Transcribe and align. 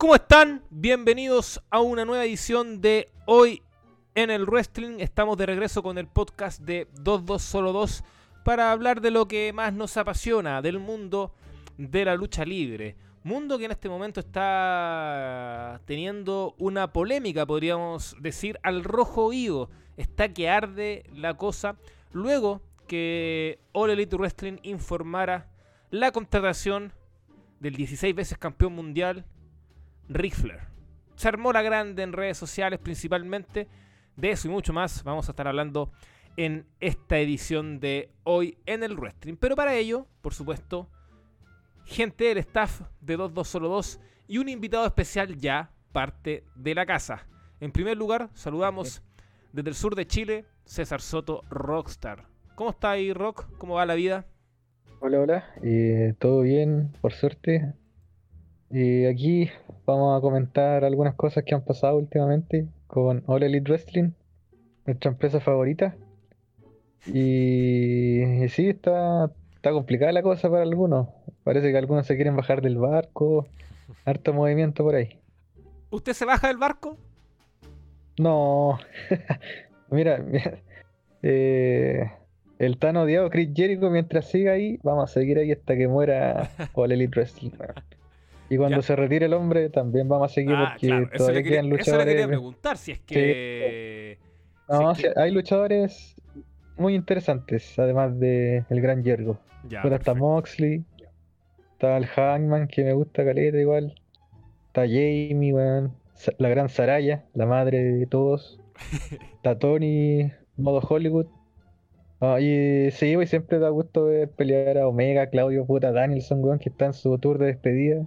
¿Cómo 0.00 0.14
están? 0.14 0.62
Bienvenidos 0.70 1.60
a 1.68 1.80
una 1.80 2.06
nueva 2.06 2.24
edición 2.24 2.80
de 2.80 3.10
Hoy 3.26 3.62
en 4.14 4.30
el 4.30 4.46
Wrestling. 4.46 4.98
Estamos 4.98 5.36
de 5.36 5.44
regreso 5.44 5.82
con 5.82 5.98
el 5.98 6.06
podcast 6.06 6.62
de 6.62 6.88
22 6.94 7.42
Solo 7.42 7.74
2 7.74 8.02
para 8.42 8.72
hablar 8.72 9.02
de 9.02 9.10
lo 9.10 9.28
que 9.28 9.52
más 9.52 9.74
nos 9.74 9.98
apasiona, 9.98 10.62
del 10.62 10.78
mundo 10.78 11.34
de 11.76 12.06
la 12.06 12.14
lucha 12.14 12.46
libre. 12.46 12.96
Mundo 13.24 13.58
que 13.58 13.66
en 13.66 13.72
este 13.72 13.90
momento 13.90 14.20
está 14.20 15.82
teniendo 15.84 16.54
una 16.56 16.94
polémica, 16.94 17.44
podríamos 17.44 18.16
decir, 18.20 18.58
al 18.62 18.84
rojo 18.84 19.28
vivo. 19.28 19.68
Está 19.98 20.32
que 20.32 20.48
arde 20.48 21.04
la 21.12 21.34
cosa. 21.34 21.76
Luego 22.12 22.62
que 22.86 23.58
All 23.72 23.90
Elite 23.90 24.16
Wrestling 24.16 24.60
informara 24.62 25.50
la 25.90 26.10
contratación 26.10 26.94
del 27.58 27.74
16 27.74 28.14
veces 28.14 28.38
campeón 28.38 28.72
mundial 28.72 29.26
Ric 30.10 30.34
Flair. 30.34 30.60
Se 31.14 31.28
armó 31.28 31.52
la 31.52 31.62
grande 31.62 32.02
en 32.02 32.12
redes 32.12 32.36
sociales 32.36 32.78
principalmente. 32.78 33.68
De 34.16 34.32
eso 34.32 34.48
y 34.48 34.50
mucho 34.50 34.72
más 34.72 35.02
vamos 35.04 35.28
a 35.28 35.32
estar 35.32 35.46
hablando 35.48 35.92
en 36.36 36.66
esta 36.80 37.18
edición 37.18 37.80
de 37.80 38.10
hoy 38.24 38.58
en 38.66 38.82
el 38.82 38.96
wrestling. 38.96 39.36
Pero 39.36 39.56
para 39.56 39.74
ello, 39.74 40.06
por 40.20 40.34
supuesto, 40.34 40.90
gente 41.84 42.24
del 42.24 42.38
staff 42.38 42.82
de 43.00 43.16
2202 43.16 44.00
y 44.26 44.38
un 44.38 44.48
invitado 44.48 44.84
especial 44.84 45.36
ya 45.36 45.70
parte 45.92 46.44
de 46.54 46.74
la 46.74 46.86
casa. 46.86 47.26
En 47.60 47.72
primer 47.72 47.96
lugar, 47.96 48.30
saludamos 48.34 49.02
desde 49.52 49.70
el 49.70 49.74
sur 49.74 49.94
de 49.94 50.06
Chile, 50.06 50.44
César 50.64 51.00
Soto 51.00 51.42
Rockstar. 51.50 52.26
¿Cómo 52.54 52.70
está 52.70 52.90
ahí, 52.90 53.12
Rock? 53.12 53.46
¿Cómo 53.58 53.74
va 53.74 53.86
la 53.86 53.94
vida? 53.94 54.26
Hola, 55.00 55.20
hola. 55.20 55.54
Eh, 55.62 56.14
Todo 56.18 56.42
bien, 56.42 56.92
por 57.00 57.12
suerte. 57.12 57.74
Y 58.70 59.06
aquí 59.06 59.50
vamos 59.84 60.16
a 60.16 60.20
comentar 60.20 60.84
algunas 60.84 61.14
cosas 61.16 61.44
que 61.44 61.54
han 61.54 61.64
pasado 61.64 61.96
últimamente 61.96 62.68
con 62.86 63.24
All 63.26 63.42
Elite 63.42 63.68
Wrestling, 63.68 64.10
nuestra 64.86 65.10
empresa 65.10 65.40
favorita. 65.40 65.96
Y, 67.06 68.22
y 68.22 68.48
sí, 68.48 68.68
está, 68.68 69.30
está 69.56 69.72
complicada 69.72 70.12
la 70.12 70.22
cosa 70.22 70.48
para 70.48 70.62
algunos. 70.62 71.08
Parece 71.42 71.72
que 71.72 71.78
algunos 71.78 72.06
se 72.06 72.14
quieren 72.14 72.36
bajar 72.36 72.62
del 72.62 72.78
barco. 72.78 73.48
Harto 74.04 74.32
movimiento 74.32 74.84
por 74.84 74.94
ahí. 74.94 75.18
¿Usted 75.90 76.12
se 76.12 76.24
baja 76.24 76.48
del 76.48 76.58
barco? 76.58 76.96
No. 78.18 78.78
mira, 79.90 80.18
mira, 80.18 80.58
eh, 81.22 82.10
el 82.58 82.78
tan 82.78 82.96
odiado 82.96 83.30
Chris 83.30 83.50
Jericho, 83.54 83.90
mientras 83.90 84.28
siga 84.28 84.52
ahí, 84.52 84.78
vamos 84.82 85.10
a 85.10 85.12
seguir 85.12 85.38
ahí 85.38 85.50
hasta 85.50 85.76
que 85.76 85.88
muera 85.88 86.50
All 86.74 86.92
Elite 86.92 87.18
Wrestling. 87.18 87.50
Y 88.50 88.56
cuando 88.58 88.78
Ya. 88.78 88.82
se 88.82 88.96
retire 88.96 89.26
el 89.26 89.32
hombre, 89.32 89.70
también 89.70 90.08
vamos 90.08 90.30
a 90.30 90.34
seguir 90.34 90.54
Ah, 90.54 90.70
porque 90.72 90.88
claro, 90.88 91.08
todavía 91.16 91.38
le, 91.38 91.42
quería, 91.44 91.60
quedan 91.62 91.64
eso 91.66 91.70
le 91.72 91.78
luchadores. 91.78 92.06
quería 92.12 92.26
preguntar, 92.26 92.76
si 92.76 92.92
es 92.92 92.98
que... 93.00 94.18
No, 94.68 94.94
si 94.94 95.02
es 95.02 95.08
sí, 95.08 95.14
que- 95.14 95.20
hay 95.20 95.30
luchadores 95.30 96.16
muy 96.76 96.94
interesantes, 96.94 97.78
además 97.78 98.18
de 98.18 98.64
el 98.68 98.80
gran 98.80 99.02
Jericho. 99.04 99.38
Ya, 99.68 99.82
está. 99.82 100.14
Moxley, 100.14 100.84
está 101.72 101.96
el 101.96 102.06
Hangman, 102.06 102.66
que 102.68 102.82
me 102.84 102.92
gusta 102.92 103.24
caleta 103.24 103.58
igual. 103.58 103.94
Está 104.68 104.82
Jamie, 104.82 105.52
weón. 105.52 105.92
La 106.38 106.48
gran 106.48 106.68
Saraya, 106.68 107.24
la 107.34 107.46
madre 107.46 107.82
de 107.82 108.06
todos. 108.06 108.60
Está 109.36 109.58
Tony, 109.58 110.30
modo 110.56 110.80
Hollywood. 110.86 111.26
Ah, 112.20 112.38
y 112.40 112.90
sí, 112.90 113.14
güey, 113.14 113.26
siempre 113.26 113.58
da 113.58 113.70
gusto 113.70 114.04
ver 114.06 114.28
pelear 114.30 114.76
a 114.78 114.86
Omega, 114.88 115.28
Claudio, 115.28 115.64
puta, 115.66 115.92
Danielson, 115.92 116.44
weón, 116.44 116.58
que 116.58 116.68
está 116.68 116.86
en 116.86 116.92
su 116.92 117.16
tour 117.18 117.38
de 117.38 117.46
despedida. 117.46 118.06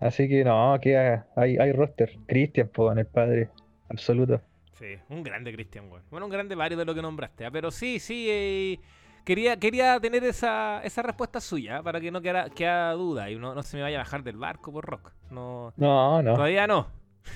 Así 0.00 0.28
que 0.28 0.44
no, 0.44 0.76
queda, 0.80 1.26
hay, 1.36 1.56
hay 1.56 1.72
roster. 1.72 2.12
Christian, 2.26 2.68
po, 2.68 2.92
en 2.92 2.98
el 2.98 3.06
padre. 3.06 3.48
Absoluto. 3.88 4.40
Sí, 4.72 4.86
un 5.08 5.22
grande 5.22 5.52
Cristian, 5.52 5.88
weón. 5.90 6.02
Bueno, 6.10 6.26
un 6.26 6.32
grande 6.32 6.54
varios 6.54 6.78
de 6.78 6.84
lo 6.84 6.94
que 6.94 7.00
nombraste. 7.02 7.44
ah, 7.46 7.50
Pero 7.50 7.70
sí, 7.70 7.98
sí, 8.00 8.26
eh, 8.28 8.80
quería, 9.24 9.56
quería 9.58 10.00
tener 10.00 10.24
esa, 10.24 10.82
esa 10.82 11.02
respuesta 11.02 11.40
suya, 11.40 11.78
ah, 11.78 11.82
para 11.82 12.00
que 12.00 12.10
no 12.10 12.20
quedara, 12.20 12.92
duda 12.94 13.30
y 13.30 13.36
no, 13.36 13.54
no 13.54 13.62
se 13.62 13.76
me 13.76 13.82
vaya 13.84 13.98
a 13.98 14.02
bajar 14.02 14.24
del 14.24 14.36
barco 14.36 14.72
por 14.72 14.84
rock. 14.84 15.12
No, 15.30 15.72
No, 15.76 16.22
no, 16.22 16.34
todavía 16.34 16.66
no. 16.66 16.88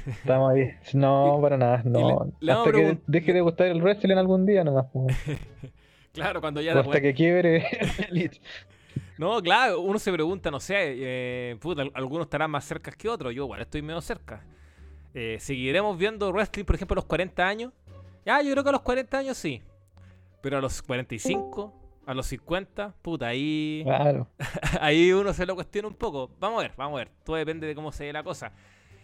estamos 0.06 0.52
ahí. 0.52 0.69
No, 0.94 1.38
para 1.42 1.56
nada, 1.56 1.82
no. 1.84 2.00
le- 2.40 2.46
le 2.46 2.52
vamos 2.52 2.66
a 2.66 2.70
Hasta 2.70 2.72
que 2.72 2.98
deje 3.06 3.32
de 3.32 3.40
gustar 3.40 3.69
el 3.69 3.80
wrestling 3.82 4.16
algún 4.16 4.44
día 4.44 4.64
nomás. 4.64 4.86
Claro, 6.12 6.40
cuando 6.40 6.60
ya 6.60 6.75
después- 6.75 6.96
hasta 6.96 7.00
que 7.00 7.14
quiebre. 7.14 7.64
No, 9.19 9.43
claro, 9.43 9.81
uno 9.81 9.99
se 9.99 10.12
pregunta, 10.12 10.51
no 10.51 10.61
sé, 10.61 10.75
eh, 10.79 11.56
puta, 11.61 11.83
al- 11.83 11.93
algunos 11.95 12.27
estarán 12.27 12.51
más 12.51 12.65
cerca 12.65 12.91
que 12.93 13.09
otros, 13.09 13.34
yo 13.34 13.45
igual 13.45 13.61
estoy 13.61 13.83
medio 13.83 14.01
cerca. 14.01 14.45
Eh, 15.15 15.39
¿Seguiremos 15.41 15.99
viendo 15.99 16.31
wrestling, 16.33 16.65
por 16.65 16.77
ejemplo, 16.77 16.95
a 16.95 16.97
los 16.97 17.05
40 17.06 17.47
años? 17.47 17.73
Ya, 18.25 18.41
yo 18.43 18.53
creo 18.53 18.62
que 18.62 18.69
a 18.69 18.73
los 18.73 18.83
40 18.83 19.19
años 19.19 19.37
sí. 19.37 19.62
Pero 20.41 20.59
a 20.59 20.61
los 20.61 20.81
45, 20.83 21.75
a 22.06 22.15
los 22.15 22.27
50, 22.27 22.95
puta, 23.03 23.27
ahí, 23.27 23.83
Claro. 23.84 24.29
ahí 24.81 25.12
uno 25.12 25.33
se 25.35 25.45
lo 25.47 25.55
cuestiona 25.56 25.89
un 25.89 25.95
poco. 25.95 26.31
Vamos 26.39 26.61
a 26.61 26.62
ver, 26.69 26.73
vamos 26.77 26.97
a 26.97 27.05
ver, 27.05 27.11
todo 27.25 27.37
depende 27.37 27.67
de 27.67 27.75
cómo 27.75 27.91
se 27.91 28.05
dé 28.05 28.12
la 28.12 28.23
cosa. 28.23 28.53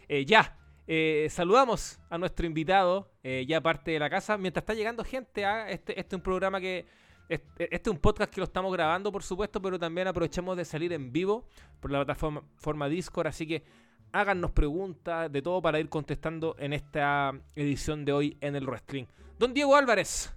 Eh, 0.09 0.25
ya, 0.25 0.57
eh, 0.87 1.27
saludamos 1.31 1.99
a 2.09 2.19
nuestro 2.19 2.47
invitado, 2.47 3.11
eh, 3.25 3.45
ya 3.49 3.61
parte 3.61 3.91
de 3.91 3.99
la 3.99 4.09
casa, 4.11 4.39
mientras 4.39 4.63
está 4.63 4.75
llegando 4.75 5.03
gente 5.03 5.45
a 5.45 5.69
este, 5.71 5.99
este 5.99 6.15
es 6.15 6.19
un 6.19 6.23
programa 6.23 6.61
que 6.61 6.87
este, 7.29 7.75
este 7.75 7.91
es 7.91 7.95
un 7.95 8.01
podcast 8.01 8.33
que 8.33 8.41
lo 8.41 8.45
estamos 8.45 8.73
grabando, 8.73 9.11
por 9.13 9.23
supuesto, 9.23 9.61
pero 9.63 9.79
también 9.79 10.07
aprovechamos 10.09 10.57
de 10.57 10.65
salir 10.65 10.93
en 10.93 11.13
vivo 11.13 11.47
por 11.81 11.91
la 11.91 11.99
plataforma 12.05 12.43
forma 12.57 12.89
Discord, 12.89 13.27
así 13.29 13.47
que 13.47 13.65
háganos 14.13 14.53
preguntas 14.53 15.31
de 15.33 15.43
todo 15.43 15.61
para 15.63 15.81
ir 15.81 15.89
contestando 15.89 16.55
en 16.59 16.73
esta 16.73 17.33
edición 17.57 18.05
de 18.05 18.13
hoy 18.13 18.37
en 18.41 18.55
el 18.57 18.67
wrestling. 18.67 19.07
Don 19.39 19.53
Diego 19.55 19.75
Álvarez. 19.77 20.33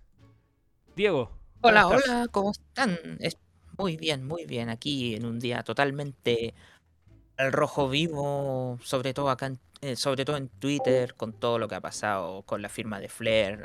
Diego. 0.95 1.29
¿cómo 1.61 1.69
Hola, 1.71 1.81
estás? 1.81 2.03
hola, 2.09 2.27
¿cómo 2.31 2.51
están? 2.51 2.97
Es- 3.19 3.37
muy 3.77 3.95
bien, 3.97 4.25
muy 4.25 4.45
bien. 4.45 4.69
Aquí 4.69 5.13
en 5.15 5.25
un 5.25 5.37
día 5.39 5.61
totalmente 5.61 6.55
al 7.37 7.51
rojo 7.53 7.87
vivo, 7.89 8.79
sobre 8.81 9.13
todo 9.13 9.29
acá, 9.29 9.45
en- 9.45 9.59
eh, 9.81 9.95
sobre 9.95 10.25
todo 10.25 10.37
en 10.37 10.49
Twitter, 10.49 11.13
con 11.13 11.33
todo 11.33 11.59
lo 11.59 11.67
que 11.67 11.75
ha 11.75 11.81
pasado 11.81 12.41
con 12.41 12.63
la 12.63 12.69
firma 12.69 12.99
de 12.99 13.09
Flair. 13.09 13.63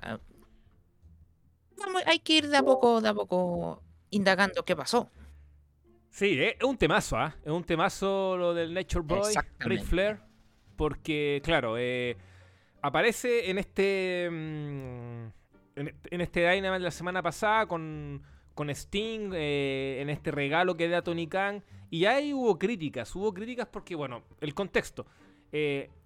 Hay 2.07 2.19
que 2.21 2.35
ir 2.35 2.49
de 2.49 2.57
a 2.57 2.63
poco, 2.63 3.01
de 3.01 3.09
a 3.09 3.15
poco 3.15 3.83
indagando 4.11 4.65
qué 4.65 4.77
pasó. 4.77 5.11
Sí, 6.11 6.39
eh, 6.39 6.57
es 6.59 6.65
un 6.65 6.77
temazo, 6.77 7.17
¿ah? 7.17 7.35
Es 7.45 7.51
un 7.51 7.65
temazo 7.65 8.37
lo 8.37 8.55
del 8.55 8.75
Nature 8.75 9.05
Boy, 9.05 9.35
Ric. 9.61 9.83
Flair. 9.85 10.21
Porque, 10.77 11.41
claro, 11.45 11.77
eh, 11.79 12.17
aparece 12.83 13.51
en 13.51 13.59
este. 13.59 14.29
mm, 14.31 15.27
en, 15.77 15.89
este- 15.89 16.15
en 16.15 16.21
este 16.21 16.41
Dynamite 16.41 16.73
de 16.81 16.85
la 16.85 16.91
semana 16.91 17.23
pasada 17.23 17.67
con, 17.67 18.23
con 18.55 18.69
Sting, 18.71 19.31
eh, 19.35 19.99
en 20.01 20.11
este 20.11 20.31
regalo 20.31 20.77
que 20.77 20.89
da 20.89 21.03
Tony 21.03 21.27
Khan. 21.29 21.63
Y 21.91 22.05
ahí 22.07 22.33
hubo 22.35 22.59
críticas. 22.59 23.15
Hubo 23.15 23.33
críticas 23.33 23.69
porque, 23.71 23.95
bueno, 23.95 24.23
el 24.41 24.55
contexto. 24.55 25.07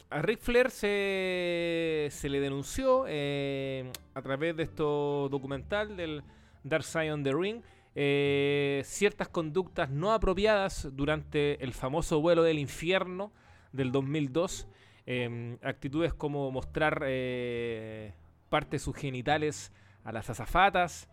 A 0.09 0.23
Ric 0.23 0.41
Flair 0.41 0.71
se, 0.71 2.11
le 2.23 2.41
denunció 2.41 3.07
eh, 3.09 3.91
a 4.15 4.23
través 4.23 4.57
de 4.57 4.63
esto 4.63 5.29
documental 5.29 5.97
del 5.97 6.23
Dark 6.63 6.85
Side 6.85 7.13
on 7.13 7.25
the 7.25 7.33
Ring 7.33 7.63
eh, 7.99 8.83
ciertas 8.85 9.29
conductas 9.29 9.89
no 9.89 10.13
apropiadas 10.13 10.87
durante 10.93 11.65
el 11.65 11.73
famoso 11.73 12.21
vuelo 12.21 12.43
del 12.43 12.59
infierno 12.59 13.33
del 13.73 13.91
2002. 13.91 14.69
eh, 15.07 15.57
actitudes 15.63 16.13
como 16.13 16.51
mostrar 16.51 17.03
eh, 17.07 18.13
partes 18.51 18.83
sus 18.83 18.95
genitales 18.97 19.73
a 20.05 20.13
las 20.13 20.29
azafatas, 20.29 21.09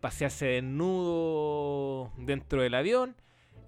pasearse 0.00 0.46
desnudo 0.46 2.12
dentro 2.16 2.62
del 2.62 2.74
avión, 2.74 3.16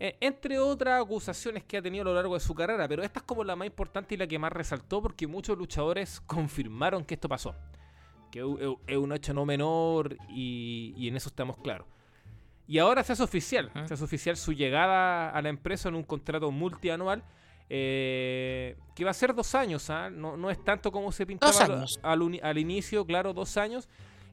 eh, 0.01 0.17
entre 0.21 0.59
otras 0.59 1.01
acusaciones 1.03 1.63
que 1.63 1.77
ha 1.77 1.83
tenido 1.83 2.03
a 2.03 2.05
lo 2.07 2.15
largo 2.15 2.35
de 2.35 2.41
su 2.41 2.55
carrera. 2.55 2.89
Pero 2.89 3.03
esta 3.05 3.21
es 3.21 3.25
como 3.27 3.45
la 3.45 3.55
más 3.55 3.67
importante 3.67 4.15
y 4.15 4.19
la 4.19 4.27
que 4.27 4.39
más 4.39 4.51
resaltó 4.53 5.01
porque 5.01 5.27
muchos 5.29 5.57
luchadores 5.57 6.21
confirmaron 6.23 7.05
que 7.05 7.15
esto 7.15 7.29
pasó. 7.29 7.55
Que 8.33 8.41
es- 8.87 8.97
un 8.97 9.13
hecho 9.13 9.35
no 9.35 9.45
menor 9.45 10.17
y, 10.29 10.95
y 10.97 11.09
en 11.09 11.17
eso 11.17 11.29
estamos 11.29 11.57
claros. 11.59 11.87
Y 12.67 12.79
ahora 12.79 13.03
se 13.03 13.13
hace 13.13 13.23
oficial, 13.25 13.71
se 13.87 13.95
hace 13.95 14.05
oficial 14.05 14.37
su 14.37 14.53
llegada 14.53 15.31
a 15.31 15.43
la 15.43 15.49
empresa 15.49 15.89
en 15.89 15.97
un 15.97 16.05
contrato 16.05 16.51
multianual 16.53 17.25
eh, 17.69 18.77
que 18.95 19.05
va 19.05 19.11
a 19.11 19.15
ser 19.15 19.35
dos 19.35 19.55
años, 19.55 19.91
¿ah? 19.91 20.09
no, 20.11 20.37
no 20.37 20.51
es 20.51 20.63
tanto 20.65 20.91
como 20.93 21.11
se 21.13 21.25
pintaba 21.27 21.53
al 22.43 22.59
inicio, 22.59 23.05
claro, 23.07 23.33
dos 23.33 23.57
años. 23.57 23.89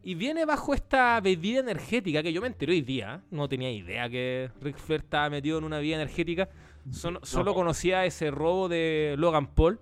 Y 0.07 0.15
viene 0.15 0.45
bajo 0.45 0.73
esta 0.73 1.19
bebida 1.19 1.59
energética 1.59 2.23
que 2.23 2.31
yo 2.31 2.39
me 2.39 2.47
enteré 2.47 2.71
hoy 2.71 2.79
día. 2.81 3.23
No 3.29 3.49
tenía 3.49 3.69
idea 3.69 4.09
que 4.09 4.49
Ric 4.61 4.77
Flair 4.77 5.01
estaba 5.01 5.29
metido 5.29 5.57
en 5.57 5.65
una 5.65 5.79
bebida 5.79 5.95
energética. 5.97 6.47
Son- 6.91 7.19
solo 7.23 7.53
conocía 7.53 8.05
ese 8.05 8.31
robo 8.31 8.69
de 8.69 9.15
Logan 9.17 9.47
Paul. 9.47 9.81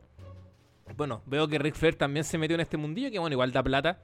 Bueno, 0.97 1.21
veo 1.27 1.47
que 1.47 1.59
Ric 1.59 1.75
Flair 1.75 1.93
también 1.93 2.23
se 2.23 2.39
metió 2.39 2.55
en 2.55 2.61
este 2.61 2.75
mundillo, 2.75 3.11
que 3.11 3.19
bueno, 3.19 3.35
igual 3.35 3.51
da 3.51 3.61
plata. 3.61 4.01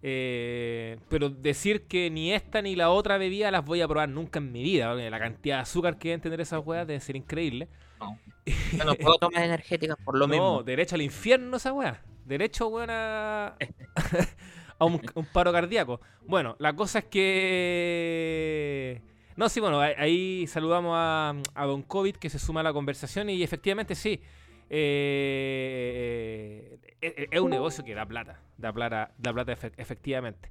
Eh, 0.00 0.96
pero 1.08 1.28
decir 1.28 1.88
que 1.88 2.08
ni 2.08 2.32
esta 2.32 2.62
ni 2.62 2.76
la 2.76 2.90
otra 2.90 3.18
bebida 3.18 3.50
las 3.50 3.64
voy 3.64 3.80
a 3.80 3.88
probar 3.88 4.08
nunca 4.08 4.38
en 4.38 4.52
mi 4.52 4.62
vida. 4.62 4.94
La 4.94 5.18
cantidad 5.18 5.56
de 5.56 5.62
azúcar 5.62 5.98
que 5.98 6.10
deben 6.10 6.20
tener 6.20 6.40
esas 6.40 6.64
weas 6.64 6.86
debe 6.86 7.00
ser 7.00 7.16
increíble. 7.16 7.66
No. 7.98 8.16
No 8.86 8.94
puedo 8.94 9.18
tomar 9.18 9.42
energéticas 9.42 9.96
por 10.04 10.16
lo 10.16 10.28
no, 10.28 10.32
mismo. 10.32 10.62
derecho 10.62 10.94
al 10.94 11.02
infierno 11.02 11.56
esa 11.56 11.72
weá. 11.72 12.00
Derecho, 12.26 12.68
weón, 12.68 12.90
a, 12.90 13.56
a 14.78 14.84
un, 14.84 15.00
paro 15.32 15.52
cardíaco. 15.52 16.00
Bueno, 16.26 16.56
la 16.58 16.74
cosa 16.74 17.00
es 17.00 17.04
que... 17.06 19.00
No, 19.36 19.48
sí, 19.48 19.60
bueno, 19.60 19.80
ahí, 19.80 20.46
saludamos 20.48 20.92
a, 20.96 21.34
a 21.54 21.66
Don 21.66 21.82
COVID 21.82 22.16
que 22.16 22.28
se 22.28 22.38
suma 22.38 22.60
a 22.60 22.64
la 22.64 22.72
conversación 22.72 23.30
y 23.30 23.42
efectivamente 23.42 23.94
sí. 23.94 24.20
eh, 24.68 26.78
eh, 27.00 27.28
es 27.30 27.40
un 27.40 27.50
negocio 27.50 27.84
que 27.84 27.94
da 27.94 28.04
plata, 28.04 28.40
da 28.56 28.72
plata, 28.72 29.12
da 29.16 29.32
plata 29.32 29.52
efe- 29.52 29.72
efectivamente. 29.76 30.50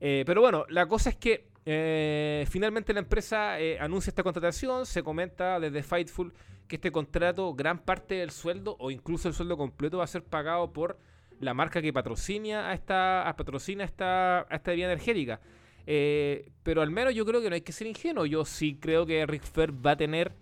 Eh, 0.00 0.24
pero 0.26 0.42
bueno, 0.42 0.66
la 0.68 0.86
cosa 0.86 1.10
es 1.10 1.16
que 1.16 1.48
eh, 1.64 2.46
finalmente 2.50 2.92
la 2.92 3.00
empresa 3.00 3.58
eh, 3.58 3.78
anuncia 3.80 4.10
esta 4.10 4.22
contratación, 4.22 4.86
se 4.86 5.02
comenta 5.02 5.58
desde 5.58 5.82
Fightful 5.82 6.32
que 6.68 6.76
este 6.76 6.92
contrato, 6.92 7.54
gran 7.54 7.78
parte 7.78 8.16
del 8.16 8.30
sueldo 8.30 8.76
o 8.78 8.90
incluso 8.90 9.28
el 9.28 9.34
sueldo 9.34 9.56
completo 9.56 9.98
va 9.98 10.04
a 10.04 10.06
ser 10.06 10.22
pagado 10.22 10.72
por 10.72 10.98
la 11.40 11.54
marca 11.54 11.80
que 11.82 11.92
patrocina 11.92 12.70
a 12.70 12.74
esta, 12.74 13.28
a 13.28 13.36
patrocina 13.36 13.84
esta, 13.84 14.40
a 14.40 14.56
esta 14.56 14.70
bebida 14.72 14.86
energética. 14.86 15.40
Eh, 15.86 16.50
pero 16.62 16.82
al 16.82 16.90
menos 16.90 17.14
yo 17.14 17.24
creo 17.24 17.40
que 17.40 17.48
no 17.48 17.54
hay 17.54 17.62
que 17.62 17.72
ser 17.72 17.86
ingenuo. 17.86 18.26
Yo 18.26 18.44
sí 18.44 18.76
creo 18.80 19.06
que 19.06 19.24
Ric 19.26 19.42
Flair 19.42 19.72
va 19.86 19.92
a 19.92 19.96
tener, 19.96 20.32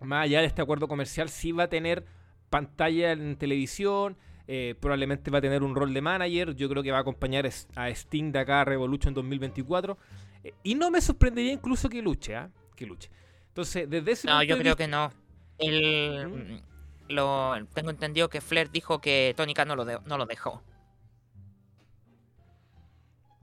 más 0.00 0.24
allá 0.24 0.40
de 0.40 0.46
este 0.46 0.60
acuerdo 0.62 0.88
comercial, 0.88 1.28
sí 1.28 1.52
va 1.52 1.64
a 1.64 1.68
tener 1.68 2.04
pantalla 2.50 3.12
en 3.12 3.36
televisión. 3.36 4.16
eh, 4.50 4.74
probablemente 4.80 5.30
va 5.30 5.38
a 5.38 5.40
tener 5.42 5.62
un 5.62 5.74
rol 5.74 5.92
de 5.92 6.00
manager. 6.00 6.54
Yo 6.54 6.68
creo 6.70 6.82
que 6.82 6.90
va 6.90 6.96
a 6.98 7.00
acompañar 7.02 7.46
a 7.76 7.88
Sting 7.90 8.32
de 8.32 8.38
acá 8.38 8.62
a 8.62 8.64
Revolution 8.64 9.12
2024. 9.12 9.98
Eh, 10.42 10.54
y 10.62 10.74
no 10.74 10.90
me 10.90 11.00
sorprendería 11.02 11.52
incluso 11.52 11.88
que 11.90 12.00
luche, 12.00 12.34
¿ah? 12.34 12.50
Que 12.74 12.86
luche. 12.86 13.10
Entonces, 13.48 13.88
desde 13.90 14.12
ese 14.12 14.26
No, 14.26 14.42
yo 14.42 14.56
creo 14.56 14.74
vista- 14.74 14.84
que 14.84 14.88
no. 14.88 15.12
El, 15.58 16.28
¿Mm? 16.28 16.60
Lo, 17.08 17.54
tengo 17.74 17.90
entendido 17.90 18.28
que 18.28 18.40
Flair 18.40 18.70
dijo 18.70 19.00
que 19.00 19.34
Tónica 19.36 19.64
no 19.64 19.74
lo, 19.76 19.84
de- 19.84 19.98
no 20.06 20.16
lo 20.18 20.26
dejó. 20.26 20.62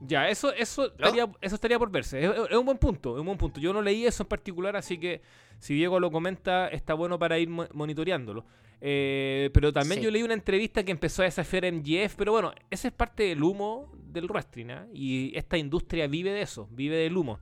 Ya, 0.00 0.28
eso, 0.28 0.52
eso, 0.52 0.86
estaría, 0.92 1.26
eso 1.40 1.54
estaría 1.54 1.78
por 1.78 1.90
verse. 1.90 2.22
Es, 2.22 2.30
es 2.50 2.56
un 2.56 2.66
buen 2.66 2.76
punto, 2.78 3.14
es 3.16 3.20
un 3.20 3.26
buen 3.26 3.38
punto. 3.38 3.60
Yo 3.60 3.72
no 3.72 3.80
leí 3.80 4.04
eso 4.06 4.24
en 4.24 4.28
particular, 4.28 4.76
así 4.76 4.98
que 4.98 5.22
si 5.58 5.74
Diego 5.74 5.98
lo 5.98 6.10
comenta, 6.10 6.68
está 6.68 6.92
bueno 6.92 7.18
para 7.18 7.38
ir 7.38 7.48
mo- 7.48 7.66
monitoreándolo. 7.72 8.44
Eh, 8.82 9.48
pero 9.54 9.72
también 9.72 10.00
Sí. 10.00 10.04
yo 10.04 10.10
leí 10.10 10.22
una 10.22 10.34
entrevista 10.34 10.84
que 10.84 10.92
empezó 10.92 11.22
a 11.22 11.24
desafiar 11.24 11.64
a 11.64 11.68
MGF, 11.68 12.14
pero 12.16 12.32
bueno, 12.32 12.52
ese 12.70 12.88
es 12.88 12.94
parte 12.94 13.22
del 13.22 13.42
humo 13.42 13.90
del 13.96 14.26
wrestling, 14.26 14.66
¿ah? 14.68 14.86
Y 14.92 15.32
esta 15.36 15.56
industria 15.56 16.06
vive 16.08 16.30
de 16.30 16.42
eso, 16.42 16.68
vive 16.72 16.96
del 16.96 17.16
humo. 17.16 17.40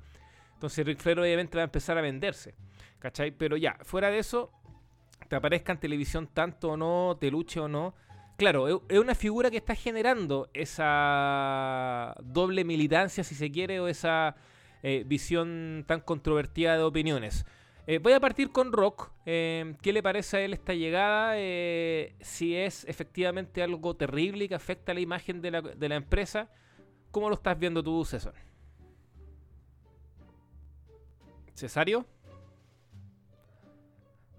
Entonces 0.52 0.86
Ric 0.86 1.00
Flair 1.00 1.18
obviamente 1.18 1.56
va 1.58 1.62
a 1.62 1.64
empezar 1.64 1.98
a 1.98 2.02
venderse, 2.02 2.54
¿cachai? 3.00 3.32
Pero 3.32 3.56
ya, 3.56 3.76
fuera 3.82 4.10
de 4.10 4.18
eso, 4.20 4.52
te 5.28 5.36
aparezca 5.36 5.72
en 5.72 5.78
televisión 5.78 6.26
tanto 6.32 6.70
o 6.72 6.76
no, 6.76 7.16
te 7.20 7.30
luche 7.30 7.60
o 7.60 7.68
no, 7.68 7.94
Claro, 8.36 8.66
es- 8.88 8.98
una 8.98 9.14
figura 9.14 9.48
que 9.50 9.58
está 9.58 9.76
generando 9.76 10.48
esa 10.54 12.16
doble 12.20 12.64
militancia, 12.64 13.22
si 13.22 13.34
se 13.36 13.50
quiere, 13.52 13.78
o 13.78 13.86
esa 13.86 14.34
eh, 14.82 15.04
visión 15.06 15.84
tan 15.86 16.00
controvertida 16.00 16.76
de 16.76 16.82
opiniones. 16.82 17.46
Eh, 17.86 17.98
voy 17.98 18.12
a 18.12 18.20
partir 18.20 18.50
con 18.50 18.72
Rock. 18.72 19.12
Eh, 19.24 19.76
¿Qué 19.82 19.92
le 19.92 20.02
parece 20.02 20.36
a 20.38 20.40
él 20.40 20.52
esta 20.52 20.74
llegada? 20.74 21.34
Eh, 21.36 22.16
si 22.20 22.56
es 22.56 22.84
efectivamente 22.86 23.62
algo 23.62 23.94
terrible 23.94 24.48
que 24.48 24.54
afecta 24.56 24.92
la 24.94 25.00
imagen 25.00 25.40
de 25.40 25.50
la, 25.52 25.62
de 25.62 25.88
la 25.88 25.94
empresa. 25.94 26.50
¿Cómo 27.12 27.28
lo 27.28 27.36
estás 27.36 27.56
viendo 27.58 27.82
tú, 27.84 28.04
César? 28.04 28.34
¿Cesario? 31.54 32.04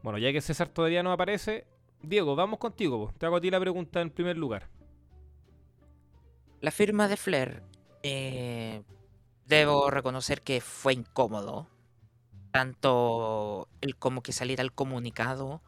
Bueno, 0.06 0.20
ya 0.20 0.32
que 0.32 0.40
César 0.40 0.70
todavía 0.70 1.02
no 1.02 1.12
aparece, 1.12 1.66
Diego, 2.04 2.36
vamos 2.36 2.60
contigo. 2.60 3.12
Te 3.18 3.26
hago 3.26 3.38
a 3.38 3.42
ti 3.42 3.50
la 3.50 3.60
pregunta 3.60 4.02
en 4.02 4.12
primer 4.12 4.38
lugar. 4.38 4.70
La 6.62 6.70
firma 6.70 7.08
de 7.08 7.18
Flair, 7.18 7.64
eh, 8.04 8.84
debo 9.48 9.90
reconocer 9.90 10.44
que 10.44 10.62
fue 10.62 10.94
incómodo. 10.94 11.68
Tanto 12.52 13.68
el 13.82 13.96
como 13.96 14.22
que 14.22 14.32
saliera 14.32 14.62
el 14.62 14.74
comunicado, 14.74 15.64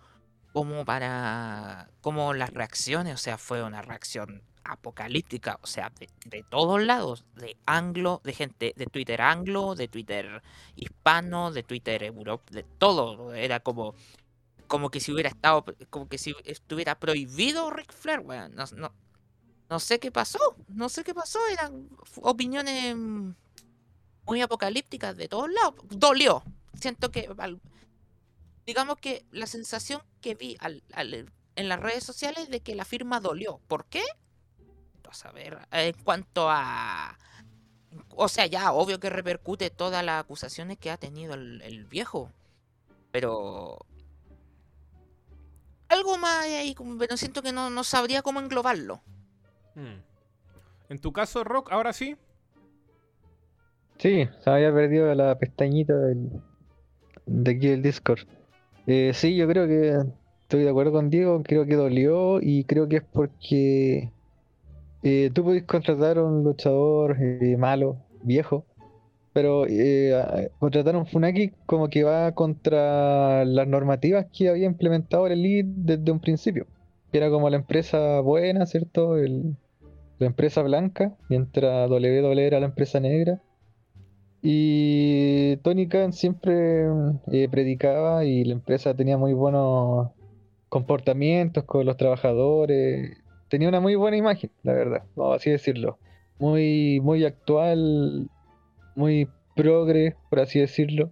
como 0.53 0.85
para. 0.85 1.89
como 2.01 2.35
las 2.35 2.53
reacciones. 2.53 3.15
O 3.15 3.17
sea, 3.17 3.39
fue 3.39 3.63
una 3.63 3.81
reacción 3.81 4.43
apocalíptica. 4.63 5.57
O 5.63 5.67
sea, 5.67 5.91
de, 6.25 6.43
todos 6.43 6.79
lados. 6.83 7.25
De 7.33 7.57
anglo, 7.65 8.21
de 8.23 8.33
gente, 8.33 8.73
de 8.77 8.85
Twitter 8.85 9.19
anglo, 9.19 9.73
de 9.73 9.87
Twitter 9.87 10.43
hispano, 10.75 11.51
de 11.51 11.63
Twitter 11.63 12.03
euro, 12.03 12.43
de 12.51 12.61
todo. 12.61 13.33
Era 13.33 13.61
como. 13.61 13.95
Como 14.67 14.89
que 14.89 14.99
si 14.99 15.11
hubiera 15.11 15.29
estado. 15.29 15.65
Como 15.89 16.07
que 16.07 16.17
si 16.17 16.35
estuviera 16.43 16.99
prohibido 16.99 17.69
Ric 17.71 17.91
Flair, 17.93 18.19
weón. 18.19 18.55
No, 18.55 18.65
no, 18.75 18.93
no 19.69 19.79
sé 19.79 19.99
qué 19.99 20.11
pasó, 20.11 20.39
no 20.67 20.89
sé 20.89 21.03
qué 21.03 21.13
pasó, 21.13 21.39
eran 21.51 21.89
opiniones 22.21 22.95
muy 24.25 24.41
apocalípticas 24.41 25.15
de 25.17 25.27
todos 25.27 25.49
lados. 25.51 25.75
Dolió. 25.89 26.43
Siento 26.73 27.11
que, 27.11 27.29
digamos 28.65 28.97
que 28.97 29.25
la 29.31 29.47
sensación 29.47 30.01
que 30.21 30.35
vi 30.35 30.57
al- 30.59 30.83
en 31.55 31.69
las 31.69 31.79
redes 31.79 32.03
sociales 32.03 32.49
de 32.49 32.59
que 32.59 32.75
la 32.75 32.85
firma 32.85 33.19
dolió. 33.19 33.59
¿Por 33.67 33.85
qué? 33.85 34.03
A 35.09 35.13
saber, 35.13 35.57
en 35.71 35.93
cuanto 36.03 36.49
a... 36.49 37.17
O 38.09 38.27
sea, 38.27 38.45
ya, 38.45 38.73
obvio 38.73 38.99
que 38.99 39.09
repercute 39.09 39.69
todas 39.69 40.03
las 40.03 40.19
acusaciones 40.21 40.77
que 40.77 40.91
ha 40.91 40.97
tenido 40.97 41.33
el 41.33 41.85
viejo. 41.85 42.29
Pero... 43.11 43.85
Algo 45.89 46.17
más 46.17 46.45
ahí, 46.45 46.75
pero 46.99 47.17
siento 47.17 47.41
que 47.41 47.51
no, 47.51 47.69
no 47.69 47.83
sabría 47.83 48.21
cómo 48.21 48.39
englobarlo. 48.39 49.01
Hmm. 49.75 50.01
En 50.89 50.99
tu 50.99 51.11
caso, 51.11 51.43
Rock, 51.43 51.71
ahora 51.71 51.93
sí. 51.93 52.15
Sí, 53.97 54.27
se 54.43 54.49
había 54.49 54.73
perdido 54.73 55.13
la 55.15 55.37
pestañita 55.37 55.95
del, 55.97 56.29
de 57.25 57.51
aquí 57.51 57.67
del 57.67 57.81
Discord. 57.81 58.19
Eh, 58.85 59.11
sí, 59.13 59.35
yo 59.35 59.47
creo 59.47 59.67
que 59.67 59.97
estoy 60.43 60.63
de 60.63 60.69
acuerdo 60.69 60.93
con 60.93 61.09
Diego, 61.09 61.41
creo 61.43 61.65
que 61.65 61.75
dolió 61.75 62.39
y 62.41 62.63
creo 62.63 62.87
que 62.87 62.97
es 62.97 63.03
porque 63.03 64.11
eh, 65.03 65.31
tú 65.33 65.43
podés 65.43 65.63
contratar 65.63 66.17
a 66.17 66.23
un 66.23 66.43
luchador 66.43 67.17
eh, 67.19 67.57
malo, 67.57 67.97
viejo, 68.23 68.65
pero 69.37 69.67
eh, 69.67 70.15
a- 70.15 70.49
contratar 70.57 70.95
a 70.95 70.97
un 70.97 71.05
Funaki 71.05 71.51
como 71.67 71.89
que 71.89 72.03
va 72.03 72.31
contra 72.31 73.45
las 73.45 73.67
normativas 73.67 74.25
que 74.35 74.49
había 74.49 74.65
implementado 74.65 75.27
el 75.27 75.33
Elite 75.33 75.69
desde 75.75 76.11
un 76.11 76.19
principio. 76.19 76.65
Era 77.13 77.29
como 77.29 77.47
la 77.47 77.57
empresa 77.57 78.19
buena, 78.21 78.65
¿cierto? 78.65 79.15
El- 79.15 79.55
la 80.17 80.25
empresa 80.25 80.63
blanca, 80.63 81.15
mientras 81.29 81.87
WWE 81.87 82.47
era 82.47 82.59
la 82.59 82.65
empresa 82.65 82.99
negra. 82.99 83.39
Y 84.41 85.57
Tony 85.57 85.87
Khan 85.87 86.13
siempre 86.13 86.87
eh, 87.31 87.47
predicaba 87.47 88.25
y 88.25 88.43
la 88.43 88.53
empresa 88.53 88.95
tenía 88.95 89.19
muy 89.19 89.33
buenos 89.33 90.09
comportamientos 90.67 91.63
con 91.65 91.85
los 91.85 91.95
trabajadores. 91.95 93.19
Tenía 93.49 93.69
una 93.69 93.81
muy 93.81 93.93
buena 93.93 94.17
imagen, 94.17 94.49
la 94.63 94.73
verdad, 94.73 95.03
vamos 95.15 95.35
así 95.35 95.51
decirlo. 95.51 95.99
Muy, 96.39 96.99
muy 97.03 97.23
actual, 97.23 98.31
muy 98.97 99.29
progre, 99.55 100.15
por 100.29 100.39
así 100.39 100.59
decirlo. 100.59 101.11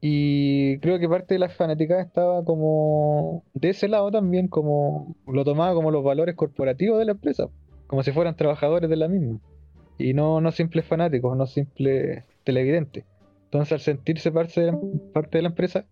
Y 0.00 0.78
creo 0.78 0.98
que 0.98 1.08
parte 1.08 1.34
de 1.34 1.40
la 1.40 1.48
fanaticada 1.48 2.00
estaba 2.00 2.44
como 2.44 3.44
de 3.54 3.70
ese 3.70 3.88
lado 3.88 4.10
también, 4.10 4.46
como 4.48 5.16
lo 5.26 5.44
tomaba 5.44 5.74
como 5.74 5.90
los 5.90 6.04
valores 6.04 6.36
corporativos 6.36 6.98
de 6.98 7.06
la 7.06 7.12
empresa, 7.12 7.48
como 7.88 8.02
si 8.04 8.12
fueran 8.12 8.36
trabajadores 8.36 8.88
de 8.88 8.96
la 8.96 9.08
misma. 9.08 9.40
Y 9.98 10.14
no, 10.14 10.40
no 10.40 10.52
simples 10.52 10.84
fanáticos, 10.84 11.36
no 11.36 11.46
simples 11.46 12.24
televidentes. 12.44 13.04
Entonces, 13.46 13.72
al 13.72 13.80
sentirse 13.80 14.30
parte 14.30 14.60
de 14.60 14.72
la, 14.72 14.78
parte 15.12 15.38
de 15.38 15.42
la 15.42 15.48
empresa, 15.48 15.86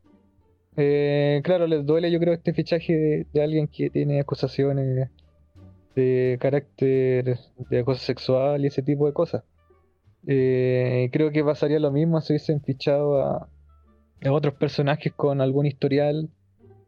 eh, 0.76 1.40
claro, 1.42 1.66
les 1.66 1.84
duele, 1.84 2.12
yo 2.12 2.20
creo, 2.20 2.34
este 2.34 2.52
fichaje 2.52 2.92
de, 2.92 3.26
de 3.32 3.42
alguien 3.42 3.66
que 3.66 3.90
tiene 3.90 4.20
acusaciones 4.20 5.10
de 5.96 6.38
carácter 6.40 7.38
de 7.70 7.78
acoso 7.80 8.04
sexual 8.04 8.62
y 8.62 8.68
ese 8.68 8.82
tipo 8.82 9.06
de 9.06 9.12
cosas. 9.12 9.42
Eh, 10.28 11.08
creo 11.12 11.30
que 11.30 11.44
pasaría 11.44 11.78
lo 11.78 11.92
mismo 11.92 12.20
si 12.20 12.32
hubiesen 12.32 12.60
fichado 12.60 13.22
a, 13.22 13.48
otros 14.28 14.54
personajes 14.54 15.12
con 15.12 15.40
algún 15.40 15.66
historial. 15.66 16.28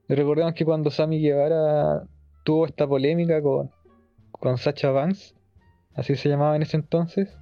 Recordemos 0.09 0.55
que 0.55 0.65
cuando 0.65 0.91
Sammy 0.91 1.21
Guevara 1.21 2.03
tuvo 2.45 2.67
esta 2.67 2.87
polémica 2.87 3.41
con, 3.41 3.71
con 4.33 4.59
Sacha 4.59 4.91
Banks, 4.91 5.37
así 5.95 6.17
se 6.17 6.29
llamaba 6.29 6.57
en 6.57 6.63
ese 6.63 6.79
entonces, 6.79 7.39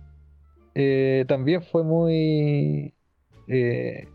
eh, 0.75 1.25
también 1.29 1.63
fue 1.63 1.83
muy 1.83 2.93
eh, 3.49 4.07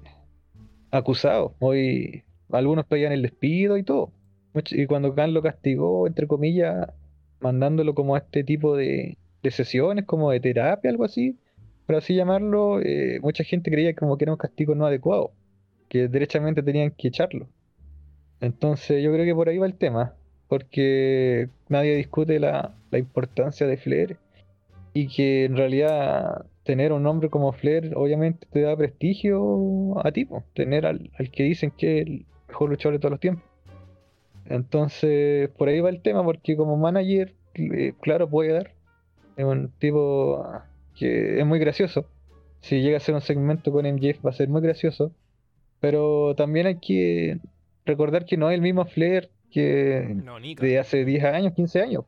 acusado, 0.91 1.55
muy 1.59 2.23
algunos 2.51 2.85
pedían 2.85 3.13
el 3.13 3.23
despido 3.23 3.77
y 3.77 3.83
todo. 3.83 4.11
Y 4.71 4.85
cuando 4.85 5.15
Khan 5.15 5.33
lo 5.33 5.41
castigó, 5.41 6.05
entre 6.05 6.27
comillas, 6.27 6.89
mandándolo 7.39 7.95
como 7.95 8.15
a 8.15 8.19
este 8.19 8.43
tipo 8.43 8.75
de 8.75 9.17
sesiones, 9.50 10.05
como 10.05 10.29
de 10.29 10.41
terapia, 10.41 10.91
algo 10.91 11.05
así, 11.05 11.39
por 11.91 11.98
así 11.98 12.15
llamarlo, 12.15 12.79
eh, 12.79 13.19
mucha 13.21 13.43
gente 13.43 13.69
creía 13.69 13.93
como 13.93 14.17
que 14.17 14.24
era 14.24 14.31
un 14.31 14.38
castigo 14.38 14.75
no 14.75 14.86
adecuado, 14.86 15.33
que 15.89 16.07
derechamente 16.07 16.63
tenían 16.63 16.91
que 16.91 17.10
echarlo. 17.10 17.50
Entonces 18.39 19.03
yo 19.03 19.12
creo 19.12 19.25
que 19.25 19.36
por 19.36 19.50
ahí 19.50 19.57
va 19.57 19.65
el 19.65 19.75
tema, 19.75 20.13
porque 20.48 21.50
nadie 21.67 21.98
discute 21.98 22.39
la, 22.39 22.74
la 22.91 22.98
importancia 22.98 23.67
de 23.67 23.75
Flair 23.75 24.15
y 24.93 25.10
que 25.10 25.43
en 25.43 25.57
realidad 25.57 26.45
tener 26.63 26.93
un 26.93 27.03
nombre 27.03 27.29
como 27.29 27.51
Flair 27.51 27.91
obviamente 27.98 28.48
te 28.50 28.62
da 28.62 28.77
prestigio 28.77 30.00
a 30.01 30.13
ti, 30.13 30.24
po, 30.24 30.45
tener 30.53 30.86
al, 30.86 31.12
al 31.19 31.29
que 31.29 31.43
dicen 31.43 31.74
que 31.77 32.00
es 32.00 32.07
el 32.07 32.25
mejor 32.48 32.69
luchador 32.69 32.93
de 32.93 33.00
todos 33.00 33.12
los 33.12 33.19
tiempos. 33.19 33.43
Entonces 34.45 35.50
por 35.57 35.67
ahí 35.67 35.81
va 35.81 35.89
el 35.89 36.01
tema, 36.01 36.24
porque 36.24 36.55
como 36.55 36.77
manager, 36.77 37.33
eh, 37.55 37.95
claro, 38.00 38.29
puede 38.29 38.53
dar. 38.53 38.71
Es 39.36 39.43
un 39.43 39.71
tipo 39.77 40.63
que 41.01 41.39
es 41.39 41.46
muy 41.46 41.58
gracioso. 41.58 42.05
Si 42.62 42.79
llega 42.81 42.98
a 42.98 43.00
ser 43.00 43.15
un 43.15 43.22
segmento 43.22 43.72
con 43.72 43.86
MJF 43.91 44.24
va 44.24 44.29
a 44.29 44.34
ser 44.34 44.48
muy 44.50 44.62
gracioso. 44.62 45.12
Pero 45.79 46.36
también 46.36 46.67
hay 46.67 46.75
que 46.79 47.39
recordar 47.88 48.25
que 48.25 48.38
no 48.38 48.51
es 48.51 48.55
el 48.55 48.62
mismo 48.62 48.86
Flair 48.86 49.31
que 49.51 50.15
No, 50.24 50.39
de 50.39 50.77
hace 50.79 51.03
10 51.03 51.24
años, 51.24 51.53
15 51.53 51.81
años. 51.81 52.05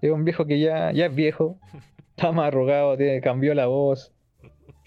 Es 0.00 0.12
un 0.12 0.24
viejo 0.24 0.46
que 0.46 0.60
ya, 0.60 0.92
ya 0.92 1.06
es 1.06 1.14
viejo, 1.14 1.58
está 2.16 2.30
más 2.30 2.46
arrugado, 2.46 2.96
tiene- 2.96 3.20
cambió 3.20 3.54
la 3.54 3.66
voz, 3.66 4.12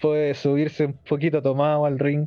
puede 0.00 0.32
subirse 0.32 0.86
un 0.86 0.94
poquito 0.94 1.42
tomado 1.42 1.84
al 1.84 1.98
ring. 1.98 2.26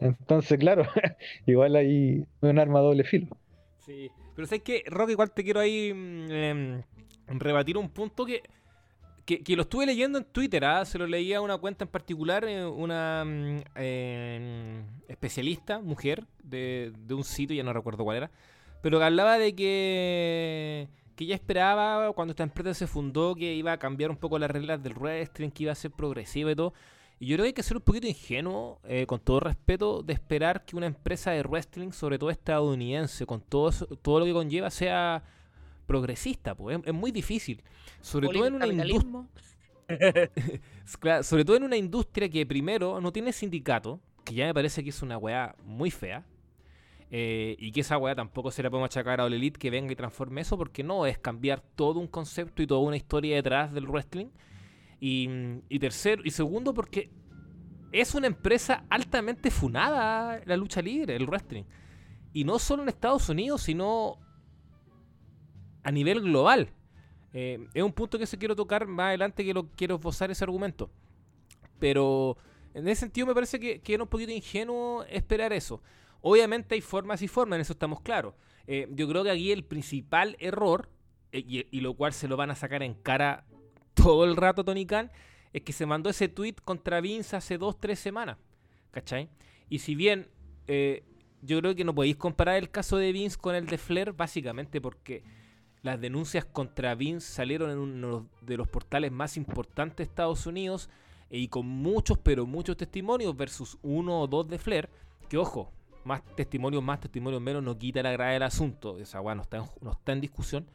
Entonces, 0.00 0.58
claro, 0.58 0.82
igual 1.46 1.76
hay 1.76 2.24
un 2.40 2.58
arma 2.58 2.80
doble 2.80 3.04
filo. 3.04 3.28
Sí. 3.86 4.10
Pero 4.34 4.46
sabes 4.46 4.62
que, 4.62 4.82
Rock, 4.86 5.10
igual 5.10 5.30
te 5.30 5.44
quiero 5.44 5.60
ahí 5.60 5.92
mm, 5.94 6.30
em, 6.32 6.82
rebatir 7.28 7.76
un 7.78 7.88
punto 7.90 8.26
que, 8.26 8.42
que, 9.36 9.56
lo 9.56 9.62
estuve 9.62 9.84
leyendo 9.84 10.16
en 10.18 10.24
Twitter, 10.24 10.64
¿ah? 10.64 10.84
se 10.86 10.96
lo 10.96 11.06
leía 11.06 11.38
a 11.38 11.40
una 11.42 11.58
cuenta 11.58 11.84
en 11.84 11.90
particular, 11.90 12.44
eh, 12.44 12.64
una 12.64 13.22
em, 13.74 14.82
especialista, 15.06 15.80
mujer, 15.80 16.24
de, 16.42 16.92
de 17.06 17.14
un 17.14 17.24
sitio, 17.24 17.54
ya 17.54 17.62
no 17.62 17.74
recuerdo 17.74 18.04
cuál 18.04 18.16
era, 18.16 18.30
pero 18.80 18.98
que 18.98 19.04
hablaba 19.04 19.38
de 19.38 19.54
que, 19.54 20.88
que 21.14 21.24
ella 21.24 21.34
esperaba 21.34 22.10
cuando 22.14 22.32
esta 22.32 22.42
empresa 22.42 22.72
se 22.72 22.86
fundó 22.86 23.34
que 23.34 23.54
iba 23.54 23.72
a 23.72 23.78
cambiar 23.78 24.10
un 24.10 24.16
poco 24.16 24.38
las 24.38 24.50
reglas 24.50 24.82
del 24.82 24.94
wrestling, 24.94 25.50
que 25.50 25.64
iba 25.64 25.72
a 25.72 25.76
ser 25.76 25.90
progresiva 25.90 26.50
y 26.50 26.56
todo. 26.56 26.72
Y 27.20 27.26
yo 27.26 27.36
creo 27.36 27.44
que 27.44 27.48
hay 27.48 27.52
que 27.52 27.62
ser 27.62 27.76
un 27.76 27.82
poquito 27.82 28.06
ingenuo, 28.06 28.80
eh, 28.84 29.04
con 29.04 29.20
todo 29.20 29.40
respeto, 29.40 30.02
de 30.02 30.14
esperar 30.14 30.64
que 30.64 30.76
una 30.76 30.86
empresa 30.86 31.32
de 31.32 31.42
wrestling, 31.42 31.90
sobre 31.90 32.18
todo 32.18 32.30
estadounidense, 32.30 33.26
con 33.26 33.42
todo, 33.42 33.70
todo 33.96 34.20
lo 34.20 34.24
que 34.24 34.32
conlleva, 34.32 34.70
sea 34.70 35.22
progresista. 35.88 36.54
Pues. 36.54 36.78
Es, 36.84 36.94
muy 36.94 37.10
difícil. 37.10 37.64
Sobre 38.00 38.28
todo 38.28 38.46
en 38.46 38.54
una 38.54 38.66
industria. 38.68 39.24
Claro, 41.00 41.22
sobre 41.22 41.46
todo 41.46 41.56
en 41.56 41.64
una 41.64 41.76
industria 41.78 42.28
que 42.28 42.44
primero 42.44 43.00
no 43.00 43.10
tiene 43.10 43.32
sindicato, 43.32 44.00
que 44.24 44.34
ya 44.34 44.46
me 44.46 44.52
parece 44.52 44.84
que 44.84 44.90
es 44.90 45.02
una 45.02 45.16
weá 45.16 45.56
muy 45.64 45.90
fea. 45.90 46.26
eh, 47.10 47.56
y 47.58 47.72
que 47.72 47.80
esa 47.80 47.96
weá 47.96 48.14
tampoco 48.14 48.50
se 48.50 48.62
la 48.62 48.68
podemos 48.68 48.88
achacar 48.88 49.18
a 49.18 49.24
All 49.24 49.32
Elite 49.32 49.58
que 49.58 49.70
venga 49.70 49.90
y 49.90 49.96
transforme 49.96 50.42
eso, 50.42 50.58
porque 50.58 50.84
no 50.84 51.06
es 51.06 51.18
cambiar 51.18 51.62
todo 51.62 51.98
un 52.00 52.06
concepto 52.06 52.62
y 52.62 52.66
toda 52.66 52.80
una 52.80 52.98
historia 52.98 53.34
detrás 53.36 53.72
del 53.72 53.86
wrestling. 53.86 54.28
Y, 55.00 55.28
y 55.70 55.78
tercero, 55.78 56.20
y 56.22 56.30
segundo, 56.30 56.74
porque 56.74 57.10
es 57.92 58.14
una 58.14 58.26
empresa 58.26 58.84
altamente 58.90 59.50
funada 59.50 60.42
la 60.44 60.56
lucha 60.56 60.82
libre, 60.82 61.16
el 61.16 61.26
wrestling. 61.26 61.64
Y 62.34 62.44
no 62.44 62.58
solo 62.58 62.82
en 62.82 62.90
Estados 62.90 63.28
Unidos, 63.30 63.62
sino 63.62 64.18
a 65.88 65.90
nivel 65.90 66.20
global. 66.20 66.68
Eh, 67.32 67.66
es 67.72 67.82
un 67.82 67.92
punto 67.92 68.18
que 68.18 68.26
se 68.26 68.36
quiero 68.36 68.54
tocar 68.54 68.86
más 68.86 69.06
adelante 69.06 69.42
que 69.42 69.54
lo 69.54 69.70
quiero 69.70 69.94
esbozar 69.94 70.30
ese 70.30 70.44
argumento. 70.44 70.90
Pero 71.78 72.36
en 72.74 72.86
ese 72.88 73.00
sentido 73.00 73.26
me 73.26 73.32
parece 73.32 73.58
que, 73.58 73.80
que 73.80 73.94
era 73.94 74.02
un 74.02 74.08
poquito 74.08 74.30
ingenuo 74.30 75.04
esperar 75.04 75.54
eso. 75.54 75.80
Obviamente 76.20 76.74
hay 76.74 76.82
formas 76.82 77.22
y 77.22 77.28
formas, 77.28 77.56
en 77.56 77.60
eso 77.62 77.72
estamos 77.72 78.02
claros. 78.02 78.34
Eh, 78.66 78.86
yo 78.90 79.08
creo 79.08 79.24
que 79.24 79.30
aquí 79.30 79.50
el 79.50 79.64
principal 79.64 80.36
error, 80.40 80.90
eh, 81.32 81.64
y, 81.70 81.80
lo 81.80 81.94
cual 81.94 82.12
se 82.12 82.28
lo 82.28 82.36
van 82.36 82.50
a 82.50 82.54
sacar 82.54 82.82
en 82.82 82.92
cara 82.92 83.46
todo 83.94 84.26
el 84.26 84.36
rato 84.36 84.64
Tony 84.64 84.84
Khan, 84.84 85.10
es 85.54 85.62
que 85.62 85.72
se 85.72 85.86
mandó 85.86 86.10
ese 86.10 86.28
tweet 86.28 86.56
contra 86.62 87.00
Vince 87.00 87.34
hace 87.34 87.56
dos, 87.56 87.80
tres 87.80 87.98
semanas. 87.98 88.36
¿Cachai? 88.90 89.30
Y 89.70 89.78
si 89.78 89.94
bien 89.94 90.28
yo 91.40 91.60
creo 91.60 91.74
que 91.74 91.84
no 91.84 91.94
podéis 91.94 92.16
comparar 92.16 92.56
el 92.56 92.68
caso 92.68 92.98
de 92.98 93.10
Vince 93.10 93.38
con 93.38 93.54
el 93.54 93.64
de 93.64 93.78
Flair, 93.78 94.12
básicamente 94.12 94.82
porque 94.82 95.22
las 95.88 96.00
denuncias 96.00 96.44
contra 96.44 96.94
Vince 96.94 97.32
salieron 97.32 97.70
en 97.70 97.78
uno 97.78 98.28
de 98.42 98.56
los 98.58 98.68
portales 98.68 99.10
más 99.10 99.38
importantes 99.38 99.96
de 99.96 100.02
Estados 100.04 100.46
Unidos 100.46 100.90
y 101.30 101.48
con 101.48 101.66
muchos, 101.66 102.18
pero 102.18 102.44
muchos 102.44 102.76
testimonios 102.76 103.34
versus 103.34 103.78
uno 103.82 104.20
o 104.20 104.26
dos 104.26 104.46
de 104.48 104.58
Flair, 104.58 104.90
que 105.30 105.38
ojo, 105.38 105.72
más 106.04 106.22
testimonios, 106.36 106.82
más 106.82 107.00
testimonios 107.00 107.40
menos, 107.40 107.62
no 107.62 107.78
quita 107.78 108.02
la 108.02 108.12
gravedad 108.12 108.34
del 108.34 108.42
asunto, 108.42 108.98
esa 108.98 109.22
weá 109.22 109.34
no 109.34 109.42
está 109.42 109.56
en, 109.56 109.64
no 109.80 109.92
está 109.92 110.12
en 110.12 110.20
discusión. 110.20 110.66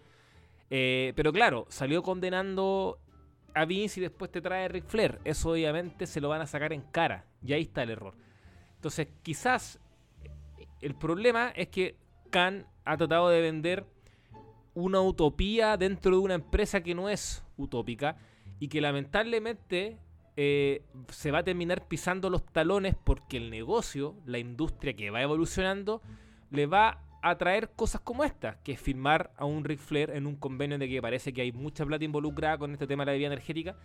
Eh, 0.71 1.13
pero 1.15 1.31
claro, 1.31 1.67
salió 1.69 2.01
condenando 2.01 2.97
a 3.53 3.65
Vince 3.65 3.99
y 3.99 4.03
después 4.03 4.31
te 4.31 4.41
trae 4.41 4.67
Ric 4.67 4.85
Flair. 4.87 5.19
Eso 5.23 5.51
obviamente 5.51 6.07
se 6.07 6.21
lo 6.21 6.29
van 6.29 6.41
a 6.41 6.47
sacar 6.47 6.73
en 6.73 6.81
cara. 6.81 7.27
Y 7.43 7.53
ahí 7.53 7.61
está 7.61 7.83
el 7.83 7.91
error. 7.91 8.15
Entonces, 8.77 9.09
quizás 9.21 9.79
el 10.81 10.95
problema 10.95 11.49
es 11.55 11.67
que 11.67 11.97
Khan 12.31 12.65
ha 12.83 12.97
tratado 12.97 13.29
de 13.29 13.41
vender 13.41 13.85
una 14.75 15.01
utopía 15.01 15.77
dentro 15.77 16.11
de 16.11 16.21
una 16.21 16.33
empresa 16.35 16.81
que 16.81 16.95
no 16.95 17.09
es 17.09 17.43
utópica 17.57 18.17
y 18.59 18.67
que 18.67 18.81
lamentablemente 18.81 19.97
eh, 20.35 20.81
se 21.09 21.31
va 21.31 21.39
a 21.39 21.43
terminar 21.43 21.87
pisando 21.87 22.29
los 22.29 22.45
talones 22.45 22.95
porque 23.03 23.37
el 23.37 23.49
negocio, 23.49 24.15
la 24.25 24.39
industria 24.39 24.93
que 24.93 25.11
va 25.11 25.21
evolucionando, 25.21 26.01
le 26.49 26.65
va 26.65 27.03
a 27.21 27.37
traer 27.37 27.69
cosas 27.69 28.01
como 28.01 28.23
esta, 28.23 28.61
que 28.63 28.73
es 28.73 28.81
firmar 28.81 29.31
a 29.37 29.45
un 29.45 29.63
Ric 29.63 29.79
Flair 29.79 30.09
en 30.11 30.27
un 30.27 30.35
convenio 30.35 30.77
de 30.77 30.89
que 30.89 31.01
parece 31.01 31.33
que 31.33 31.41
hay 31.41 31.51
mucha 31.51 31.85
plata 31.85 32.03
involucrada 32.03 32.57
con 32.57 32.71
este 32.73 32.87
tema 32.87 33.03
de 33.03 33.05
la 33.07 33.11
bebida 33.13 33.27
energética. 33.27 33.77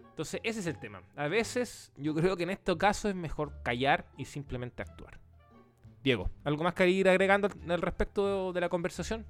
Entonces, 0.00 0.40
ese 0.42 0.60
es 0.60 0.66
el 0.66 0.78
tema. 0.78 1.02
A 1.16 1.28
veces, 1.28 1.92
yo 1.96 2.14
creo 2.14 2.36
que 2.36 2.42
en 2.42 2.50
este 2.50 2.76
caso 2.76 3.08
es 3.08 3.14
mejor 3.14 3.52
callar 3.62 4.06
y 4.16 4.24
simplemente 4.24 4.82
actuar. 4.82 5.20
Diego, 6.02 6.30
¿algo 6.44 6.64
más 6.64 6.74
que 6.74 6.88
ir 6.88 7.08
agregando 7.08 7.48
al, 7.48 7.70
al 7.70 7.80
respecto 7.82 8.52
de 8.52 8.60
la 8.60 8.68
conversación? 8.68 9.24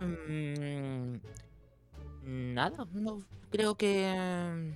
Mm, 0.00 1.18
nada, 2.54 2.86
no 2.92 3.24
creo 3.50 3.76
que. 3.76 4.74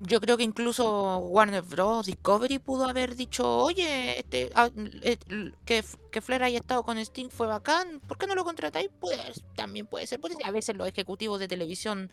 Yo 0.00 0.20
creo 0.20 0.36
que 0.36 0.42
incluso 0.42 1.18
Warner 1.18 1.62
Bros. 1.62 2.06
Discovery 2.06 2.58
pudo 2.58 2.86
haber 2.88 3.14
dicho, 3.14 3.58
oye, 3.58 4.18
este, 4.18 4.50
ah, 4.56 4.68
eh, 5.02 5.16
que, 5.64 5.84
que 6.10 6.20
Flair 6.20 6.42
haya 6.42 6.58
estado 6.58 6.82
con 6.82 6.98
Sting 6.98 7.28
fue 7.30 7.46
bacán, 7.46 8.00
¿por 8.00 8.18
qué 8.18 8.26
no 8.26 8.34
lo 8.34 8.44
contratáis? 8.44 8.90
Puede, 9.00 9.22
también 9.54 9.86
puede 9.86 10.08
ser, 10.08 10.20
ser. 10.20 10.44
A 10.44 10.50
veces 10.50 10.76
los 10.76 10.88
ejecutivos 10.88 11.38
de 11.38 11.46
televisión 11.46 12.10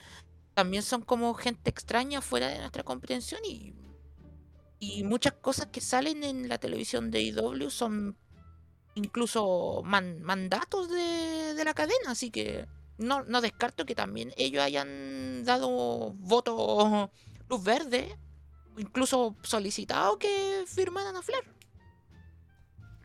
también 0.54 0.84
son 0.84 1.02
como 1.02 1.34
gente 1.34 1.72
extraña 1.72 2.22
fuera 2.22 2.50
de 2.50 2.60
nuestra 2.60 2.84
comprensión 2.84 3.42
y, 3.44 3.74
y 4.80 5.04
muchas 5.04 5.34
cosas 5.34 5.68
que 5.68 5.82
salen 5.82 6.24
en 6.24 6.48
la 6.48 6.60
televisión 6.60 7.10
de 7.10 7.22
IW 7.24 7.72
son 7.72 8.16
incluso 9.00 9.82
man- 9.84 10.22
mandatos 10.22 10.90
de, 10.90 11.54
la 11.64 11.74
cadena, 11.74 12.12
así 12.12 12.32
que 12.32 12.68
no, 12.98 13.24
descarto 13.42 13.86
que 13.86 13.96
también 13.96 14.32
ellos 14.38 14.62
hayan 14.62 15.44
dado 15.46 16.14
voto 16.18 17.10
luz 17.50 17.64
verde, 17.64 18.16
incluso 18.78 19.36
solicitado 19.42 20.20
que 20.20 20.64
firmaran 20.68 21.16
a 21.16 21.22
Flair. 21.22 21.44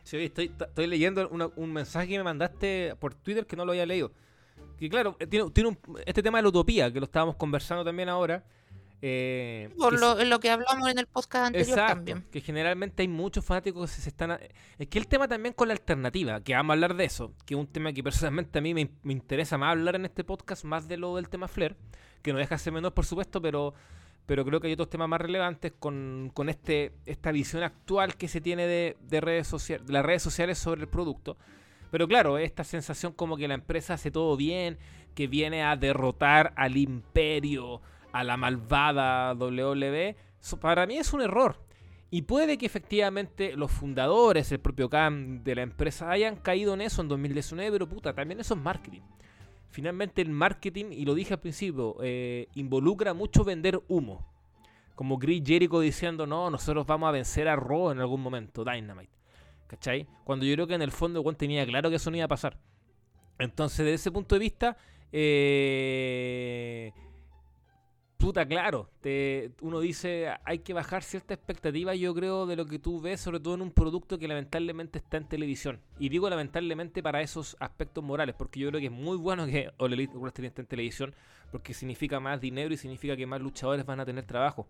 Sí, 0.02 0.18
estoy, 0.18 0.52
estoy 0.60 0.86
leyendo 0.86 1.28
un 1.56 1.72
mensaje 1.72 2.08
que 2.08 2.18
me 2.18 2.24
mandaste 2.24 2.94
por 2.96 3.14
Twitter 3.14 3.46
que 3.46 3.56
no 3.56 3.64
lo 3.64 3.72
había 3.72 3.86
leído. 3.86 4.12
Que 4.78 4.90
claro, 4.90 5.16
eh, 5.18 5.26
tiene, 5.26 5.50
tiene 5.50 5.70
un- 5.70 5.78
este 6.04 6.22
tema 6.22 6.38
de 6.38 6.42
la 6.42 6.48
utopía, 6.48 6.92
que 6.92 7.00
lo 7.00 7.06
estábamos 7.06 7.36
conversando 7.36 7.84
también 7.84 8.08
ahora. 8.08 8.44
Eh, 9.06 9.68
Por 9.76 10.00
lo, 10.00 10.40
que 10.40 10.48
hablamos 10.50 10.88
en 10.88 10.98
el 10.98 11.06
podcast 11.06 11.48
anterior 11.48 11.68
Exacto, 11.78 11.94
también. 11.96 12.24
que 12.32 12.40
generalmente 12.40 13.02
hay 13.02 13.08
muchos 13.08 13.44
fanáticos 13.44 13.94
que 13.94 14.00
se 14.00 14.08
están... 14.08 14.30
a- 14.30 14.40
Es 14.78 14.88
que 14.88 14.98
el 14.98 15.06
tema 15.06 15.28
también 15.28 15.52
con 15.52 15.68
la 15.68 15.74
alternativa, 15.74 16.40
que 16.40 16.54
vamos 16.54 16.70
a 16.70 16.74
hablar 16.74 16.94
de 16.96 17.04
eso, 17.04 17.34
que 17.44 17.52
es 17.52 17.60
un 17.60 17.66
tema 17.66 17.92
que 17.92 18.02
personalmente 18.02 18.58
a 18.58 18.62
mí 18.62 18.72
me, 18.72 18.88
me 19.02 19.12
interesa 19.12 19.58
más 19.58 19.72
hablar 19.72 19.96
en 19.96 20.06
este 20.06 20.24
podcast, 20.24 20.64
más 20.64 20.88
de 20.88 20.96
lo 20.96 21.16
del 21.16 21.28
tema 21.28 21.48
Flair, 21.48 21.76
que 22.22 22.32
no 22.32 22.38
deja 22.38 22.54
de 22.54 22.58
ser 22.60 22.72
menor 22.72 22.94
por 22.94 23.04
supuesto, 23.04 23.42
pero, 23.42 23.74
pero 24.24 24.42
creo 24.46 24.58
que 24.58 24.68
hay 24.68 24.72
otros 24.72 24.88
temas 24.88 25.06
más 25.06 25.20
relevantes 25.20 25.74
con, 25.78 26.30
con 26.32 26.48
este, 26.48 26.92
esta 27.04 27.30
visión 27.30 27.62
actual 27.62 28.16
que 28.16 28.26
se 28.26 28.40
tiene 28.40 28.66
de, 28.66 28.96
de 29.02 29.20
redes 29.20 29.46
sociales, 29.46 29.86
de 29.86 29.92
las 29.92 30.06
redes 30.06 30.22
sociales 30.22 30.56
sobre 30.56 30.80
el 30.80 30.88
producto. 30.88 31.36
Pero 31.90 32.08
claro, 32.08 32.38
esta 32.38 32.64
sensación 32.64 33.12
como 33.12 33.36
que 33.36 33.46
la 33.48 33.54
empresa 33.54 33.92
hace 33.94 34.10
todo 34.10 34.34
bien, 34.38 34.78
que 35.14 35.26
viene 35.28 35.62
a 35.62 35.76
derrotar 35.76 36.54
al 36.56 36.76
imperio, 36.78 37.82
a 38.14 38.22
la 38.22 38.36
malvada 38.36 39.34
WWE, 39.34 40.16
para 40.60 40.86
mí 40.86 40.96
es 40.98 41.12
un 41.12 41.20
error. 41.20 41.56
Y 42.12 42.22
puede 42.22 42.56
que 42.58 42.64
efectivamente 42.64 43.56
los 43.56 43.72
fundadores, 43.72 44.52
el 44.52 44.60
propio 44.60 44.88
Cam 44.88 45.42
de 45.42 45.56
la 45.56 45.62
empresa, 45.62 46.08
hayan 46.10 46.36
caído 46.36 46.74
en 46.74 46.82
eso 46.82 47.02
en 47.02 47.08
2019, 47.08 47.72
pero 47.72 47.88
puta, 47.88 48.14
también 48.14 48.38
eso 48.38 48.54
es 48.54 48.60
marketing. 48.60 49.00
Finalmente 49.68 50.22
el 50.22 50.30
marketing, 50.30 50.92
y 50.92 51.04
lo 51.04 51.14
dije 51.14 51.34
al 51.34 51.40
principio, 51.40 51.96
eh, 52.02 52.46
involucra 52.54 53.14
mucho 53.14 53.42
vender 53.42 53.82
humo. 53.88 54.24
Como 54.94 55.18
Chris 55.18 55.42
Jericho 55.44 55.80
diciendo, 55.80 56.24
no, 56.24 56.50
nosotros 56.50 56.86
vamos 56.86 57.08
a 57.08 57.10
vencer 57.10 57.48
a 57.48 57.56
Raw 57.56 57.90
en 57.90 57.98
algún 57.98 58.20
momento, 58.20 58.64
Dynamite. 58.64 59.10
¿Cachai? 59.66 60.06
Cuando 60.22 60.46
yo 60.46 60.54
creo 60.54 60.68
que 60.68 60.74
en 60.74 60.82
el 60.82 60.92
fondo 60.92 61.20
Juan 61.20 61.34
tenía 61.34 61.66
claro 61.66 61.90
que 61.90 61.96
eso 61.96 62.12
no 62.12 62.16
iba 62.16 62.26
a 62.26 62.28
pasar. 62.28 62.56
Entonces, 63.40 63.78
desde 63.78 63.94
ese 63.94 64.12
punto 64.12 64.36
de 64.36 64.38
vista, 64.38 64.76
eh, 65.10 66.92
claro, 68.32 68.88
te, 69.00 69.50
uno 69.60 69.80
dice, 69.80 70.28
hay 70.44 70.60
que 70.60 70.72
bajar 70.72 71.02
cierta 71.02 71.34
expectativa, 71.34 71.94
yo 71.94 72.14
creo, 72.14 72.46
de 72.46 72.56
lo 72.56 72.66
que 72.66 72.78
tú 72.78 73.00
ves, 73.00 73.20
sobre 73.20 73.40
todo 73.40 73.54
en 73.54 73.62
un 73.62 73.70
producto 73.70 74.18
que 74.18 74.28
lamentablemente 74.28 74.98
está 74.98 75.16
en 75.16 75.28
televisión. 75.28 75.80
Y 75.98 76.08
digo 76.08 76.28
lamentablemente 76.30 77.02
para 77.02 77.20
esos 77.20 77.56
aspectos 77.60 78.02
morales, 78.02 78.34
porque 78.36 78.60
yo 78.60 78.68
creo 78.68 78.80
que 78.80 78.86
es 78.86 78.92
muy 78.92 79.16
bueno 79.16 79.46
que 79.46 79.70
All 79.78 79.92
Elite 79.92 80.16
Wrestling 80.16 80.46
esté 80.46 80.62
en 80.62 80.66
televisión, 80.66 81.14
porque 81.50 81.74
significa 81.74 82.20
más 82.20 82.40
dinero 82.40 82.72
y 82.72 82.76
significa 82.76 83.16
que 83.16 83.26
más 83.26 83.40
luchadores 83.40 83.84
van 83.84 84.00
a 84.00 84.04
tener 84.04 84.24
trabajo. 84.24 84.66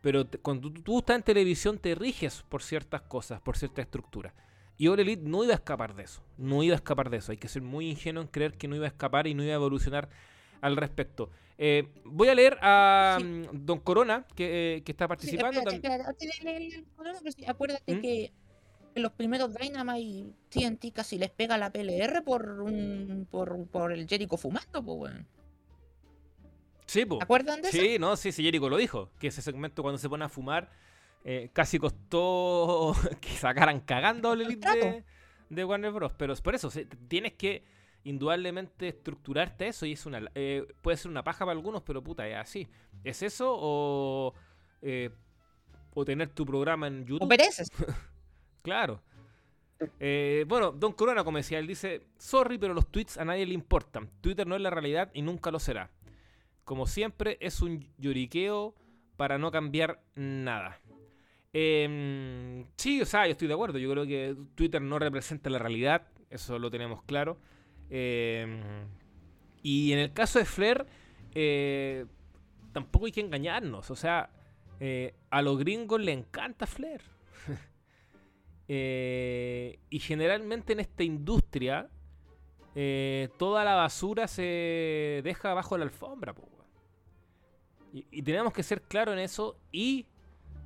Pero 0.00 0.26
cuando 0.42 0.70
tú, 0.70 0.98
estás 0.98 1.16
en 1.16 1.22
televisión 1.22 1.78
te 1.78 1.94
riges 1.94 2.44
por 2.48 2.62
ciertas 2.62 3.00
cosas, 3.02 3.40
por 3.40 3.56
cierta 3.56 3.80
estructura. 3.80 4.34
Y 4.76 4.88
All 4.88 4.98
no 5.22 5.44
iba 5.44 5.54
a 5.54 5.56
escapar 5.56 5.94
de 5.94 6.02
eso. 6.02 6.22
No 6.36 6.62
iba 6.62 6.74
a 6.74 6.76
escapar 6.76 7.08
de 7.08 7.18
eso. 7.18 7.32
Hay 7.32 7.38
que 7.38 7.48
ser 7.48 7.62
muy 7.62 7.88
ingenuo 7.88 8.22
en 8.22 8.28
creer 8.28 8.54
que 8.54 8.68
no 8.68 8.76
iba 8.76 8.84
a 8.84 8.88
escapar 8.88 9.26
y 9.26 9.34
no 9.34 9.42
iba 9.42 9.52
a 9.52 9.56
evolucionar 9.56 10.08
al 10.64 10.76
respecto. 10.76 11.30
Eh, 11.58 11.88
voy 12.04 12.28
a 12.28 12.34
leer 12.34 12.58
a 12.62 13.16
Sí. 13.20 13.24
mm, 13.24 13.46
Don 13.64 13.78
Corona, 13.80 14.26
que, 14.34 14.76
eh, 14.76 14.82
que 14.82 14.92
está 14.92 15.04
Sí, 15.04 15.08
participando. 15.08 15.58
espérate, 15.60 15.88
tam- 15.88 15.92
espérate, 15.92 16.84
pero 16.96 17.32
sí, 17.32 17.44
acuérdate 17.46 17.94
¿Mm? 17.94 18.00
que 18.00 18.32
en 18.96 19.02
los 19.02 19.12
primeros 19.12 19.52
Dynamite 19.54 20.32
TNT 20.48 20.92
casi 20.92 21.18
les 21.18 21.30
pega 21.30 21.56
la 21.58 21.70
PLR 21.70 22.22
por 22.22 22.60
un 22.60 23.26
por, 23.30 23.66
por 23.68 23.92
el 23.92 24.08
Jericho 24.08 24.36
fumando, 24.36 24.82
pues 24.84 24.98
weón. 25.12 25.26
Sí. 26.86 27.00
¿Se 27.08 27.18
acuerdan 27.22 27.62
de 27.62 27.68
eso? 27.68 27.78
Sí, 27.78 27.98
no, 27.98 28.16
sí, 28.16 28.30
sí, 28.32 28.42
Jericho 28.42 28.68
lo 28.68 28.76
dijo. 28.76 29.10
Que 29.18 29.28
ese 29.28 29.42
segmento 29.42 29.82
cuando 29.82 29.98
se 29.98 30.08
pone 30.08 30.24
a 30.24 30.28
fumar 30.28 30.70
eh, 31.24 31.50
casi 31.52 31.78
costó 31.78 32.94
que 33.20 33.30
sacaran 33.30 33.80
cagando 33.80 34.32
Elite 34.34 34.68
de, 34.76 35.04
de 35.50 35.64
Warner 35.64 35.92
Bros. 35.92 36.12
Pero 36.16 36.32
es 36.32 36.40
por 36.42 36.54
eso, 36.54 36.70
sí, 36.70 36.86
tienes 37.08 37.32
que 37.34 37.64
indudablemente 38.04 38.88
estructurarte 38.88 39.68
eso 39.68 39.86
y 39.86 39.92
es 39.92 40.06
una 40.06 40.22
eh, 40.34 40.66
puede 40.82 40.96
ser 40.96 41.10
una 41.10 41.24
paja 41.24 41.40
para 41.40 41.52
algunos, 41.52 41.82
pero 41.82 42.02
puta, 42.02 42.26
es 42.28 42.36
así. 42.36 42.68
¿Es 43.02 43.22
eso 43.22 43.54
o, 43.56 44.34
eh, 44.82 45.10
o 45.94 46.04
tener 46.04 46.28
tu 46.28 46.44
programa 46.46 46.86
en 46.86 47.02
O 47.02 47.06
YouTube? 47.06 47.28
pereces. 47.28 47.68
Claro. 48.62 49.02
Eh, 50.00 50.46
bueno, 50.48 50.72
Don 50.72 50.92
Corona, 50.92 51.22
como 51.22 51.36
decía, 51.36 51.58
él 51.58 51.66
dice, 51.66 52.06
sorry, 52.16 52.56
pero 52.56 52.72
los 52.72 52.90
tweets 52.90 53.18
a 53.18 53.26
nadie 53.26 53.44
le 53.44 53.52
importan. 53.52 54.08
Twitter 54.22 54.46
no 54.46 54.56
es 54.56 54.62
la 54.62 54.70
realidad 54.70 55.10
y 55.12 55.20
nunca 55.20 55.50
lo 55.50 55.58
será. 55.58 55.90
Como 56.64 56.86
siempre, 56.86 57.36
es 57.42 57.60
un 57.60 57.86
lloriqueo 57.98 58.74
para 59.16 59.36
no 59.36 59.50
cambiar 59.50 60.00
nada. 60.14 60.80
Em, 61.52 62.64
sí, 62.76 63.02
o 63.02 63.06
sea, 63.06 63.26
yo 63.26 63.32
estoy 63.32 63.48
de 63.48 63.54
acuerdo. 63.54 63.78
Yo 63.78 63.90
creo 63.90 64.06
que 64.06 64.34
Twitter 64.54 64.80
no 64.80 64.98
representa 64.98 65.50
la 65.50 65.58
realidad. 65.58 66.08
Eso 66.30 66.58
lo 66.58 66.70
tenemos 66.70 67.02
claro. 67.02 67.38
Em, 67.90 68.60
y 69.62 69.92
en 69.92 69.98
el 69.98 70.12
caso 70.12 70.38
de 70.38 70.44
Flair, 70.44 70.86
eh, 71.34 72.06
tampoco 72.72 73.06
hay 73.06 73.12
que 73.12 73.20
engañarnos. 73.20 73.90
O 73.90 73.96
sea, 73.96 74.30
eh, 74.80 75.14
a 75.30 75.42
los 75.42 75.58
gringos 75.58 76.00
le 76.00 76.12
encanta 76.12 76.66
Flair. 76.66 77.00
Eh, 78.66 79.78
y 79.90 79.98
generalmente 79.98 80.72
en 80.72 80.80
esta 80.80 81.02
industria, 81.04 81.90
toda 83.36 83.62
la 83.64 83.74
basura 83.74 84.26
se 84.26 85.20
deja 85.22 85.52
bajo 85.54 85.76
la 85.76 85.84
alfombra. 85.84 86.34
y, 87.92 88.22
tenemos 88.22 88.52
que 88.52 88.62
ser 88.62 88.82
claros 88.82 89.12
en 89.14 89.20
eso 89.20 89.56
y 89.70 90.06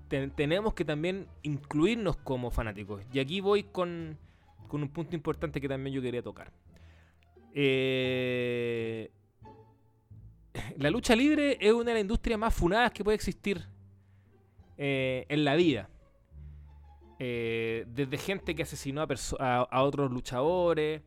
te- 0.09 0.29
tenemos 0.29 0.75
que 0.75 0.85
también 0.85 1.27
incluirnos 1.43 2.17
como 2.17 2.51
fanáticos. 2.51 3.03
Y 3.13 3.19
aquí 3.21 3.41
voy 3.41 3.65
con 3.65 4.17
un 4.71 4.89
punto 4.89 5.17
importante 5.17 5.61
que 5.61 5.69
también 5.69 5.95
yo 5.95 6.03
quería 6.03 6.23
tocar. 6.23 6.53
Eh, 7.61 9.11
la 10.77 10.91
lucha 10.91 11.17
libre 11.17 11.59
es 11.61 11.73
una 11.73 11.87
de 11.87 11.95
las 11.95 12.01
industrias 12.03 12.39
más 12.39 12.55
funadas 12.55 12.93
que 12.93 13.03
puede 13.03 13.17
existir 13.17 13.67
eh, 14.77 15.27
en 15.29 15.45
la 15.45 15.57
vida. 15.57 15.91
Eh, 17.19 17.85
desde 17.89 18.17
gente 18.17 18.55
que 18.55 18.63
asesinó 18.63 19.05
a, 19.41 19.83
otros 19.83 20.13
luchadores, 20.13 21.03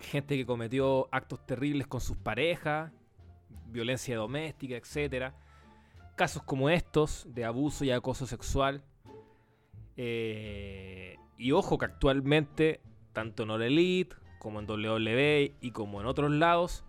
gente 0.00 0.36
que 0.36 0.44
cometió 0.44 1.08
actos 1.12 1.46
terribles 1.46 1.86
con 1.86 2.00
sus 2.00 2.16
parejas, 2.16 2.90
violencia 3.68 4.16
doméstica, 4.16 4.74
etcétera. 4.74 5.36
Casos 6.16 6.42
como 6.42 6.70
estos 6.70 7.24
de 7.32 7.44
abuso 7.44 7.84
y 7.84 7.92
acoso 7.92 8.26
sexual. 8.26 8.82
Y 9.96 11.52
ojo 11.52 11.78
que 11.78 11.84
actualmente, 11.84 12.80
tanto 13.12 13.44
en 13.44 13.50
All 13.50 13.62
como 14.44 14.60
en 14.60 14.70
WWE 14.70 15.54
y 15.62 15.70
como 15.70 16.02
en 16.02 16.06
otros 16.06 16.30
lados, 16.30 16.84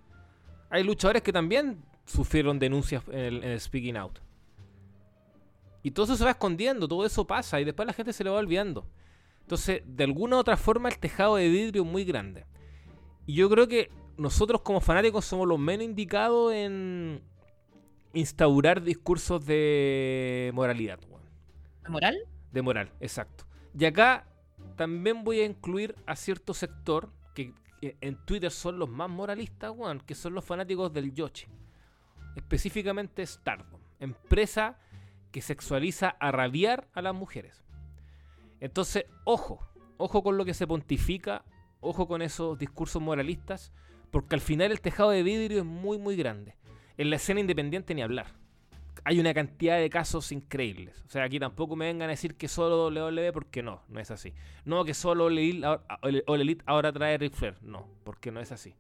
hay 0.69 0.83
luchadores 0.83 1.21
que 1.21 1.31
también 1.31 1.81
sufrieron 2.03 2.59
denuncias 2.59 3.01
en 3.07 3.17
el, 3.17 3.43
en 3.45 3.51
el 3.51 3.61
Speaking 3.61 3.95
Out. 3.95 4.19
Y 5.81 5.91
todo 5.91 6.03
eso 6.03 6.17
se 6.17 6.25
va 6.25 6.31
escondiendo, 6.31 6.85
todo 6.85 7.05
eso 7.05 7.25
pasa 7.25 7.61
y 7.61 7.63
después 7.63 7.87
la 7.87 7.93
gente 7.93 8.11
se 8.11 8.25
lo 8.25 8.33
va 8.33 8.39
olvidando. 8.39 8.85
Entonces, 9.39 9.83
de 9.85 10.03
alguna 10.03 10.35
u 10.35 10.39
otra 10.39 10.57
forma, 10.57 10.89
el 10.89 10.99
tejado 10.99 11.37
de 11.37 11.47
vidrio 11.47 11.83
es 11.83 11.87
muy 11.87 12.03
grande. 12.03 12.45
Y 13.25 13.35
yo 13.35 13.49
creo 13.49 13.69
que 13.69 13.89
nosotros 14.17 14.59
como 14.59 14.81
fanáticos 14.81 15.23
somos 15.23 15.47
los 15.47 15.57
menos 15.57 15.85
indicados 15.85 16.51
en 16.51 17.21
instaurar 18.11 18.81
discursos 18.81 19.45
de 19.45 20.51
moralidad. 20.53 20.99
weón. 21.09 21.23
¿Moral? 21.87 22.17
De 22.51 22.61
moral, 22.61 22.91
exacto. 22.99 23.45
Y 23.79 23.85
acá 23.85 24.27
también 24.75 25.23
voy 25.23 25.39
a 25.39 25.45
incluir 25.45 25.95
a 26.05 26.17
cierto 26.17 26.53
sector 26.53 27.13
que, 27.35 27.53
en 27.81 28.15
Twitter 28.25 28.49
son 28.49 28.79
los 28.79 28.89
más 28.89 29.09
moralistas, 29.09 29.71
weón, 29.75 29.99
que 29.99 30.15
son 30.15 30.33
los 30.33 30.43
fanáticos 30.43 30.91
del 30.91 31.13
Yoshi. 31.13 31.45
Específicamente 32.35 33.23
Stardom, 33.25 33.79
empresa 33.99 34.79
que 35.31 35.41
sexualiza 35.41 36.09
a 36.19 36.31
rabiar 36.31 36.87
a 36.93 37.03
las 37.03 37.13
mujeres. 37.13 37.63
Entonces, 38.59 39.05
ojo, 39.25 39.59
ojo 39.97 40.23
con 40.23 40.37
lo 40.37 40.45
que 40.45 40.55
se 40.55 40.65
pontifica, 40.65 41.45
ojo 41.79 42.07
con 42.07 42.23
esos 42.23 42.57
discursos 42.57 43.01
moralistas, 43.01 43.71
porque 44.09 44.33
al 44.33 44.41
final 44.41 44.71
el 44.71 44.81
tejado 44.81 45.11
de 45.11 45.21
vidrio 45.21 45.59
es 45.59 45.65
muy, 45.65 45.99
muy 45.99 46.15
grande. 46.15 46.55
En 46.97 47.11
la 47.11 47.17
escena 47.17 47.41
independiente 47.41 47.93
ni 47.93 48.01
hablar 48.01 48.44
hay 49.03 49.19
una 49.19 49.33
cantidad 49.33 49.77
de 49.77 49.89
casos 49.89 50.31
increíbles. 50.31 51.03
O 51.07 51.09
sea, 51.09 51.23
aquí 51.23 51.39
tampoco 51.39 51.75
me 51.75 51.85
vengan 51.85 52.09
a 52.09 52.11
decir 52.11 52.35
que 52.35 52.47
solo 52.47 52.87
WWE, 52.87 53.31
porque 53.33 53.61
no, 53.61 53.81
no 53.89 53.99
es 53.99 54.11
así. 54.11 54.33
No, 54.63 54.85
que 54.85 54.93
solo 54.93 55.25
All 55.25 55.37
Elite 55.37 56.63
ahora, 56.65 56.91
trae 56.91 57.17
Ric 57.17 57.33
Flair. 57.33 57.57
No, 57.61 57.87
porque 58.03 58.31
no 58.31 58.39
es 58.39 58.51
así. 58.51 58.75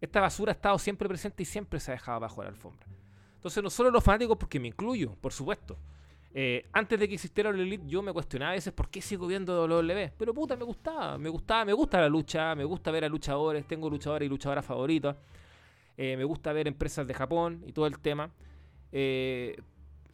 Esta 0.00 0.20
basura 0.20 0.52
ha 0.52 0.54
estado 0.54 0.78
siempre 0.78 1.08
presente 1.08 1.42
y 1.42 1.46
siempre 1.46 1.78
se 1.80 1.90
ha 1.90 1.94
dejado 1.94 2.20
bajo 2.20 2.42
la 2.42 2.48
alfombra. 2.48 2.86
Entonces, 3.34 3.62
no 3.62 3.70
solo 3.70 3.90
los 3.90 4.02
fanáticos, 4.02 4.36
porque 4.36 4.58
me 4.58 4.68
incluyo, 4.68 5.14
por 5.20 5.32
supuesto. 5.32 5.78
Eh, 6.32 6.66
antes 6.72 6.98
de 6.98 7.08
que 7.08 7.14
existiera 7.14 7.50
All 7.50 7.58
Elite, 7.58 7.84
yo 7.86 8.02
me 8.02 8.12
cuestionaba 8.12 8.52
a 8.52 8.54
veces 8.54 8.72
por 8.72 8.88
qué 8.88 9.00
sigo 9.00 9.26
viendo 9.26 9.64
WWE. 9.64 10.12
Pero 10.16 10.32
puta, 10.32 10.56
me 10.56 10.64
gustaba, 10.64 11.18
me 11.18 11.28
gustaba, 11.28 11.64
me 11.64 11.72
gusta 11.72 12.00
la 12.00 12.08
lucha, 12.08 12.54
me 12.54 12.64
gusta 12.64 12.90
ver 12.90 13.04
a 13.04 13.08
luchadores, 13.08 13.66
tengo 13.66 13.90
luchadores 13.90 14.26
y 14.26 14.28
luchadoras 14.28 14.64
favoritas. 14.64 15.16
Eh, 15.96 16.16
me 16.16 16.24
gusta 16.24 16.52
ver 16.52 16.66
empresas 16.68 17.06
de 17.06 17.14
Japón 17.14 17.62
y 17.66 17.72
todo 17.72 17.86
el 17.86 17.98
tema. 17.98 18.30
Eh, 18.92 19.56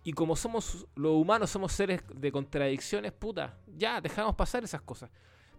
y 0.02 0.12
como 0.12 0.36
somos 0.36 0.86
los 0.94 1.12
humanos, 1.12 1.50
somos 1.50 1.72
seres 1.72 2.00
de 2.14 2.30
contradicciones, 2.30 3.12
puta, 3.12 3.58
ya 3.66 4.00
dejamos 4.00 4.36
pasar 4.36 4.62
esas 4.62 4.80
cosas. 4.82 5.10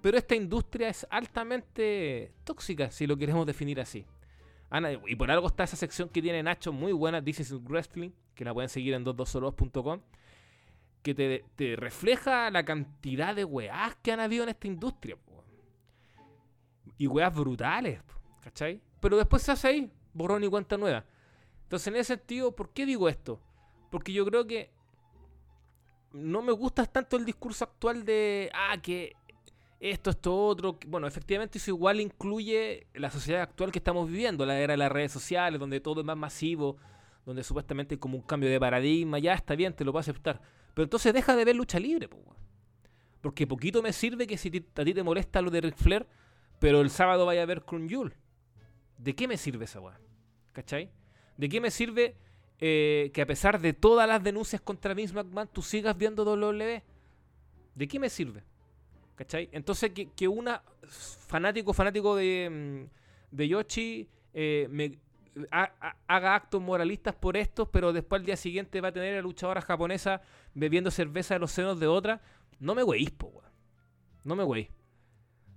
Pero 0.01 0.17
esta 0.17 0.35
industria 0.35 0.89
es 0.89 1.05
altamente 1.09 2.31
tóxica, 2.43 2.89
si 2.91 3.07
lo 3.07 3.17
queremos 3.17 3.45
definir 3.45 3.81
así. 3.81 4.05
Ana, 4.69 4.93
y 4.93 5.15
por 5.15 5.31
algo 5.31 5.47
está 5.47 5.63
esa 5.63 5.75
sección 5.75 6.09
que 6.09 6.21
tiene 6.21 6.43
Nacho 6.43 6.71
muy 6.71 6.93
buena, 6.93 7.21
This 7.21 7.39
is 7.41 7.53
Wrestling, 7.63 8.11
que 8.35 8.45
la 8.45 8.53
pueden 8.53 8.69
seguir 8.69 8.93
en 8.93 9.05
222.com, 9.05 10.01
que 11.01 11.43
te, 11.55 11.75
refleja 11.75 12.51
la 12.51 12.63
cantidad 12.63 13.35
de 13.35 13.45
weás 13.45 13.95
que 14.01 14.11
han 14.11 14.19
habido 14.19 14.43
en 14.43 14.49
esta 14.49 14.67
industria. 14.67 15.17
Y 16.97 17.07
weás 17.07 17.33
brutales, 17.33 18.01
¿cachai? 18.41 18.81
Pero 18.99 19.17
después 19.17 19.41
se 19.41 19.51
hace 19.51 19.67
ahí, 19.67 19.91
borrón 20.13 20.43
y 20.43 20.47
cuenta 20.47 20.77
nueva. 20.77 21.05
Entonces, 21.67 21.87
en 21.89 21.95
ese 21.97 22.15
sentido, 22.15 22.55
¿por 22.55 22.69
qué 22.69 22.85
digo 22.85 23.09
esto? 23.09 23.41
Porque 23.91 24.13
yo 24.13 24.25
creo 24.25 24.47
que 24.47 24.71
no 26.13 26.41
me 26.41 26.53
gusta 26.53 26.85
tanto 26.85 27.17
el 27.17 27.25
discurso 27.25 27.65
actual 27.65 28.05
de, 28.05 28.49
ah, 28.53 28.77
que 28.81 29.17
esto, 29.81 30.09
esto, 30.09 30.33
otro. 30.45 30.79
Bueno, 30.87 31.07
efectivamente 31.07 31.57
eso 31.57 31.71
igual 31.71 31.99
incluye 31.99 32.87
la 32.93 33.11
sociedad 33.11 33.41
actual 33.41 33.73
que 33.73 33.79
estamos 33.79 34.07
viviendo, 34.09 34.45
la 34.45 34.57
era 34.57 34.71
de 34.73 34.77
las 34.77 34.89
redes 34.89 35.11
sociales, 35.11 35.59
donde 35.59 35.81
todo 35.81 35.99
es 35.99 36.05
más 36.05 36.15
masivo, 36.15 36.77
donde 37.25 37.43
supuestamente 37.43 37.95
hay 37.95 37.99
como 37.99 38.15
un 38.15 38.23
cambio 38.23 38.49
de 38.49 38.61
paradigma, 38.61 39.19
ya 39.19 39.33
está 39.33 39.53
bien, 39.53 39.73
te 39.73 39.83
lo 39.83 39.91
puedo 39.91 39.99
aceptar. 39.99 40.41
Pero 40.73 40.85
entonces 40.85 41.13
deja 41.13 41.35
de 41.35 41.43
ver 41.43 41.57
lucha 41.57 41.81
libre, 41.81 42.07
po. 42.07 42.17
Porque 43.19 43.45
poquito 43.45 43.81
me 43.81 43.91
sirve 43.91 44.25
que 44.25 44.37
si 44.37 44.47
a 44.47 44.83
ti 44.85 44.93
te 44.93 45.03
molesta 45.03 45.41
lo 45.41 45.51
de 45.51 45.59
Ric 45.59 45.75
Flair, 45.75 46.07
pero 46.59 46.79
el 46.79 46.89
sábado 46.89 47.25
vaya 47.25 47.43
a 47.43 47.45
ver 47.45 47.65
Jewel. 47.67 48.13
¿De 48.97 49.15
qué 49.15 49.27
me 49.27 49.35
sirve 49.35 49.65
esa 49.65 49.81
weá? 49.81 49.99
¿Cachai? 50.53 50.89
¿De 51.37 51.49
qué 51.49 51.61
me 51.61 51.71
sirve 51.71 52.15
eh, 52.59 53.11
que 53.13 53.21
a 53.21 53.25
pesar 53.25 53.59
de 53.61 53.73
todas 53.73 54.07
las 54.07 54.23
denuncias 54.23 54.61
contra 54.61 54.93
Vince 54.93 55.13
McMahon 55.13 55.47
tú 55.51 55.61
sigas 55.61 55.97
viendo 55.97 56.23
WWE? 56.23 56.83
¿De 57.75 57.87
qué 57.87 57.99
me 57.99 58.09
sirve? 58.09 58.43
¿Cachai? 59.15 59.49
Entonces 59.51 59.91
que, 59.91 60.09
que 60.11 60.27
una 60.27 60.61
fanático, 61.27 61.73
fanático 61.73 62.15
de, 62.15 62.87
mm, 63.31 63.35
de 63.35 63.47
Yoshi 63.47 64.09
eh, 64.33 64.67
me, 64.69 64.97
ha- 65.51 65.71
ha- 65.81 65.95
haga 66.07 66.35
actos 66.35 66.61
moralistas 66.61 67.15
por 67.15 67.37
estos, 67.37 67.67
pero 67.69 67.93
después 67.93 68.19
al 68.21 68.25
día 68.25 68.37
siguiente 68.37 68.81
va 68.81 68.89
a 68.89 68.91
tener 68.93 69.17
a 69.17 69.21
luchadora 69.21 69.61
japonesa 69.61 70.21
bebiendo 70.53 70.91
cerveza 70.91 71.35
de 71.35 71.39
los 71.39 71.51
senos 71.51 71.79
de 71.79 71.87
otra. 71.87 72.21
No 72.59 72.73
me 72.75 72.83
weís, 72.83 73.11
po. 73.11 73.41
No 74.23 74.35
me 74.35 74.43
weís. 74.43 74.69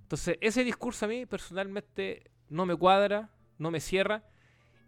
Entonces, 0.02 0.38
ese 0.40 0.64
discurso 0.64 1.04
a 1.04 1.08
mí 1.08 1.26
personalmente 1.26 2.30
no 2.48 2.66
me 2.66 2.76
cuadra, 2.76 3.30
no 3.58 3.70
me 3.70 3.80
cierra. 3.80 4.24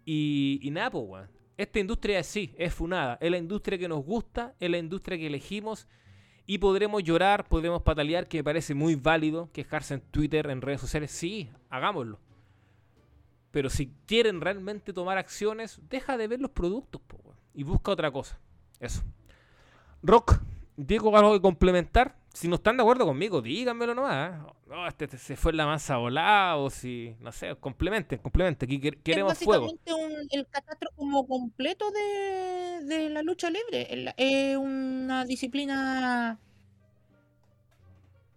Y, 0.05 0.59
y 0.61 0.71
nada, 0.71 0.91
pues, 0.91 1.03
weón. 1.07 1.29
Esta 1.55 1.79
industria 1.79 2.23
sí, 2.23 2.53
es 2.57 2.73
funada. 2.73 3.17
Es 3.21 3.29
la 3.29 3.37
industria 3.37 3.77
que 3.77 3.87
nos 3.87 4.03
gusta, 4.03 4.55
es 4.59 4.69
la 4.69 4.77
industria 4.77 5.17
que 5.17 5.27
elegimos. 5.27 5.87
Y 6.45 6.57
podremos 6.57 7.03
llorar, 7.03 7.47
podremos 7.47 7.83
patalear, 7.83 8.27
que 8.27 8.39
me 8.39 8.43
parece 8.43 8.73
muy 8.73 8.95
válido 8.95 9.49
quejarse 9.53 9.93
en 9.93 10.01
Twitter, 10.01 10.49
en 10.49 10.61
redes 10.61 10.81
sociales. 10.81 11.11
Sí, 11.11 11.49
hagámoslo. 11.69 12.19
Pero 13.51 13.69
si 13.69 13.93
quieren 14.07 14.41
realmente 14.41 14.93
tomar 14.93 15.17
acciones, 15.17 15.79
deja 15.89 16.17
de 16.17 16.27
ver 16.27 16.41
los 16.41 16.51
productos 16.51 17.01
po, 17.01 17.17
weón, 17.23 17.37
y 17.53 17.63
busca 17.63 17.91
otra 17.91 18.11
cosa. 18.11 18.39
Eso. 18.79 19.03
Rock, 20.01 20.41
Diego, 20.75 21.15
algo 21.15 21.33
que 21.33 21.41
complementar. 21.41 22.17
Si 22.33 22.47
no 22.47 22.55
están 22.55 22.77
de 22.77 22.81
acuerdo 22.81 23.05
conmigo, 23.05 23.41
díganmelo 23.43 23.93
nomás. 23.93 24.31
¿eh? 24.33 24.43
No, 24.67 24.87
este, 24.87 25.05
este 25.05 25.17
se 25.19 25.35
fue 25.35 25.53
la 25.53 25.67
mansa 25.67 25.97
volada 25.97 26.57
o 26.57 26.69
si, 26.71 27.15
no 27.19 27.31
sé, 27.31 27.55
complementen, 27.59 28.17
complementen. 28.19 28.67
Aquí 28.67 28.79
quer- 28.81 28.99
queremos 29.03 29.33
es 29.33 29.43
fuego. 29.43 29.65
básicamente 29.67 29.93
un- 29.93 30.27
el 30.31 30.47
catastro 30.47 30.89
como 30.95 31.27
completo 31.27 31.91
de, 31.91 32.85
de 32.85 33.09
la 33.11 33.21
lucha 33.21 33.51
libre. 33.51 34.13
Es 34.17 34.57
una 34.57 35.25
disciplina 35.25 36.39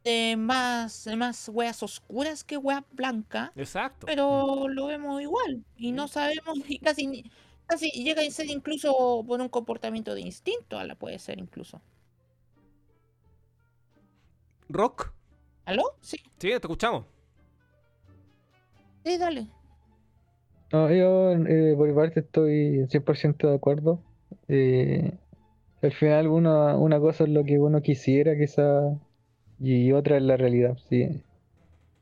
de 0.04 0.36
más, 0.36 1.08
más 1.16 1.48
weas 1.52 1.82
oscuras 1.82 2.44
que 2.44 2.58
weas 2.58 2.84
blancas, 2.92 3.50
Exacto. 3.56 4.06
pero 4.06 4.68
lo 4.68 4.86
vemos 4.86 5.20
igual. 5.22 5.64
Y 5.78 5.92
no 5.92 6.06
sabemos, 6.06 6.58
y 6.68 6.78
casi, 6.78 7.24
casi 7.66 7.90
llega 7.90 8.20
a 8.22 8.30
ser 8.30 8.46
incluso 8.50 9.24
por 9.26 9.40
un 9.40 9.48
comportamiento 9.48 10.14
de 10.14 10.20
instinto, 10.20 10.78
a 10.78 10.84
la 10.84 10.94
puede 10.96 11.18
ser 11.18 11.38
incluso. 11.38 11.80
Rock, 14.68 15.12
¿Aló? 15.64 15.82
Sí, 16.00 16.16
sí, 16.38 16.48
te 16.48 16.54
escuchamos. 16.54 17.04
sí, 19.04 19.18
dale. 19.18 19.46
No, 20.72 20.90
yo 20.92 21.32
eh, 21.32 21.74
por 21.76 21.88
mi 21.88 21.94
parte 21.94 22.20
estoy 22.20 22.86
100% 22.88 23.48
de 23.48 23.54
acuerdo. 23.56 24.00
Eh, 24.48 25.12
al 25.82 25.92
final 25.92 26.26
una, 26.28 26.76
una 26.76 26.98
cosa 27.00 27.24
es 27.24 27.30
lo 27.30 27.44
que 27.44 27.58
uno 27.58 27.80
quisiera 27.82 28.36
quizá 28.36 28.96
y 29.60 29.92
otra 29.92 30.16
es 30.16 30.22
la 30.24 30.36
realidad. 30.36 30.76
Sí. 30.88 31.22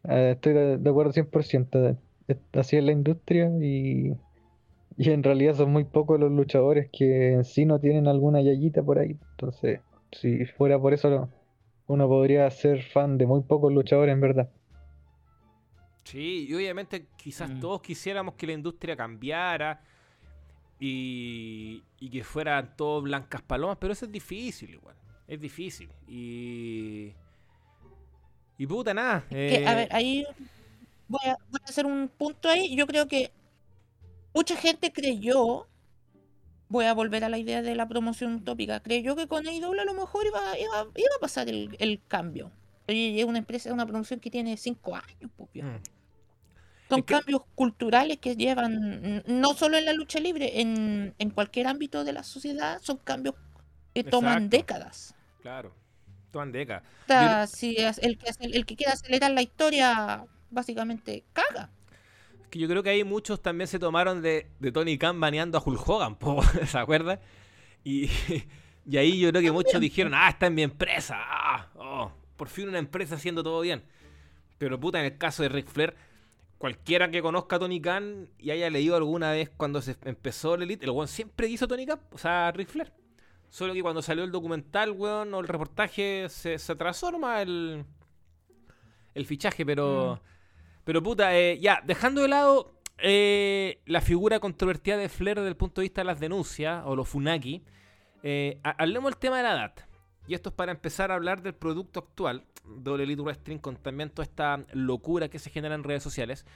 Eh, 0.09 0.31
estoy 0.35 0.53
de, 0.55 0.79
de 0.79 0.91
acuerdo 0.91 1.13
100%. 1.13 1.97
Es- 2.27 2.39
Así 2.55 2.77
es 2.79 2.85
la 2.85 2.93
industria 2.93 3.51
y, 3.61 4.15
y 4.97 5.11
en 5.11 5.23
realidad 5.23 5.55
son 5.57 5.73
muy 5.73 5.85
pocos 5.85 6.19
los 6.19 6.33
luchadores 6.33 6.89
que 6.91 7.35
en 7.35 7.45
sí 7.45 7.67
no 7.67 7.79
tienen 7.81 8.09
alguna 8.09 8.41
yayita 8.41 8.83
por 8.83 8.99
ahí. 8.99 9.19
Entonces, 9.33 9.81
si 10.13 10.47
fuera 10.47 10.79
por 10.79 10.95
eso, 10.95 11.11
no- 11.11 11.29
uno 11.87 12.09
podría 12.09 12.51
ser 12.51 12.83
fan 12.83 13.17
de 13.19 13.27
muy 13.27 13.43
pocos 13.43 13.73
luchadores 13.73 14.13
en 14.13 14.21
verdad. 14.21 14.51
Sí, 16.05 16.47
y 16.49 16.55
obviamente 16.55 17.09
quizás 17.17 17.51
Mm. 17.51 17.61
todos 17.61 17.81
quisiéramos 17.83 18.35
que 18.35 18.47
la 18.47 18.53
industria 18.53 18.97
cambiara 18.97 19.81
y, 20.79 21.83
y 21.99 22.11
que 22.11 22.25
fueran 22.25 22.77
todos 22.77 23.03
blancas 23.05 23.43
palomas, 23.43 23.79
pero 23.81 23.93
eso 23.93 24.05
es 24.07 24.13
difícil 24.13 24.71
igual. 24.75 24.97
Es 25.27 25.41
difícil. 25.41 25.91
Y. 26.07 27.15
Y 28.59 28.67
puta 28.67 28.95
nada. 28.95 29.27
que, 29.29 29.63
a 29.67 29.73
eh, 29.73 29.75
ver, 29.75 29.89
ahí 29.93 30.27
voy 31.09 31.21
a, 31.27 31.37
voy 31.51 31.61
a 31.63 31.71
hacer 31.71 31.87
un 31.87 32.09
punto 32.09 32.49
ahí. 32.49 32.77
Yo 32.77 32.87
creo 32.87 33.07
que 33.09 33.33
mucha 34.35 34.57
gente 34.57 34.93
creyó, 34.93 35.67
voy 36.75 36.87
a 36.87 36.93
volver 36.93 37.23
a 37.25 37.29
la 37.29 37.39
idea 37.39 37.63
de 37.63 37.75
la 37.75 37.87
promoción 37.89 38.35
utópica, 38.35 38.81
creyó 38.81 39.15
que 39.17 39.27
con 39.29 39.47
AEW 39.47 39.81
a 39.81 39.85
lo 39.85 39.95
mejor 39.95 40.27
iba, 40.27 40.41
iba, 40.59 40.83
iba 40.97 41.15
a 41.17 41.21
pasar 41.21 41.49
el, 41.49 41.77
el 41.79 42.01
cambio. 42.09 42.51
Y 42.89 43.19
es 43.21 43.25
una 43.25 43.39
empresa, 43.39 43.69
es 43.69 43.73
una 43.73 43.87
promoción 43.87 44.19
que 44.21 44.31
tiene 44.31 44.57
cinco 44.57 44.95
años, 44.97 45.31
pues, 45.37 45.51
viejo. 45.53 45.69
mm, 45.69 45.81
Son 46.91 46.99
Es 46.99 47.05
que- 47.07 47.15
cambios 47.15 47.43
culturales 47.55 48.19
que 48.19 48.37
llevan, 48.37 49.23
no 49.27 49.55
solo 49.55 49.79
en 49.79 49.85
la 49.87 49.93
lucha 49.95 50.19
libre, 50.21 50.61
en, 50.61 51.15
en 51.19 51.31
cualquier 51.31 51.67
ámbito 51.69 52.05
de 52.05 52.13
la 52.13 52.23
sociedad, 52.25 52.79
son 52.83 52.99
cambios 52.99 53.37
que 53.95 54.05
toman 54.05 54.45
Exacto. 54.45 54.57
décadas. 54.57 55.15
claro. 55.41 55.73
Toman 56.33 56.51
décadas. 56.51 56.83
O 56.83 57.07
sea, 57.07 57.47
si 57.47 57.77
es 57.77 57.99
el 57.99 58.19
que, 58.19 58.29
hace- 58.29 58.45
el 58.47 58.67
que 58.67 58.75
quiere 58.75 58.93
acelerar 58.93 59.31
la 59.31 59.41
historia, 59.43 60.25
básicamente 60.51 61.23
caga. 61.33 61.71
Que 62.51 62.59
yo 62.59 62.69
creo 62.69 62.83
que 62.83 62.91
ahí 62.91 63.05
muchos 63.05 63.43
también 63.43 63.69
se 63.69 63.79
tomaron 63.79 64.23
de, 64.23 64.47
de 64.61 64.73
Tony 64.73 64.99
Khan 64.99 65.19
baneando 65.19 65.59
a 65.59 65.63
Hulk 65.65 65.89
Hogan, 65.89 66.17
po, 66.19 66.43
¿se 66.43 66.79
acuerdan? 66.79 67.21
Y, 67.83 68.11
y 68.87 68.97
ahí 68.97 69.19
yo 69.19 69.31
creo 69.31 69.43
que 69.43 69.53
muchos 69.53 69.81
dijeron, 69.81 70.15
ah, 70.15 70.29
está 70.29 70.47
en 70.47 70.55
mi 70.55 70.63
empresa, 70.63 71.17
ah, 71.19 71.71
oh, 71.77 72.13
por 72.37 72.49
fin 72.49 72.69
una 72.69 72.79
empresa 72.79 73.17
haciendo 73.17 73.43
todo 73.43 73.61
bien. 73.61 73.83
Pero 74.59 74.79
puta, 74.79 75.01
en 75.01 75.07
el 75.07 75.19
caso 75.19 75.43
de 75.43 75.49
Ric 75.49 75.69
Flair, 75.69 75.95
cualquiera 76.59 77.11
que 77.11 77.21
conozca 77.21 77.57
a 77.57 77.59
Tony 77.59 77.81
Khan 77.81 78.29
y 78.39 78.51
haya 78.51 78.71
leído 78.71 78.97
alguna 78.97 79.33
vez 79.33 79.51
cuando 79.57 79.83
se 79.83 79.97
empezó 80.05 80.55
el 80.55 80.63
Elite, 80.63 80.85
el 80.85 80.93
weón 80.93 81.09
siempre 81.09 81.49
hizo 81.49 81.67
Tony 81.69 81.87
Khan, 81.87 82.01
o 82.13 82.19
sea, 82.19 82.53
Ric 82.53 82.69
Flair. 82.69 82.93
Solo 83.51 83.73
que 83.73 83.83
cuando 83.83 84.03
salió 84.03 84.25
el 84.25 84.33
documental, 84.33 84.91
weón, 84.91 85.33
o 85.33 85.41
el 85.41 85.47
reportaje, 85.47 86.29
se, 86.29 86.59
se 86.59 86.73
atrasó 86.73 87.13
nomás 87.13 87.43
el, 87.43 87.85
el 89.15 89.27
fichaje, 89.27 89.65
pero... 89.65 90.21
Pero 90.85 91.03
puta, 91.03 91.37
eh, 91.37 91.59
ya, 91.61 91.83
dejando 91.85 92.23
de 92.23 92.29
lado 92.29 92.75
eh, 92.99 93.81
la 93.87 94.01
figura 94.01 94.39
controvertida 94.41 94.97
de 94.97 95.09
Flair 95.09 95.37
desde 95.39 95.49
el 95.49 95.57
punto 95.57 95.81
de 95.81 95.87
vista 95.87 96.01
de 96.03 96.07
las 96.07 96.21
denuncias, 96.21 96.83
o 96.87 96.95
los 96.95 97.09
Funaki, 97.09 97.65
eh, 98.23 98.59
ha- 98.65 98.77
hablemos 98.79 99.11
del 99.11 99.19
tema 99.19 99.39
de 99.39 99.43
la 99.43 99.53
edad. 99.53 99.75
Y 100.27 100.35
esto 100.35 100.51
es 100.51 100.55
para 100.55 100.73
empezar 100.73 101.11
a 101.11 101.15
hablar 101.15 101.43
del 101.43 101.55
producto 101.55 102.01
actual 102.01 102.45
All 102.87 103.01
Elite 103.01 103.21
Wrestling 103.21 103.59
con 103.59 103.77
también 103.77 104.09
toda 104.11 104.25
esta 104.25 104.65
locura 104.73 105.29
que 105.29 105.39
se 105.39 105.51
genera 105.51 105.75
en 105.75 105.85
redes 105.85 106.03
sociales. 106.03 106.47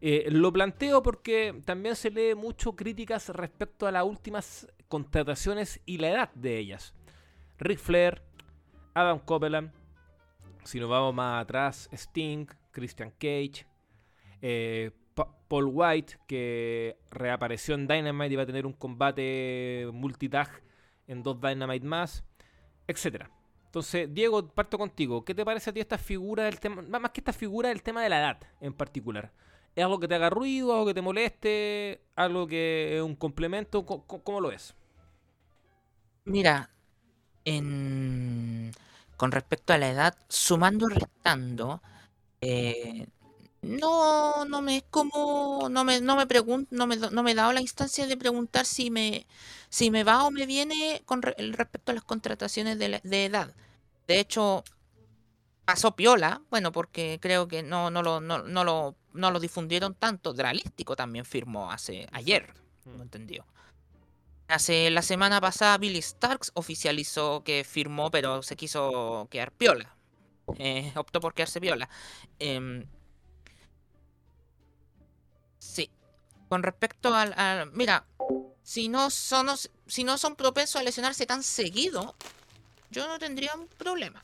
Eh, 0.00 0.28
lo 0.30 0.52
planteo 0.52 1.02
porque 1.02 1.60
también 1.64 1.96
se 1.96 2.10
lee 2.10 2.36
mucho 2.36 2.76
críticas 2.76 3.28
respecto 3.30 3.88
a 3.88 3.92
las 3.92 4.04
últimas 4.04 4.68
contrataciones 4.86 5.80
y 5.84 5.98
la 5.98 6.10
edad 6.10 6.34
de 6.34 6.58
ellas. 6.58 6.94
Ric 7.58 7.80
Flair, 7.80 8.22
Adam 8.94 9.18
Copeland, 9.18 9.72
si 10.62 10.78
nos 10.78 10.88
vamos 10.88 11.12
más 11.14 11.42
atrás, 11.42 11.88
Sting, 11.92 12.46
Christian 12.80 13.10
Cage, 13.12 13.66
eh, 14.42 14.90
Pa- 15.14 15.28
Paul 15.48 15.70
White, 15.72 16.18
que 16.26 16.98
reapareció 17.10 17.74
en 17.74 17.86
Dynamite 17.88 18.32
y 18.34 18.36
va 18.36 18.42
a 18.44 18.46
tener 18.46 18.66
un 18.66 18.72
combate 18.72 19.88
multitag 19.92 20.48
en 21.06 21.22
dos 21.22 21.40
Dynamite 21.40 21.86
más, 21.86 22.24
etcétera. 22.86 23.30
Entonces, 23.66 24.12
Diego, 24.12 24.48
parto 24.48 24.78
contigo. 24.78 25.24
¿Qué 25.24 25.34
te 25.34 25.44
parece 25.44 25.70
a 25.70 25.72
ti 25.72 25.80
esta 25.80 25.98
figura 25.98 26.44
del 26.44 26.60
tema, 26.60 26.82
más 26.82 27.10
que 27.12 27.20
esta 27.20 27.32
figura 27.32 27.68
del 27.68 27.82
tema 27.82 28.02
de 28.02 28.08
la 28.08 28.18
edad 28.20 28.38
en 28.60 28.72
particular? 28.74 29.32
¿Es 29.76 29.84
algo 29.84 30.00
que 30.00 30.08
te 30.08 30.14
haga 30.16 30.30
ruido, 30.30 30.72
algo 30.72 30.86
que 30.86 30.94
te 30.94 31.02
moleste, 31.02 32.02
algo 32.16 32.46
que 32.46 32.96
es 32.96 33.02
un 33.02 33.14
complemento? 33.16 33.84
Co- 33.86 34.04
co- 34.06 34.22
¿Cómo, 34.24 34.40
lo 34.40 34.50
es? 34.52 34.74
Mira, 36.24 36.70
en... 37.44 38.72
con 39.16 39.32
respecto 39.32 39.72
a 39.72 39.78
la 39.78 39.90
edad, 39.90 40.16
sumando 40.28 40.88
y 40.90 40.94
restando, 40.94 41.82
eh, 42.40 43.06
no, 43.62 44.44
no 44.46 44.62
me 44.62 44.78
es 44.78 44.84
como, 44.90 45.68
no 45.70 45.84
me, 45.84 46.00
no 46.00 46.16
me 46.16 46.26
pregun- 46.28 46.68
no 46.70 46.86
me, 46.86 46.96
no 46.96 47.22
me 47.22 47.32
he 47.32 47.34
dado 47.34 47.52
la 47.52 47.60
instancia 47.62 48.06
de 48.06 48.16
preguntar 48.16 48.66
si 48.66 48.90
me, 48.90 49.26
si 49.70 49.90
me 49.90 50.04
va 50.04 50.24
o 50.24 50.30
me 50.30 50.46
viene 50.46 51.02
con 51.06 51.22
re- 51.22 51.34
respecto 51.52 51.92
a 51.92 51.94
las 51.96 52.04
contrataciones 52.04 52.78
de, 52.78 52.88
la- 52.90 53.00
de 53.04 53.24
edad. 53.26 53.54
De 54.08 54.20
hecho, 54.20 54.64
pasó 55.64 55.94
piola, 55.96 56.42
bueno, 56.50 56.72
porque 56.72 57.18
creo 57.20 57.48
que 57.48 57.62
no, 57.62 57.90
no 57.90 58.02
lo, 58.02 58.20
no, 58.20 58.38
no 58.42 58.64
lo, 58.64 58.96
no 59.12 59.30
lo 59.30 59.40
difundieron 59.40 59.94
tanto. 59.94 60.32
Dralístico 60.32 60.96
también 60.96 61.24
firmó 61.24 61.70
hace 61.70 62.08
ayer, 62.12 62.54
no 62.84 63.02
entendió. 63.02 63.44
Hace 64.48 64.90
la 64.90 65.02
semana 65.02 65.40
pasada 65.40 65.78
Billy 65.78 66.00
Starks 66.02 66.50
oficializó 66.54 67.42
que 67.44 67.64
firmó, 67.64 68.10
pero 68.10 68.42
se 68.42 68.56
quiso 68.56 69.28
quedar 69.30 69.52
piola. 69.52 69.94
Eh, 70.56 70.92
optó 70.96 71.20
por 71.20 71.34
quedarse 71.34 71.60
piola. 71.60 71.88
Em, 72.38 72.84
sí. 75.58 75.90
Con 76.48 76.62
respecto 76.62 77.14
al, 77.14 77.32
al- 77.38 77.70
Mira, 77.72 78.04
si 78.62 78.88
no, 78.88 79.10
son, 79.10 79.48
si 79.86 80.04
no 80.04 80.18
son 80.18 80.36
propensos 80.36 80.80
a 80.80 80.84
lesionarse 80.84 81.26
tan 81.26 81.42
seguido, 81.42 82.14
yo 82.90 83.06
no 83.06 83.18
tendría 83.18 83.54
un 83.54 83.66
problema. 83.66 84.22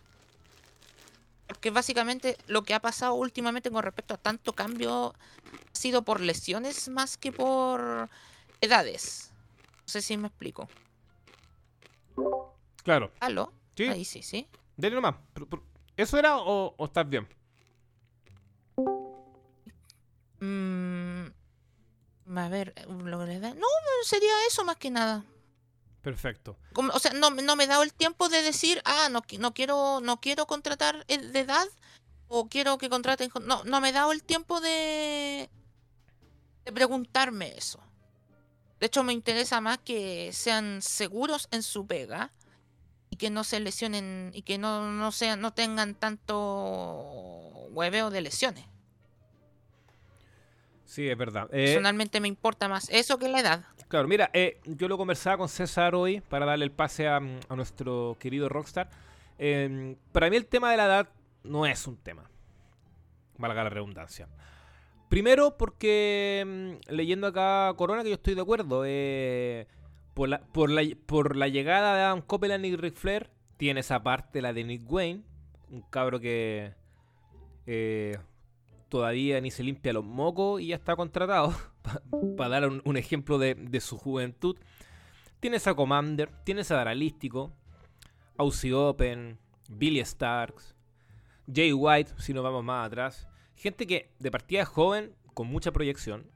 Porque 1.47 1.71
básicamente 1.71 2.39
lo 2.47 2.63
que 2.63 2.73
ha 2.75 2.81
pasado 2.81 3.15
últimamente 3.15 3.71
con 3.71 3.83
respecto 3.83 4.15
a 4.15 4.19
tanto 4.19 4.55
cambio 4.55 5.09
ha 5.15 5.79
sido 5.79 6.03
por 6.03 6.21
lesiones 6.21 6.89
más 6.89 7.19
que 7.19 7.33
por 7.33 8.09
edades. 8.63 9.31
No 9.83 9.89
sé 9.89 10.01
si 10.01 10.17
me 10.17 10.29
explico. 10.29 10.69
Claro. 12.83 13.13
¿Aló? 13.21 13.53
Sí. 13.77 13.85
Ahí 13.85 14.05
sí, 14.05 14.23
sí. 14.23 14.47
Dale 14.77 14.95
nomás. 14.95 15.17
Pro- 15.35 15.47
pro- 15.47 15.63
¿Eso 15.97 16.19
era 16.19 16.37
o, 16.39 16.75
o 16.77 16.85
estás 16.85 17.09
bien? 17.09 17.29
Mm, 20.41 21.27
a 22.37 22.49
ver, 22.49 22.75
No, 22.89 23.67
sería 24.03 24.33
eso 24.49 24.65
más 24.65 24.77
que 24.77 24.91
nada. 24.91 25.25
Perfecto. 26.03 26.57
Como- 26.73 26.93
o 26.93 26.99
sea, 26.99 27.13
no, 27.13 27.31
no 27.31 27.57
me 27.57 27.65
he 27.65 27.67
dado 27.67 27.83
el 27.83 27.95
tiempo 27.95 28.29
de 28.29 28.43
decir, 28.43 28.83
ah, 28.85 29.09
no, 29.11 29.23
no 29.39 29.55
quiero, 29.55 30.01
no 30.01 30.21
quiero 30.21 30.47
contratar 30.47 31.05
el 31.09 31.33
de 31.33 31.41
edad 31.41 31.67
o 32.29 32.49
quiero 32.49 32.77
que 32.77 32.91
contraten. 32.91 33.31
con-". 33.31 33.47
No, 33.47 33.65
no 33.65 33.81
me 33.81 33.89
he 33.89 33.93
dado 33.93 34.13
el 34.13 34.23
tiempo 34.23 34.61
de, 34.61 35.49
de 36.65 36.73
preguntarme 36.73 37.57
eso. 37.57 37.81
De 38.81 38.87
hecho, 38.87 39.03
me 39.03 39.13
interesa 39.15 39.61
más 39.63 39.79
que 39.79 40.31
sean 40.35 40.83
seguros 40.83 41.49
en 41.53 41.63
su 41.63 41.87
pega 41.87 42.31
y 43.15 43.17
que 43.17 43.31
no 43.31 43.45
se 43.45 43.61
lesionen 43.61 44.33
y 44.35 44.43
que 44.43 44.59
no, 44.59 44.91
no 44.91 45.13
sean, 45.13 45.41
no 45.41 45.53
tengan 45.53 45.95
tanto 45.95 46.37
hueveo 47.71 48.11
de 48.11 48.21
lesiones. 48.21 48.65
Sí, 50.85 51.09
es 51.09 51.17
verdad. 51.17 51.49
Eh, 51.53 51.67
Personalmente 51.67 52.19
me 52.19 52.27
importa 52.27 52.67
más 52.67 52.89
eso 52.91 53.17
que 53.17 53.29
la 53.29 53.39
edad. 53.39 53.67
Claro, 53.87 54.09
mira, 54.09 54.31
eh, 54.33 54.59
yo 54.65 54.89
lo 54.89 54.99
conversaba 54.99 55.37
con 55.37 55.49
César 55.49 55.95
hoy 55.95 56.23
para 56.23 56.45
darle 56.45 56.65
el 56.65 56.73
pase 56.73 57.07
a, 57.07 57.21
mm, 57.21 57.39
a 57.51 57.55
nuestro 57.55 58.17
querido 58.19 58.49
Rockstar. 58.49 58.91
Eh, 59.39 59.95
para 60.11 60.29
mí 60.29 60.35
el 60.37 60.47
tema 60.47 60.73
de 60.73 60.77
la 60.77 60.87
edad 60.87 61.09
no 61.45 61.67
es 61.67 61.87
un 61.87 61.97
tema. 61.97 62.29
Valga 63.39 63.63
la 63.63 63.71
redundancia. 63.71 64.27
Primero 65.09 65.57
porque 65.57 66.43
mm, 66.45 66.93
leyendo 66.93 67.29
acá 67.29 67.73
Corona, 67.77 68.03
que 68.03 68.09
yo 68.09 68.17
estoy 68.17 68.35
de 68.35 68.41
acuerdo, 68.43 68.83
eh, 68.85 69.69
por, 70.15 70.29
la, 70.29 70.41
por, 70.41 70.71
la, 70.71 70.83
por 71.07 71.37
la 71.37 71.49
llegada 71.49 71.97
de 71.97 72.03
Adam 72.03 72.23
Copeland 72.23 72.65
y 72.65 72.77
Ric 72.77 72.95
Flair, 72.95 73.31
tiene 73.57 73.81
esa 73.81 74.03
parte, 74.03 74.41
la 74.41 74.53
de 74.53 74.65
Nick 74.65 74.91
Wayne, 74.91 75.23
un 75.71 75.83
cabro 75.83 76.21
que 76.21 76.75
eh, 77.67 78.17
todavía 78.89 79.41
ni 79.41 79.51
se 79.51 79.63
limpia 79.63 79.93
los 79.93 80.05
mocos 80.05 80.61
y 80.61 80.69
ya 80.69 80.77
está 80.77 80.97
contratado 80.97 81.55
para 82.37 82.49
dar 82.49 82.69
un, 82.69 82.83
un 82.85 82.97
ejemplo 82.97 83.39
de, 83.39 83.55
de 83.55 83.81
su 83.81 83.99
juventud. 83.99 84.57
Tienes 85.41 85.67
a 85.67 85.75
Commander, 85.75 86.31
tienes 86.45 86.71
a 86.71 86.77
Daralístico, 86.77 87.53
Aussie 88.37 88.73
Open, 88.73 89.39
Billy 89.69 90.01
Starks, 90.01 90.75
Jay 91.53 91.73
White, 91.73 92.13
si 92.19 92.33
nos 92.33 92.43
vamos 92.43 92.65
más 92.65 92.87
atrás. 92.87 93.29
Gente 93.57 93.87
que 93.87 94.11
de 94.19 94.31
partida 94.31 94.63
es 94.63 94.69
joven, 94.69 95.15
con 95.35 95.49
mucha 95.49 95.73
proyección. 95.73 96.27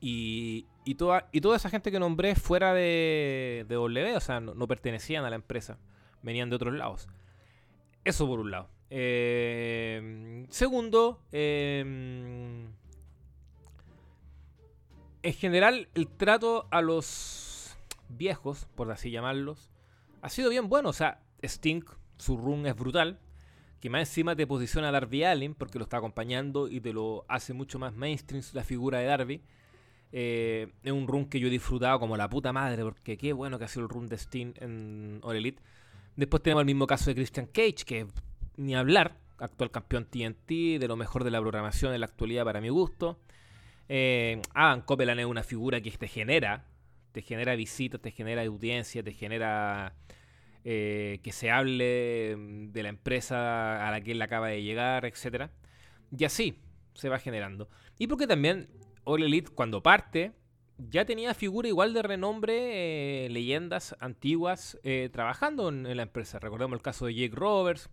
Y, 0.00 0.66
y, 0.84 0.94
toda, 0.94 1.28
esa 1.32 1.70
gente 1.70 1.92
que 1.92 2.00
nombré 2.00 2.34
fuera 2.34 2.72
de, 2.72 3.66
de 3.68 3.74
W, 3.74 4.16
o 4.16 4.20
sea, 4.20 4.40
no, 4.40 4.66
pertenecían 4.66 5.24
a 5.24 5.30
la 5.30 5.36
empresa, 5.36 5.78
venían 6.22 6.50
de 6.50 6.56
otros 6.56 6.74
lados. 6.74 7.08
Eso 8.04 8.26
por 8.26 8.40
un 8.40 8.50
lado. 8.50 8.68
Eh, 8.88 10.46
segundo, 10.48 11.22
eh, 11.32 12.66
en 15.22 15.34
general, 15.34 15.88
el 15.94 16.08
trato 16.08 16.66
a 16.70 16.80
los 16.80 17.76
viejos, 18.08 18.66
por 18.74 18.90
así 18.90 19.10
llamarlos, 19.10 19.70
ha 20.22 20.28
sido 20.28 20.50
bien 20.50 20.68
bueno. 20.68 20.88
O 20.88 20.92
sea, 20.92 21.20
Sting, 21.42 21.84
su 22.16 22.36
run 22.36 22.66
es 22.66 22.74
brutal. 22.74 23.18
Que 23.80 23.88
más 23.88 24.00
encima 24.00 24.36
te 24.36 24.46
posiciona 24.46 24.88
a 24.88 24.92
Darby 24.92 25.24
Allin, 25.24 25.54
porque 25.54 25.78
lo 25.78 25.84
está 25.84 25.96
acompañando 25.96 26.68
y 26.68 26.80
te 26.80 26.92
lo 26.92 27.24
hace 27.28 27.54
mucho 27.54 27.78
más 27.78 27.94
mainstream 27.94 28.44
la 28.52 28.62
figura 28.62 28.98
de 28.98 29.06
Darby. 29.06 29.42
Eh, 30.12 30.72
es 30.82 30.92
un 30.92 31.06
run 31.06 31.26
que 31.26 31.38
yo 31.38 31.46
he 31.46 31.50
disfrutado 31.50 32.00
como 32.00 32.16
la 32.16 32.28
puta 32.28 32.52
madre, 32.52 32.82
porque 32.82 33.16
qué 33.16 33.32
bueno 33.32 33.58
que 33.58 33.64
ha 33.64 33.68
sido 33.68 33.82
el 33.82 33.88
run 33.88 34.06
de 34.06 34.16
Sting 34.16 34.54
en 34.56 35.20
All 35.22 35.36
Elite. 35.36 35.62
Después 36.16 36.42
tenemos 36.42 36.62
el 36.62 36.66
mismo 36.66 36.86
caso 36.86 37.10
de 37.10 37.14
Christian 37.14 37.46
Cage, 37.46 37.84
que 37.86 38.06
ni 38.56 38.74
hablar, 38.74 39.16
actual 39.38 39.70
campeón 39.70 40.04
TNT, 40.04 40.78
de 40.78 40.86
lo 40.88 40.96
mejor 40.96 41.24
de 41.24 41.30
la 41.30 41.40
programación 41.40 41.94
en 41.94 42.00
la 42.00 42.06
actualidad 42.06 42.44
para 42.44 42.60
mi 42.60 42.68
gusto. 42.68 43.18
Eh, 43.88 44.40
Adam 44.54 44.82
Copeland 44.82 45.20
es 45.20 45.26
una 45.26 45.42
figura 45.42 45.80
que 45.80 45.90
te 45.90 46.08
genera, 46.08 46.64
te 47.12 47.22
genera 47.22 47.54
visitas, 47.56 48.00
te 48.00 48.10
genera 48.10 48.42
audiencia, 48.42 49.02
te 49.02 49.12
genera 49.12 49.94
eh, 50.64 51.20
que 51.22 51.32
se 51.32 51.50
hable 51.50 52.36
de 52.36 52.82
la 52.82 52.88
empresa 52.88 53.86
a 53.86 53.90
la 53.90 54.00
que 54.00 54.12
él 54.12 54.22
acaba 54.22 54.48
de 54.48 54.62
llegar, 54.62 55.06
etc. 55.06 55.50
Y 56.16 56.24
así 56.24 56.58
se 56.94 57.08
va 57.08 57.18
generando. 57.18 57.68
Y 57.98 58.06
porque 58.06 58.26
también 58.26 58.68
All 59.04 59.22
Elite 59.22 59.50
cuando 59.50 59.82
parte 59.82 60.32
ya 60.78 61.04
tenía 61.04 61.34
figura 61.34 61.68
igual 61.68 61.92
de 61.92 62.02
renombre, 62.02 63.26
eh, 63.26 63.28
leyendas 63.28 63.94
antiguas 64.00 64.78
eh, 64.82 65.10
trabajando 65.12 65.68
en, 65.68 65.96
la 65.96 66.02
empresa. 66.02 66.38
Recordemos 66.38 66.76
el 66.76 66.82
caso 66.82 67.06
de 67.06 67.14
Jake 67.14 67.34
Roberts, 67.34 67.90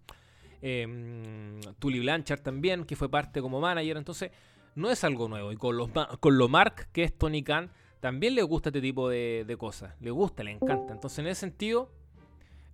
eh, 0.61 1.59
Tully 1.79 1.99
Blanchard 1.99 2.41
también, 2.41 2.85
que 2.85 2.95
fue 2.95 3.09
parte 3.09 3.41
como 3.41 3.59
manager. 3.59 3.97
Entonces, 3.97 4.31
no 4.75 4.89
es 4.89 5.03
algo 5.03 5.27
nuevo. 5.27 5.51
Y 5.51 5.57
con, 5.57 5.75
los, 5.75 5.89
con 6.19 6.37
lo 6.37 6.47
Mark, 6.47 6.87
que 6.93 7.03
es 7.03 7.17
Tony 7.17 7.43
Khan, 7.43 7.71
también 7.99 8.35
le 8.35 8.43
gusta 8.43 8.69
este 8.69 8.79
tipo 8.79 9.09
de, 9.09 9.43
de 9.45 9.57
cosas. 9.57 9.93
Le 9.99 10.11
gusta, 10.11 10.43
le 10.43 10.51
encanta. 10.51 10.93
Entonces, 10.93 11.19
en 11.19 11.27
ese 11.27 11.41
sentido, 11.41 11.91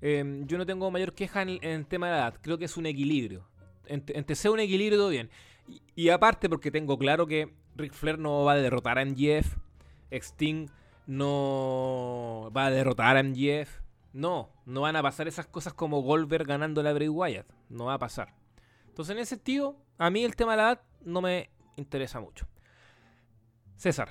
eh, 0.05 0.43
yo 0.45 0.57
no 0.57 0.65
tengo 0.65 0.91
mayor 0.91 1.13
queja 1.13 1.43
en, 1.43 1.59
el 1.63 1.87
tema 1.87 2.07
de 2.07 2.11
la 2.11 2.17
edad. 2.19 2.35
Creo 2.41 2.57
que 2.57 2.65
es 2.65 2.75
un 2.75 2.85
equilibrio. 2.85 3.47
Entre, 3.85 4.17
entre 4.17 4.35
sea 4.35 4.51
un 4.51 4.59
equilibrio, 4.59 4.99
todo 4.99 5.09
bien. 5.09 5.29
Y, 5.95 6.09
aparte, 6.09 6.49
porque 6.49 6.71
tengo 6.71 6.97
claro 6.97 7.25
que 7.25 7.53
Ric 7.75 7.93
Flair 7.93 8.19
no 8.19 8.43
va 8.43 8.53
a 8.53 8.55
derrotar 8.55 8.99
a 8.99 9.05
MJF. 9.05 9.57
Sting 10.11 10.67
no 11.07 12.51
va 12.55 12.67
a 12.67 12.71
derrotar 12.71 13.17
a 13.17 13.23
MJF. 13.23 13.81
No, 14.13 14.49
no 14.65 14.81
van 14.81 14.95
a 14.95 15.01
pasar 15.01 15.27
esas 15.27 15.47
cosas 15.47 15.73
como 15.73 16.01
Goldberg 16.01 16.45
ganando 16.45 16.83
la 16.83 16.93
Bray 16.93 17.09
Wyatt. 17.09 17.47
No 17.69 17.85
va 17.85 17.95
a 17.95 17.99
pasar. 17.99 18.33
Entonces, 18.87 19.15
en 19.15 19.21
ese 19.21 19.35
sentido, 19.35 19.75
a 19.97 20.09
mí 20.11 20.23
el 20.23 20.35
tema 20.35 20.51
de 20.51 20.57
la 20.57 20.63
edad 20.63 20.81
no 21.03 21.21
me 21.21 21.49
interesa 21.77 22.19
mucho. 22.19 22.45
César. 23.75 24.09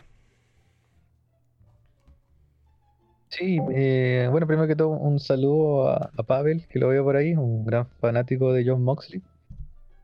Sí, 3.28 3.58
eh, 3.72 4.28
bueno, 4.30 4.46
primero 4.46 4.68
que 4.68 4.76
todo, 4.76 4.88
un 4.88 5.18
saludo 5.18 5.88
a, 5.88 6.10
a, 6.14 6.22
Pavel, 6.22 6.66
que 6.68 6.78
lo 6.78 6.88
veo 6.88 7.02
por 7.02 7.16
ahí, 7.16 7.32
un 7.34 7.64
gran 7.64 7.86
fanático 7.86 8.52
de 8.52 8.64
John 8.66 8.82
Moxley. 8.82 9.22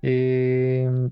Eh, 0.01 1.11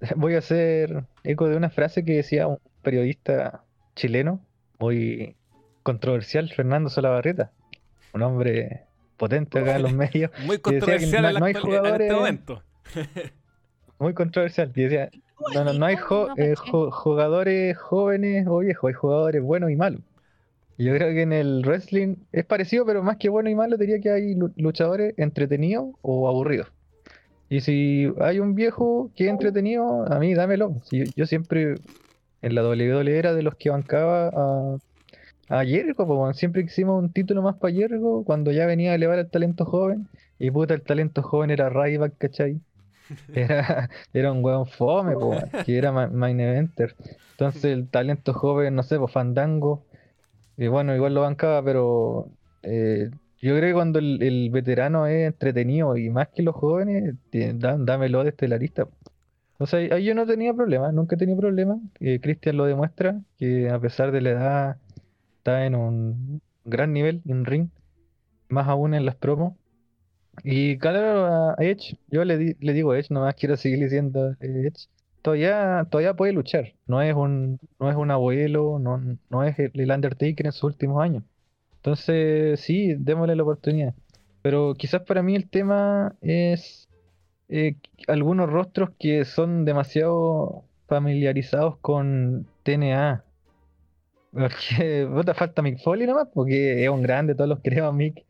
voy 0.16 0.34
a 0.34 0.38
hacer 0.38 1.04
eco 1.24 1.48
de 1.48 1.56
una 1.56 1.70
frase 1.70 2.04
que 2.04 2.16
decía 2.16 2.46
un 2.46 2.58
periodista 2.82 3.64
chileno, 3.94 4.40
muy 4.78 5.36
controversial, 5.82 6.50
Fernando 6.50 6.90
Solabarrieta, 6.90 7.52
un 8.12 8.22
hombre 8.22 8.82
potente 9.16 9.58
acá 9.58 9.76
en 9.76 9.82
los 9.82 9.92
medios. 9.94 10.30
Muy 10.44 10.58
controversial 10.58 11.22
no, 11.22 11.28
en, 11.28 11.34
no 11.36 11.44
hay 11.46 11.54
jugadores, 11.54 11.94
en 11.94 12.02
este 12.02 12.14
momento. 12.14 12.62
muy 13.98 14.14
controversial. 14.14 14.72
Y 14.74 14.82
decía, 14.82 15.10
no, 15.54 15.64
no, 15.64 15.72
no 15.72 15.86
hay 15.86 15.96
jo 15.96 16.28
eh, 16.36 16.54
jo 16.56 16.90
jugadores 16.90 17.76
jóvenes 17.76 18.46
o 18.46 18.58
viejos, 18.58 18.88
hay 18.88 18.94
jugadores 18.94 19.42
buenos 19.42 19.70
y 19.70 19.76
malos. 19.76 20.00
Yo 20.78 20.94
creo 20.94 21.08
que 21.14 21.22
en 21.22 21.32
el 21.32 21.62
wrestling 21.64 22.16
es 22.32 22.44
parecido, 22.44 22.84
pero 22.84 23.02
más 23.02 23.16
que 23.16 23.30
bueno 23.30 23.48
y 23.48 23.54
malo, 23.54 23.78
diría 23.78 23.98
que 23.98 24.10
hay 24.10 24.34
luchadores 24.56 25.14
entretenidos 25.16 25.94
o 26.02 26.28
aburridos. 26.28 26.68
Y 27.48 27.60
si 27.60 28.12
hay 28.20 28.40
un 28.40 28.54
viejo 28.54 29.10
que 29.14 29.24
es 29.24 29.30
entretenido, 29.30 30.10
a 30.10 30.18
mí 30.18 30.34
dámelo. 30.34 30.80
Si 30.84 30.98
yo, 30.98 31.04
yo, 31.14 31.26
siempre 31.26 31.74
en 32.42 32.54
la 32.54 32.62
WWE 32.66 33.18
era 33.18 33.34
de 33.34 33.42
los 33.42 33.54
que 33.54 33.70
bancaba 33.70 34.28
a, 34.28 34.76
a 35.48 35.64
Jericho, 35.64 36.06
pues, 36.06 36.36
siempre 36.36 36.62
hicimos 36.62 37.02
un 37.02 37.12
título 37.12 37.42
más 37.42 37.56
para 37.56 37.72
Jericho 37.72 38.22
cuando 38.24 38.50
ya 38.50 38.66
venía 38.66 38.92
a 38.92 38.94
elevar 38.96 39.18
el 39.18 39.30
talento 39.30 39.64
joven. 39.64 40.08
Y 40.38 40.50
puta, 40.50 40.74
el 40.74 40.82
talento 40.82 41.22
joven 41.22 41.50
era 41.50 41.68
Ryback, 41.70 42.18
¿cachai? 42.18 42.60
Era, 43.34 43.88
era 44.12 44.32
un 44.32 44.44
weón 44.44 44.66
fome, 44.66 45.14
pues, 45.14 45.44
que 45.64 45.78
era 45.78 45.92
main 45.92 46.40
eventer. 46.40 46.96
Entonces 47.30 47.66
el 47.66 47.88
talento 47.88 48.34
joven, 48.34 48.74
no 48.74 48.82
sé, 48.82 48.98
pues 48.98 49.12
Fandango. 49.12 49.84
Y 50.56 50.66
bueno, 50.66 50.92
igual 50.92 51.14
lo 51.14 51.20
bancaba, 51.20 51.62
pero 51.62 52.28
eh, 52.64 53.10
yo 53.40 53.56
creo 53.56 53.70
que 53.70 53.74
cuando 53.74 53.98
el, 53.98 54.50
veterano 54.50 55.06
es 55.06 55.26
entretenido 55.26 55.96
y 55.96 56.10
más 56.10 56.28
que 56.28 56.42
los 56.42 56.54
jóvenes, 56.54 57.14
dá, 57.54 57.76
dámelo 57.78 58.22
de 58.24 58.30
estelarista. 58.30 58.88
O 59.58 59.66
sea, 59.66 59.78
ahí 59.94 60.04
yo 60.04 60.14
no 60.14 60.26
tenía 60.26 60.52
problema, 60.54 60.92
nunca 60.92 61.16
he 61.16 61.18
tenido 61.18 61.38
problema. 61.38 61.78
Eh, 62.00 62.20
Cristian 62.20 62.56
lo 62.56 62.66
demuestra, 62.66 63.20
que 63.38 63.70
a 63.70 63.78
pesar 63.80 64.12
de 64.12 64.20
la 64.20 64.30
edad 64.30 64.76
está 65.38 65.66
en 65.66 65.74
un 65.74 66.42
gran 66.64 66.92
nivel 66.92 67.22
en 67.26 67.44
ring, 67.44 67.68
más 68.48 68.68
aún 68.68 68.94
en 68.94 69.06
las 69.06 69.16
promos. 69.16 69.54
Y 70.44 70.78
claro, 70.78 71.26
a 71.26 71.56
Edge, 71.58 71.98
yo 72.08 72.24
le, 72.24 72.38
di, 72.38 72.56
le 72.60 72.72
digo 72.74 72.94
Edge, 72.94 73.08
nomás 73.10 73.34
quiero 73.34 73.56
seguir 73.56 73.80
diciendo 73.80 74.34
Edge, 74.40 74.88
todavía, 75.22 75.86
todavía 75.90 76.14
puede 76.14 76.32
luchar. 76.32 76.74
No 76.86 77.02
es 77.02 77.14
un, 77.14 77.58
no 77.80 77.90
es 77.90 77.96
un 77.96 78.10
abuelo, 78.10 78.78
no, 78.78 79.00
no 79.30 79.44
es 79.44 79.58
el 79.58 79.90
Undertaker 79.90 80.46
en 80.46 80.52
sus 80.52 80.64
últimos 80.64 81.02
años. 81.02 81.22
Entonces, 81.90 82.58
sí, 82.58 82.94
démosle 82.98 83.36
la 83.36 83.44
oportunidad. 83.44 83.94
Pero 84.42 84.74
quizás 84.74 85.02
para 85.02 85.22
mí 85.22 85.36
el 85.36 85.48
tema 85.48 86.16
es 86.20 86.88
eh, 87.48 87.76
algunos 88.08 88.50
rostros 88.50 88.90
que 88.98 89.24
son 89.24 89.64
demasiado 89.64 90.64
familiarizados 90.88 91.76
con 91.78 92.44
TNA. 92.64 93.22
Porque 94.32 95.08
puta 95.14 95.32
falta 95.34 95.62
Mick 95.62 95.78
Foley 95.78 96.08
nomás, 96.08 96.26
porque 96.34 96.82
es 96.84 96.90
un 96.90 97.00
grande, 97.02 97.34
todos 97.36 97.48
los 97.48 97.60
queremos 97.60 97.94
Mick. 97.94 98.22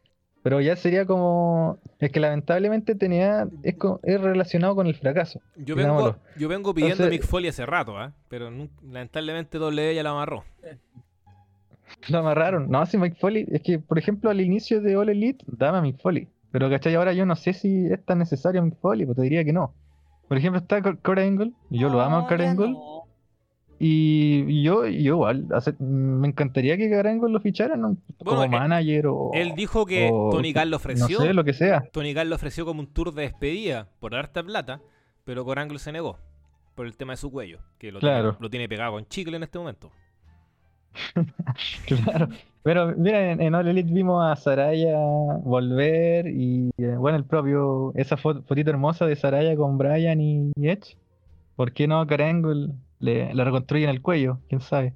pero 0.42 0.60
ya 0.60 0.76
sería 0.76 1.04
como. 1.06 1.78
Es 1.98 2.12
que 2.12 2.20
lamentablemente 2.20 2.94
tenía. 2.94 3.48
Es, 3.64 3.76
co- 3.76 3.98
es 4.04 4.20
relacionado 4.20 4.76
con 4.76 4.86
el 4.86 4.94
fracaso. 4.94 5.40
Yo 5.56 5.74
vengo, 5.74 6.16
yo 6.38 6.48
vengo 6.48 6.72
pidiendo 6.74 7.04
a 7.04 7.08
Mick 7.08 7.24
Foley 7.24 7.48
hace 7.48 7.64
rato, 7.66 7.96
¿ah? 7.98 8.12
Pero 8.28 8.50
lamentablemente 8.84 9.58
W 9.58 9.94
ya 9.94 10.02
la 10.04 10.10
amarró. 10.10 10.44
Lo 12.08 12.18
amarraron. 12.18 12.68
No, 12.70 12.84
si 12.86 12.98
Mike 12.98 13.16
Foley. 13.20 13.46
Es 13.50 13.62
que, 13.62 13.78
por 13.78 13.98
ejemplo, 13.98 14.30
al 14.30 14.40
inicio 14.40 14.80
de 14.80 14.96
All 14.96 15.08
Elite, 15.08 15.44
dame 15.48 15.78
a 15.78 15.80
Mick 15.82 16.00
Foley. 16.00 16.28
Pero, 16.52 16.70
¿cachai? 16.70 16.94
Ahora 16.94 17.12
yo 17.12 17.26
no 17.26 17.36
sé 17.36 17.52
si 17.52 17.86
es 17.92 18.04
tan 18.04 18.18
necesario 18.18 18.62
Mick 18.62 18.78
Foley, 18.80 19.04
pues 19.06 19.16
te 19.16 19.22
diría 19.22 19.44
que 19.44 19.52
no. 19.52 19.74
Por 20.28 20.38
ejemplo, 20.38 20.60
está 20.60 20.80
Kurt 20.82 21.18
Angle, 21.18 21.52
y 21.70 21.78
yo 21.78 21.88
lo 21.88 22.00
amo 22.00 22.16
a 22.16 22.20
No, 22.22 22.26
Kurt 22.28 22.40
Angle. 22.40 22.70
no. 22.70 23.02
Y 23.78 24.62
yo, 24.62 24.86
yo 24.86 25.14
igual, 25.16 25.46
hace- 25.52 25.74
me 25.78 26.28
encantaría 26.28 26.78
que 26.78 26.92
Angle 26.94 27.30
lo 27.30 27.40
ficharan 27.40 27.80
¿no? 27.82 27.96
como 28.24 28.36
Bueno, 28.38 28.44
él- 28.44 28.50
manager 28.50 29.06
o. 29.08 29.30
Él 29.34 29.52
dijo 29.54 29.84
que 29.84 30.08
o- 30.10 30.30
Tony 30.30 30.54
Khan 30.54 30.68
le 30.68 30.70
No 30.70 30.76
ofreció. 30.78 31.20
sé, 31.20 31.34
lo 31.34 31.44
que 31.44 31.52
sea. 31.52 31.84
Tony 31.92 32.14
Khan 32.14 32.28
le 32.30 32.34
ofreció 32.34 32.64
como 32.64 32.80
un 32.80 32.86
tour 32.86 33.12
de 33.12 33.22
despedida 33.24 33.88
por 34.00 34.14
harta 34.14 34.42
plata, 34.42 34.80
pero 35.24 35.44
Corangle 35.44 35.78
se 35.78 35.92
negó 35.92 36.18
por 36.74 36.86
el 36.86 36.96
tema 36.96 37.12
de 37.12 37.16
su 37.18 37.30
cuello, 37.30 37.58
que 37.78 37.92
lo, 37.92 38.00
Claro. 38.00 38.30
tiene, 38.30 38.36
lo 38.42 38.50
tiene 38.50 38.68
pegado 38.68 38.92
con 38.92 39.06
chicle 39.08 39.36
en 39.36 39.42
este 39.42 39.58
momento. 39.58 39.90
Claro. 41.86 42.28
Pero 42.62 42.94
mira, 42.96 43.32
en, 43.32 43.54
All 43.54 43.68
Elite 43.68 43.92
vimos 43.92 44.24
a 44.24 44.34
Saraya 44.36 44.96
volver 45.44 46.26
y 46.26 46.70
eh, 46.78 46.96
bueno, 46.98 47.16
el 47.16 47.24
propio, 47.24 47.92
esa 47.94 48.16
fo- 48.16 48.42
fotito 48.44 48.70
hermosa 48.70 49.06
de 49.06 49.14
Saraya 49.16 49.54
con 49.56 49.78
Brian 49.78 50.20
y 50.20 50.52
Edge. 50.56 50.96
¿Por 51.54 51.72
qué 51.72 51.86
no 51.86 52.00
a 52.00 52.06
le, 52.98 53.32
le 53.32 53.44
reconstruyen 53.44 53.88
el 53.88 54.02
cuello? 54.02 54.40
¿Quién 54.48 54.60
sabe? 54.60 54.94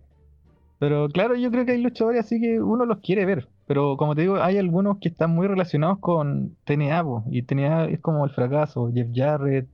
Pero 0.78 1.08
claro, 1.08 1.36
yo 1.36 1.50
creo 1.50 1.64
que 1.64 1.72
hay 1.72 1.80
luchadores 1.82 2.20
así 2.24 2.40
que 2.40 2.60
uno 2.60 2.86
los 2.86 2.98
quiere 2.98 3.24
ver. 3.24 3.46
Pero 3.66 3.96
como 3.96 4.14
te 4.16 4.22
digo, 4.22 4.36
hay 4.42 4.58
algunos 4.58 4.98
que 4.98 5.08
están 5.08 5.30
muy 5.30 5.46
relacionados 5.46 5.98
con 5.98 6.56
TNA, 6.64 7.04
po, 7.04 7.24
y 7.30 7.42
TNA 7.42 7.84
es 7.86 8.00
como 8.00 8.24
el 8.24 8.30
fracaso. 8.32 8.90
Jeff 8.92 9.08
Jarrett. 9.14 9.68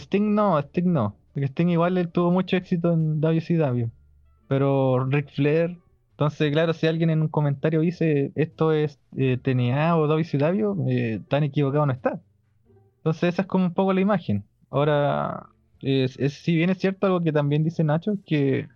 Sting 0.00 0.34
no, 0.34 0.58
Sting 0.58 0.92
no. 0.92 1.14
Porque 1.32 1.46
Sting 1.46 1.68
igual 1.68 2.10
tuvo 2.12 2.30
mucho 2.32 2.56
éxito 2.56 2.92
en 2.92 3.20
WCW. 3.20 3.88
Pero 4.54 5.04
Ric 5.06 5.30
Flair. 5.34 5.80
Entonces, 6.12 6.52
claro, 6.52 6.72
si 6.74 6.86
alguien 6.86 7.10
en 7.10 7.22
un 7.22 7.28
comentario 7.28 7.80
dice 7.80 8.32
esto 8.36 8.72
es 8.72 9.00
eh, 9.16 9.38
TNA 9.42 9.96
o 9.96 10.06
WCW, 10.06 10.76
eh, 10.88 11.22
tan 11.28 11.44
equivocado 11.44 11.86
no 11.86 11.92
está. 11.92 12.22
Entonces, 12.98 13.30
esa 13.34 13.42
es 13.42 13.48
como 13.48 13.66
un 13.66 13.74
poco 13.74 13.92
la 13.92 14.00
imagen. 14.00 14.48
Ahora, 14.70 15.50
es, 15.80 16.14
si 16.34 16.56
bien 16.56 16.70
es 16.70 16.78
cierto 16.78 17.06
algo 17.06 17.22
que 17.22 17.32
también 17.32 17.64
dice 17.64 17.84
Nacho, 17.84 18.14
que 18.26 18.68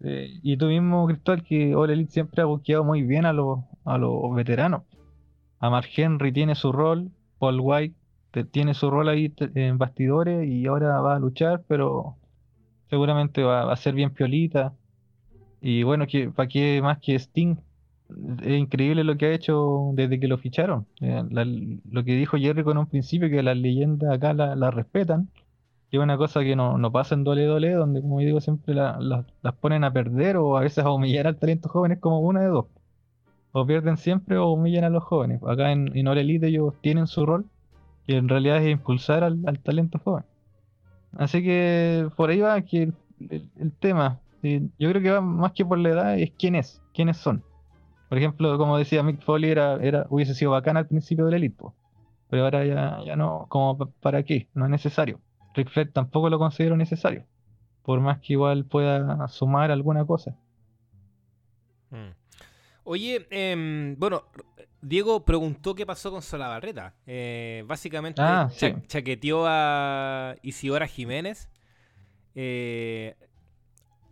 eh, 0.00 0.40
y 0.42 0.56
tú 0.58 0.66
mismo, 0.66 1.06
Cristóbal, 1.06 1.44
que 1.44 1.74
All 1.76 1.90
Elite 1.90 2.12
siempre 2.12 2.42
ha 2.42 2.46
buqueado 2.46 2.84
muy 2.84 3.02
bien 3.02 3.26
a 3.26 3.32
los, 3.32 3.60
a 3.84 3.98
los 3.98 4.34
veteranos. 4.34 4.84
A 5.60 5.70
Mark 5.70 5.88
Henry 5.96 6.32
tiene 6.32 6.54
su 6.54 6.72
rol, 6.72 7.12
Paul 7.38 7.60
White 7.60 7.96
te- 8.32 8.44
tiene 8.44 8.74
su 8.74 8.90
rol 8.90 9.08
ahí 9.08 9.34
en 9.54 9.78
bastidores 9.78 10.46
y 10.48 10.66
ahora 10.66 11.00
va 11.00 11.16
a 11.16 11.18
luchar, 11.20 11.64
pero 11.68 12.18
seguramente 12.90 13.42
va, 13.42 13.64
va 13.66 13.72
a 13.74 13.76
ser 13.76 13.94
bien 13.94 14.12
piolita. 14.14 14.76
Y 15.62 15.82
bueno, 15.84 16.06
que 16.06 16.30
¿para 16.30 16.48
qué 16.48 16.80
más 16.82 16.98
que 17.00 17.14
Sting? 17.18 17.56
Es 18.42 18.48
increíble 18.60 19.04
lo 19.04 19.16
que 19.16 19.26
ha 19.26 19.32
hecho 19.32 19.90
desde 19.94 20.20
que 20.20 20.28
lo 20.28 20.36
ficharon. 20.38 20.86
Eh, 21.00 21.22
lo 21.90 22.04
que 22.04 22.16
dijo 22.16 22.36
Jericho 22.36 22.70
en 22.72 22.78
un 22.78 22.86
principio, 22.86 23.30
que 23.30 23.42
las 23.42 23.56
leyendas 23.56 24.12
acá 24.12 24.34
la, 24.34 24.54
la 24.56 24.70
respetan, 24.70 25.28
que 25.90 25.98
es 25.98 26.02
una 26.02 26.18
cosa 26.18 26.42
que 26.42 26.56
no, 26.56 26.78
no 26.78 26.92
pasa 26.92 27.14
en 27.16 27.24
WWE, 27.24 27.72
donde, 27.74 28.02
como 28.02 28.20
digo, 28.20 28.40
siempre 28.40 28.74
la- 28.74 28.98
la- 29.00 29.26
las 29.42 29.54
ponen 29.56 29.84
a 29.84 29.92
perder 29.92 30.36
o 30.38 30.56
a 30.58 30.62
veces 30.62 30.84
a 30.84 30.90
humillar 30.92 31.26
al 31.28 31.38
talento 31.38 31.68
joven, 31.70 31.92
es 31.92 32.00
como 32.00 32.20
una 32.20 32.42
de 32.42 32.48
dos. 32.48 32.66
O 33.52 33.66
pierden 33.66 33.96
siempre 33.98 34.36
o 34.38 34.50
humillan 34.52 34.84
a 34.84 34.90
los 34.90 35.04
jóvenes. 35.04 35.40
Acá 35.46 35.72
en, 35.72 35.96
en 35.96 36.08
ellos 36.44 36.74
tienen 36.82 37.06
su 37.06 37.26
rol, 37.26 37.46
que 38.06 38.16
en 38.16 38.28
realidad 38.28 38.58
es 38.62 38.70
impulsar 38.70 39.24
al, 39.24 39.40
al 39.46 39.60
talento 39.60 39.98
joven. 40.00 40.24
Así 41.12 41.42
que 41.42 42.08
por 42.16 42.30
ahí 42.30 42.40
va 42.40 42.60
que 42.62 42.92
el 43.60 43.72
tema. 43.80 44.20
Sí, 44.42 44.60
yo 44.78 44.90
creo 44.90 45.00
que 45.02 45.10
va 45.10 45.20
más 45.20 45.52
que 45.52 45.64
por 45.64 45.78
la 45.78 45.88
edad, 45.90 46.18
es 46.18 46.32
quién 46.38 46.54
es, 46.56 46.82
quiénes 46.92 47.16
son. 47.16 47.42
Por 48.08 48.18
ejemplo, 48.18 48.58
como 48.58 48.76
decía 48.76 49.02
Mick 49.02 49.22
Foley, 49.22 49.50
era, 49.50 49.76
era, 49.76 50.06
hubiese 50.10 50.34
sido 50.34 50.50
bacán 50.50 50.76
al 50.76 50.86
principio 50.86 51.24
del 51.26 51.34
Elite, 51.34 51.56
po. 51.56 51.74
pero 52.28 52.44
ahora 52.44 52.64
ya, 52.66 52.98
ya 53.06 53.16
no, 53.16 53.46
como 53.48 53.78
pa- 53.78 53.88
para 54.00 54.22
qué, 54.24 54.48
no 54.54 54.64
es 54.64 54.70
necesario. 54.70 55.20
Ric 55.54 55.68
Flair 55.70 55.92
tampoco 55.92 56.28
lo 56.28 56.38
considero 56.38 56.76
necesario, 56.76 57.24
por 57.82 58.00
más 58.00 58.18
que 58.20 58.32
igual 58.34 58.64
pueda 58.64 59.26
sumar 59.28 59.70
alguna 59.70 60.04
cosa. 60.04 60.36
Mm. 61.90 62.10
Oye, 62.84 63.26
em, 63.30 63.94
bueno, 63.98 64.24
Diego 64.80 65.24
preguntó 65.24 65.74
qué 65.74 65.86
pasó 65.86 66.10
con 66.10 66.20
Solabarreta. 66.22 66.94
Eh, 67.06 67.62
básicamente 67.66 68.20
Ah, 68.22 68.48
cha- 68.50 68.74
sí. 68.74 68.86
chaqueteó 68.88 69.44
a 69.46 70.34
Isidora 70.42 70.86
Jiménez, 70.88 71.48
eh, 72.34 73.14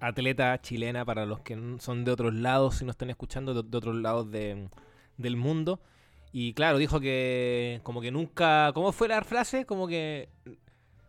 atleta 0.00 0.60
chilena 0.60 1.04
para 1.04 1.26
los 1.26 1.40
que 1.40 1.58
son 1.78 2.04
de 2.04 2.10
otros 2.12 2.34
lados, 2.34 2.76
si 2.76 2.84
no 2.84 2.90
están 2.90 3.10
escuchando, 3.10 3.54
de, 3.54 3.62
de 3.68 3.76
otros 3.76 3.96
lados 3.96 4.30
de- 4.30 4.68
del 5.16 5.36
mundo. 5.36 5.80
Y 6.32 6.54
claro, 6.54 6.78
dijo 6.78 7.00
que 7.00 7.80
como 7.82 8.00
que 8.00 8.10
nunca... 8.10 8.70
¿Cómo 8.74 8.92
fue 8.92 9.08
la 9.08 9.22
frase? 9.22 9.66
Como 9.66 9.86
que... 9.88 10.28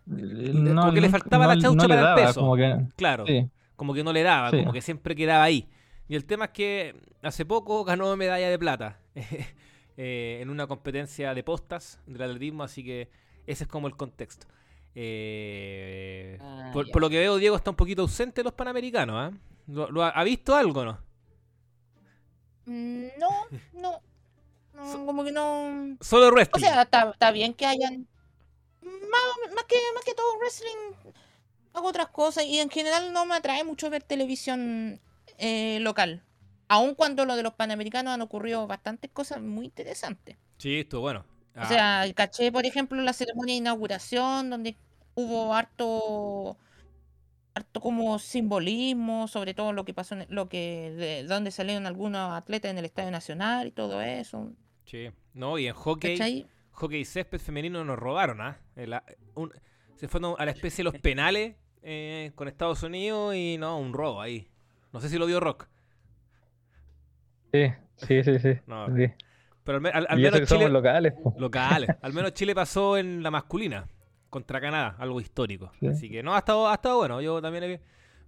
como 0.06 0.94
que 0.94 1.02
le 1.02 1.10
faltaba 1.10 1.48
la 1.48 1.56
no- 1.56 1.62
chaucha 1.62 1.88
no 1.88 1.94
para 1.96 2.14
el 2.20 2.26
peso. 2.28 2.42
como 2.42 2.56
que- 2.56 2.80
Claro 2.96 3.26
sí. 3.26 3.48
como 3.76 3.94
que 3.94 4.04
no 4.04 4.12
le 4.14 4.24
daba, 4.24 4.52
Sí. 4.52 4.60
como 4.60 4.74
que 4.74 4.82
siempre 4.82 5.16
quedaba 5.16 5.44
ahí. 5.44 5.68
Y 6.08 6.16
el 6.16 6.26
tema 6.26 6.46
es 6.46 6.52
que 6.52 6.96
hace 7.22 7.46
poco 7.46 7.84
ganó 7.86 8.16
medalla 8.18 8.50
de 8.50 8.60
plata 8.60 9.00
eh, 9.98 10.40
en 10.42 10.50
una 10.50 10.68
competencia 10.68 11.34
de 11.34 11.44
postas 11.44 12.00
del 12.06 12.22
atletismo, 12.24 12.64
así 12.64 12.84
que 12.84 13.10
ese 13.48 13.64
es 13.64 13.70
como 13.70 13.88
el 13.88 13.96
contexto. 13.96 14.48
Eh, 14.96 16.38
Ah, 16.42 16.72
por, 16.74 17.02
lo 17.02 17.10
que 17.10 17.20
veo, 17.20 17.38
Diego 17.38 17.56
está 17.56 17.70
un 17.70 17.76
poquito 17.76 18.02
ausente 18.02 18.42
de 18.42 18.44
los 18.46 18.54
panamericanos. 18.54 19.34
¿Lo, 19.68 19.90
lo 19.92 20.04
ha, 20.04 20.10
ha 20.10 20.24
visto 20.24 20.56
algo 20.56 20.84
no? 20.86 21.00
Mm, 22.66 23.08
No, 23.20 23.30
no. 23.74 24.02
no, 24.74 25.06
como 25.06 25.24
que 25.24 25.32
no. 25.32 25.98
Solo 26.02 26.28
O 26.28 26.32
wrestling. 26.32 26.62
sea, 26.62 26.82
está, 26.84 27.32
bien 27.32 27.54
que 27.54 27.66
hayan. 27.66 28.08
Más, 28.82 29.54
más 29.54 29.64
que, 29.66 29.76
más 29.94 30.04
que 30.04 30.14
todo 30.14 30.38
wrestling, 30.40 31.14
hago 31.74 31.88
otras 31.88 32.08
cosas 32.10 32.46
y 32.46 32.60
en 32.60 32.70
general 32.70 33.14
no 33.14 33.26
me 33.26 33.36
atrae 33.36 33.64
mucho 33.64 33.90
ver 33.90 34.04
televisión 34.04 35.00
eh, 35.38 35.80
local. 35.82 36.24
Aun 36.68 36.96
cuando 36.96 37.26
lo 37.26 37.36
de 37.36 37.44
los 37.44 37.54
panamericanos 37.54 38.14
han 38.14 38.22
ocurrido 38.22 38.66
bastantes 38.68 39.12
cosas 39.12 39.42
muy 39.42 39.66
interesantes. 39.66 40.38
sí, 40.58 40.80
estuvo 40.80 41.02
bueno. 41.02 41.26
O 41.60 41.64
Ah, 41.64 41.66
sea, 41.66 42.14
caché, 42.16 42.52
por 42.52 42.66
ejemplo, 42.66 43.02
la 43.02 43.14
ceremonia 43.14 43.54
de 43.54 43.60
inauguración, 43.60 44.50
donde 44.50 44.78
hubo 45.16 45.54
harto, 45.54 46.58
harto 47.54 47.82
como 47.82 48.20
simbolismo, 48.20 49.28
sobre 49.28 49.54
todo 49.54 49.74
lo 49.74 49.86
que 49.86 49.94
pasó, 49.94 50.16
en, 50.16 50.26
lo 50.30 50.50
que, 50.50 50.92
de 50.92 51.24
donde 51.26 51.52
salieron 51.52 51.86
algunos 51.88 52.34
atletas 52.34 52.72
en 52.72 52.78
el 52.80 52.86
Estadio 52.86 53.12
Nacional 53.12 53.68
y 53.68 53.72
todo 53.72 54.02
eso. 54.02 54.54
sí. 54.86 55.10
No, 55.34 55.58
y 55.58 55.68
en 55.68 55.74
hockey, 55.74 56.18
¿Cachai? 56.18 56.46
hockey 56.72 57.06
césped 57.06 57.40
femenino 57.40 57.84
nos 57.86 57.98
robaron, 57.98 58.42
¿ah? 58.42 58.60
Un- 59.36 59.54
se 59.96 60.08
fueron 60.10 60.36
a 60.38 60.46
la 60.46 60.52
especie 60.52 60.84
de 60.84 60.92
los 60.92 60.96
penales 61.02 61.56
eh, 61.84 62.32
con 62.36 62.48
Estados 62.50 62.84
Unidos 62.84 63.36
y 63.36 63.58
no, 63.58 63.80
un 63.80 63.94
robo 63.94 64.20
ahí. 64.22 64.50
No 64.92 65.00
sé 65.00 65.08
si 65.10 65.18
lo 65.18 65.26
vio 65.26 65.40
Rock. 65.40 65.68
Sí, 67.54 67.72
sí, 67.98 68.24
sí, 68.24 68.40
sí. 68.40 68.60
No, 68.68 68.88
sí. 68.96 69.08
Pero 69.64 69.78
al, 69.78 69.82
me- 69.82 69.90
al- 69.90 70.08
al 70.10 70.20
Y 70.20 70.24
eso 70.26 70.32
menos 70.34 70.40
que 70.40 70.46
somos 70.48 70.62
Chile, 70.64 70.74
locales, 70.74 71.14
po. 71.14 71.36
locales. 71.38 71.90
Al 72.02 72.14
menos 72.14 72.34
Chile 72.34 72.56
pasó 72.56 72.98
en 72.98 73.22
la 73.22 73.30
masculina 73.32 73.86
contra 74.30 74.60
Canadá, 74.62 74.96
algo 74.98 75.22
histórico. 75.22 75.72
Sí. 75.80 75.88
Así 75.88 76.10
que 76.10 76.24
no, 76.24 76.34
ha 76.34 76.40
estado, 76.40 76.68
ha 76.70 76.74
estado 76.76 76.98
bueno. 76.98 77.22
Yo 77.22 77.42
también 77.42 77.64
he- 77.66 77.82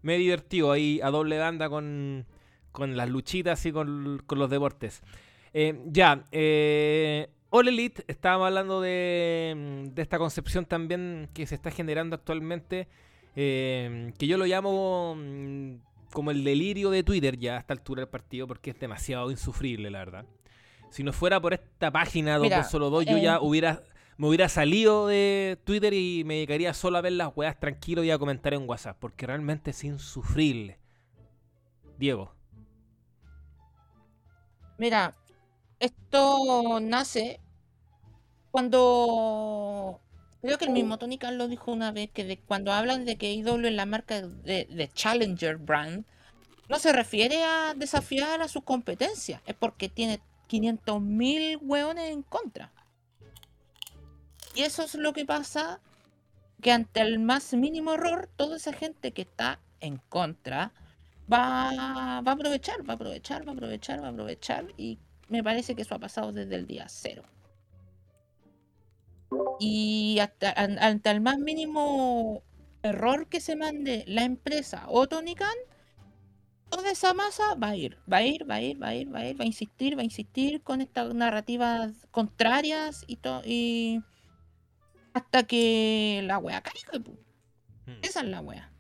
me 0.04 0.16
he 0.16 0.18
divertido 0.20 0.72
ahí 0.72 1.00
a 1.02 1.10
doble 1.10 1.38
banda 1.40 1.70
con, 1.70 2.26
con 2.72 2.96
las 2.98 3.10
luchitas 3.10 3.66
y 3.66 3.72
con, 3.72 4.22
con 4.28 4.38
los 4.38 4.50
deportes. 4.50 5.02
Eh, 5.54 5.80
ya, 5.88 6.24
eh, 6.32 7.30
All 7.50 7.68
Elite, 7.68 8.04
estábamos 8.08 8.48
hablando 8.48 8.82
de, 8.82 9.88
de 9.94 10.02
esta 10.02 10.18
concepción 10.18 10.66
también 10.66 11.30
que 11.34 11.46
se 11.48 11.56
está 11.56 11.70
generando 11.72 12.16
actualmente, 12.16 12.88
eh, 13.36 14.12
que 14.18 14.28
yo 14.28 14.38
lo 14.38 14.46
llamo 14.46 15.16
mm, 15.18 15.74
como 16.12 16.32
el 16.32 16.44
delirio 16.44 16.90
de 16.90 17.04
Twitter 17.04 17.38
ya 17.38 17.56
a 17.58 17.60
esta 17.60 17.74
altura 17.74 18.02
del 18.02 18.10
partido, 18.10 18.48
porque 18.48 18.72
es 18.72 18.80
demasiado 18.80 19.32
insufrible, 19.32 19.90
la 19.90 20.00
verdad. 20.00 20.26
Si 20.94 21.04
no 21.04 21.12
fuera 21.12 21.42
por 21.42 21.56
esta 21.56 21.90
página 21.90 22.38
Mira, 22.38 22.58
222, 22.58 23.06
yo 23.08 23.18
eh, 23.18 23.22
ya 23.24 23.42
hubiera, 23.42 23.82
me 24.18 24.28
hubiera 24.28 24.48
salido 24.48 25.08
de 25.08 25.58
Twitter 25.64 25.92
y 25.92 26.24
me 26.24 26.36
dedicaría 26.36 26.72
solo 26.76 27.00
a 27.00 27.02
ver 27.02 27.14
las 27.14 27.32
weas 27.36 27.60
tranquilo 27.60 28.04
y 28.04 28.12
a 28.12 28.20
comentar 28.20 28.54
en 28.54 28.70
WhatsApp, 28.70 28.98
porque 29.00 29.26
realmente 29.26 29.72
es 29.72 29.84
insufrible. 29.84 30.78
Diego. 31.98 32.36
Mira, 34.78 35.16
esto 35.80 36.80
nace 36.80 37.40
cuando 38.52 40.00
creo 40.44 40.60
que 40.60 40.66
el 40.66 40.72
mismo 40.72 41.00
Tony 41.00 41.18
lo 41.32 41.48
dijo 41.48 41.72
una 41.72 41.92
vez 41.92 42.12
que 42.12 42.24
de- 42.24 42.38
cuando 42.38 42.72
hablan 42.72 43.04
de 43.06 43.18
que 43.18 43.34
IW 43.34 43.66
es 43.66 43.74
la 43.74 43.88
marca 43.88 44.22
de, 44.22 44.66
de 44.66 44.90
Challenger 44.94 45.58
Brand, 45.58 46.06
no 46.70 46.78
se 46.78 46.94
refiere 46.94 47.44
a 47.44 47.74
desafiar 47.76 48.44
a 48.44 48.48
sus 48.48 48.64
competencias, 48.64 49.42
es 49.48 49.56
porque 49.56 49.90
tiene 49.90 50.22
500.000 50.50 51.58
hueones 51.62 52.12
en 52.12 52.24
contra. 52.24 52.72
Y 54.56 54.62
eso 54.62 54.84
es 54.84 54.96
lo 54.96 55.14
que 55.14 55.26
pasa, 55.26 55.80
que 56.62 56.72
ante 56.72 57.02
el 57.02 57.20
más 57.20 57.54
mínimo 57.54 57.94
error, 57.94 58.30
toda 58.36 58.58
esa 58.58 58.72
gente 58.74 59.12
que 59.12 59.24
está 59.24 59.60
en 59.80 59.98
contra 60.10 60.72
va, 61.32 62.22
va 62.22 62.32
a 62.32 62.36
aprovechar, 62.36 62.88
va 62.88 62.94
a 62.94 62.96
aprovechar, 62.96 63.48
va 63.48 63.52
a 63.52 63.56
aprovechar, 63.56 64.02
va 64.04 64.08
a 64.08 64.12
aprovechar. 64.12 64.68
Y 64.78 65.00
me 65.30 65.44
parece 65.44 65.76
que 65.76 65.82
eso 65.82 65.96
ha 65.96 66.00
pasado 66.00 66.32
desde 66.32 66.56
el 66.56 66.68
día 66.68 66.86
cero. 66.88 67.24
Y 69.60 70.20
hasta, 70.20 70.52
an- 70.52 70.78
ante 70.80 71.10
el 71.10 71.22
más 71.22 71.40
mínimo 71.40 72.44
error 72.84 73.28
que 73.28 73.40
se 73.42 73.56
mande 73.56 74.04
la 74.08 74.24
empresa 74.24 74.86
o 74.90 75.08
Tony 75.08 75.34
Khan, 75.36 75.48
toda 76.76 76.92
esa 76.92 77.14
masa 77.14 77.56
va 77.56 77.70
a 77.70 77.76
ir, 77.76 77.98
va 78.12 78.18
a 78.18 78.24
ir, 78.24 78.50
va 78.50 78.56
a 78.56 78.62
ir, 78.62 78.82
va 78.82 78.88
a 78.88 78.96
ir, 78.96 79.14
va 79.14 79.20
a 79.20 79.30
ir, 79.30 79.40
va 79.40 79.44
a 79.44 79.48
insistir, 79.48 79.98
va 79.98 80.02
a 80.02 80.06
insistir 80.06 80.62
con 80.62 80.82
estas 80.82 81.14
narrativas 81.14 82.08
contrarias 82.12 83.04
y 83.08 83.18
todo 83.18 83.42
y 83.46 84.02
hasta 85.14 85.44
que 85.44 86.22
la 86.24 86.38
wea 86.40 86.62
caiga. 86.62 87.04
pu. 87.04 87.12
Mm. 87.86 88.00
Esa 88.02 88.22
es 88.22 88.28
la 88.28 88.42
wea. 88.42 88.72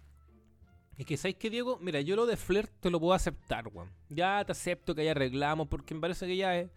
Es 0.97 1.05
que, 1.05 1.17
¿sabes 1.17 1.35
qué, 1.35 1.49
Diego? 1.49 1.79
Mira, 1.81 2.01
yo 2.01 2.15
lo 2.15 2.25
de 2.25 2.37
Flirt 2.37 2.71
te 2.79 2.89
lo 2.89 2.99
puedo 2.99 3.13
aceptar, 3.13 3.67
weón. 3.67 3.91
Ya 4.09 4.43
te 4.45 4.51
acepto 4.51 4.93
que 4.93 5.01
haya 5.01 5.13
reclamos, 5.13 5.67
porque 5.67 5.93
me 5.95 6.01
parece 6.01 6.27
que 6.27 6.37
ya 6.37 6.55
es. 6.57 6.69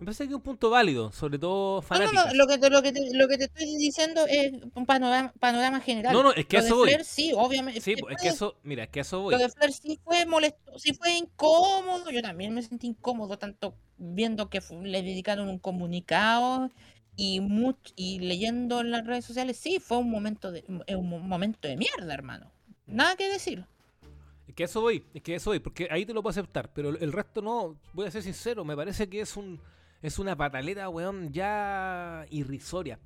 Me 0.00 0.06
parece 0.06 0.24
que 0.24 0.30
es 0.30 0.34
un 0.36 0.42
punto 0.42 0.70
válido, 0.70 1.12
sobre 1.12 1.38
todo 1.38 1.76
No, 1.76 1.76
no, 1.76 1.82
fanáticas. 1.82 2.26
no, 2.26 2.34
lo 2.34 2.46
que, 2.46 2.58
te, 2.58 2.70
lo, 2.70 2.82
que 2.82 2.92
te, 2.92 3.14
lo 3.16 3.28
que 3.28 3.38
te 3.38 3.44
estoy 3.44 3.76
diciendo 3.76 4.26
es 4.28 4.52
un 4.74 4.86
panorama, 4.86 5.32
panorama 5.38 5.80
general. 5.80 6.12
No, 6.12 6.22
no, 6.22 6.32
es 6.32 6.46
que 6.46 6.56
Lo 6.56 6.60
a 6.60 6.62
de 6.62 6.68
eso 6.68 6.76
voy. 6.76 6.88
Flair 6.88 7.04
sí, 7.04 7.32
obviamente. 7.34 7.80
Sí, 7.80 7.94
es 8.10 8.20
que 8.20 8.28
eso, 8.28 8.56
mira, 8.64 8.84
es 8.84 8.90
que 8.90 9.00
eso 9.00 9.20
voy. 9.20 9.32
Lo 9.32 9.38
de 9.38 9.48
Flair 9.48 9.72
sí 9.72 9.98
fue 10.04 10.26
molesto, 10.26 10.78
sí 10.78 10.92
fue 10.94 11.12
incómodo. 11.16 12.10
Yo 12.10 12.22
también 12.22 12.52
me 12.52 12.62
sentí 12.62 12.88
incómodo, 12.88 13.38
tanto 13.38 13.76
viendo 13.96 14.50
que 14.50 14.60
le 14.82 15.02
dedicaron 15.02 15.48
un 15.48 15.58
comunicado 15.58 16.70
y 17.16 17.40
much- 17.40 17.92
y 17.96 18.18
leyendo 18.18 18.80
en 18.80 18.90
las 18.90 19.06
redes 19.06 19.24
sociales. 19.24 19.56
Sí, 19.56 19.78
fue 19.78 19.98
un 19.98 20.10
momento 20.10 20.50
de 20.52 20.64
un 20.68 21.08
mo- 21.08 21.20
momento 21.20 21.68
de 21.68 21.76
mierda, 21.76 22.12
hermano. 22.12 22.50
Nada 22.86 23.14
que 23.16 23.28
decir. 23.30 23.64
Es 24.48 24.54
que 24.54 24.64
eso 24.64 24.80
voy, 24.82 25.04
es 25.14 25.22
que 25.22 25.34
eso 25.36 25.50
voy, 25.50 25.58
porque 25.60 25.88
ahí 25.90 26.04
te 26.04 26.12
lo 26.12 26.22
puedo 26.22 26.30
aceptar, 26.32 26.72
pero 26.74 26.90
el 26.90 27.12
resto 27.12 27.40
no, 27.40 27.76
voy 27.92 28.06
a 28.06 28.10
ser 28.10 28.22
sincero, 28.22 28.64
me 28.64 28.76
parece 28.76 29.08
que 29.08 29.20
es 29.20 29.36
un 29.36 29.58
es 30.04 30.18
una 30.18 30.36
pataleta, 30.36 30.86
weón, 30.90 31.32
ya 31.32 32.26
irrisoria. 32.28 33.00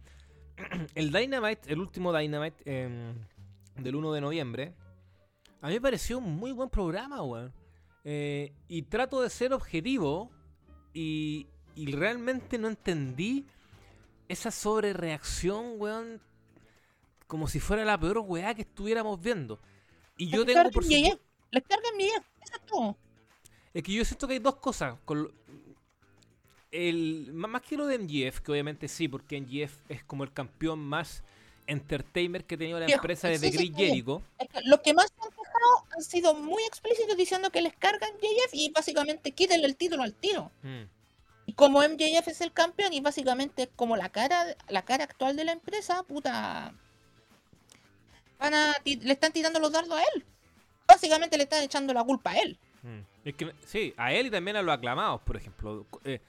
El 0.97 1.13
Dynamite, 1.13 1.73
el 1.73 1.79
último 1.79 2.13
Dynamite 2.13 2.61
em, 2.65 3.15
del 3.77 3.95
1 3.95 4.13
de 4.15 4.21
noviembre, 4.21 4.75
a 5.61 5.69
mí 5.69 5.75
me 5.75 5.81
pareció 5.81 6.19
un 6.19 6.37
muy 6.37 6.51
buen 6.51 6.69
programa, 6.69 7.23
weón. 7.23 7.55
Eh, 8.03 8.53
y 8.67 8.83
trato 8.83 9.23
de 9.23 9.31
ser 9.31 9.53
objetivo 9.53 10.33
y, 10.93 11.47
y 11.77 11.93
realmente 11.93 12.59
no 12.59 12.67
entendí 12.67 13.47
esa 14.27 14.51
sobrereacción, 14.51 15.75
weón, 15.77 16.21
como 17.29 17.47
si 17.47 17.61
fuera 17.61 17.85
la 17.85 17.97
peor 17.97 18.19
weá 18.27 18.57
que 18.57 18.63
estuviéramos 18.63 19.21
viendo. 19.21 19.61
Y 20.17 20.31
yo 20.31 20.45
tengo 20.45 20.69
por 20.73 20.83
supuesto... 20.83 21.21
MJF, 21.53 22.27
eso 22.43 22.55
es 22.57 22.67
todo. 22.67 22.99
Es 23.73 23.85
que 23.85 23.93
yo 23.93 24.05
siento 24.05 24.27
que 24.27 24.33
hay 24.35 24.41
dos 24.41 24.57
cosas. 24.57 24.99
Con 25.05 25.38
el, 26.71 27.31
má- 27.33 27.49
más 27.49 27.63
que 27.63 27.77
lo 27.77 27.87
de 27.87 27.99
MGF, 27.99 28.41
que 28.41 28.53
obviamente 28.53 28.89
sí, 28.89 29.09
porque 29.09 29.41
MGF 29.41 29.91
es 29.91 30.05
como 30.05 30.25
el 30.25 30.33
campeón 30.33 30.81
más 30.81 31.23
entertainer 31.67 32.45
que 32.45 32.55
ha 32.55 32.59
tenido 32.59 32.81
la 32.81 32.87
empresa 32.87 33.29
desde 33.29 33.51
sí, 33.51 33.57
Chris. 33.57 33.77
Jericho. 33.77 34.23
Es 34.39 34.49
que 34.49 34.61
los 34.65 34.81
que 34.81 34.95
más 34.95 35.13
han 35.23 35.31
quejado 35.31 35.87
han 35.97 36.03
sido 36.03 36.35
muy 36.35 36.63
explícitos 36.65 37.17
diciendo 37.17 37.51
que 37.51 37.61
les 37.61 37.75
cargan 37.77 38.11
MJF 38.15 38.55
y 38.55 38.71
básicamente 38.71 39.33
quítenle 39.33 39.67
el 39.67 39.77
título 39.77 40.03
al 40.03 40.15
tiro. 40.15 40.51
Mm. 40.63 40.85
Y 41.47 41.53
como 41.55 41.81
MJF 41.81 42.29
es 42.29 42.41
el 42.41 42.53
campeón 42.53 42.93
y 42.93 43.01
básicamente 43.01 43.69
como 43.77 43.97
la 43.97 44.09
cara, 44.11 44.57
la 44.69 44.83
cara 44.83 45.05
actual 45.05 45.37
de 45.37 45.45
la 45.45 45.53
empresa, 45.53 46.03
puta. 46.03 46.75
Van 48.39 48.55
a, 48.55 48.75
le 48.85 49.13
están 49.13 49.33
tirando 49.33 49.59
los 49.59 49.73
dardos 49.73 49.99
a 49.99 50.03
él. 50.15 50.25
Básicamente 50.87 51.37
le 51.37 51.43
están 51.45 51.63
echando 51.63 51.93
la 51.93 52.05
culpa 52.05 52.31
a 52.31 52.39
él. 52.39 52.59
Mm. 52.83 53.01
Es 53.29 53.35
que, 53.35 53.53
sí, 53.67 53.93
a 53.97 54.13
él 54.13 54.27
y 54.29 54.31
también 54.31 54.57
a 54.57 54.63
los 54.63 54.75
aclamados, 54.75 55.21
por 55.23 55.37
ejemplo. 55.37 55.87
Eh, 56.05 56.21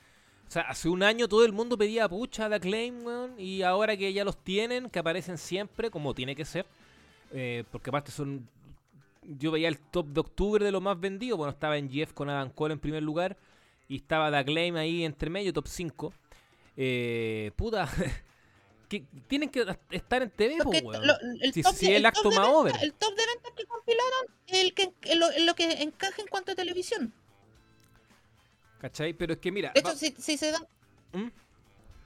o 0.50 0.52
sea, 0.52 0.64
hace 0.64 0.90
un 0.90 1.04
año 1.04 1.28
todo 1.28 1.46
el 1.46 1.54
mundo 1.54 1.78
pedía 1.78 2.10
pucha 2.10 2.50
de 2.50 2.56
Acclaim, 2.56 3.06
weón, 3.06 3.40
y 3.40 3.62
ahora 3.62 3.96
que 3.96 4.12
ya 4.12 4.24
los 4.26 4.36
tienen, 4.44 4.90
que 4.90 4.98
aparecen 5.00 5.38
siempre, 5.38 5.92
como 5.92 6.14
tiene 6.16 6.36
que 6.36 6.44
ser, 6.44 6.66
eh, 7.32 7.64
porque 7.72 7.90
aparte 7.92 8.12
son... 8.12 8.50
Yo 9.22 9.52
veía 9.52 9.68
el 9.68 9.78
top 9.78 10.08
de 10.08 10.22
octubre 10.22 10.66
de 10.66 10.72
los 10.72 10.82
más 10.82 11.00
vendidos, 11.00 11.38
bueno, 11.38 11.52
estaba 11.52 11.78
en 11.78 11.88
Jeff 11.92 12.14
con 12.14 12.30
Adam 12.30 12.50
Cole 12.50 12.74
en 12.74 12.80
primer 12.80 13.04
lugar, 13.04 13.38
y 13.88 13.98
estaba 13.98 14.32
The 14.32 14.38
Acclaim 14.38 14.76
ahí 14.76 15.06
entre 15.06 15.30
medio, 15.30 15.54
top 15.54 15.68
5. 15.68 16.14
Eh, 16.78 17.52
puta, 17.56 17.88
que 18.90 19.04
tienen 19.28 19.50
que 19.50 19.66
estar 19.92 20.24
en 20.24 20.32
TV, 20.32 20.58
po, 20.64 20.70
weón. 20.72 21.06
lo- 21.06 21.14
el, 21.42 21.54
Si- 21.54 21.62
top 21.62 21.76
si 21.76 21.86
el 21.88 21.98
el 21.98 22.06
acto 22.08 22.32
más 22.32 22.48
over. 22.48 22.74
el 22.82 22.94
top 22.94 23.16
de 23.16 23.24
ventas 23.28 23.52
que 23.56 23.66
compilaron 23.66 24.26
es 24.48 24.60
el 24.64 24.74
que, 24.74 24.92
lo, 25.16 25.28
lo 25.46 25.54
que 25.54 25.84
encaja 25.84 26.22
en 26.22 26.28
cuanto 26.28 26.54
a 26.54 26.56
televisión. 26.56 27.14
¿Cachai? 28.80 29.14
Pero 29.14 29.34
es 29.34 29.40
que 29.40 29.52
mira... 29.52 29.72
De 29.74 29.80
hecho, 29.82 29.90
va- 29.90 29.96
si, 29.96 30.16
si 30.18 30.38
se 30.38 30.52
dan. 30.52 30.66
¿Mm? 31.14 31.28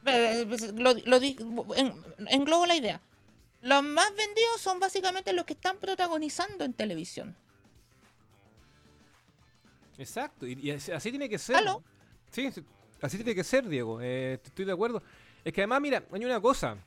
Eh, 0.06 0.46
pues, 0.48 0.74
lo, 0.74 0.94
lo 0.94 1.20
di- 1.20 1.38
en- 1.76 2.04
englobo 2.28 2.66
la 2.66 2.76
idea. 2.76 3.00
Los 3.62 3.84
más 3.84 4.10
vendidos 4.16 4.60
son 4.60 4.80
básicamente 4.80 5.32
los 5.34 5.46
que 5.46 5.54
están 5.54 5.78
protagonizando 5.78 6.66
en 6.66 6.74
televisión. 6.74 7.36
Exacto, 9.98 10.48
y, 10.48 10.54
y 10.62 10.72
así, 10.72 10.92
así 10.92 11.10
tiene 11.12 11.30
que 11.30 11.38
ser. 11.38 11.56
¿Aló? 11.58 11.84
Sí, 12.32 12.52
sí, 12.52 12.64
así 13.02 13.18
tiene 13.18 13.36
que 13.36 13.44
ser, 13.44 13.68
Diego. 13.68 14.02
eh, 14.02 14.40
estoy 14.44 14.66
de 14.66 14.72
acuerdo. 14.72 15.02
Es 15.46 15.54
que 15.54 15.62
además, 15.62 15.82
mira, 15.82 16.04
hay 16.12 16.26
una 16.26 16.42
cosa. 16.42 16.78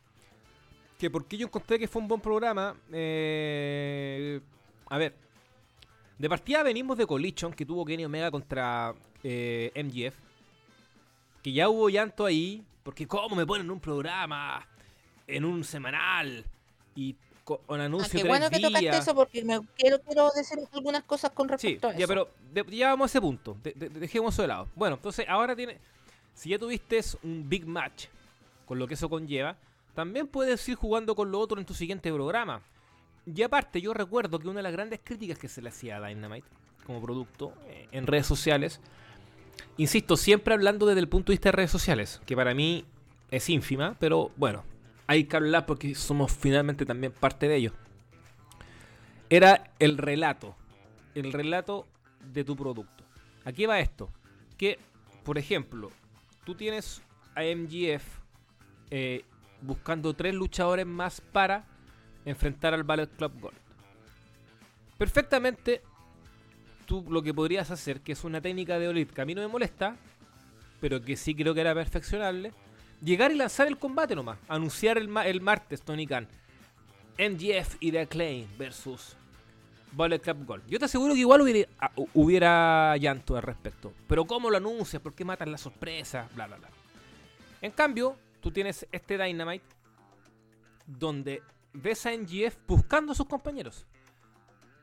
Que 0.99 1.11
porque 1.11 1.37
yo 1.37 1.47
encontré 1.47 1.78
que 1.78 1.87
fue 1.89 2.03
un 2.03 2.09
buen 2.09 2.20
programa. 2.20 2.74
eh, 2.93 4.41
a 4.89 4.99
ver. 4.99 5.14
De 6.19 6.29
partida 6.29 6.62
venimos 6.62 6.97
de 6.97 7.07
Collision, 7.07 7.53
que 7.53 7.67
tuvo 7.67 7.85
Kenny 7.85 8.05
Omega 8.05 8.31
contra 8.31 8.95
eh, 9.23 9.71
MGF. 9.75 10.14
Que 11.43 11.53
ya 11.53 11.69
hubo 11.69 11.89
llanto 11.89 12.25
ahí. 12.25 12.64
Porque 12.83 13.07
cómo 13.07 13.35
me 13.35 13.45
ponen 13.45 13.71
un 13.71 13.81
programa 13.81 14.67
en 15.27 15.45
un 15.45 15.64
semanal. 15.64 16.45
Y 16.95 17.17
co- 17.45 17.59
con 17.67 17.81
Ah, 17.81 17.85
anuncio 17.85 18.11
qué 18.12 18.19
tres 18.19 18.29
bueno 18.29 18.49
que 18.49 18.61
tocaste 18.61 18.89
eso 18.97 19.14
porque 19.14 19.45
me 19.45 19.61
quiero, 19.77 20.01
quiero 20.01 20.31
decir 20.35 20.59
algunas 20.73 21.03
cosas 21.03 21.33
con 21.33 21.47
Sí, 21.49 21.53
respecto 21.53 21.89
a 21.89 21.91
eso. 21.91 21.99
ya, 21.99 22.07
pero 22.07 22.29
de- 22.53 22.77
ya 22.77 22.91
vamos 22.91 23.07
a 23.07 23.11
ese 23.11 23.21
punto. 23.21 23.57
De- 23.62 23.73
de- 23.73 23.89
dejemos 23.89 24.33
eso 24.35 24.43
de 24.43 24.49
lado. 24.49 24.69
Bueno, 24.77 24.97
entonces 24.97 25.27
ahora 25.29 25.55
tiene. 25.57 25.79
Si 26.35 26.49
ya 26.51 26.59
tuviste 26.59 27.01
un 27.25 27.49
big 27.49 27.67
match, 27.67 28.07
con 28.67 28.79
lo 28.79 28.87
que 28.87 28.95
eso 28.95 29.09
conlleva, 29.11 29.57
también 29.95 30.27
puedes 30.29 30.67
ir 30.69 30.77
jugando 30.77 31.14
con 31.17 31.31
lo 31.31 31.41
otro 31.41 31.59
en 31.59 31.67
tu 31.67 31.75
siguiente 31.75 32.12
programa. 32.12 32.62
Y 33.27 33.43
aparte, 33.43 33.81
yo 33.81 33.93
recuerdo 33.93 34.39
que 34.39 34.49
una 34.49 34.59
de 34.59 34.62
las 34.62 34.72
grandes 34.72 35.01
críticas 35.03 35.39
que 35.39 35.49
se 35.49 35.61
le 35.61 35.68
hacía 35.68 35.97
a 35.97 36.07
Dynamite 36.07 36.47
como 36.85 37.03
producto 37.03 37.53
eh, 37.66 37.89
en 37.91 38.07
redes 38.07 38.27
sociales, 38.27 38.81
insisto, 39.77 40.16
siempre 40.16 40.55
hablando 40.55 40.87
desde 40.87 41.01
el 41.01 41.09
punto 41.09 41.33
de 41.33 41.35
vista 41.35 41.49
de 41.49 41.57
redes 41.57 41.70
sociales, 41.70 42.22
que 42.24 42.37
para 42.37 42.55
mí 42.55 42.85
es 43.31 43.51
ínfima, 43.51 43.97
pero 43.99 44.31
bueno, 44.37 44.64
hay 45.09 45.24
que 45.24 45.37
hablar 45.37 45.66
porque 45.66 45.95
somos 45.95 46.33
finalmente 46.33 46.87
también 46.87 47.12
parte 47.12 47.49
de 47.49 47.57
ello. 47.57 47.72
Era 49.29 49.72
el 49.81 49.99
relato 49.99 50.55
el 51.16 51.33
relato 51.33 51.87
de 52.33 52.45
tu 52.45 52.57
producto. 52.57 53.05
¿A 53.45 53.53
qué 53.53 53.66
va 53.66 53.81
esto? 53.81 54.11
Que, 54.59 54.79
por 55.24 55.39
ejemplo, 55.39 55.91
tú 56.45 56.55
tienes 56.55 57.03
a 57.35 57.43
MGF 57.43 58.05
eh, 58.91 59.24
buscando 59.62 60.14
tres 60.14 60.35
luchadores 60.35 60.87
más 60.87 61.20
para 61.20 61.64
enfrentar 62.27 62.74
al 62.74 62.83
Ballet 62.85 63.09
Club 63.16 63.33
Gold. 63.41 63.57
Perfectamente, 64.99 65.83
tú 66.87 67.05
lo 67.09 67.22
que 67.22 67.33
podrías 67.35 67.70
hacer, 67.70 68.01
que 68.01 68.12
es 68.12 68.24
una 68.24 68.41
técnica 68.41 68.79
de 68.79 68.89
Olid 68.89 69.09
que 69.09 69.20
a 69.22 69.24
mí 69.24 69.35
no 69.35 69.41
me 69.43 69.49
molesta, 69.49 69.97
pero 70.81 71.03
que 71.03 71.16
sí 71.16 71.35
creo 71.35 71.55
que 71.55 71.61
era 71.62 71.74
perfeccionable, 71.74 72.53
llegar 73.03 73.31
y 73.33 73.37
lanzar 73.37 73.66
el 73.66 73.79
combate 73.79 74.14
nomás. 74.14 74.39
Anunciar 74.49 74.99
el, 74.99 75.14
el 75.24 75.41
martes, 75.41 75.83
Tony 75.83 76.07
Khan. 76.07 76.27
MGF 77.18 77.77
y 77.81 77.93
The 77.93 78.01
Acclaim 78.01 78.47
versus 78.59 79.16
Bullet 79.93 80.18
Club 80.18 80.45
Gold. 80.47 80.66
Yo 80.68 80.79
te 80.79 80.85
aseguro 80.85 81.14
que 81.14 81.20
igual 81.20 81.41
hubiera, 81.41 81.68
ah, 81.79 81.91
hu- 81.97 82.09
hubiera 82.12 82.95
llanto 82.99 83.37
al 83.37 83.43
respecto. 83.43 83.93
Pero 84.07 84.27
¿cómo 84.27 84.51
lo 84.51 84.59
anuncias? 84.59 85.01
¿Por 85.01 85.14
qué 85.14 85.24
matan 85.24 85.51
la 85.51 85.57
sorpresa? 85.59 86.29
Bla, 86.35 86.47
bla, 86.47 86.57
bla. 86.57 86.68
En 87.62 87.70
cambio, 87.70 88.16
tú 88.43 88.51
tienes 88.51 88.87
este 88.93 89.16
Dynamite 89.16 89.64
donde 90.87 91.43
ves 91.77 92.07
a 92.07 92.12
NGF 92.12 92.57
buscando 92.66 93.12
a 93.12 93.14
sus 93.14 93.27
compañeros. 93.27 93.87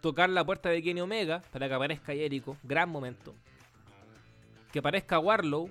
Tocar 0.01 0.29
la 0.29 0.45
puerta 0.45 0.69
de 0.69 0.81
Kenny 0.81 1.01
Omega 1.01 1.41
para 1.51 1.67
que 1.67 1.73
aparezca 1.73 2.13
Jericho. 2.13 2.57
Gran 2.63 2.89
momento. 2.89 3.33
Que 4.71 4.79
aparezca 4.79 5.19
Warlow 5.19 5.69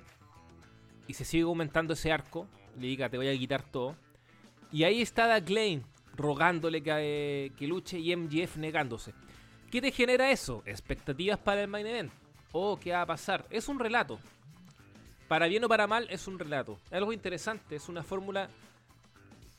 y 1.07 1.14
se 1.14 1.25
sigue 1.25 1.45
aumentando 1.45 1.93
ese 1.95 2.12
arco. 2.12 2.47
Le 2.79 2.87
diga, 2.87 3.09
te 3.09 3.16
voy 3.16 3.29
a 3.29 3.39
quitar 3.39 3.62
todo. 3.62 3.97
Y 4.70 4.85
ahí 4.85 5.03
está 5.03 5.41
The 5.41 5.83
rogándole 6.16 6.83
que, 6.83 6.93
eh, 6.95 7.53
que 7.57 7.66
luche 7.66 7.99
y 7.99 8.14
MGF 8.14 8.57
negándose. 8.57 9.12
¿Qué 9.70 9.81
te 9.81 9.91
genera 9.91 10.31
eso? 10.31 10.62
Expectativas 10.66 11.39
para 11.39 11.62
el 11.62 11.68
main 11.68 11.87
event. 11.87 12.12
Oh, 12.53 12.79
¿qué 12.79 12.93
va 12.93 13.03
a 13.03 13.07
pasar? 13.07 13.47
Es 13.51 13.68
un 13.68 13.79
relato. 13.79 14.18
para 15.29 15.47
bien 15.47 15.64
o 15.64 15.68
para 15.68 15.87
mal, 15.87 16.07
es 16.11 16.29
un 16.29 16.39
relato. 16.39 16.79
Algo 16.91 17.11
interesante, 17.11 17.77
es 17.77 17.89
una 17.89 18.03
fórmula 18.03 18.51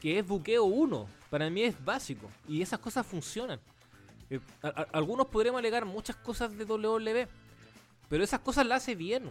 que 0.03 0.19
es 0.19 0.27
buqueo 0.27 0.65
1. 0.65 1.07
Para 1.29 1.49
mí 1.49 1.63
es 1.63 1.85
básico. 1.85 2.29
Y 2.45 2.61
esas 2.61 2.77
cosas 2.77 3.07
funcionan. 3.07 3.57
Eh, 4.29 4.41
algunos 4.91 5.27
podríamos 5.27 5.59
alegar 5.59 5.85
muchas 5.85 6.17
cosas 6.17 6.55
de 6.57 6.65
WWE. 6.65 7.29
Pero 8.09 8.21
esas 8.21 8.41
cosas 8.41 8.67
las 8.67 8.83
hace 8.83 8.95
bien, 8.95 9.23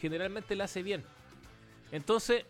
Generalmente 0.00 0.54
las 0.54 0.70
hace 0.70 0.84
bien. 0.84 1.04
Entonces, 1.90 2.44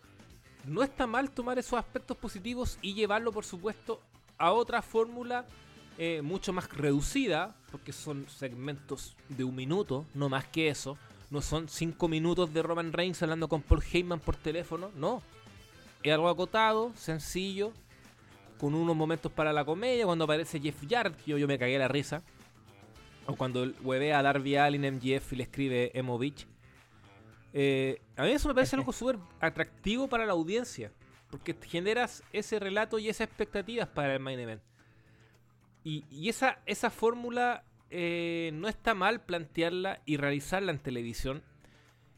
no 0.65 0.83
está 0.83 1.07
mal 1.07 1.31
tomar 1.31 1.57
esos 1.57 1.79
aspectos 1.79 2.15
positivos 2.15 2.77
y 2.83 2.93
llevarlo, 2.93 3.31
por 3.31 3.43
supuesto, 3.43 3.99
a 4.37 4.51
otra 4.51 4.83
fórmula 4.83 5.45
eh, 5.97 6.21
mucho 6.21 6.53
más 6.53 6.69
reducida, 6.69 7.55
porque 7.71 7.91
son 7.91 8.29
segmentos 8.29 9.15
de 9.29 9.43
un 9.43 9.55
minuto, 9.55 10.05
no 10.13 10.29
más 10.29 10.45
que 10.45 10.69
eso. 10.69 10.95
No 11.31 11.41
son 11.41 11.67
cinco 11.69 12.07
minutos 12.07 12.53
de 12.53 12.61
Roman 12.61 12.93
Reigns 12.93 13.23
hablando 13.23 13.47
con 13.49 13.63
Paul 13.63 13.83
Heyman 13.91 14.19
por 14.19 14.35
teléfono, 14.35 14.91
no. 14.95 15.23
Es 16.03 16.13
algo 16.13 16.29
acotado, 16.29 16.91
sencillo, 16.95 17.73
con 18.57 18.75
unos 18.75 18.95
momentos 18.95 19.31
para 19.31 19.51
la 19.53 19.65
comedia, 19.65 20.05
cuando 20.05 20.25
aparece 20.25 20.59
Jeff 20.59 20.83
Jarrett, 20.87 21.25
yo, 21.25 21.37
yo 21.37 21.47
me 21.47 21.57
cagué 21.57 21.79
la 21.79 21.87
risa. 21.87 22.23
O 23.25 23.35
cuando 23.35 23.65
hueve 23.81 24.13
a 24.13 24.21
Darby 24.21 24.55
Allin 24.55 24.95
MGF 24.95 25.33
y 25.33 25.35
le 25.35 25.43
escribe 25.43 25.91
Emovich. 25.93 26.47
Eh, 27.53 28.01
a 28.15 28.23
mí 28.23 28.31
eso 28.31 28.47
me 28.47 28.53
parece 28.53 28.75
algo 28.77 28.91
súper 28.91 29.17
atractivo 29.39 30.07
para 30.07 30.25
la 30.25 30.33
audiencia. 30.33 30.91
Porque 31.29 31.55
generas 31.63 32.23
ese 32.33 32.59
relato 32.59 32.99
y 32.99 33.09
esas 33.09 33.27
expectativas 33.27 33.87
para 33.87 34.13
el 34.13 34.19
main 34.19 34.39
event. 34.39 34.61
Y, 35.83 36.29
esa, 36.29 36.59
esa 36.67 36.91
fórmula 36.91 37.63
eh, 37.89 38.51
no 38.53 38.67
está 38.67 38.93
mal 38.93 39.21
plantearla 39.21 40.01
y 40.05 40.17
realizarla 40.17 40.71
en 40.71 40.79
televisión. 40.79 41.41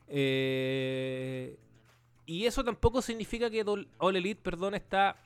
Eh, 0.09 1.57
y 2.25 2.45
eso 2.45 2.63
tampoco 2.63 3.01
significa 3.01 3.49
que 3.49 3.65
All 3.97 4.15
Elite 4.15 4.41
perdón, 4.41 4.75
está 4.75 5.17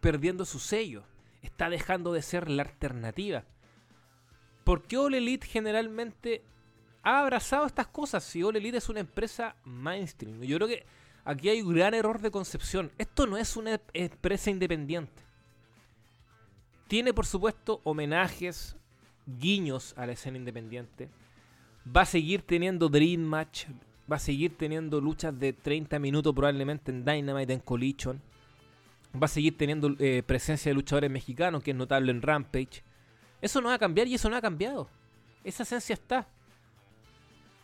perdiendo 0.00 0.44
su 0.44 0.58
sello. 0.58 1.04
Está 1.42 1.70
dejando 1.70 2.12
de 2.12 2.22
ser 2.22 2.48
la 2.48 2.62
alternativa. 2.62 3.44
Porque 4.64 4.96
All 4.96 5.14
Elite 5.14 5.46
generalmente 5.46 6.42
ha 7.02 7.20
abrazado 7.20 7.66
estas 7.66 7.86
cosas. 7.86 8.24
Si 8.24 8.42
All 8.42 8.56
Elite 8.56 8.78
es 8.78 8.88
una 8.88 9.00
empresa 9.00 9.56
mainstream. 9.64 10.42
Yo 10.42 10.56
creo 10.56 10.68
que 10.68 10.86
aquí 11.24 11.48
hay 11.48 11.62
un 11.62 11.74
gran 11.74 11.94
error 11.94 12.20
de 12.20 12.30
concepción. 12.30 12.90
Esto 12.98 13.26
no 13.26 13.36
es 13.36 13.56
una 13.56 13.80
empresa 13.92 14.50
independiente. 14.50 15.22
Tiene, 16.86 17.12
por 17.12 17.26
supuesto, 17.26 17.82
homenajes, 17.84 18.76
guiños 19.26 19.92
a 19.96 20.06
la 20.06 20.12
escena 20.12 20.38
independiente. 20.38 21.10
Va 21.94 22.02
a 22.02 22.06
seguir 22.06 22.42
teniendo 22.42 22.88
Dream 22.88 23.20
Match. 23.20 23.66
Va 24.10 24.16
a 24.16 24.20
seguir 24.20 24.56
teniendo 24.56 25.00
luchas 25.00 25.38
de 25.38 25.52
30 25.52 25.98
minutos 25.98 26.34
probablemente 26.34 26.90
en 26.90 27.04
Dynamite, 27.04 27.52
en 27.52 27.60
Collision. 27.60 28.20
Va 29.14 29.26
a 29.26 29.28
seguir 29.28 29.56
teniendo 29.56 29.94
eh, 29.98 30.22
presencia 30.24 30.70
de 30.70 30.74
luchadores 30.74 31.10
mexicanos, 31.10 31.62
que 31.62 31.72
es 31.72 31.76
notable 31.76 32.10
en 32.10 32.22
Rampage. 32.22 32.82
Eso 33.40 33.60
no 33.60 33.68
va 33.68 33.74
a 33.74 33.78
cambiar 33.78 34.06
y 34.06 34.14
eso 34.14 34.30
no 34.30 34.36
ha 34.36 34.40
cambiado. 34.40 34.88
Esa 35.44 35.62
esencia 35.62 35.94
está. 35.94 36.28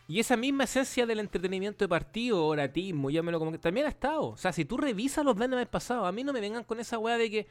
Y 0.06 0.20
esa 0.20 0.36
misma 0.36 0.64
esencia 0.64 1.06
del 1.06 1.20
entretenimiento 1.20 1.84
de 1.84 1.88
partido, 1.88 2.44
oratismo, 2.46 3.10
llámelo 3.10 3.38
como 3.38 3.52
que 3.52 3.58
también 3.58 3.86
ha 3.86 3.90
estado. 3.90 4.28
O 4.28 4.36
sea, 4.36 4.52
si 4.52 4.64
tú 4.64 4.76
revisas 4.76 5.24
los 5.24 5.34
Dynamite 5.34 5.70
pasados, 5.70 6.06
a 6.06 6.12
mí 6.12 6.22
no 6.22 6.32
me 6.32 6.40
vengan 6.40 6.64
con 6.64 6.78
esa 6.78 6.98
weá 6.98 7.16
de 7.16 7.30
que 7.30 7.46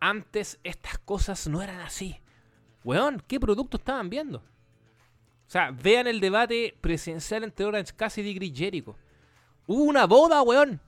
antes 0.00 0.58
estas 0.64 0.98
cosas 0.98 1.46
no 1.46 1.60
eran 1.60 1.80
así. 1.80 2.16
Weón, 2.84 3.22
¿qué 3.26 3.38
producto 3.38 3.76
estaban 3.76 4.08
viendo? 4.08 4.42
O 5.50 5.52
sea, 5.52 5.72
vean 5.72 6.06
el 6.06 6.20
debate 6.20 6.76
presidencial 6.80 7.42
entre 7.42 7.66
Orange 7.66 7.92
Cassidy 7.96 8.30
y 8.30 8.34
Chris 8.36 8.52
Jericho. 8.56 8.94
Hubo 9.66 9.82
una 9.82 10.06
boda, 10.06 10.40
weón. 10.42 10.80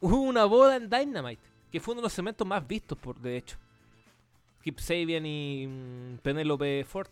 Hubo 0.00 0.20
una 0.20 0.44
boda 0.44 0.76
en 0.76 0.88
Dynamite, 0.88 1.42
que 1.72 1.80
fue 1.80 1.94
uno 1.94 2.00
de 2.00 2.04
los 2.04 2.12
segmentos 2.12 2.46
más 2.46 2.64
vistos, 2.64 2.96
por 2.96 3.18
de 3.18 3.38
hecho. 3.38 3.56
Kip 4.62 4.78
Sabian 4.78 5.26
y 5.26 5.66
mm, 5.66 6.18
Penelope 6.18 6.84
Ford. 6.84 7.08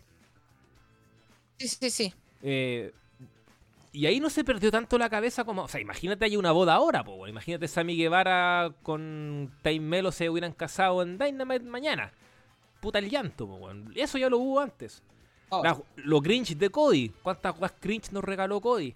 Sí, 1.59 1.67
sí, 1.67 1.91
sí. 1.91 2.15
Eh, 2.41 2.93
y 3.91 4.07
ahí 4.07 4.21
no 4.21 4.31
se 4.31 4.45
perdió 4.45 4.71
tanto 4.71 4.97
la 4.97 5.11
cabeza 5.11 5.43
como. 5.43 5.65
O 5.65 5.69
sea, 5.69 5.81
imagínate 5.81 6.25
hay 6.25 6.37
una 6.37 6.53
boda 6.53 6.75
ahora, 6.75 7.03
po. 7.03 7.27
Imagínate 7.27 7.67
Sammy 7.67 7.97
Guevara 7.97 8.73
con 8.85 9.53
Time 9.65 9.81
Melo 9.81 10.13
se 10.13 10.31
hubieran 10.31 10.53
casado 10.53 11.03
en 11.03 11.19
Dynamite 11.19 11.65
mañana. 11.65 12.13
Puta 12.81 13.01
el 13.01 13.11
llanto, 13.11 13.49
po, 13.49 13.73
Eso 13.97 14.19
ya 14.19 14.31
lo 14.31 14.39
hubo 14.39 14.61
antes. 14.61 15.03
Oh. 15.63 15.85
lo 15.97 16.21
cringe 16.21 16.57
de 16.57 16.71
Cody. 16.71 17.11
¿Cuántas 17.23 17.55
cosas 17.55 17.75
cringe 17.81 18.13
nos 18.13 18.25
regaló 18.25 18.61
Cody? 18.61 18.95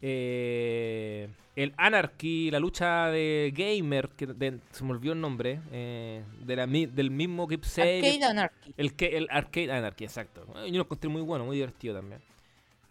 Eh, 0.00 1.28
el 1.56 1.74
Anarchy, 1.76 2.50
la 2.52 2.60
lucha 2.60 3.06
de 3.10 3.52
Gamer, 3.52 4.10
que 4.10 4.26
se 4.70 4.84
me 4.84 4.90
olvidó 4.92 5.12
el 5.12 5.20
nombre, 5.20 5.60
eh, 5.72 6.22
del 6.44 7.10
mismo 7.10 7.48
Kip 7.48 7.64
Arcade 7.64 8.24
Anarchy. 8.24 8.74
El, 8.76 8.94
el 8.98 9.28
Arcade 9.28 9.72
Anarchy, 9.72 10.04
exacto. 10.04 10.46
Yo 10.66 10.76
lo 10.76 10.82
encontré 10.82 11.10
muy 11.10 11.22
bueno, 11.22 11.44
muy 11.44 11.56
divertido 11.56 11.96
también. 11.96 12.20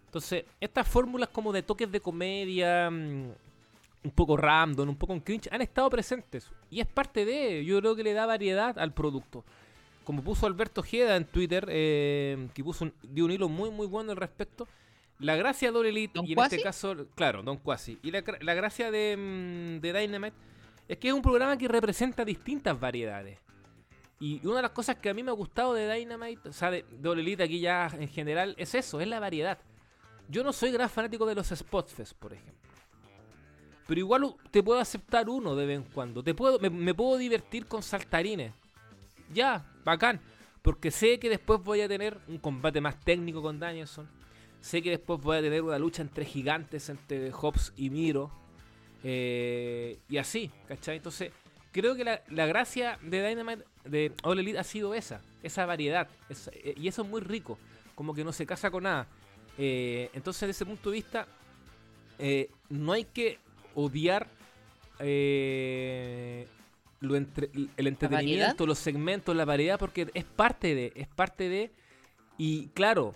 Entonces, 0.07 0.43
estas 0.59 0.87
fórmulas 0.87 1.29
como 1.29 1.53
de 1.53 1.63
toques 1.63 1.89
de 1.89 2.01
comedia, 2.01 2.89
mm, 2.89 3.29
un 4.03 4.11
poco 4.13 4.35
random, 4.35 4.89
un 4.89 4.97
poco 4.97 5.13
en 5.13 5.21
cringe, 5.21 5.47
han 5.51 5.61
estado 5.61 5.89
presentes. 5.89 6.49
Y 6.69 6.81
es 6.81 6.87
parte 6.87 7.23
de, 7.23 7.63
yo 7.63 7.79
creo 7.79 7.95
que 7.95 8.03
le 8.03 8.13
da 8.13 8.25
variedad 8.25 8.77
al 8.77 8.93
producto. 8.93 9.45
Como 10.07 10.23
puso 10.23 10.47
Alberto 10.47 10.79
Ojeda 10.79 11.17
en 11.17 11.25
Twitter, 11.25 11.67
eh, 11.69 12.47
que 12.53 12.63
puso 12.63 12.85
un, 12.85 12.93
dio 13.03 13.25
un 13.25 13.31
hilo 13.31 13.49
muy 13.49 13.69
muy 13.71 13.87
bueno 13.87 14.11
al 14.11 14.17
respecto. 14.17 14.65
La 15.19 15.35
gracia 15.35 15.69
de 15.69 15.89
Elite, 15.89 16.21
y 16.23 16.31
en 16.31 16.39
este 16.39 16.61
caso, 16.61 16.95
claro, 17.13 17.43
Don 17.43 17.57
Quasi. 17.57 17.99
Y 18.03 18.11
la, 18.11 18.21
gracia 18.21 18.89
de, 18.89 19.17
mm, 19.17 19.81
de 19.81 19.91
Dynamite 19.91 20.37
es 20.87 20.97
que 20.97 21.09
es 21.09 21.13
un 21.13 21.21
programa 21.21 21.57
que 21.57 21.67
representa 21.67 22.23
distintas 22.23 22.79
variedades. 22.79 23.37
Y 24.17 24.39
una 24.47 24.55
de 24.55 24.61
las 24.61 24.71
cosas 24.71 24.95
que 24.95 25.09
a 25.09 25.13
mí 25.13 25.23
me 25.23 25.31
ha 25.31 25.33
gustado 25.33 25.73
de 25.73 25.93
Dynamite, 25.93 26.47
o 26.47 26.53
sea, 26.53 26.71
de, 26.71 26.85
de 26.89 27.11
Elite 27.11 27.43
aquí 27.43 27.59
ya 27.59 27.91
en 27.99 28.07
general, 28.07 28.55
es 28.57 28.75
eso, 28.75 29.01
es 29.01 29.09
la 29.09 29.19
variedad. 29.19 29.57
Yo 30.29 30.41
no 30.41 30.53
soy 30.53 30.71
gran 30.71 30.89
fanático 30.89 31.25
de 31.25 31.35
los 31.35 31.47
Spotfest, 31.47 32.13
por 32.13 32.31
ejemplo. 32.31 32.71
Pero 33.85 33.99
igual 33.99 34.35
te 34.51 34.63
puedo 34.63 34.79
aceptar 34.79 35.27
uno 35.27 35.53
de 35.53 35.65
vez 35.65 35.75
en 35.79 35.83
cuando. 35.83 36.23
Te 36.23 36.33
puedo, 36.33 36.59
me, 36.59 36.93
puedo 36.93 37.17
divertir 37.17 37.65
con 37.65 37.83
saltarines. 37.83 38.53
Ya, 39.33 39.65
bacán. 39.83 40.19
Porque 40.61 40.91
sé 40.91 41.19
que 41.19 41.29
después 41.29 41.61
voy 41.63 41.81
a 41.81 41.87
tener 41.87 42.17
un 42.27 42.37
combate 42.37 42.81
más 42.81 42.99
técnico 42.99 43.41
con 43.41 43.59
Danielson. 43.59 44.07
Sé 44.61 44.81
que 44.81 44.89
después 44.89 45.21
voy 45.21 45.37
a 45.37 45.41
tener 45.41 45.61
una 45.61 45.79
lucha 45.79 46.01
entre 46.01 46.25
gigantes, 46.25 46.89
entre 46.89 47.31
Hobbs 47.31 47.73
y 47.77 47.89
Miro. 47.89 48.31
Eh, 49.03 49.99
y 50.09 50.17
así, 50.17 50.51
¿cachai? 50.67 50.97
Entonces, 50.97 51.31
creo 51.71 51.95
que 51.95 52.03
la, 52.03 52.45
gracia 52.47 52.99
de 53.01 53.27
Dynamite, 53.27 53.63
de 53.85 54.11
All 54.23 54.39
Elite, 54.39 54.59
ha 54.59 54.63
sido 54.63 54.93
esa. 54.93 55.21
Esa 55.41 55.65
variedad. 55.65 56.09
Eh, 56.51 56.73
y 56.75 56.87
eso 56.87 57.03
es 57.03 57.07
muy 57.07 57.21
rico. 57.21 57.57
Como 57.95 58.13
que 58.13 58.23
no 58.23 58.33
se 58.33 58.45
casa 58.45 58.69
con 58.69 58.83
nada. 58.83 59.07
Eh, 59.57 60.09
entonces, 60.13 60.41
desde 60.41 60.51
ese 60.51 60.65
punto 60.65 60.89
de 60.89 60.95
vista, 60.95 61.27
no 62.69 62.91
hay 62.91 63.05
que 63.05 63.39
odiar 63.75 64.27
eh, 64.99 66.47
el 67.01 67.87
entretenimiento, 67.87 68.65
los 68.65 68.79
segmentos, 68.79 69.35
la 69.35 69.45
variedad, 69.45 69.77
porque 69.77 70.09
es 70.13 70.23
parte 70.23 70.75
de, 70.75 70.93
es 70.95 71.07
parte 71.07 71.49
de. 71.49 71.71
Y 72.37 72.67
claro, 72.69 73.15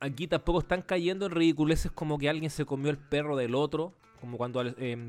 aquí 0.00 0.26
tampoco 0.26 0.60
están 0.60 0.82
cayendo 0.82 1.26
en 1.26 1.32
ridiculeces 1.32 1.90
como 1.90 2.18
que 2.18 2.28
alguien 2.28 2.50
se 2.50 2.64
comió 2.64 2.90
el 2.90 2.98
perro 2.98 3.36
del 3.36 3.54
otro, 3.54 3.92
como 4.20 4.36
cuando 4.36 4.64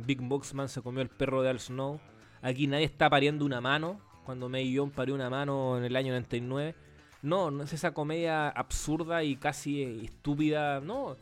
Big 0.05 0.21
Boxman 0.21 0.69
se 0.69 0.81
comió 0.81 1.01
el 1.01 1.09
perro 1.09 1.41
de 1.41 1.49
Al 1.49 1.59
Snow. 1.59 1.99
Aquí 2.41 2.67
nadie 2.67 2.85
está 2.85 3.09
pariendo 3.09 3.45
una 3.45 3.61
mano, 3.61 3.99
cuando 4.25 4.49
May 4.49 4.71
Young 4.71 4.91
parió 4.91 5.15
una 5.15 5.29
mano 5.29 5.77
en 5.77 5.85
el 5.85 5.95
año 5.95 6.11
99. 6.11 6.75
No, 7.21 7.49
no 7.49 7.63
es 7.63 7.73
esa 7.73 7.93
comedia 7.93 8.49
absurda 8.49 9.23
y 9.23 9.37
casi 9.37 10.05
estúpida. 10.05 10.81
No. 10.81 11.17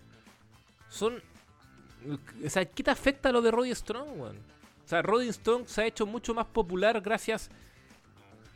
Son. 0.89 1.21
O 2.45 2.49
sea, 2.49 2.65
¿qué 2.65 2.83
te 2.83 2.91
afecta 2.91 3.31
lo 3.31 3.41
de 3.41 3.51
Roddy 3.51 3.73
Strong, 3.73 4.19
weón? 4.19 4.37
O 4.85 4.87
sea, 4.87 5.01
Roddy 5.01 5.31
Strong 5.33 5.67
se 5.67 5.81
ha 5.81 5.85
hecho 5.87 6.05
mucho 6.05 6.33
más 6.33 6.45
popular 6.45 7.01
gracias 7.01 7.49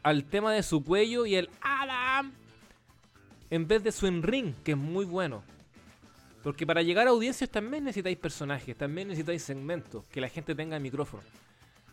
al 0.04 0.24
tema 0.26 0.54
de 0.54 0.62
su 0.62 0.84
cuello 0.84 1.26
y 1.26 1.36
el 1.36 1.50
Adam 1.62 2.32
en 3.50 3.68
vez 3.68 3.84
de 3.84 3.92
su 3.92 4.06
en-ring, 4.06 4.54
que 4.64 4.74
es 4.74 4.78
muy 4.78 5.06
bueno. 5.06 5.44
Porque 6.44 6.68
para 6.68 6.84
llegar 6.84 7.08
a 7.08 7.10
audiencias 7.10 7.50
también 7.50 7.84
necesitáis 7.84 8.18
personajes, 8.18 8.78
también 8.78 9.08
necesitáis 9.08 9.42
segmentos, 9.42 10.08
que 10.08 10.22
la 10.22 10.30
gente 10.30 10.54
tenga 10.54 10.78
el 10.78 10.84
micrófono. 10.84 11.24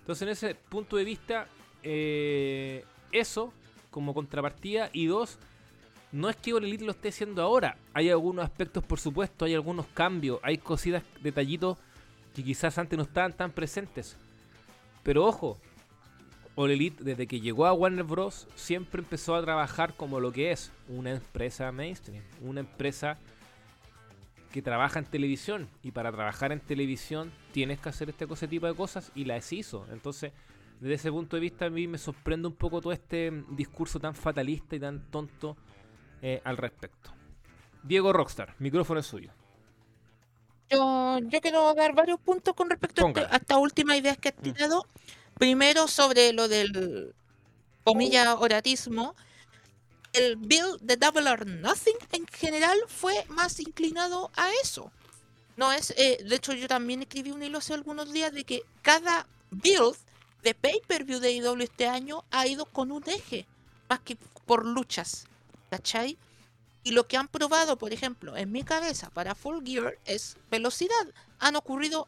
Entonces, 0.01 0.22
en 0.22 0.28
ese 0.28 0.55
punto 0.55 0.97
de 0.97 1.05
vista, 1.05 1.49
eh, 1.82 2.84
eso 3.12 3.53
como 3.91 4.12
contrapartida. 4.12 4.91
Y 4.93 5.07
dos, 5.07 5.39
no 6.12 6.28
es 6.28 6.37
que 6.37 6.53
All 6.53 6.70
lo 6.70 6.91
esté 6.93 7.09
haciendo 7.09 7.43
ahora. 7.43 7.78
Hay 7.95 8.11
algunos 8.11 8.45
aspectos, 8.45 8.84
por 8.84 9.01
supuesto, 9.01 9.47
hay 9.47 9.55
algunos 9.55 9.87
cambios, 9.87 10.39
hay 10.43 10.59
cositas, 10.59 11.03
detallitos 11.22 11.78
que 12.34 12.45
quizás 12.45 12.76
antes 12.76 12.99
no 12.99 13.05
estaban 13.05 13.32
tan 13.32 13.51
presentes. 13.51 14.16
Pero 15.07 15.25
ojo, 15.25 15.57
All 16.57 16.73
Elite 16.73 17.05
desde 17.05 17.29
que 17.29 17.41
llegó 17.41 17.67
a 17.67 17.73
Warner 17.73 18.03
Bros. 18.03 18.49
siempre 18.57 19.01
empezó 19.01 19.37
a 19.37 19.43
trabajar 19.43 19.95
como 19.95 20.19
lo 20.19 20.33
que 20.33 20.51
es 20.51 20.73
una 20.89 21.13
empresa 21.13 21.71
mainstream, 21.71 22.25
una 22.43 22.59
empresa 22.59 23.17
que 24.51 24.63
trabaja 24.63 24.99
en 24.99 25.05
televisión. 25.05 25.69
Y 25.85 25.93
para 25.93 26.11
trabajar 26.11 26.51
en 26.51 26.59
televisión 26.59 27.31
tienes 27.53 27.79
que 27.79 27.89
hacer 27.89 28.09
este 28.09 28.49
tipo 28.49 28.67
de 28.67 28.75
cosas 28.75 29.13
y 29.15 29.27
las 29.27 29.53
hizo. 29.53 29.87
Entonces, 29.93 30.33
desde 30.81 30.95
ese 30.95 31.13
punto 31.13 31.37
de 31.37 31.41
vista, 31.41 31.67
a 31.67 31.71
mí 31.71 31.87
me 31.87 31.99
sorprende 31.99 32.49
un 32.49 32.55
poco 32.55 32.81
todo 32.81 32.93
este 32.93 33.45
discurso 33.51 34.01
tan 34.01 34.13
fatalista 34.17 34.75
y 34.75 34.81
tan 34.81 35.09
tonto 35.13 35.57
eh, 36.21 36.41
al 36.43 36.57
respecto. 36.57 37.13
Diego 37.85 38.13
Rockstar, 38.13 38.57
micrófono 38.59 38.99
es 38.99 39.07
suyo. 39.07 39.31
Yo, 40.71 41.19
yo 41.21 41.41
quiero 41.41 41.75
dar 41.75 41.95
varios 41.95 42.19
puntos 42.21 42.55
con 42.55 42.69
respecto 42.71 43.05
a, 43.05 43.09
este- 43.09 43.21
a 43.31 43.37
estas 43.37 43.59
últimas 43.59 43.97
ideas 43.99 44.19
que 44.19 44.31
has 44.31 44.35
Mm. 44.37 44.43
tirado. 44.43 44.87
Primero, 45.39 45.87
sobre 45.87 46.33
lo 46.33 46.49
del 46.49 47.14
comilla 47.85 48.35
oratismo. 48.35 49.14
El 50.12 50.37
build 50.37 50.81
de 50.81 50.97
Double 50.97 51.29
or 51.31 51.47
Nothing 51.47 51.97
en 52.12 52.27
general 52.29 52.79
fue 52.89 53.25
más 53.29 53.61
inclinado 53.61 54.31
a 54.35 54.49
eso. 54.62 54.91
No 55.57 55.73
es, 55.73 55.91
eh, 55.97 56.19
de 56.27 56.37
hecho, 56.37 56.53
yo 56.55 56.69
también 56.69 57.03
escribí 57.03 57.31
un 57.33 57.43
hilo 57.43 57.59
hace 57.59 57.75
algunos 57.75 58.12
días 58.12 58.33
de 58.33 58.45
que 58.45 58.62
cada 58.83 59.27
build 59.51 59.97
de 60.43 60.55
pay-per-view 60.55 61.19
de 61.21 61.33
IW 61.33 61.62
este 61.62 61.87
año 61.87 62.25
ha 62.31 62.47
ido 62.47 62.64
con 62.67 62.93
un 62.93 63.03
eje, 63.09 63.47
más 63.89 64.01
que 64.01 64.17
por 64.47 64.64
luchas. 64.64 65.27
¿Cachai? 65.71 66.17
Y 66.87 66.93
lo 66.93 67.09
que 67.09 67.16
han 67.16 67.26
probado, 67.26 67.76
por 67.76 67.93
ejemplo, 67.93 68.37
en 68.37 68.53
mi 68.53 68.62
cabeza 68.62 69.11
para 69.11 69.34
Full 69.34 69.66
Gear 69.66 69.99
es 70.05 70.37
velocidad. 70.53 71.12
Han 71.41 71.57
ocurrido 71.57 72.07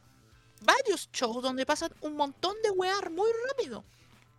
varios 0.61 1.11
shows 1.13 1.43
donde 1.43 1.67
pasan 1.67 1.93
un 2.01 2.15
montón 2.15 2.55
de 2.63 2.71
wear 2.71 3.11
muy 3.11 3.29
rápido. 3.49 3.83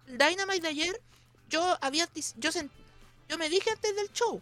El 0.07 0.17
Dynamite 0.17 0.61
de 0.61 0.67
ayer, 0.69 1.01
yo 1.49 1.77
había 1.81 2.07
yo, 2.37 2.51
yo 3.27 3.37
me 3.37 3.49
dije 3.49 3.69
antes 3.69 3.93
del 3.97 4.13
show, 4.13 4.41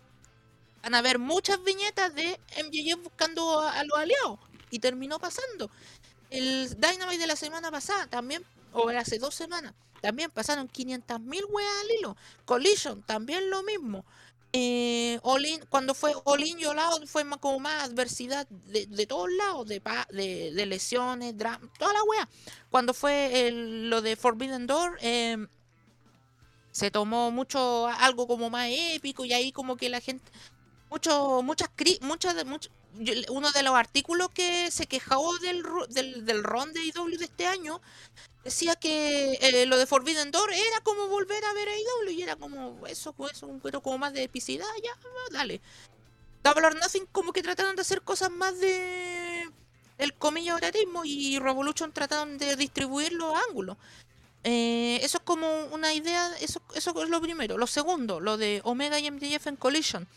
van 0.84 0.94
a 0.94 1.00
haber 1.00 1.18
muchas 1.18 1.64
viñetas 1.64 2.14
de 2.14 2.40
MJF 2.64 3.02
buscando 3.02 3.62
a, 3.62 3.84
los 3.84 3.98
aliados. 3.98 4.38
Y 4.70 4.78
terminó 4.78 5.18
pasando. 5.18 5.72
El 6.30 6.80
Dynamite 6.80 7.18
de 7.18 7.26
la 7.26 7.36
semana 7.36 7.72
pasada 7.72 8.06
también, 8.06 8.46
o 8.72 8.88
hace 8.90 9.18
dos 9.18 9.34
semanas, 9.34 9.74
también 10.02 10.30
pasaron 10.30 10.70
500.000 10.70 11.46
weas 11.50 11.72
al 11.82 11.92
hilo. 11.98 12.18
Collision, 12.46 13.02
también 13.02 13.50
lo 13.50 13.64
mismo. 13.64 14.06
Eh, 14.60 15.20
cuando 15.70 15.94
fue 15.94 16.14
All 16.24 16.44
In 16.44 16.60
y 16.60 16.66
All 16.66 16.80
Out 16.80 17.06
fue 17.06 17.24
como 17.40 17.60
más 17.60 17.84
adversidad 17.84 18.48
de, 18.48 19.06
todos 19.06 19.30
lados, 19.32 19.68
de, 19.68 20.52
lesiones, 20.66 21.38
drama, 21.38 21.72
toda 21.78 21.94
la 21.94 22.04
wea. 22.04 22.28
Cuando 22.72 22.96
fue 22.96 23.52
lo 23.54 24.02
de 24.02 24.16
Forbidden 24.16 24.66
Door, 24.66 24.98
eh, 25.02 25.46
se 26.72 26.90
tomó 26.90 27.30
mucho 27.30 27.86
algo 27.86 28.26
como 28.26 28.50
más 28.50 28.70
épico 28.72 29.26
y 29.26 29.34
ahí 29.34 29.52
como 29.52 29.78
que 29.78 29.90
la 29.90 30.02
gente 30.02 30.32
mucho 30.90 31.44
muchas 31.44 31.70
muchas 32.02 32.44
mucho- 32.44 32.72
uno 33.30 33.52
de 33.52 33.64
los 33.64 33.76
artículos 33.76 34.30
que 34.30 34.72
se 34.72 34.88
quejó 34.88 35.38
del 35.40 35.64
del, 35.90 36.44
ron 36.44 36.74
de 36.74 36.86
IW 36.86 37.18
de 37.18 37.26
este 37.26 37.46
año 37.46 37.82
decía 38.44 38.76
que 38.76 39.34
eh, 39.42 39.66
lo 39.66 39.78
de 39.78 39.86
Forbidden 39.86 40.32
Door 40.32 40.54
era 40.54 40.80
como 40.84 41.08
volver 41.08 41.44
a 41.44 41.54
ver 41.54 41.70
a 41.70 41.78
IW 41.78 42.12
y 42.12 42.22
era 42.22 42.36
como 42.36 42.86
eso 42.88 43.14
eso 43.32 43.60
pero 43.64 43.82
como 43.82 43.98
más 43.98 44.14
de 44.14 44.24
epicidad 44.24 44.66
ya 44.84 44.92
dale 45.32 45.62
Double 46.44 46.68
or 46.68 46.76
Nothing 46.76 47.08
como 47.12 47.34
que 47.34 47.44
trataron 47.44 47.76
de 47.76 47.82
hacer 47.82 48.02
cosas 48.02 48.32
más 48.32 48.60
de 48.60 49.50
el 49.98 50.14
comillo 50.14 50.56
oratismo 50.56 51.04
y 51.06 51.40
Revolution 51.40 51.92
trataron 51.92 52.38
de 52.38 52.56
distribuir 52.56 53.14
los 53.14 53.34
ángulos 53.50 53.78
eh, 54.50 55.00
eso 55.04 55.18
es 55.18 55.24
como 55.26 55.66
una 55.74 55.94
idea, 55.94 56.32
eso, 56.40 56.62
eso 56.74 57.04
es 57.04 57.10
lo 57.10 57.20
primero. 57.20 57.58
Lo 57.58 57.68
segundo, 57.68 58.22
lo 58.22 58.38
de 58.38 58.62
Omega 58.64 58.98
y 58.98 59.12
MJF 59.12 59.48
en 59.48 59.58
Collision. 59.58 60.08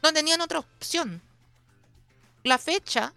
No 0.00 0.12
tenían 0.12 0.40
otra 0.40 0.60
opción. 0.60 1.20
La 2.44 2.58
fecha, 2.58 3.14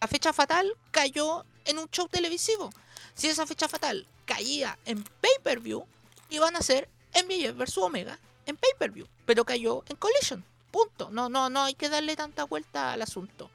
la 0.00 0.06
fecha 0.06 0.32
fatal 0.32 0.72
cayó 0.92 1.44
en 1.64 1.78
un 1.78 1.90
show 1.90 2.06
televisivo. 2.06 2.70
Si 3.12 3.26
esa 3.26 3.44
fecha 3.44 3.68
fatal 3.68 4.06
caía 4.24 4.78
en 4.84 5.02
pay-per-view, 5.02 5.84
iban 6.30 6.54
a 6.54 6.62
ser 6.62 6.88
MJF 7.12 7.56
versus 7.56 7.82
Omega 7.82 8.20
en 8.46 8.56
pay-per-view. 8.56 9.08
Pero 9.26 9.44
cayó 9.44 9.82
en 9.88 9.96
Collision. 9.96 10.44
Punto. 10.70 11.10
No, 11.10 11.28
no, 11.28 11.50
no 11.50 11.64
hay 11.64 11.74
que 11.74 11.88
darle 11.88 12.14
tanta 12.14 12.44
vuelta 12.44 12.92
al 12.92 13.02
asunto. 13.02 13.50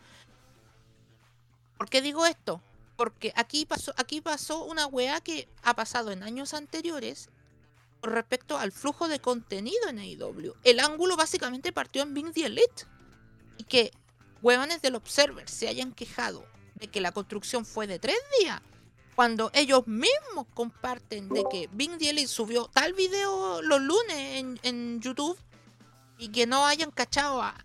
¿Por 1.78 1.90
qué 1.90 2.02
digo 2.02 2.26
esto? 2.26 2.62
Porque 2.98 3.32
aquí 3.38 3.66
pasó, 3.66 3.94
aquí 3.96 4.20
pasó 4.20 4.66
una 4.66 4.88
weá 4.88 5.22
que 5.22 5.48
ha 5.64 5.74
pasado 5.74 6.12
en 6.12 6.22
años 6.22 6.54
anteriores 6.54 7.30
con 8.02 8.12
respecto 8.12 8.58
al 8.58 8.74
flujo 8.74 9.08
de 9.08 9.22
contenido 9.22 9.88
en 9.88 10.00
AEW. 10.00 10.54
El 10.66 10.82
ángulo 10.82 11.16
básicamente 11.16 11.72
partió 11.72 12.02
en 12.02 12.14
Bing 12.14 12.34
the 12.34 12.48
Elite. 12.48 12.86
Y 13.58 13.64
que 13.64 13.92
huevones 14.42 14.82
del 14.82 14.96
Observer 14.96 15.50
se 15.50 15.68
hayan 15.68 15.92
quejado 15.94 16.46
de 16.76 16.88
que 16.88 17.02
la 17.02 17.12
construcción 17.12 17.66
fue 17.66 17.88
de 17.88 18.00
tres 18.00 18.18
días. 18.40 18.62
Cuando 19.16 19.50
ellos 19.54 19.88
mismos 19.88 20.46
comparten 20.54 21.30
de 21.30 21.44
que 21.52 21.70
Bing 21.72 21.98
Elite 22.00 22.28
subió 22.28 22.68
tal 22.68 22.94
video 22.94 23.62
los 23.64 23.82
lunes 23.82 24.58
en, 24.62 25.02
YouTube 25.02 25.38
y 26.20 26.30
que 26.30 26.46
no 26.46 26.66
hayan 26.66 26.92
cachado 26.92 27.42
a- 27.42 27.56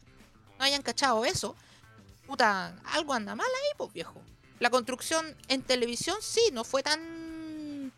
no 0.58 0.64
hayan 0.64 0.82
cachado 0.82 1.24
eso. 1.26 1.54
Puta, 2.26 2.74
algo 2.84 3.12
anda 3.12 3.34
mal 3.34 3.46
ahí, 3.46 3.74
pues 3.76 3.92
viejo 3.92 4.22
la 4.62 4.70
construcción 4.70 5.36
en 5.48 5.62
televisión 5.62 6.16
sí, 6.20 6.40
no 6.52 6.62
fue 6.62 6.84
tan. 6.84 7.92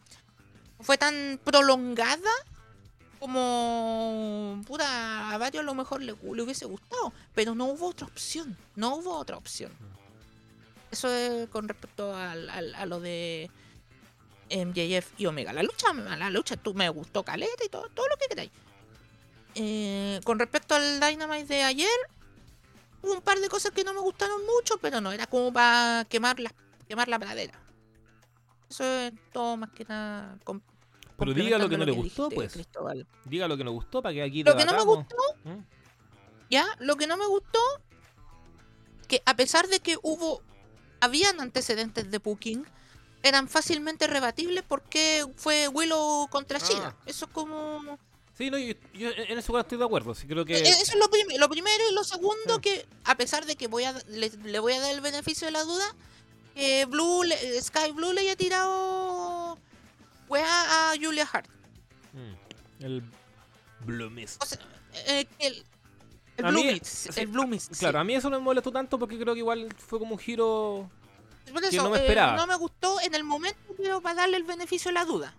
fue 0.81 0.97
tan 0.97 1.39
prolongada 1.45 2.31
como. 3.25 4.63
Puta, 4.67 5.31
a 5.31 5.39
varios 5.39 5.63
a 5.63 5.65
lo 5.65 5.75
mejor 5.75 6.03
le, 6.03 6.13
hubiese 6.13 6.67
gustado, 6.67 7.13
pero 7.35 7.55
no 7.55 7.67
hubo 7.67 7.89
otra 7.89 8.07
opción. 8.07 8.57
No 8.77 8.97
hubo 8.97 9.17
otra 9.17 9.37
opción. 9.37 9.73
Eso 10.91 11.13
es 11.13 11.49
con 11.49 11.67
respecto 11.69 12.15
al- 12.15 12.75
a 12.75 12.87
lo 12.87 13.01
de 13.01 13.51
MJF 14.51 15.13
y 15.19 15.27
Omega. 15.27 15.53
La 15.53 15.63
lucha, 15.63 15.93
la 15.93 16.31
lucha 16.31 16.57
tú 16.57 16.75
me 16.75 16.89
gustó 16.91 17.23
caleta 17.23 17.65
y 17.65 17.69
todo, 17.69 17.89
todo 17.89 18.07
lo 18.09 18.17
que 18.17 18.27
queráis. 18.29 18.51
Eh, 19.55 20.21
con 20.25 20.39
respecto 20.39 20.75
al 20.75 21.01
Dynamite 21.01 21.55
de 21.55 21.63
ayer, 21.63 21.89
hubo 23.03 23.15
un 23.15 23.23
par 23.23 23.39
de 23.39 23.49
cosas 23.49 23.73
que 23.73 23.85
no 23.85 23.95
me 23.95 24.01
gustaron 24.01 24.45
mucho, 24.47 24.79
pero 24.79 25.01
no, 25.01 25.13
era 25.13 25.27
como 25.27 25.53
para 25.53 26.05
quemar 26.09 26.39
la, 26.41 26.53
quemar 26.89 27.09
la 27.09 27.19
pradera. 27.19 27.59
Eso 28.69 28.85
es 28.85 29.13
todo 29.33 29.57
más 29.57 29.71
que 29.71 29.85
nada. 29.85 30.37
Pero 31.17 31.33
diga 31.35 31.59
lo 31.59 31.69
que 31.69 31.79
no 31.79 31.85
le 31.85 31.93
gustó, 31.93 32.25
dijiste, 32.25 32.35
pues. 32.35 32.53
Cristóbal. 32.53 33.07
Diga 33.25 33.47
lo 33.49 33.57
que 33.57 33.65
nos 33.65 33.75
gustó 33.75 34.03
para 34.03 34.13
que 34.15 34.23
aquí 34.23 34.43
Lo 34.43 34.57
que 34.57 34.65
no 34.65 34.73
me 34.75 34.83
gustó, 34.85 35.17
¿Mm? 35.45 35.59
ya, 36.51 36.67
lo 36.81 36.97
que 36.97 37.07
no 37.07 37.17
me 37.17 37.27
gustó, 37.27 37.61
que 39.09 39.23
a 39.25 39.37
pesar 39.37 39.69
de 39.69 39.81
que 39.81 39.97
hubo, 40.03 40.43
habían 41.01 41.41
antecedentes 41.41 42.11
de 42.11 42.19
Booking, 42.19 42.65
eran 43.23 43.49
fácilmente 43.49 44.07
rebatibles 44.07 44.65
porque 44.67 45.25
fue 45.37 45.69
Willow 45.69 46.29
contra 46.29 46.59
Ah. 46.59 46.67
Shida. 46.67 46.97
Eso 47.07 47.27
es 47.27 47.31
como... 47.33 47.99
Sí, 48.37 48.51
no, 48.51 48.59
yo, 48.59 48.75
yo 48.93 49.11
en 49.11 49.39
eso 49.39 49.57
estoy 49.61 49.79
de 49.79 49.85
acuerdo. 49.85 50.13
Sí, 50.13 50.27
creo 50.27 50.45
que. 50.45 50.57
Eh, 50.59 50.63
Eso 50.69 50.81
es 50.93 50.97
lo, 50.97 51.09
prim- 51.09 51.39
lo 51.39 51.49
primero 51.49 51.85
y 51.89 51.95
lo 51.95 52.03
segundo 52.03 52.57
Ah. 52.57 52.61
que 52.61 52.85
a 53.05 53.17
pesar 53.17 53.47
de 53.47 53.55
que 53.55 53.69
voy 53.69 53.85
a 53.85 53.93
le, 54.09 54.29
le 54.31 54.59
voy 54.59 54.73
a 54.73 54.81
dar 54.81 54.93
el 54.93 55.01
beneficio 55.01 55.47
de 55.47 55.53
la 55.53 55.63
duda 55.63 55.85
que 56.57 56.85
Blue 56.87 57.23
le- 57.23 57.63
Sky 57.63 57.93
Blue 57.93 58.13
le 58.13 58.23
haya 58.23 58.35
tirado 58.35 58.69
wea 60.29 60.93
a 60.93 60.95
Julia 61.01 61.29
Hart. 61.31 61.49
Mm, 62.13 62.85
el 62.85 63.03
Blue 63.81 64.11
Mist. 64.11 64.43
O 64.43 64.47
sea, 64.47 64.59
eh, 65.07 65.27
el, 65.39 65.65
el 66.37 66.55
sí, 66.85 67.17
el 67.17 67.61
sí. 67.61 67.75
Claro, 67.79 68.01
a 68.01 68.05
mí 68.05 68.15
eso 68.15 68.31
no 68.31 68.39
me 68.39 68.45
molestó 68.45 68.73
tanto 68.73 68.99
porque 68.99 69.19
creo 69.19 69.35
que 69.35 69.41
igual 69.41 69.69
fue 69.79 69.99
como 69.99 70.15
un 70.15 70.19
giro. 70.19 70.91
Por 71.53 71.69
que 71.69 71.77
no 71.77 71.91
me 71.91 71.99
eh, 71.99 72.03
esperaba. 72.03 72.37
no 72.37 72.47
me 72.47 72.57
gustó 72.57 73.01
en 73.01 73.15
el 73.15 73.25
momento, 73.25 73.59
pero 73.77 74.01
para 74.01 74.23
darle 74.23 74.39
el 74.39 74.45
beneficio 74.45 74.89
de 74.89 74.95
la 74.95 75.05
duda. 75.05 75.35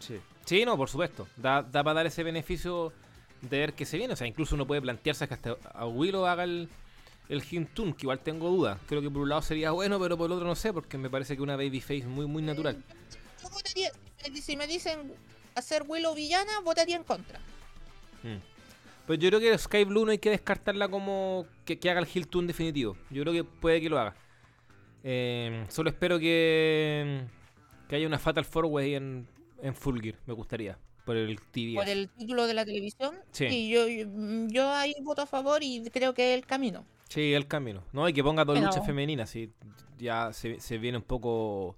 Sí. 0.00 0.20
Sí, 0.44 0.64
no, 0.64 0.76
por 0.76 0.88
supuesto. 0.88 1.28
Da, 1.36 1.62
da 1.62 1.84
para 1.84 1.94
dar 1.94 2.06
ese 2.06 2.22
beneficio 2.22 2.92
de 3.42 3.58
ver 3.58 3.74
que 3.74 3.84
se 3.84 3.98
viene. 3.98 4.14
O 4.14 4.16
sea, 4.16 4.26
incluso 4.26 4.54
uno 4.54 4.66
puede 4.66 4.80
plantearse 4.80 5.28
que 5.28 5.34
hasta 5.34 5.56
a 5.72 5.86
Willow 5.86 6.26
haga 6.26 6.44
el, 6.44 6.68
el 7.28 7.42
Hintun, 7.48 7.92
que 7.92 8.04
igual 8.04 8.20
tengo 8.20 8.48
dudas. 8.50 8.78
Creo 8.86 9.02
que 9.02 9.10
por 9.10 9.22
un 9.22 9.28
lado 9.28 9.42
sería 9.42 9.70
bueno, 9.70 10.00
pero 10.00 10.16
por 10.16 10.26
el 10.26 10.32
otro 10.32 10.46
no 10.46 10.56
sé, 10.56 10.72
porque 10.72 10.98
me 10.98 11.10
parece 11.10 11.36
que 11.36 11.42
una 11.42 11.56
babyface 11.56 12.06
muy, 12.06 12.26
muy 12.26 12.42
natural. 12.42 12.82
Yo 13.42 13.50
votaría, 13.50 13.92
si 14.42 14.56
me 14.56 14.66
dicen 14.66 15.12
hacer 15.54 15.84
Willow 15.86 16.14
villana, 16.14 16.60
votaría 16.64 16.96
en 16.96 17.04
contra. 17.04 17.38
Mm. 18.22 18.36
Pues 19.06 19.18
yo 19.18 19.28
creo 19.30 19.40
que 19.40 19.56
Sky 19.56 19.84
Blue 19.84 20.04
no 20.04 20.10
hay 20.10 20.18
que 20.18 20.30
descartarla 20.30 20.88
como 20.88 21.46
que, 21.64 21.78
que 21.78 21.90
haga 21.90 22.00
el 22.00 22.08
Hilton 22.12 22.46
definitivo. 22.46 22.96
Yo 23.10 23.22
creo 23.22 23.32
que 23.32 23.44
puede 23.44 23.80
que 23.80 23.88
lo 23.88 23.98
haga. 23.98 24.14
Eh, 25.02 25.64
solo 25.68 25.88
espero 25.90 26.18
que, 26.18 27.22
que 27.88 27.96
haya 27.96 28.06
una 28.06 28.18
Fatal 28.18 28.44
Four 28.44 28.66
Way 28.66 28.94
en, 28.96 29.26
en 29.62 29.74
Full 29.74 30.00
Gear. 30.00 30.16
Me 30.26 30.34
gustaría. 30.34 30.76
Por 31.06 31.16
el 31.16 31.40
TV. 31.40 31.74
Por 31.76 31.88
el 31.88 32.10
título 32.10 32.46
de 32.46 32.52
la 32.52 32.66
televisión, 32.66 33.14
Sí. 33.30 33.48
sí, 33.48 33.68
yo, 33.70 33.88
yo, 33.88 34.06
yo 34.48 34.70
ahí 34.74 34.94
voto 35.02 35.22
a 35.22 35.26
favor 35.26 35.62
y 35.62 35.82
creo 35.90 36.12
que 36.12 36.34
es 36.34 36.38
el 36.38 36.44
camino. 36.44 36.84
Sí, 37.08 37.32
el 37.32 37.46
camino. 37.46 37.82
No, 37.92 38.06
y 38.06 38.12
que 38.12 38.22
ponga 38.22 38.44
dos 38.44 38.56
Pero- 38.58 38.66
luchas 38.66 38.84
femeninas. 38.84 39.30
Sí, 39.30 39.50
ya 39.98 40.34
se, 40.34 40.60
se 40.60 40.76
viene 40.76 40.98
un 40.98 41.04
poco 41.04 41.76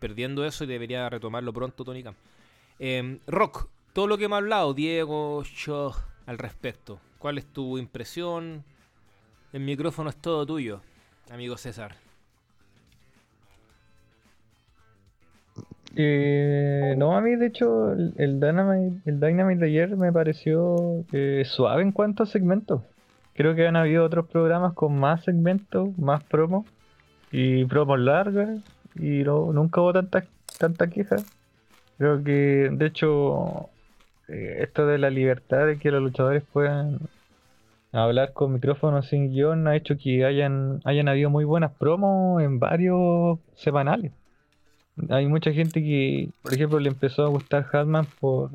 perdiendo 0.00 0.44
eso 0.44 0.64
y 0.64 0.66
debería 0.66 1.08
retomarlo 1.08 1.52
pronto 1.52 1.84
Tony 1.84 2.02
Khan. 2.02 2.14
Eh, 2.80 3.18
Rock, 3.26 3.68
todo 3.92 4.06
lo 4.06 4.18
que 4.18 4.24
hemos 4.24 4.38
hablado, 4.38 4.74
Diego, 4.74 5.44
yo, 5.44 5.92
al 6.26 6.38
respecto. 6.38 6.98
¿Cuál 7.18 7.38
es 7.38 7.46
tu 7.46 7.78
impresión? 7.78 8.64
El 9.52 9.60
micrófono 9.60 10.10
es 10.10 10.16
todo 10.16 10.46
tuyo. 10.46 10.80
amigo 11.30 11.56
César? 11.56 11.94
Eh, 15.96 16.94
no, 16.96 17.16
a 17.16 17.20
mí 17.20 17.34
de 17.34 17.46
hecho 17.46 17.92
el, 17.92 18.14
el 18.16 18.40
Dynamite, 18.40 19.10
el 19.10 19.18
Dynamite 19.18 19.60
de 19.60 19.66
ayer 19.66 19.96
me 19.96 20.12
pareció 20.12 21.04
eh, 21.12 21.42
suave 21.44 21.82
en 21.82 21.92
cuanto 21.92 22.22
a 22.22 22.26
segmentos. 22.26 22.82
Creo 23.34 23.54
que 23.54 23.66
han 23.66 23.76
habido 23.76 24.04
otros 24.04 24.28
programas 24.28 24.74
con 24.74 24.98
más 24.98 25.24
segmentos, 25.24 25.96
más 25.98 26.22
promos 26.24 26.64
y 27.32 27.64
promos 27.64 27.98
largas 27.98 28.60
y 28.96 29.22
no, 29.24 29.52
nunca 29.52 29.80
hubo 29.80 29.92
tanta, 29.92 30.24
tanta 30.58 30.88
queja. 30.88 31.16
Creo 31.98 32.22
que 32.24 32.70
de 32.72 32.86
hecho 32.86 33.68
eh, 34.28 34.58
esto 34.62 34.86
de 34.86 34.98
la 34.98 35.10
libertad 35.10 35.66
de 35.66 35.78
que 35.78 35.90
los 35.90 36.02
luchadores 36.02 36.42
puedan 36.52 36.98
hablar 37.92 38.32
con 38.32 38.52
micrófonos 38.52 39.08
sin 39.08 39.32
guion 39.32 39.66
ha 39.66 39.76
hecho 39.76 39.96
que 39.98 40.24
hayan, 40.24 40.80
hayan 40.84 41.08
habido 41.08 41.30
muy 41.30 41.44
buenas 41.44 41.72
promos 41.72 42.42
en 42.42 42.58
varios 42.58 43.38
semanales. 43.56 44.12
Hay 45.08 45.26
mucha 45.26 45.52
gente 45.52 45.82
que, 45.82 46.28
por 46.42 46.54
ejemplo, 46.54 46.78
le 46.78 46.88
empezó 46.88 47.24
a 47.24 47.28
gustar 47.28 47.66
Hatman 47.72 48.06
por, 48.20 48.50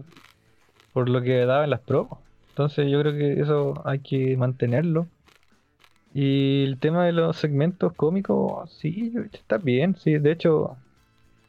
por 0.94 1.10
lo 1.10 1.22
que 1.22 1.46
daba 1.46 1.64
en 1.64 1.72
las 1.72 1.82
promos. 1.82 2.20
Entonces 2.50 2.90
yo 2.90 3.02
creo 3.02 3.14
que 3.14 3.42
eso 3.42 3.82
hay 3.86 4.00
que 4.00 4.38
mantenerlo. 4.38 5.08
Y 6.18 6.64
el 6.64 6.80
tema 6.80 7.06
de 7.06 7.12
los 7.12 7.36
segmentos 7.36 7.92
cómicos, 7.92 8.72
sí, 8.72 9.14
está 9.34 9.58
bien, 9.58 9.98
sí. 9.98 10.18
De 10.18 10.32
hecho, 10.32 10.78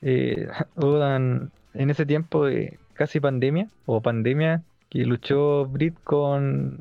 eh, 0.03 0.49
Odan, 0.75 1.53
en 1.73 1.91
ese 1.91 2.05
tiempo 2.05 2.47
de 2.47 2.77
casi 2.95 3.21
pandemia, 3.21 3.69
o 3.87 4.01
pandemia, 4.01 4.63
que 4.91 5.07
luchó 5.07 5.67
Brit 5.67 5.95
con... 6.03 6.81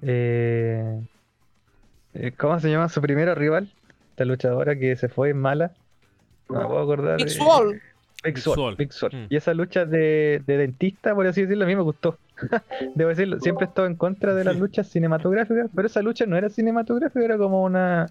eh, 0.00 0.98
eh, 2.14 2.32
¿Cómo 2.38 2.58
se 2.58 2.70
llama? 2.70 2.88
Su 2.88 3.02
primera 3.02 3.34
rival, 3.34 3.70
esta 4.12 4.24
luchadora 4.24 4.74
que 4.78 4.96
se 4.96 5.10
fue 5.10 5.34
mala. 5.34 5.72
No 6.48 6.60
me 6.60 6.66
puedo 6.66 6.80
acordar. 6.80 7.18
Big 7.18 7.28
Swole. 8.38 8.76
Big. 8.76 8.90
Mm. 9.12 9.26
Y 9.28 9.36
esa 9.36 9.52
lucha 9.52 9.84
de, 9.84 10.42
de 10.46 10.56
dentista, 10.56 11.14
por 11.14 11.26
así 11.26 11.42
decirlo, 11.42 11.64
a 11.64 11.68
mí 11.68 11.76
me 11.76 11.82
gustó. 11.82 12.16
Debo 12.94 13.10
decirlo, 13.10 13.38
siempre 13.40 13.64
he 13.66 13.68
estado 13.68 13.86
en 13.86 13.96
contra 13.96 14.34
de 14.34 14.44
las 14.44 14.56
luchas 14.56 14.88
cinematográficas, 14.88 15.70
pero 15.74 15.86
esa 15.86 16.02
lucha 16.02 16.26
no 16.26 16.36
era 16.36 16.48
cinematográfica, 16.50 17.24
era 17.24 17.38
como 17.38 17.62
una, 17.62 18.06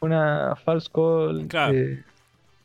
una 0.00 0.54
false 0.56 0.88
call. 0.92 1.46
Claro. 1.48 1.74
eh, 1.74 2.02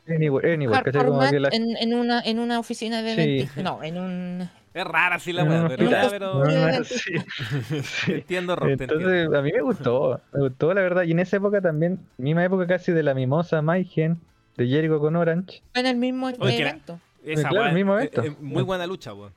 anywhere, 0.08 0.54
anywhere, 0.54 0.82
¿cachai? 0.82 1.02
Hardcore 1.02 1.06
Como 1.08 1.20
que 1.30 1.40
match 1.40 1.52
la- 1.52 1.56
en, 1.56 1.76
en 1.76 1.94
una, 1.94 2.20
en 2.22 2.38
una 2.38 2.58
oficina 2.58 3.02
de 3.02 3.48
Sí. 3.54 3.62
No, 3.62 3.82
en 3.82 3.98
un. 3.98 4.50
Es 4.74 4.84
rara 4.84 5.16
así 5.16 5.34
la 5.34 5.44
weá, 5.44 5.68
pero, 5.68 5.84
hospital. 5.84 6.06
pero 6.10 6.26
No, 6.32 6.38
no, 6.38 6.44
Obviamente. 6.46 6.84
sí, 6.88 7.12
sí. 7.82 8.12
entiendo, 8.12 8.56
Rob, 8.56 8.68
te 8.68 8.72
entiendo. 8.84 8.94
Entonces, 9.10 9.38
a 9.38 9.42
mí 9.42 9.52
me 9.52 9.60
gustó, 9.60 10.20
me 10.32 10.40
gustó 10.40 10.72
la 10.72 10.80
verdad. 10.80 11.02
Y 11.02 11.10
en 11.10 11.18
esa 11.20 11.36
época 11.36 11.60
también, 11.60 12.00
misma 12.16 12.42
época 12.42 12.66
casi 12.66 12.90
de 12.90 13.02
la 13.02 13.12
mimosa 13.12 13.60
Mayhem, 13.60 14.16
de 14.56 14.66
Jericho 14.66 14.98
con 14.98 15.14
Orange. 15.16 15.62
En 15.74 15.84
el 15.84 15.96
mismo 15.96 16.30
Oye, 16.38 16.58
evento. 16.62 16.98
Esa 17.22 17.50
claro, 17.50 17.66
el 17.68 17.74
mismo 17.74 17.94
evento. 17.98 18.22
muy 18.40 18.62
buena 18.62 18.86
lucha, 18.86 19.12
weón. 19.12 19.32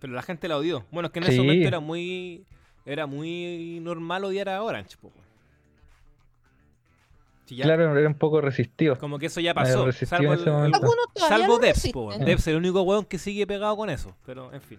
Pero 0.00 0.12
la 0.14 0.22
gente 0.22 0.48
la 0.48 0.56
odió. 0.56 0.84
Bueno, 0.90 1.08
es 1.08 1.12
que 1.12 1.18
en 1.20 1.24
Sí. 1.26 1.32
ese 1.32 1.40
momento 1.42 1.68
era 1.68 1.80
muy 1.80 2.44
era 2.86 3.06
muy 3.06 3.78
normal 3.82 4.24
odiar 4.24 4.48
a 4.48 4.62
Orange, 4.62 4.96
po, 5.00 5.12
ya- 7.48 7.64
Claro, 7.64 7.96
era 7.98 8.08
un 8.08 8.14
poco 8.14 8.40
resistivo. 8.40 8.96
Como 8.96 9.18
que 9.18 9.26
eso 9.26 9.40
ya 9.40 9.52
pasó. 9.54 9.90
Salvo, 9.92 10.32
el- 10.32 10.38
el- 10.38 10.74
salvo 11.16 11.46
lo 11.54 11.58
Debs, 11.58 11.90
po. 11.92 12.12
Debs 12.16 12.42
es 12.42 12.46
el 12.48 12.56
único 12.56 12.82
weón 12.82 13.04
que 13.04 13.18
sigue 13.18 13.46
pegado 13.46 13.76
con 13.76 13.90
eso. 13.90 14.14
Pero, 14.24 14.52
en 14.52 14.60
fin. 14.62 14.78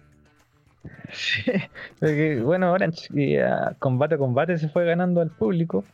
Sí, 1.12 1.42
porque, 2.00 2.40
bueno, 2.42 2.72
Orange 2.72 3.06
y, 3.14 3.36
a 3.36 3.76
combate 3.78 4.14
a 4.14 4.18
combate 4.18 4.56
se 4.58 4.68
fue 4.68 4.84
ganando 4.84 5.20
al 5.20 5.30
público. 5.30 5.84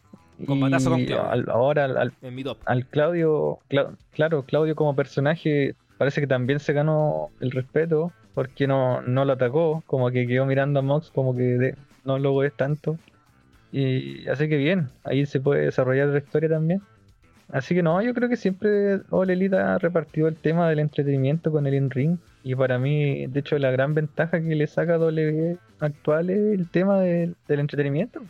Combatazo 0.47 0.91
con 0.91 1.01
y 1.01 1.07
Claudio. 1.07 1.29
al- 1.31 1.51
ahora 1.51 1.85
al, 1.87 1.97
al- 1.99 2.12
En 2.22 2.35
mi 2.35 2.45
top. 2.45 2.59
al 2.64 2.87
Claudio, 2.87 3.59
Cla- 3.68 3.97
claro, 4.12 4.45
Claudio 4.45 4.76
como 4.76 4.95
personaje 4.95 5.74
parece 5.99 6.20
que 6.20 6.29
también 6.29 6.61
se 6.61 6.72
ganó 6.72 7.31
el 7.41 7.51
respeto 7.51 8.12
porque 8.35 8.66
no, 8.66 9.03
no 9.03 9.24
lo 9.24 9.35
atacó, 9.35 9.83
como 9.87 10.11
que 10.11 10.26
quedó 10.26 10.47
mirando 10.47 10.81
a 10.81 10.83
Mox 10.83 11.11
como 11.11 11.35
que 11.37 11.43
de- 11.43 11.74
no 12.05 12.18
lo 12.18 12.43
es 12.45 12.55
tanto. 12.55 12.99
Y 13.72 14.26
así 14.29 14.49
que 14.49 14.57
bien, 14.57 14.89
ahí 15.05 15.26
se 15.26 15.41
puede 15.41 15.66
desarrollar 15.66 16.09
la 16.09 16.18
historia 16.18 16.49
también. 16.49 16.81
Así 17.51 17.74
que 17.74 17.83
no, 17.83 18.01
yo 18.03 18.12
creo 18.12 18.29
que 18.29 18.37
siempre 18.37 19.01
All 19.11 19.31
Elite 19.31 19.57
ha 19.57 19.79
repartido 19.79 20.29
el 20.29 20.37
tema 20.37 20.68
del 20.68 20.81
entretenimiento 20.81 21.51
con 21.51 21.66
el 21.66 21.74
in-ring. 21.74 22.18
Y 22.45 22.55
para 22.55 22.79
mí, 22.79 23.26
de 23.26 23.41
hecho, 23.41 23.59
la 23.59 23.70
gran 23.70 23.95
ventaja 23.95 24.41
que 24.41 24.55
le 24.55 24.66
saca 24.66 24.99
WWE 24.99 25.59
actual 25.81 26.31
es 26.31 26.59
el 26.59 26.68
tema 26.68 27.01
del, 27.01 27.37
entretenimiento. 27.49 28.22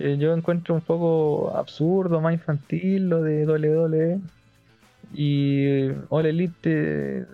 Eh, 0.00 0.16
yo 0.18 0.34
encuentro 0.34 0.74
un 0.74 0.80
poco 0.80 1.56
absurdo, 1.56 2.20
más 2.20 2.34
infantil 2.34 3.08
lo 3.08 3.22
de 3.22 3.46
WWE. 3.46 4.20
Y 5.14 5.88
All 6.08 6.26
Elite, 6.26 7.20
eh, 7.20 7.24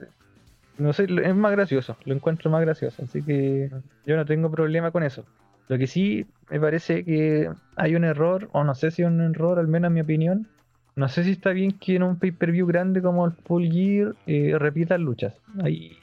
no 0.79 0.93
sé, 0.93 1.05
es 1.05 1.35
más 1.35 1.53
gracioso, 1.53 1.97
lo 2.05 2.14
encuentro 2.14 2.51
más 2.51 2.61
gracioso. 2.61 3.03
Así 3.03 3.22
que 3.22 3.70
yo 4.07 4.16
no 4.16 4.25
tengo 4.25 4.51
problema 4.51 4.91
con 4.91 5.03
eso. 5.03 5.25
Lo 5.68 5.79
que 5.79 5.87
sí 5.87 6.27
me 6.51 6.61
parece 6.61 7.05
que 7.05 7.51
hay 7.77 7.95
un 7.95 8.05
error, 8.05 8.49
o 8.53 8.64
no 8.64 8.75
sé 8.75 8.91
si 8.91 9.03
es 9.03 9.09
un 9.09 9.20
error, 9.20 9.59
al 9.59 9.68
menos 9.68 9.89
en 9.89 9.95
mi 9.95 10.01
opinión. 10.01 10.49
No 10.97 11.09
sé 11.09 11.25
si 11.25 11.33
está 11.33 11.51
bien 11.51 11.72
que 11.72 11.97
en 11.97 12.05
un 12.05 12.18
pay-per-view 12.18 12.66
grande 12.66 13.03
como 13.03 13.27
el 13.27 13.33
Full 13.33 13.68
Gear 13.68 14.14
eh, 14.27 14.57
repitan 14.59 15.03
luchas. 15.03 15.35
Ahí, 15.62 15.97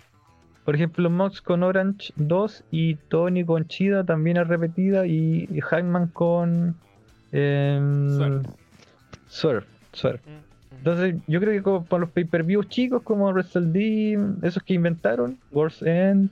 por 0.66 0.76
ejemplo, 0.76 1.10
Mox 1.10 1.42
con 1.42 1.64
Orange 1.64 2.14
2 2.18 2.66
y 2.72 2.96
Tony 2.96 3.46
con 3.46 3.68
Chida 3.68 4.04
también 4.04 4.38
es 4.38 4.48
repetida 4.48 5.06
y, 5.06 5.48
Hangman 5.62 6.08
con 6.08 6.76
em. 7.32 8.44
Swerve, 9.28 9.66
Swerve. 9.94 10.20
Mm, 10.26 10.51
Entonces, 10.82 11.16
yo 11.28 11.40
creo 11.40 11.54
que 11.54 11.62
como 11.62 11.86
para 11.86 12.02
los 12.02 12.10
pay-per-views 12.10 12.68
chicos 12.68 13.04
como 13.04 13.30
WrestleD, 13.30 14.18
esos 14.42 14.64
que 14.64 14.74
inventaron, 14.74 15.38
World's 15.52 15.84
End, 15.84 16.32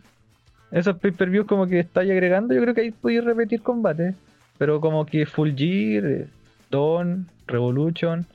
esos 0.71 0.97
pay-per-views 0.97 1.45
como 1.45 1.67
que 1.67 1.79
estáis 1.79 2.09
agregando, 2.09 2.55
yo 2.55 2.61
creo 2.61 2.73
que 2.73 2.81
ahí 2.81 2.89
podéis 2.89 3.23
repetir 3.23 3.61
combates. 3.61 4.15
Pero 4.57 4.81
como 4.81 5.05
que 5.05 5.27
Full 5.27 5.51
Gear, 5.55 6.05
eh, 6.05 6.27
Dawn, 6.71 7.27
Revolution, 7.45 8.25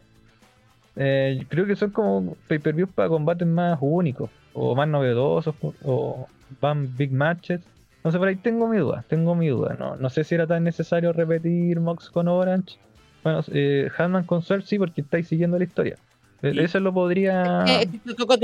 eh, 0.95 1.45
creo 1.49 1.67
que 1.67 1.75
son 1.75 1.91
como 1.91 2.37
pay-per-views 2.47 2.91
para 2.95 3.09
combates 3.09 3.49
más 3.49 3.77
únicos, 3.81 4.31
o 4.53 4.77
más 4.77 4.87
novedosos, 4.87 5.57
o, 5.83 6.29
van 6.61 6.97
big 6.97 7.11
matches. 7.11 7.61
Sé, 8.09 8.19
por 8.19 8.29
ahí 8.29 8.37
tengo 8.37 8.69
mi 8.69 8.77
duda, 8.77 9.05
tengo 9.09 9.35
mi 9.35 9.49
duda. 9.49 9.75
No, 9.77 9.97
no 9.97 10.11
sé 10.11 10.23
si 10.23 10.37
era 10.37 10.47
tan 10.47 10.63
necesario 10.63 11.13
repetir 11.13 11.81
Mox 11.81 12.09
con 12.09 12.29
Orange. 12.29 12.79
Bueno, 13.25 13.41
eh, 13.53 13.89
Hanman 13.99 14.25
con 14.25 14.43
Swerve 14.43 14.65
sí, 14.67 14.79
porque 14.79 15.01
estáis 15.01 15.27
siguiendo 15.27 15.59
la 15.59 15.65
historia. 15.65 15.97
Y- 16.43 16.61
Eso 16.61 16.79
lo 16.79 16.93
podría... 16.93 17.65
Eh, 17.67 17.89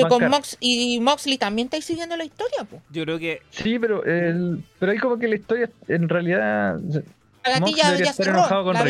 con. 0.09 0.27
Mox 0.31 0.57
y 0.59 0.99
Moxley 1.01 1.37
también 1.37 1.67
estáis 1.67 1.85
siguiendo 1.85 2.17
la 2.17 2.25
historia, 2.25 2.65
po. 2.65 2.81
Yo 2.91 3.05
creo 3.05 3.19
que 3.19 3.43
Sí, 3.51 3.79
pero 3.79 4.03
el, 4.05 4.65
pero 4.79 4.93
hay 4.93 4.99
como 4.99 5.19
que 5.19 5.29
la 5.29 5.35
historia 5.37 5.69
en 5.87 6.09
realidad... 6.09 6.81
La 7.45 7.61
Mox 7.61 7.77
debería 7.77 8.05
ya 8.07 8.11
estar 8.11 8.25
cerró. 8.27 8.39
enojado 8.39 8.65
con 8.65 8.75
La. 8.75 8.81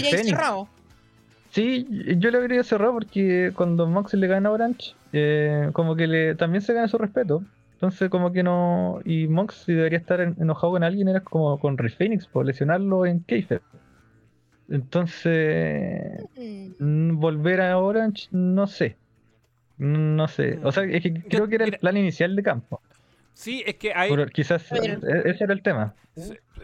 Sí, 1.50 1.86
yo 2.18 2.30
le 2.30 2.38
habría 2.38 2.62
cerrado 2.62 2.92
porque 2.92 3.50
cuando 3.56 3.88
Mox 3.88 4.14
le 4.14 4.26
gana 4.28 4.48
a 4.48 4.52
Orange, 4.52 4.94
eh, 5.12 5.70
como 5.72 5.96
que 5.96 6.06
le, 6.06 6.36
también 6.36 6.62
se 6.62 6.72
gana 6.72 6.86
su 6.86 6.96
respeto. 6.98 7.42
Entonces 7.74 8.08
como 8.10 8.30
que 8.32 8.44
no... 8.44 9.00
Y 9.04 9.26
Mox 9.26 9.62
si 9.66 9.72
debería 9.72 9.98
estar 9.98 10.20
en- 10.20 10.36
enojado 10.40 10.74
con 10.74 10.84
alguien 10.84 11.08
era 11.08 11.20
como 11.20 11.58
con 11.58 11.76
Rey 11.78 11.90
Phoenix 11.90 12.26
por 12.26 12.46
lesionarlo 12.46 13.06
en 13.06 13.20
Keifer. 13.24 13.60
Entonces... 14.70 16.24
Mm. 16.36 16.70
Mm, 16.78 17.20
Volver 17.20 17.60
a 17.60 17.78
Orange, 17.78 18.28
no 18.30 18.66
sé. 18.66 18.96
Mm, 19.78 20.16
No 20.16 20.28
sé. 20.28 20.58
O 20.62 20.72
sea, 20.72 20.84
es 20.84 21.02
que 21.02 21.14
creo 21.22 21.48
que 21.48 21.56
era 21.56 21.64
el 21.64 21.78
plan 21.78 21.96
inicial 21.96 22.34
de 22.36 22.42
campo. 22.42 22.80
sí, 23.34 23.62
es 23.66 23.76
que 23.76 23.92
hay 23.94 24.10
Pero 24.10 24.26
quizás 24.26 24.66
Pero- 24.70 25.06
e- 25.06 25.30
ese 25.30 25.44
era 25.44 25.52
el 25.52 25.62
tema. 25.62 25.94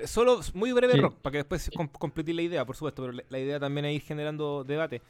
Solo 0.05 0.41
muy 0.55 0.73
breve 0.73 0.95
Sí. 0.95 1.01
rock, 1.01 1.17
para 1.23 1.33
que 1.33 1.39
después 1.39 1.71
com 1.75 1.89
completé 1.89 2.35
la 2.35 2.43
idea, 2.43 2.65
por 2.67 2.77
supuesto, 2.77 3.03
pero 3.03 3.19
la, 3.31 3.39
idea 3.39 3.59
también 3.59 3.87
es 3.87 3.95
ir 3.95 4.03
generando 4.03 4.63
debate. 4.65 5.01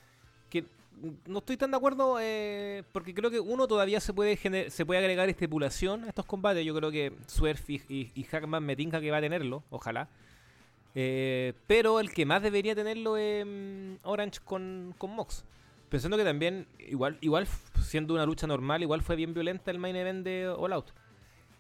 Que 0.49 0.63
mm, 0.63 1.09
no 1.27 1.39
estoy 1.41 1.57
tan 1.57 1.73
de 1.73 1.77
acuerdo 1.77 2.19
eh, 2.21 2.85
porque 2.93 3.13
creo 3.13 3.31
que 3.31 3.41
uno 3.41 3.67
todavía 3.67 3.99
se 3.99 4.13
puede 4.13 4.37
se 4.71 4.87
puede 4.87 5.01
agregar 5.01 5.29
estipulación 5.29 6.05
a 6.05 6.09
estos 6.09 6.25
combates. 6.27 6.65
Yo 6.65 6.75
creo 6.77 6.93
que 6.93 7.13
Swerve 7.27 7.61
y, 7.67 7.75
y, 7.89 8.13
y 8.15 8.23
Hackman 8.25 8.63
me 8.65 8.77
tinca 8.77 9.01
que 9.01 9.11
va 9.11 9.17
a 9.17 9.21
tenerlo, 9.21 9.65
ojalá. 9.71 10.09
Eh, 10.99 11.53
pero 11.67 12.01
el 12.01 12.11
que 12.11 12.25
más 12.25 12.43
debería 12.43 12.75
tenerlo 12.75 13.19
es 13.19 13.45
mm, 13.45 13.97
Orange 14.05 14.41
con, 14.43 14.95
con 14.97 15.11
Mox. 15.11 15.45
Pensando 15.91 16.17
que 16.17 16.25
también, 16.25 16.67
igual, 16.79 17.19
igual 17.21 17.47
siendo 17.83 18.15
una 18.15 18.25
lucha 18.25 18.47
normal, 18.47 18.83
igual 18.83 19.03
fue 19.03 19.15
bien 19.15 19.35
violenta 19.35 19.71
el 19.71 19.79
main 19.79 19.95
event 19.95 20.25
de 20.25 20.49
All 20.49 20.73
Out. 20.73 20.93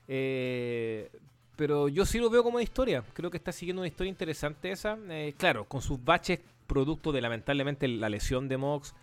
Eh, 0.09 1.11
pero 1.55 1.89
yo 1.89 2.07
sí 2.07 2.19
lo 2.19 2.31
veo 2.31 2.43
como 2.43 2.57
una 2.57 2.65
historia. 2.65 3.05
Creo 3.13 3.31
que 3.31 3.37
está 3.37 3.53
siguiendo 3.53 3.83
una 3.83 3.89
historia 3.89 4.09
interesante 4.09 4.71
esa. 4.71 4.97
Eh, 5.11 5.35
claro, 5.37 5.67
con 5.67 5.83
sus 5.83 6.03
baches 6.03 6.41
producto 6.67 7.13
de 7.13 7.21
lamentablemente 7.21 7.87
la 7.89 8.09
lesión 8.09 8.49
de 8.49 8.57
Mox, 8.57 8.95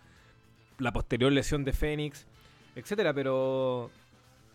la 0.78 0.92
posterior 0.92 1.30
lesión 1.30 1.64
de 1.64 1.72
Fénix, 1.72 2.26
etcétera. 2.74 3.14
Pero, 3.14 3.88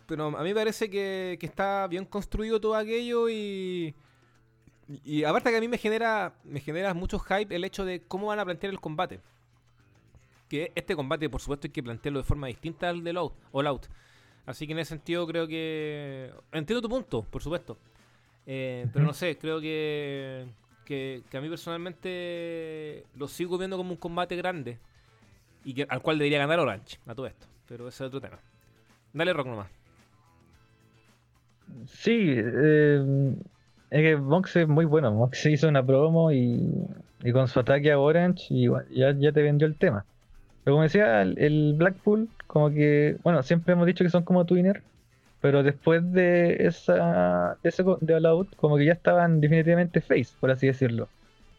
pero 0.06 0.26
a 0.26 0.42
mí 0.42 0.50
me 0.50 0.54
parece 0.54 0.90
que, 0.90 1.38
que 1.40 1.46
está 1.46 1.86
bien 1.86 2.04
construido 2.04 2.60
todo 2.60 2.74
aquello 2.74 3.30
y, 3.30 3.94
y 5.04 5.24
aparte 5.24 5.50
que 5.50 5.56
a 5.56 5.60
mí 5.60 5.68
me 5.68 5.78
genera, 5.78 6.34
me 6.44 6.60
genera 6.60 6.94
mucho 6.94 7.18
hype 7.18 7.54
el 7.54 7.64
hecho 7.64 7.84
de 7.84 8.02
cómo 8.02 8.26
van 8.26 8.40
a 8.40 8.44
plantear 8.44 8.72
el 8.72 8.80
combate. 8.80 9.20
que 10.48 10.72
este 10.74 10.96
combate, 10.96 11.28
por 11.30 11.40
supuesto, 11.40 11.68
hay 11.68 11.72
que 11.72 11.82
plantearlo 11.82 12.18
de 12.20 12.24
forma 12.24 12.48
distinta 12.48 12.88
al 12.88 13.04
del 13.04 13.16
All 13.18 13.32
All 13.52 13.66
Out. 13.68 13.86
Así 14.46 14.66
que 14.66 14.72
en 14.72 14.80
ese 14.80 14.90
sentido 14.90 15.26
creo 15.26 15.46
que... 15.46 16.32
Entiendo 16.50 16.82
tu 16.82 16.88
punto, 16.88 17.22
por 17.22 17.42
supuesto. 17.42 17.78
Eh, 18.46 18.88
pero 18.92 19.04
no 19.04 19.12
sé, 19.12 19.38
creo 19.38 19.60
que, 19.60 20.48
que, 20.84 21.22
que 21.30 21.36
a 21.36 21.40
mí 21.40 21.48
personalmente 21.48 23.04
lo 23.14 23.28
sigo 23.28 23.58
viendo 23.58 23.76
como 23.76 23.92
un 23.92 23.96
combate 23.96 24.34
grande. 24.34 24.78
Y 25.64 25.74
que, 25.74 25.86
al 25.88 26.02
cual 26.02 26.18
debería 26.18 26.38
ganar 26.38 26.58
Orange, 26.58 26.98
a 27.06 27.14
todo 27.14 27.26
esto. 27.26 27.46
Pero 27.68 27.86
ese 27.86 28.02
es 28.02 28.08
otro 28.08 28.20
tema. 28.20 28.40
Dale 29.12 29.32
rock 29.32 29.46
nomás. 29.46 29.70
Sí, 31.86 32.34
eh, 32.36 33.36
es 33.90 34.02
que 34.02 34.16
Mox 34.16 34.56
es 34.56 34.68
muy 34.68 34.84
bueno. 34.84 35.12
Mox 35.12 35.46
hizo 35.46 35.68
una 35.68 35.84
promo 35.84 36.32
y, 36.32 36.72
y 37.22 37.32
con 37.32 37.48
su 37.48 37.60
ataque 37.60 37.92
a 37.92 37.98
Orange 37.98 38.46
y 38.50 38.68
ya, 38.90 39.12
ya 39.12 39.32
te 39.32 39.42
vendió 39.42 39.66
el 39.66 39.76
tema. 39.76 40.04
Pero 40.64 40.76
como 40.76 40.82
decía, 40.82 41.22
el, 41.22 41.74
Blackpool, 41.76 42.28
como 42.46 42.70
que, 42.70 43.16
bueno, 43.22 43.42
siempre 43.42 43.72
hemos 43.72 43.86
dicho 43.86 44.04
que 44.04 44.10
son 44.10 44.24
como 44.24 44.44
Twinner, 44.44 44.82
pero 45.40 45.62
después 45.62 46.12
de 46.12 46.66
esa 46.66 47.56
de 47.62 47.68
ese 47.68 47.82
de 48.00 48.14
All 48.14 48.26
Out, 48.26 48.56
como 48.56 48.76
que 48.76 48.84
ya 48.84 48.92
estaban 48.92 49.40
definitivamente 49.40 50.00
face, 50.00 50.28
por 50.38 50.50
así 50.50 50.66
decirlo. 50.66 51.08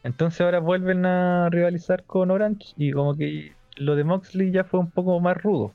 Entonces 0.03 0.41
ahora 0.41 0.59
vuelven 0.59 1.05
a 1.05 1.49
rivalizar 1.49 2.03
con 2.03 2.31
Orange 2.31 2.73
y 2.77 2.91
como 2.91 3.15
que 3.15 3.53
lo 3.75 3.95
de 3.95 4.03
Moxley 4.03 4.51
ya 4.51 4.63
fue 4.63 4.79
un 4.79 4.91
poco 4.91 5.19
más 5.19 5.37
rudo, 5.37 5.73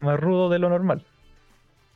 más 0.00 0.18
rudo 0.20 0.48
de 0.50 0.58
lo 0.58 0.68
normal. 0.68 1.04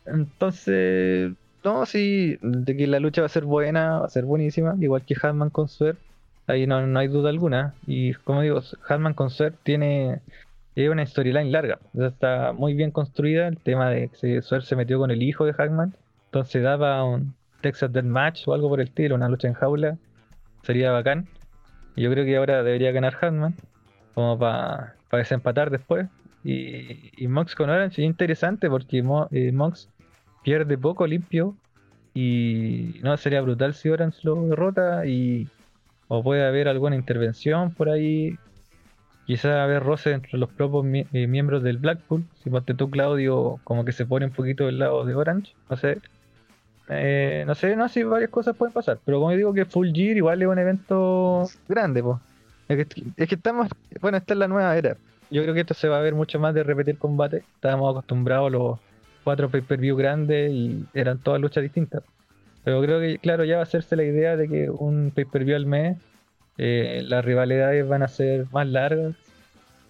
Entonces, 0.06 1.32
no, 1.64 1.86
sí, 1.86 2.38
de 2.42 2.76
que 2.76 2.86
la 2.86 3.00
lucha 3.00 3.22
va 3.22 3.26
a 3.26 3.28
ser 3.30 3.44
buena, 3.44 4.00
va 4.00 4.06
a 4.06 4.10
ser 4.10 4.24
buenísima, 4.24 4.74
igual 4.80 5.04
que 5.04 5.14
Hatman 5.20 5.50
con 5.50 5.68
Swerve, 5.68 5.98
ahí 6.46 6.66
no, 6.66 6.86
no 6.86 6.98
hay 6.98 7.08
duda 7.08 7.30
alguna. 7.30 7.74
Y 7.86 8.14
como 8.14 8.42
digo, 8.42 8.60
Hatman 8.88 9.14
con 9.14 9.30
Swerve 9.30 9.56
tiene 9.62 10.20
una 10.76 11.04
storyline 11.04 11.52
larga, 11.52 11.78
está 11.94 12.52
muy 12.54 12.72
bien 12.72 12.90
construida. 12.90 13.48
El 13.48 13.58
tema 13.58 13.90
de 13.90 14.08
que 14.08 14.40
Swerve 14.40 14.64
se 14.64 14.76
metió 14.76 14.98
con 14.98 15.10
el 15.10 15.22
hijo 15.22 15.44
de 15.44 15.52
Hackman, 15.52 15.94
entonces 16.26 16.62
daba 16.62 17.04
un 17.04 17.34
Texas 17.60 17.92
Death 17.92 18.06
Match 18.06 18.48
o 18.48 18.54
algo 18.54 18.70
por 18.70 18.80
el 18.80 18.88
estilo, 18.88 19.14
una 19.14 19.28
lucha 19.28 19.48
en 19.48 19.54
jaula, 19.54 19.98
sería 20.62 20.90
bacán. 20.90 21.26
Yo 21.96 22.10
creo 22.10 22.24
que 22.24 22.36
ahora 22.36 22.62
debería 22.62 22.92
ganar 22.92 23.14
Hackman, 23.14 23.54
como 24.14 24.38
para 24.38 24.96
desempatar 25.12 25.70
después. 25.70 26.06
Y, 26.42 27.22
y 27.22 27.28
Mox 27.28 27.54
con 27.54 27.68
Orange 27.68 28.00
es 28.00 28.06
interesante 28.06 28.70
porque 28.70 29.02
Mo- 29.02 29.28
eh, 29.30 29.52
Mox 29.52 29.90
pierde 30.42 30.78
poco 30.78 31.06
limpio 31.06 31.56
y 32.14 33.00
no 33.02 33.16
sería 33.16 33.40
brutal 33.40 33.74
si 33.74 33.88
Orange 33.88 34.18
lo 34.22 34.42
derrota 34.46 35.06
y 35.06 35.48
o 36.08 36.22
puede 36.22 36.44
haber 36.44 36.68
alguna 36.68 36.96
intervención 36.96 37.72
por 37.72 37.88
ahí. 37.88 38.36
Quizá 39.26 39.62
haber 39.62 39.84
roce 39.84 40.10
entre 40.10 40.38
los 40.38 40.50
propios 40.50 40.84
eh, 41.12 41.28
miembros 41.28 41.62
del 41.62 41.78
Blackpool. 41.78 42.24
Si 42.42 42.50
ponte 42.50 42.74
tú 42.74 42.90
Claudio 42.90 43.60
como 43.62 43.84
que 43.84 43.92
se 43.92 44.04
pone 44.04 44.26
un 44.26 44.32
poquito 44.32 44.66
del 44.66 44.80
lado 44.80 45.04
de 45.04 45.14
Orange 45.14 45.54
no 45.68 45.76
sé. 45.76 45.98
Eh, 46.88 47.44
no 47.46 47.54
sé 47.54 47.76
no 47.76 47.88
sé 47.88 48.02
varias 48.02 48.30
cosas 48.30 48.56
pueden 48.56 48.72
pasar 48.72 48.98
pero 49.04 49.20
como 49.20 49.30
digo 49.30 49.54
que 49.54 49.64
Full 49.64 49.92
Gear 49.94 50.16
igual 50.16 50.42
es 50.42 50.48
un 50.48 50.58
evento 50.58 51.48
grande 51.68 52.02
pues 52.02 52.18
es 52.68 53.28
que 53.28 53.36
estamos 53.36 53.68
bueno 54.00 54.18
esta 54.18 54.34
es 54.34 54.38
la 54.38 54.48
nueva 54.48 54.76
era. 54.76 54.96
Yo 55.30 55.42
creo 55.42 55.54
que 55.54 55.60
esto 55.60 55.74
se 55.74 55.88
va 55.88 55.98
a 55.98 56.00
ver 56.00 56.14
mucho 56.14 56.40
más 56.40 56.54
de 56.54 56.64
repetir 56.64 56.98
combate. 56.98 57.44
Estábamos 57.54 57.92
acostumbrados 57.92 58.48
a 58.48 58.50
los 58.50 58.78
cuatro 59.24 59.48
pay-per-view 59.48 59.96
grandes 59.96 60.52
y 60.52 60.84
eran 60.94 61.18
todas 61.18 61.40
luchas 61.40 61.62
distintas. 61.62 62.02
Pero 62.64 62.82
creo 62.82 63.00
que, 63.00 63.18
claro, 63.18 63.44
ya 63.44 63.56
va 63.56 63.60
a 63.60 63.64
hacerse 63.64 63.96
la 63.96 64.04
idea 64.04 64.36
de 64.36 64.48
que 64.48 64.70
un 64.70 65.12
pay-per-view 65.14 65.56
al 65.56 65.66
mes, 65.66 65.98
eh, 66.58 67.02
las 67.04 67.24
rivalidades 67.24 67.88
van 67.88 68.02
a 68.02 68.08
ser 68.08 68.46
más 68.52 68.66
largas 68.66 69.14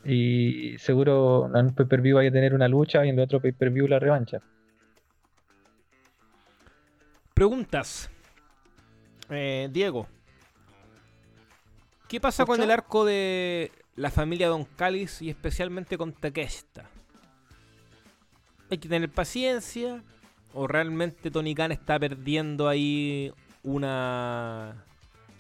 y 0.05 0.77
seguro 0.79 1.51
en 1.55 1.67
un 1.67 1.75
pay-per-view 1.75 2.17
vaya 2.17 2.31
a 2.31 2.33
tener 2.33 2.55
una 2.55 2.69
lucha 2.69 3.05
y 3.05 3.09
en 3.09 3.19
el 3.19 3.25
otro 3.25 3.41
pay-per-view 3.41 3.89
la 3.89 3.99
revancha. 3.99 4.41
Preguntas. 7.35 8.11
Eh, 9.31 9.69
Diego. 9.73 10.07
¿Qué 12.09 12.21
pasa 12.21 12.45
con 12.45 12.61
el 12.61 12.71
arco 12.71 13.05
de 13.05 13.71
la 13.97 14.11
familia 14.11 14.49
Don 14.49 14.65
Cáliz 14.65 15.23
y 15.23 15.31
especialmente 15.31 15.97
con 15.97 16.13
Takeshita? 16.13 16.91
¿Hay 18.71 18.79
que 18.79 18.89
tener 18.89 19.11
paciencia? 19.11 20.03
¿O 20.55 20.67
realmente 20.67 21.31
Tony 21.31 21.55
Khan 21.55 21.73
está 21.73 21.99
perdiendo 21.99 22.69
ahí 22.69 23.33
una 23.63 24.85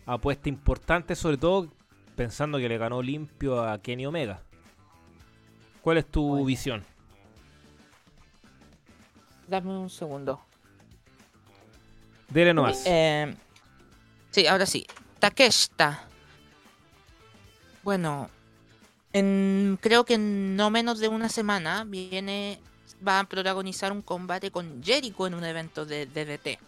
apuesta 0.06 0.48
importante? 0.48 1.14
Sobre 1.16 1.36
todo 1.36 1.68
pensando 2.16 2.58
que 2.58 2.68
le 2.68 2.78
ganó 2.78 3.02
limpio 3.02 3.62
a 3.64 3.78
Kenny 3.80 4.06
Omega. 4.06 4.42
¿Cuál 5.82 5.98
es 5.98 6.06
tu 6.06 6.44
visión? 6.44 6.84
Dame 9.48 9.70
un 9.70 9.90
segundo. 9.90 10.40
Dele 12.28 12.54
nomás. 12.54 12.82
Eh, 12.86 13.34
sí, 14.30 14.46
ahora 14.46 14.66
sí. 14.66 14.86
Takeshita. 15.18 16.06
Bueno, 17.82 18.28
en- 19.12 19.78
creo 19.80 20.04
que 20.04 20.14
en 20.14 20.54
no 20.54 20.70
menos 20.70 20.98
de 21.00 21.08
una 21.08 21.28
semana 21.28 21.84
viene 21.84 22.60
va 23.06 23.20
a 23.20 23.24
protagonizar 23.24 23.92
un 23.92 24.02
combate 24.02 24.50
con 24.50 24.82
Jericho 24.82 25.26
en 25.26 25.34
un 25.34 25.44
evento 25.44 25.84
de 25.84 26.06
DDT. 26.06 26.58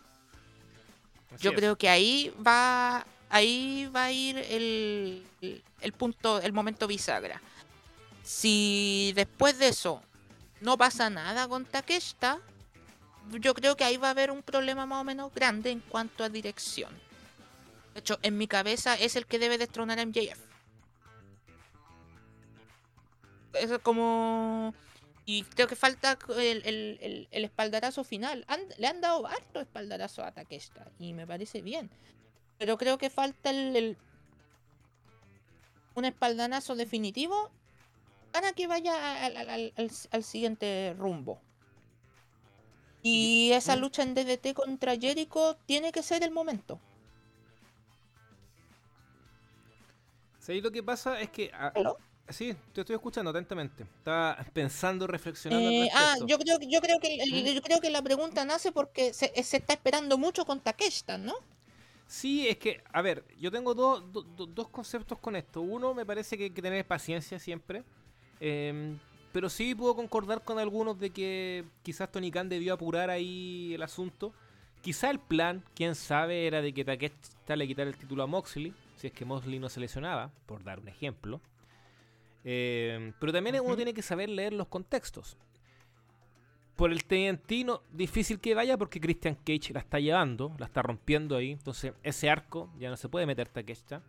Yo 1.40 1.50
es. 1.50 1.56
creo 1.56 1.76
que 1.76 1.88
ahí 1.88 2.32
va 2.46 3.06
ahí 3.32 3.90
va 3.94 4.04
a 4.04 4.12
ir 4.12 4.36
el, 4.36 5.24
el 5.80 5.92
punto, 5.92 6.40
el 6.40 6.52
momento 6.52 6.86
bisagra. 6.86 7.40
Si 8.22 9.12
después 9.16 9.58
de 9.58 9.68
eso 9.68 10.02
no 10.60 10.76
pasa 10.76 11.10
nada 11.10 11.48
con 11.48 11.64
Takeshita, 11.64 12.38
yo 13.30 13.54
creo 13.54 13.74
que 13.74 13.84
ahí 13.84 13.96
va 13.96 14.08
a 14.08 14.10
haber 14.10 14.30
un 14.30 14.42
problema 14.42 14.86
más 14.86 15.00
o 15.00 15.04
menos 15.04 15.34
grande 15.34 15.70
en 15.70 15.80
cuanto 15.80 16.22
a 16.22 16.28
dirección. 16.28 16.92
De 17.94 18.00
hecho, 18.00 18.18
en 18.22 18.36
mi 18.36 18.46
cabeza 18.46 18.94
es 18.94 19.16
el 19.16 19.26
que 19.26 19.38
debe 19.38 19.58
destronar 19.58 19.98
a 19.98 20.06
MJF. 20.06 20.38
Eso 23.54 23.74
es 23.74 23.82
como... 23.82 24.74
Y 25.24 25.44
creo 25.44 25.68
que 25.68 25.76
falta 25.76 26.18
el, 26.36 26.62
el- 26.66 26.98
el- 27.00 27.28
el 27.30 27.44
espaldarazo 27.44 28.02
final. 28.04 28.44
Han- 28.48 28.66
le 28.78 28.86
han 28.88 29.00
dado 29.00 29.26
harto 29.26 29.60
espaldarazo 29.60 30.24
a 30.24 30.32
Takeshita 30.32 30.90
y 30.98 31.12
me 31.14 31.26
parece 31.26 31.62
bien. 31.62 31.90
Pero 32.58 32.76
creo 32.76 32.98
que 32.98 33.08
falta 33.10 33.50
el, 33.50 33.76
el- 33.76 33.96
un 35.94 36.04
espaldarazo 36.04 36.74
definitivo 36.74 37.50
para 38.32 38.52
que 38.52 38.66
vaya 38.66 39.24
al, 39.24 39.36
al- 39.36 39.48
al- 39.50 39.72
al- 39.76 39.90
al 40.10 40.24
siguiente 40.24 40.94
rumbo. 40.98 41.40
Y 43.04 43.50
esa 43.52 43.74
lucha 43.76 44.02
en 44.02 44.14
DDT 44.14 44.54
contra 44.54 44.96
Jericho 44.96 45.56
tiene 45.66 45.90
que 45.92 46.02
ser 46.02 46.22
el 46.22 46.30
momento. 46.30 46.80
Sí, 50.38 50.60
lo 50.60 50.70
que 50.72 50.82
pasa 50.82 51.20
es 51.20 51.30
que... 51.30 51.50
ah, 51.54 51.72
¿Aló? 51.74 51.98
Sí, 52.28 52.54
te 52.72 52.80
estoy 52.80 52.94
escuchando 52.96 53.30
atentamente. 53.30 53.82
Estaba 53.82 54.36
pensando, 54.52 55.06
reflexionando 55.06 55.68
al 55.68 55.74
Eh, 55.74 55.90
ah, 55.94 56.16
yo 56.26 56.38
creo, 56.38 56.58
que- 56.58 56.68
yo, 56.70 56.80
creo 56.80 56.98
que, 57.00 57.54
yo 57.54 57.62
creo 57.62 57.80
que 57.80 57.90
la 57.90 58.02
pregunta 58.02 58.44
nace 58.44 58.72
porque 58.72 59.12
se, 59.12 59.30
se 59.42 59.56
está 59.58 59.72
esperando 59.74 60.16
mucho 60.18 60.44
con 60.44 60.60
Takeshita, 60.60 61.18
¿no? 61.18 61.34
Sí, 62.06 62.46
es 62.48 62.58
que, 62.58 62.82
a 62.92 63.00
ver, 63.02 63.24
yo 63.38 63.50
tengo 63.50 63.74
dos- 63.74 64.12
do- 64.12 64.22
do- 64.22 64.46
dos 64.46 64.68
conceptos 64.68 65.18
con 65.18 65.34
esto. 65.36 65.60
Uno, 65.62 65.94
me 65.94 66.04
parece 66.04 66.36
que 66.36 66.44
hay 66.44 66.50
que 66.50 66.62
tener 66.62 66.86
paciencia 66.86 67.38
siempre. 67.38 67.82
em, 68.44 68.98
pero 69.32 69.48
sí 69.48 69.72
puedo 69.74 69.94
concordar 69.94 70.42
con 70.42 70.58
algunos 70.58 70.98
de 70.98 71.10
que 71.10 71.64
quizás 71.84 72.10
Tony 72.10 72.30
Khan 72.30 72.48
debió 72.48 72.74
apurar 72.74 73.08
ahí 73.08 73.72
el 73.72 73.82
asunto. 73.82 74.34
Quizá 74.82 75.10
el 75.10 75.20
plan, 75.20 75.62
quién 75.76 75.94
sabe, 75.94 76.46
era 76.48 76.60
de 76.60 76.74
que 76.74 76.84
Takeshita 76.84 77.54
le 77.56 77.66
quitara 77.68 77.88
el 77.88 77.96
título 77.96 78.24
a 78.24 78.26
Moxley, 78.26 78.74
si 78.96 79.06
es 79.06 79.12
que 79.12 79.24
Moxley 79.24 79.58
no 79.60 79.68
se 79.68 79.78
lesionaba, 79.80 80.32
por 80.46 80.64
dar 80.64 80.80
un 80.80 80.88
ejemplo. 80.88 81.40
Em, 82.45 83.12
pero 83.20 83.32
también 83.32 83.61
uno 83.61 83.76
tiene 83.76 83.95
que 83.95 84.03
saber 84.03 84.28
leer 84.28 84.53
los 84.53 84.66
contextos. 84.68 85.36
Por 86.76 86.90
el 86.90 87.05
TNT 87.05 87.64
no, 87.64 87.82
difícil 87.93 88.40
que 88.40 88.55
vaya 88.55 88.76
porque 88.78 89.01
Christian 89.01 89.36
Cage 89.36 89.72
la 89.72 89.80
está 89.80 90.01
llevando, 90.01 90.55
la 90.59 90.66
está 90.66 90.82
rompiendo 90.82 91.36
ahí. 91.36 91.53
Entonces 91.53 91.93
ese 92.03 92.28
arco 92.30 92.70
ya 92.78 92.90
no 92.90 92.97
se 92.97 93.09
puede 93.09 93.26
meter 93.26 93.49
Takeshita. 93.49 94.03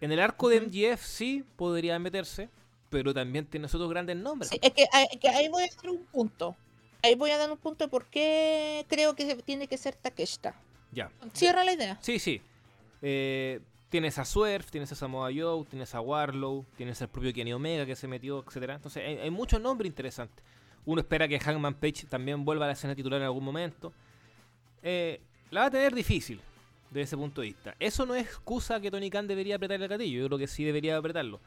En 0.00 0.12
el 0.12 0.20
arco 0.20 0.48
de. 0.48 0.60
MGF 0.60 1.02
sí 1.02 1.44
podría 1.56 1.98
meterse, 1.98 2.48
pero 2.90 3.12
también 3.12 3.46
tiene 3.46 3.66
otros 3.66 3.88
grandes 3.90 4.16
nombres. 4.16 4.50
Sí, 4.50 4.58
es 4.62 4.72
que, 4.72 4.86
ahí- 4.92 5.18
que 5.18 5.28
ahí 5.28 5.48
voy 5.48 5.64
a 5.64 5.66
dar 5.74 5.90
un 5.90 6.04
punto. 6.04 6.54
Ahí 7.02 7.14
voy 7.14 7.30
a 7.30 7.38
dar 7.38 7.50
un 7.50 7.58
punto 7.58 7.84
de 7.84 7.88
por 7.88 8.06
qué 8.06 8.84
creo 8.88 9.14
que 9.16 9.34
tiene 9.36 9.66
que 9.66 9.76
ser 9.78 9.94
Takeshita. 9.96 10.54
Ya. 10.92 11.10
Cierra 11.32 11.64
la 11.64 11.72
idea. 11.72 11.98
Sí, 12.00 12.18
sí. 12.18 12.40
Eh, 13.02 13.60
tienes 13.88 14.18
a 14.18 14.24
Swerve, 14.24 14.66
tienes 14.70 14.92
a 14.92 14.94
Samoa 14.94 15.30
Joe, 15.34 15.64
tienes 15.64 15.94
a 15.94 16.00
Warlow, 16.00 16.66
tienes 16.76 17.00
al 17.02 17.08
propio 17.08 17.32
Kenny 17.32 17.52
Omega 17.52 17.86
que 17.86 17.96
se 17.96 18.06
metió, 18.06 18.44
etcétera. 18.46 18.74
Entonces 18.74 19.02
hay, 19.20 19.30
muchos 19.30 19.60
nombres 19.60 19.88
interesantes. 19.88 20.44
Uno 20.84 21.00
espera 21.00 21.28
que 21.28 21.38
Hangman 21.38 21.74
Page 21.74 22.06
también 22.08 22.44
vuelva 22.44 22.64
a 22.64 22.68
la 22.68 22.72
escena 22.74 22.94
titular 22.94 23.20
en 23.20 23.26
algún 23.26 23.44
momento. 23.44 23.92
Eh, 24.82 25.20
la 25.50 25.60
va 25.60 25.66
a 25.66 25.70
tener 25.70 25.94
difícil 25.94 26.40
desde 26.90 27.02
ese 27.02 27.16
punto 27.16 27.40
de 27.40 27.48
vista. 27.48 27.74
Eso 27.78 28.06
no 28.06 28.14
es 28.14 28.26
excusa 28.26 28.80
que 28.80 28.90
Tony 28.90 29.10
Khan 29.10 29.26
debería 29.26 29.56
apretar 29.56 29.80
el 29.80 29.88
gatillo. 29.88 30.20
Yo 30.20 30.26
creo 30.26 30.38
que 30.38 30.46
sí 30.46 30.64
debería 30.64 30.96
apretarlo. 30.96 31.40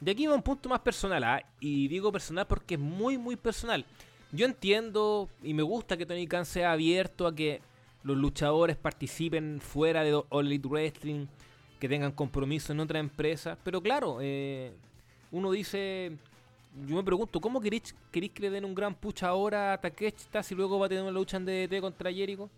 de 0.00 0.10
aquí 0.10 0.26
va 0.26 0.34
un 0.34 0.42
punto 0.42 0.68
más 0.68 0.80
personal, 0.80 1.22
¿ah? 1.24 1.44
y 1.60 1.86
digo 1.88 2.10
personal 2.10 2.46
porque 2.46 2.74
es 2.74 2.80
muy, 2.80 3.18
muy 3.18 3.36
personal. 3.36 3.84
Yo 4.32 4.46
entiendo 4.46 5.28
y 5.42 5.54
me 5.54 5.62
gusta 5.62 5.96
que 5.96 6.06
Tony 6.06 6.26
Khan 6.26 6.46
sea 6.46 6.72
abierto 6.72 7.26
a 7.26 7.34
que 7.34 7.60
los 8.02 8.16
luchadores 8.16 8.76
participen 8.76 9.60
fuera 9.60 10.02
de 10.02 10.20
All 10.28 10.46
Elite 10.46 10.68
Wrestling, 10.68 11.26
que 11.82 11.88
tengan 11.88 12.12
compromiso 12.12 12.72
en 12.72 12.78
otra 12.78 13.00
empresa. 13.00 13.58
Pero 13.64 13.82
claro, 13.82 14.18
eh, 14.20 14.72
uno 15.32 15.50
dice, 15.50 16.16
yo 16.86 16.94
me 16.94 17.02
pregunto, 17.02 17.40
¿cómo 17.40 17.60
queréis, 17.60 17.92
que 18.12 18.30
le 18.38 18.50
den 18.50 18.64
un 18.64 18.72
gran 18.72 18.94
pucha 18.94 19.26
ahora 19.26 19.72
a 19.72 19.80
Takeshita 19.80 20.44
si 20.44 20.54
luego 20.54 20.78
va 20.78 20.86
a 20.86 20.88
tener 20.88 21.02
una 21.02 21.10
lucha 21.10 21.38
en 21.38 21.44
DDT 21.44 21.80
contra 21.80 22.12
Jericho? 22.12 22.48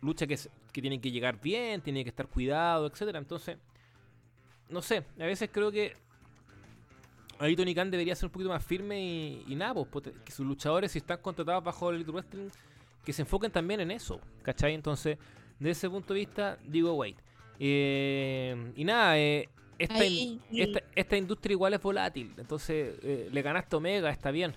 Lucha 0.00 0.26
que, 0.26 0.38
que 0.72 0.80
tiene 0.80 0.98
que 0.98 1.10
llegar 1.10 1.38
bien, 1.42 1.82
tiene 1.82 2.02
que 2.02 2.08
estar 2.08 2.26
cuidado, 2.26 2.86
etcétera. 2.86 3.18
Entonces, 3.18 3.58
no 4.70 4.80
sé, 4.80 5.04
a 5.18 5.26
veces 5.26 5.50
creo 5.52 5.70
que 5.70 5.94
ahí 7.38 7.54
Tony 7.54 7.74
Khan 7.74 7.90
debería 7.90 8.16
ser 8.16 8.28
un 8.28 8.32
poquito 8.32 8.48
más 8.48 8.64
firme 8.64 8.98
y, 9.46 9.54
nada, 9.56 9.74
pues, 9.74 10.06
que 10.24 10.32
sus 10.32 10.46
luchadores, 10.46 10.92
si 10.92 11.00
están 11.00 11.18
contratados 11.18 11.62
bajo 11.62 11.90
el 11.90 12.02
Wrestling, 12.04 12.48
que 13.04 13.12
se 13.12 13.20
enfoquen 13.20 13.52
también 13.52 13.80
en 13.80 13.90
eso, 13.90 14.22
¿cachai? 14.40 14.72
Entonces, 14.72 15.18
desde 15.58 15.72
ese 15.72 15.90
punto 15.90 16.14
de 16.14 16.20
vista, 16.20 16.58
digo, 16.66 16.94
wait. 16.94 17.18
Eh, 17.62 18.72
y 18.74 18.84
nada, 18.84 19.18
eh, 19.18 19.48
esta, 19.78 20.82
esta, 20.94 21.16
industria 21.16 21.52
igual 21.52 21.74
es 21.74 21.82
volátil, 21.82 22.32
entonces 22.38 22.98
eh, 23.02 23.28
le 23.30 23.42
ganaste 23.42 23.76
Omega, 23.76 24.10
está 24.10 24.30
bien, 24.30 24.54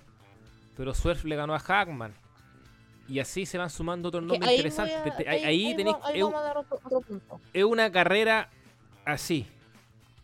pero 0.76 0.94
Swerve 0.94 1.28
le 1.28 1.36
ganó 1.36 1.54
a 1.54 1.58
Hackman. 1.58 2.14
Y 3.06 3.18
así 3.18 3.44
se 3.44 3.58
van 3.58 3.68
sumando 3.68 4.08
otros 4.08 4.24
nombres 4.24 4.50
interesantes. 4.50 5.12
ahí, 5.26 5.74
tenéis. 5.76 5.96
Es, 7.52 7.64
una 7.64 7.92
carrera 7.92 8.48
así. 9.04 9.46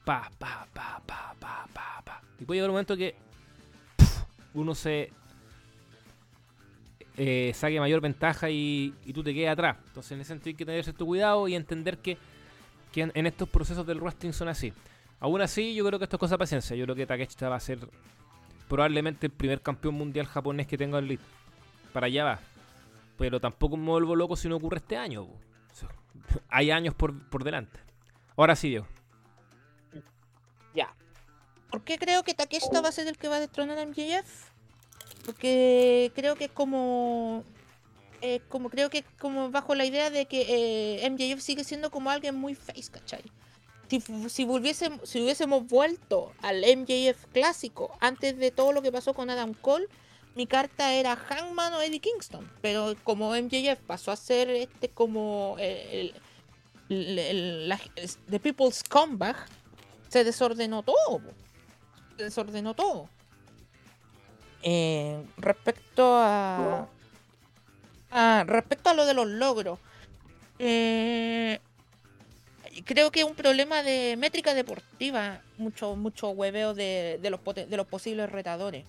Pa, 0.03 0.31
pa, 0.39 0.67
pa, 0.73 1.03
pa, 1.05 1.37
pa, 1.39 1.69
pa, 1.75 2.03
pa. 2.03 2.23
Y 2.41 2.45
puede 2.47 2.57
llegar 2.57 2.71
un 2.71 2.75
momento 2.75 2.97
que 2.97 3.15
uno 4.55 4.75
se 4.75 5.13
eh, 7.17 7.53
saque 7.55 7.79
mayor 7.79 8.01
ventaja 8.01 8.49
y, 8.49 8.95
tú 9.13 9.23
te 9.23 9.35
quedes 9.35 9.51
atrás. 9.51 9.77
Entonces 9.89 10.13
en 10.13 10.21
ese 10.21 10.29
sentido 10.29 10.53
hay 10.53 10.57
que 10.57 10.65
tener 10.65 10.85
cierto 10.85 11.05
cuidado 11.05 11.49
y 11.49 11.55
entender 11.55 11.99
que, 11.99 12.17
en, 12.95 13.27
estos 13.27 13.49
procesos 13.49 13.87
del 13.87 14.01
wrestling 14.01 14.33
son 14.33 14.49
así. 14.49 14.73
Aún 15.21 15.41
así, 15.43 15.75
yo 15.75 15.85
creo 15.85 15.99
que 15.99 16.05
esto 16.05 16.17
es 16.17 16.21
cosa 16.21 16.35
de 16.35 16.39
paciencia. 16.39 16.75
Yo 16.77 16.85
creo 16.85 16.97
que 16.97 17.07
Takeshita 17.07 17.49
va 17.49 17.57
a 17.57 17.61
ser 17.61 17.79
probablemente 18.69 19.27
el 19.27 19.33
primer 19.33 19.61
campeón 19.61 19.95
mundial 19.95 20.27
japonés 20.27 20.67
que 20.67 20.79
tenga 20.79 20.99
el 20.99 21.09
lead. 21.09 21.21
Para 21.93 22.07
allá 22.07 22.25
va. 22.25 22.41
Pero 23.19 23.41
tampoco 23.41 23.77
me 23.77 23.87
vuelvo 23.87 24.17
loco 24.17 24.37
si 24.37 24.49
no 24.49 24.57
ocurre 24.57 24.79
este 24.79 24.97
año. 24.97 25.27
hay 26.49 26.71
años 26.71 26.95
por, 26.95 27.17
por 27.29 27.45
delante. 27.45 27.79
Ahora 28.37 28.57
sí, 28.57 28.71
Diego. 28.71 28.87
Ya. 30.75 30.95
¿Por 31.71 31.83
qué 31.83 31.99
creo 31.99 32.23
que 32.23 32.35
Takeshita 32.35 32.81
va 32.81 32.89
a 32.89 32.93
ser 32.93 33.07
el 33.07 33.19
que 33.19 33.29
va 33.29 33.37
a 33.37 33.41
destronar 33.41 33.79
a 33.79 33.87
MJF? 33.87 34.51
Porque 35.27 36.11
creo 36.15 36.37
que 36.37 36.47
es 36.47 36.51
como. 36.51 37.45
Eh, 38.23 38.41
como 38.49 38.69
creo 38.69 38.91
que 38.91 39.05
como 39.19 39.51
bajo 39.51 39.75
la 39.75 39.85
idea 39.85 40.11
de 40.11 40.27
que 40.27 40.45
eh, 41.03 41.11
MJF 41.11 41.41
sigue 41.41 41.65
siendo 41.65 41.91
como 41.91 42.11
alguien 42.11 42.35
muy 42.35 42.55
face, 42.55 42.91
¿cachai? 42.91 43.23
Si, 43.89 44.01
si, 44.29 44.45
volviésemos, 44.45 45.09
si 45.09 45.21
hubiésemos 45.21 45.67
vuelto 45.67 46.33
al 46.43 46.61
MJF 46.61 47.27
clásico 47.33 47.97
antes 48.01 48.37
de 48.37 48.51
todo 48.51 48.73
lo 48.73 48.83
que 48.83 48.93
pasó 48.93 49.15
con 49.15 49.31
Adam 49.31 49.55
Cole, 49.55 49.87
mi 50.37 50.47
carta 50.47 50.93
era 50.93 51.17
Hangman 51.17 51.75
o 51.75 51.81
Eddie 51.81 52.01
Kingston. 52.01 52.49
Pero 52.61 52.95
como 53.03 53.35
MJF 53.35 53.81
pasó 53.87 54.13
a 54.13 54.17
ser 54.17 54.51
este 54.51 54.89
como 54.91 55.57
el, 55.59 56.15
el, 56.89 57.75
The 58.29 58.39
People's 58.39 58.85
Comeback, 58.85 59.49
se 60.09 60.25
desordenó 60.25 60.83
todo. 60.83 61.21
Se 62.17 62.25
desordenó 62.25 62.75
todo. 62.75 63.09
Eh, 64.63 65.25
respecto 65.39 66.17
a, 66.17 66.87
respecto 68.11 68.91
a 68.91 68.95
lo 68.95 69.07
de 69.07 69.15
los 69.15 69.27
logros, 69.27 69.79
eh, 70.59 71.61
creo 72.85 73.11
que 73.11 73.21
es 73.21 73.27
un 73.27 73.35
problema 73.35 73.83
de 73.83 74.17
métrica 74.19 74.55
deportiva, 74.55 75.41
mucho, 75.59 75.97
mucho 75.97 76.31
hueveo 76.31 76.75
de, 76.75 77.19
los, 77.31 77.41
de 77.55 77.77
los 77.77 77.87
posibles 77.87 78.31
retadores. 78.31 78.85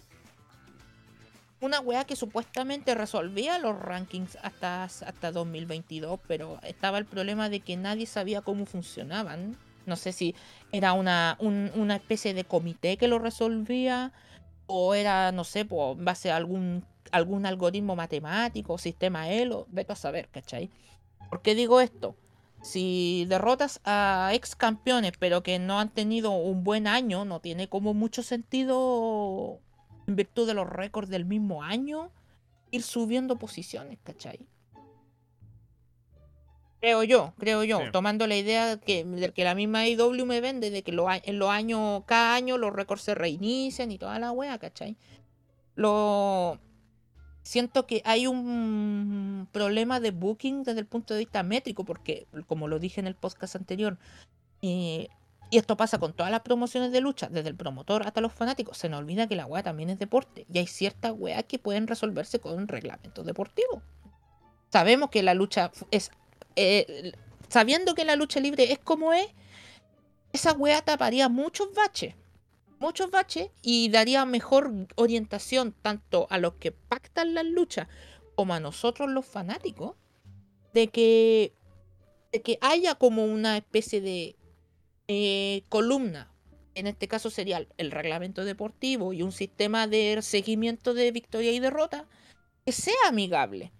Una 1.60 1.80
wea 1.80 2.06
que 2.06 2.16
supuestamente 2.16 2.96
resolvía 2.96 3.60
los 3.60 3.78
rankings 3.78 4.38
hasta, 4.42 4.86
hasta 4.86 5.32
2022, 5.32 6.20
pero 6.28 6.60
estaba 6.64 6.98
el 6.98 7.06
problema 7.06 7.50
de 7.50 7.60
que 7.60 7.78
nadie 7.78 8.08
sabía 8.08 8.42
cómo 8.42 8.66
funcionaban. 8.66 9.56
No 9.86 9.96
sé 9.96 10.12
si 10.12 10.36
era 10.72 10.94
una, 10.94 11.38
una 11.40 11.96
especie 11.96 12.34
de 12.34 12.46
comité 12.46 12.98
que 12.98 13.08
lo 13.08 13.20
resolvía 13.20 14.12
o 14.66 14.96
era, 14.96 15.32
no 15.32 15.44
sé, 15.44 15.66
por 15.66 15.98
base 15.98 16.32
a 16.32 16.38
algún, 16.38 16.84
algún 17.12 17.46
algoritmo 17.46 17.96
matemático, 17.96 18.78
sistema 18.78 19.30
ELO, 19.30 19.68
vete 19.70 19.94
a 19.94 19.96
saber, 19.96 20.30
¿cachai? 20.30 20.70
¿Por 21.30 21.42
qué 21.42 21.56
digo 21.56 21.82
esto? 21.82 22.16
Si 22.62 23.26
derrotas 23.28 23.82
a 23.86 24.32
ex 24.34 24.56
campeones 24.56 25.14
pero 25.18 25.42
que 25.42 25.58
no 25.58 25.80
han 25.80 25.90
tenido 25.90 26.32
un 26.32 26.64
buen 26.64 26.88
año, 26.88 27.26
no 27.26 27.40
tiene 27.40 27.68
como 27.68 27.94
mucho 27.94 28.22
sentido, 28.22 29.60
en 30.08 30.16
virtud 30.16 30.48
de 30.48 30.54
los 30.54 30.70
récords 30.70 31.10
del 31.10 31.26
mismo 31.26 31.64
año, 31.64 32.12
ir 32.70 32.84
subiendo 32.84 33.38
posiciones, 33.38 34.00
¿cachai? 34.04 34.40
Creo 36.82 37.04
yo, 37.04 37.34
creo 37.38 37.64
yo, 37.64 37.92
tomando 37.92 38.26
la 38.26 38.36
idea 38.36 38.78
que, 38.78 39.06
de 39.06 39.32
que 39.32 39.44
la 39.44 39.54
misma 39.54 39.88
IW 39.88 40.26
me 40.26 40.42
vende, 40.42 40.72
de 40.72 40.82
que 40.82 40.90
en 40.92 41.38
los 41.40 41.50
años, 41.50 42.04
cada 42.08 42.34
año 42.34 42.58
los 42.58 42.74
récords 42.74 43.04
se 43.04 43.14
reinician 43.14 43.92
y 43.92 44.00
toda 44.00 44.18
la 44.18 44.32
wea, 44.32 44.58
¿cachai? 44.58 44.98
Lo 45.76 46.60
siento 47.44 47.88
que 47.88 48.02
hay 48.06 48.28
un 48.28 49.48
problema 49.52 50.00
de 50.00 50.12
booking 50.12 50.64
desde 50.64 50.80
el 50.80 50.86
punto 50.86 51.14
de 51.14 51.22
vista 51.22 51.44
métrico, 51.44 51.84
porque 51.84 52.28
como 52.48 52.68
lo 52.68 52.80
dije 52.80 53.00
en 53.00 53.08
el 53.08 53.16
podcast 53.16 53.56
anterior, 53.56 53.98
eh, 54.62 55.08
y 55.50 55.58
esto 55.58 55.76
pasa 55.76 56.00
con 56.00 56.14
todas 56.14 56.32
las 56.32 56.42
promociones 56.42 56.92
de 56.92 57.02
lucha, 57.02 57.28
desde 57.28 57.50
el 57.50 57.56
promotor 57.56 58.08
hasta 58.08 58.22
los 58.22 58.34
fanáticos, 58.34 58.78
se 58.78 58.88
nos 58.88 59.00
olvida 59.00 59.28
que 59.28 59.36
la 59.36 59.46
wea 59.46 59.64
también 59.64 59.90
es 59.90 60.00
deporte, 60.00 60.46
y 60.52 60.60
hay 60.60 60.68
ciertas 60.68 61.14
weas 61.18 61.44
que 61.44 61.60
pueden 61.60 61.88
resolverse 61.88 62.40
con 62.40 62.54
un 62.54 62.68
reglamento 62.68 63.24
deportivo. 63.24 63.82
Sabemos 64.70 65.10
que 65.10 65.24
la 65.24 65.34
lucha 65.34 65.72
es 65.92 66.12
eh, 66.56 67.14
sabiendo 67.52 67.96
que 67.96 68.06
la 68.06 68.16
lucha 68.16 68.40
libre 68.40 68.72
es 68.72 68.80
como 68.80 69.14
es, 69.14 69.28
esa 70.34 70.54
weá 70.54 70.82
taparía 70.82 71.28
muchos 71.28 71.74
baches. 71.74 72.16
Muchos 72.82 73.12
baches 73.12 73.52
y 73.62 73.90
daría 73.90 74.26
mejor 74.26 74.74
orientación 74.96 75.72
tanto 75.72 76.28
a 76.30 76.40
los 76.40 76.56
que 76.56 76.72
pactan 76.72 77.34
las 77.34 77.46
luchas 77.46 77.88
como 78.36 78.54
a 78.54 78.60
nosotros 78.60 79.10
los 79.10 79.26
fanáticos 79.26 79.96
de 80.74 80.88
que, 80.88 81.54
de 82.32 82.42
que 82.42 82.58
haya 82.60 82.96
como 82.96 83.24
una 83.24 83.56
especie 83.56 84.02
de 84.02 84.36
eh, 85.08 85.64
columna. 85.70 86.34
En 86.74 86.88
este 86.88 87.08
caso 87.08 87.30
sería 87.30 87.68
el 87.78 87.92
reglamento 87.92 88.44
deportivo 88.44 89.14
y 89.14 89.22
un 89.22 89.32
sistema 89.32 89.88
de 89.88 90.20
seguimiento 90.22 90.94
de 90.94 91.12
victoria 91.12 91.52
y 91.52 91.60
derrota 91.60 92.08
que 92.66 92.72
sea 92.72 92.96
amigable 93.08 93.72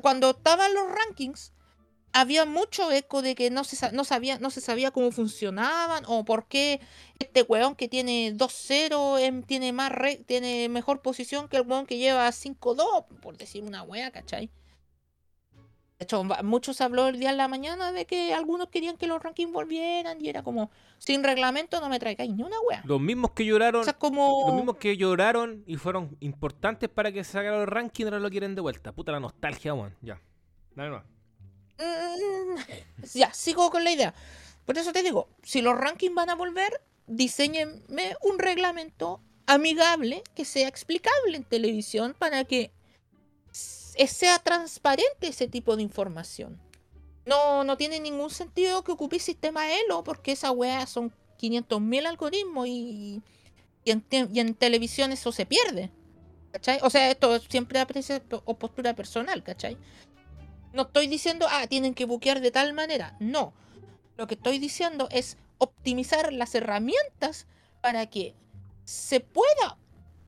cuando 0.00 0.30
estaban 0.30 0.72
los 0.74 0.84
rankings, 0.88 1.52
había 2.16 2.46
mucho 2.46 2.90
eco 2.92 3.20
de 3.20 3.34
que 3.34 3.50
no 3.50 3.62
se, 3.62 3.92
no 3.92 4.04
sabía, 4.04 4.38
no 4.38 4.50
se 4.50 4.62
sabía 4.62 4.90
cómo 4.90 5.10
funcionaban 5.10 6.04
o 6.06 6.24
por 6.24 6.46
qué 6.46 6.80
este 7.18 7.42
weón 7.42 7.74
que 7.76 7.88
tiene 7.88 8.32
2-0 8.34 9.20
em, 9.20 9.42
tiene, 9.42 9.72
más 9.74 9.92
tiene 10.24 10.70
mejor 10.70 11.02
posición 11.02 11.46
que 11.46 11.58
el 11.58 11.66
weón 11.66 11.84
que 11.84 11.98
lleva 11.98 12.26
5-2, 12.28 13.04
por 13.20 13.36
decir 13.36 13.64
una 13.64 13.82
wea, 13.82 14.10
¿cachai? 14.10 14.50
De 15.98 16.04
hecho, 16.04 16.24
muchos 16.42 16.80
habló 16.80 17.08
el 17.08 17.18
día 17.18 17.30
de 17.30 17.36
la 17.36 17.48
mañana 17.48 17.92
de 17.92 18.06
que 18.06 18.32
algunos 18.32 18.68
querían 18.68 18.96
que 18.96 19.06
los 19.06 19.22
rankings 19.22 19.52
volvieran 19.52 20.18
y 20.22 20.28
era 20.28 20.42
como, 20.42 20.70
sin 20.98 21.22
reglamento 21.22 21.80
no 21.80 21.90
me 21.90 21.98
traigáis 21.98 22.34
ni 22.34 22.42
una 22.42 22.56
wea. 22.60 22.82
Los 22.86 23.00
mismos 23.00 23.32
que 23.32 23.44
lloraron, 23.44 23.84
los 23.84 24.54
mismos 24.54 24.76
que 24.76 24.96
lloraron 24.96 25.64
y 25.66 25.76
fueron 25.76 26.16
importantes 26.20 26.88
para 26.88 27.12
que 27.12 27.24
se 27.24 27.32
sacaran 27.32 27.60
los 27.60 27.68
rankings 27.68 28.06
ahora 28.06 28.20
lo 28.20 28.30
quieren 28.30 28.54
de 28.54 28.62
vuelta. 28.62 28.92
Puta 28.92 29.12
la 29.12 29.20
nostalgia, 29.20 29.74
weón. 29.74 29.94
Ya. 30.00 30.20
Dale 30.74 30.90
no. 30.90 31.15
Mm, 31.78 32.58
ya, 33.14 33.32
sigo 33.32 33.70
con 33.70 33.84
la 33.84 33.92
idea. 33.92 34.14
Por 34.64 34.78
eso 34.78 34.92
te 34.92 35.02
digo, 35.02 35.28
si 35.42 35.62
los 35.62 35.76
rankings 35.76 36.14
van 36.14 36.30
a 36.30 36.34
volver, 36.34 36.80
diseñenme 37.06 38.16
un 38.22 38.38
reglamento 38.38 39.20
amigable 39.46 40.22
que 40.34 40.44
sea 40.44 40.68
explicable 40.68 41.36
en 41.36 41.44
televisión 41.44 42.14
para 42.18 42.44
que 42.44 42.72
sea 43.52 44.38
transparente 44.40 45.28
ese 45.28 45.48
tipo 45.48 45.76
de 45.76 45.82
información. 45.82 46.60
No, 47.24 47.64
no 47.64 47.76
tiene 47.76 48.00
ningún 48.00 48.30
sentido 48.30 48.84
que 48.84 48.92
ocupe 48.92 49.18
sistema 49.18 49.72
ELO 49.72 50.04
porque 50.04 50.32
esa 50.32 50.50
weá 50.50 50.86
son 50.86 51.12
500.000 51.40 52.06
algoritmos 52.06 52.66
y, 52.66 53.22
y, 53.84 53.90
en, 53.90 54.54
televisión 54.54 55.12
eso 55.12 55.32
se 55.32 55.46
pierde. 55.46 55.90
¿Cachai? 56.52 56.78
O 56.82 56.90
sea, 56.90 57.10
esto 57.10 57.38
siempre 57.40 57.80
aprecia 57.80 58.22
o 58.44 58.58
postura 58.58 58.94
personal, 58.94 59.42
¿cachai? 59.42 59.76
No 60.76 60.82
estoy 60.82 61.06
diciendo, 61.06 61.46
ah, 61.50 61.66
tienen 61.66 61.94
que 61.94 62.04
buquear 62.04 62.42
de 62.42 62.50
tal 62.50 62.74
manera. 62.74 63.16
No. 63.18 63.54
Lo 64.18 64.26
que 64.26 64.34
estoy 64.34 64.58
diciendo 64.58 65.08
es 65.10 65.38
optimizar 65.56 66.34
las 66.34 66.54
herramientas 66.54 67.46
para 67.80 68.04
que 68.06 68.34
se 68.84 69.20
pueda 69.20 69.78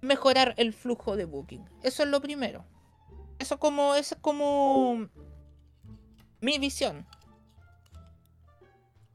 mejorar 0.00 0.54
el 0.56 0.72
flujo 0.72 1.16
de 1.16 1.26
booking. 1.26 1.68
Eso 1.82 2.02
es 2.02 2.08
lo 2.08 2.22
primero. 2.22 2.64
Eso 3.38 3.58
como 3.58 3.94
es 3.94 4.16
como 4.22 5.10
mi 6.40 6.58
visión. 6.58 7.06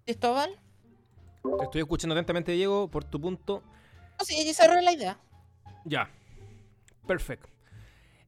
Cristóbal. 0.05 0.59
Te 1.57 1.63
estoy 1.63 1.81
escuchando 1.81 2.13
atentamente, 2.13 2.51
Diego, 2.51 2.91
por 2.91 3.05
tu 3.05 3.19
punto. 3.19 3.63
No, 4.19 4.23
sí, 4.23 4.45
ya 4.45 4.53
cerré 4.53 4.83
la 4.83 4.93
idea. 4.93 5.17
Ya. 5.83 6.11
Perfecto. 7.07 7.49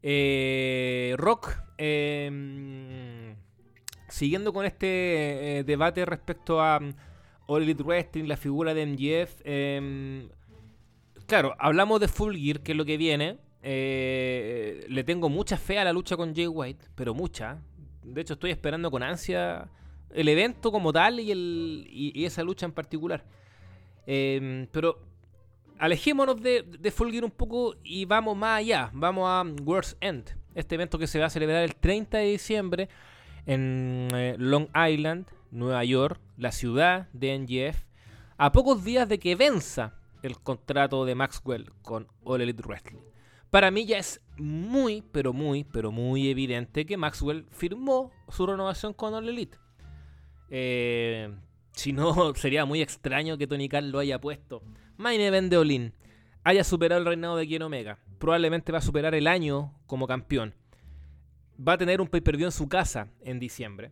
Eh, 0.02 1.14
rock, 1.18 1.65
eh, 1.78 3.36
siguiendo 4.10 4.54
con 4.54 4.66
este 4.66 5.60
eh, 5.60 5.64
debate 5.64 6.06
respecto 6.06 6.62
a 6.62 6.78
um, 6.78 6.94
All 7.48 7.76
Wrestling, 7.76 8.26
la 8.26 8.38
figura 8.38 8.74
de 8.74 8.86
MGF, 8.86 9.42
em, 9.44 10.30
claro, 11.28 11.56
hablamos 11.60 12.00
de 12.00 12.08
Full 12.08 12.36
Gear, 12.36 12.62
que 12.62 12.72
es 12.72 12.78
lo 12.78 12.86
que 12.86 12.98
viene. 12.98 13.40
Eh, 13.62 14.86
le 14.90 15.04
tengo 15.04 15.28
mucha 15.28 15.58
fe 15.58 15.80
a 15.80 15.84
la 15.84 15.94
lucha 15.94 16.16
con 16.16 16.36
Jay 16.36 16.48
White, 16.48 16.86
pero 16.96 17.14
mucha. 17.14 17.62
De 18.04 18.22
hecho, 18.22 18.34
estoy 18.34 18.52
esperando 18.52 18.92
con 18.92 19.04
ansia 19.04 19.70
el 20.12 20.28
evento 20.30 20.72
como 20.72 20.94
tal 20.94 21.20
y, 21.20 21.32
el, 21.32 21.88
y 21.90 22.26
esa 22.26 22.44
lucha 22.44 22.66
en 22.66 22.72
particular. 22.72 23.26
Em, 24.08 24.68
pero 24.72 25.00
alejémonos 25.80 26.42
de, 26.42 26.64
de 26.64 26.92
Full 26.92 27.12
Gear 27.12 27.26
un 27.26 27.32
poco 27.32 27.76
y 27.84 28.06
vamos 28.06 28.38
más 28.38 28.60
allá. 28.60 28.90
Vamos 28.94 29.28
a 29.28 29.44
World's 29.64 29.98
End, 30.00 30.38
este 30.56 30.76
evento 30.76 30.98
que 30.98 31.08
se 31.08 31.20
va 31.20 31.28
a 31.28 31.30
celebrar 31.30 31.64
el 31.64 31.76
30 31.76 32.18
de 32.18 32.26
diciembre 32.26 32.90
en 33.46 34.08
eh, 34.14 34.36
Long 34.40 34.68
Island, 34.76 35.28
Nueva 35.52 35.84
York, 35.84 36.20
la 36.38 36.52
ciudad 36.52 37.08
de 37.14 37.38
NGF, 37.38 37.84
a 38.38 38.52
pocos 38.52 38.84
días 38.84 39.08
de 39.08 39.20
que 39.20 39.36
venza 39.36 39.94
el 40.24 40.40
contrato 40.40 41.06
de 41.06 41.16
Maxwell 41.16 41.72
con 41.82 42.08
All 42.24 42.42
Elite 42.42 42.64
Wrestling. 42.64 43.02
Para 43.52 43.72
mí 43.72 43.86
ya 43.86 44.00
es 44.00 44.22
muy, 44.38 45.04
pero 45.12 45.32
muy, 45.32 45.64
pero 45.64 45.92
muy 45.92 46.30
evidente 46.30 46.86
que 46.86 46.98
Maxwell 46.98 47.46
firmó 47.52 48.12
su 48.30 48.46
renovación 48.48 48.94
con 48.94 49.14
All 49.14 49.30
Elite. 49.30 49.58
Eh, 50.50 51.34
si 51.72 51.94
no, 51.94 52.34
sería 52.36 52.66
muy 52.66 52.82
extraño 52.82 53.38
que 53.38 53.48
Tony 53.48 53.70
Khan 53.70 53.92
lo 53.92 54.00
haya 54.00 54.20
puesto. 54.20 54.62
Main 54.98 55.22
Event 55.22 55.50
de 55.50 55.58
Olin 55.58 55.94
haya 56.44 56.64
superado 56.64 57.00
el 57.00 57.08
reinado 57.08 57.38
de 57.38 57.48
Ken 57.48 57.62
Omega. 57.62 58.00
Probablemente 58.20 58.72
va 58.72 58.80
a 58.80 58.82
superar 58.82 59.16
el 59.16 59.28
año 59.28 59.74
como 59.88 60.08
campeón. 60.08 60.54
Va 61.60 61.74
a 61.74 61.78
tener 61.78 62.02
un 62.02 62.08
pay-per-view 62.08 62.48
en 62.48 62.52
su 62.52 62.68
casa 62.68 63.10
en 63.22 63.40
diciembre. 63.40 63.92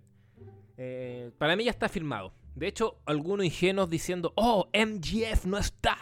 Eh, 0.77 1.31
para 1.37 1.55
mí 1.55 1.65
ya 1.65 1.71
está 1.71 1.87
firmado. 1.87 2.33
De 2.55 2.67
hecho, 2.67 2.97
algunos 3.05 3.45
ingenuos 3.45 3.89
diciendo, 3.89 4.33
oh, 4.35 4.67
MGF 4.73 5.45
no 5.45 5.57
está 5.57 5.97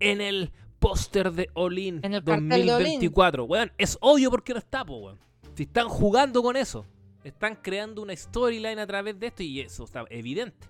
en 0.00 0.20
el 0.20 0.52
póster 0.78 1.32
de 1.32 1.50
Olin 1.54 2.00
En 2.02 2.14
el 2.14 2.22
cartel 2.22 2.48
de 2.48 2.72
All 2.72 2.86
In. 2.86 3.00
2024. 3.00 3.44
Weón, 3.44 3.72
es 3.78 3.96
obvio 4.00 4.30
porque 4.30 4.52
no 4.52 4.58
está, 4.58 4.84
po, 4.84 4.98
weón. 4.98 5.18
Si 5.54 5.64
están 5.64 5.88
jugando 5.88 6.42
con 6.42 6.56
eso. 6.56 6.86
Están 7.24 7.56
creando 7.56 8.00
una 8.00 8.14
storyline 8.14 8.78
a 8.78 8.86
través 8.86 9.18
de 9.18 9.26
esto 9.26 9.42
y 9.42 9.60
eso 9.60 9.84
está 9.84 10.04
evidente. 10.08 10.66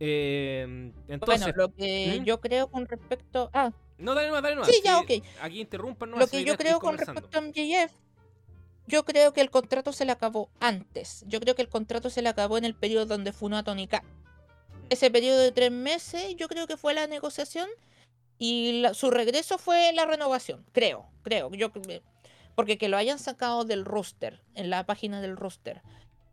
Eh, 0.00 0.92
entonces, 1.08 1.40
bueno, 1.40 1.56
lo 1.56 1.72
que 1.72 2.18
¿Mm? 2.20 2.24
yo 2.24 2.40
creo 2.40 2.68
con 2.68 2.86
respecto. 2.86 3.50
Ah, 3.52 3.72
no, 3.98 4.14
dale 4.14 4.30
más, 4.30 4.42
dale 4.42 4.56
más. 4.56 4.66
Sí, 4.68 4.80
ya, 4.84 4.98
ok. 4.98 5.10
Aquí 5.40 5.60
interrumpan 5.60 6.10
lo 6.10 6.26
que 6.26 6.44
yo 6.44 6.56
creo 6.56 6.78
con 6.80 6.98
respecto 6.98 7.38
a 7.38 7.40
MJF, 7.40 7.92
yo 8.86 9.04
creo 9.04 9.32
que 9.32 9.40
el 9.40 9.50
contrato 9.50 9.92
se 9.92 10.04
le 10.04 10.12
acabó 10.12 10.48
antes. 10.60 11.24
Yo 11.26 11.40
creo 11.40 11.54
que 11.54 11.62
el 11.62 11.68
contrato 11.68 12.08
se 12.10 12.22
le 12.22 12.28
acabó 12.28 12.56
en 12.58 12.64
el 12.64 12.74
periodo 12.74 13.06
donde 13.06 13.32
funó 13.32 13.56
a 13.56 13.62
Tony 13.64 13.86
Khan. 13.88 14.02
Ese 14.90 15.10
periodo 15.10 15.38
de 15.40 15.50
tres 15.50 15.72
meses, 15.72 16.36
yo 16.36 16.46
creo 16.48 16.66
que 16.68 16.76
fue 16.76 16.94
la 16.94 17.06
negociación 17.08 17.68
y 18.38 18.80
la- 18.82 18.94
su 18.94 19.10
regreso 19.10 19.58
fue 19.58 19.92
la 19.92 20.06
renovación. 20.06 20.64
Creo, 20.72 21.08
creo. 21.22 21.50
Yo, 21.52 21.72
porque 22.54 22.78
que 22.78 22.88
lo 22.88 22.96
hayan 22.96 23.18
sacado 23.18 23.64
del 23.64 23.84
roster, 23.84 24.40
en 24.54 24.70
la 24.70 24.86
página 24.86 25.20
del 25.20 25.36
roster, 25.36 25.82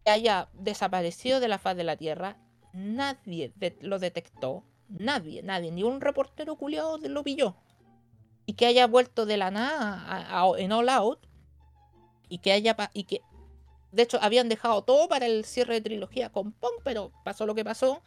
que 0.05 0.11
haya 0.11 0.49
desaparecido 0.53 1.39
de 1.39 1.47
la 1.47 1.57
faz 1.57 1.75
de 1.75 1.83
la 1.85 1.95
tierra, 1.97 2.37
nadie 2.73 3.51
de- 3.55 3.77
lo 3.81 3.97
detectó. 3.99 4.63
Nadie, 4.97 5.41
nadie, 5.43 5.71
ni 5.71 5.83
un 5.83 6.01
reportero 6.01 6.55
culiado 6.55 6.97
lo 6.97 7.23
pilló 7.23 7.55
y 8.45 8.53
que 8.53 8.65
haya 8.65 8.87
vuelto 8.87 9.25
de 9.25 9.37
la 9.37 9.51
nada 9.51 10.45
en 10.57 10.71
All 10.71 10.89
Out 10.89 11.25
y 12.29 12.39
que 12.39 12.51
haya 12.51 12.75
y 12.93 13.05
que 13.05 13.21
de 13.91 14.03
hecho 14.03 14.19
habían 14.21 14.49
dejado 14.49 14.83
todo 14.83 15.07
para 15.07 15.25
el 15.25 15.45
cierre 15.45 15.75
de 15.75 15.81
trilogía 15.81 16.29
con 16.31 16.51
Punk, 16.51 16.73
pero 16.83 17.11
pasó 17.23 17.45
lo 17.45 17.55
que 17.55 17.63
pasó. 17.63 18.01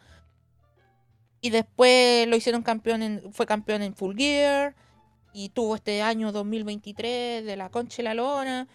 Y 1.40 1.50
después 1.50 2.26
lo 2.26 2.36
hicieron 2.36 2.62
campeón 2.62 3.02
en, 3.02 3.32
fue 3.32 3.46
campeón 3.46 3.82
en 3.82 3.94
Full 3.94 4.16
Gear 4.16 4.74
y 5.32 5.50
tuvo 5.50 5.76
este 5.76 6.02
año 6.02 6.32
2023 6.32 7.44
de 7.44 7.56
la 7.56 7.70
Concha 7.70 8.02
y 8.02 8.04
la 8.04 8.14
Lona. 8.14 8.68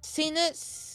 Sin 0.00 0.36
es- 0.36 0.91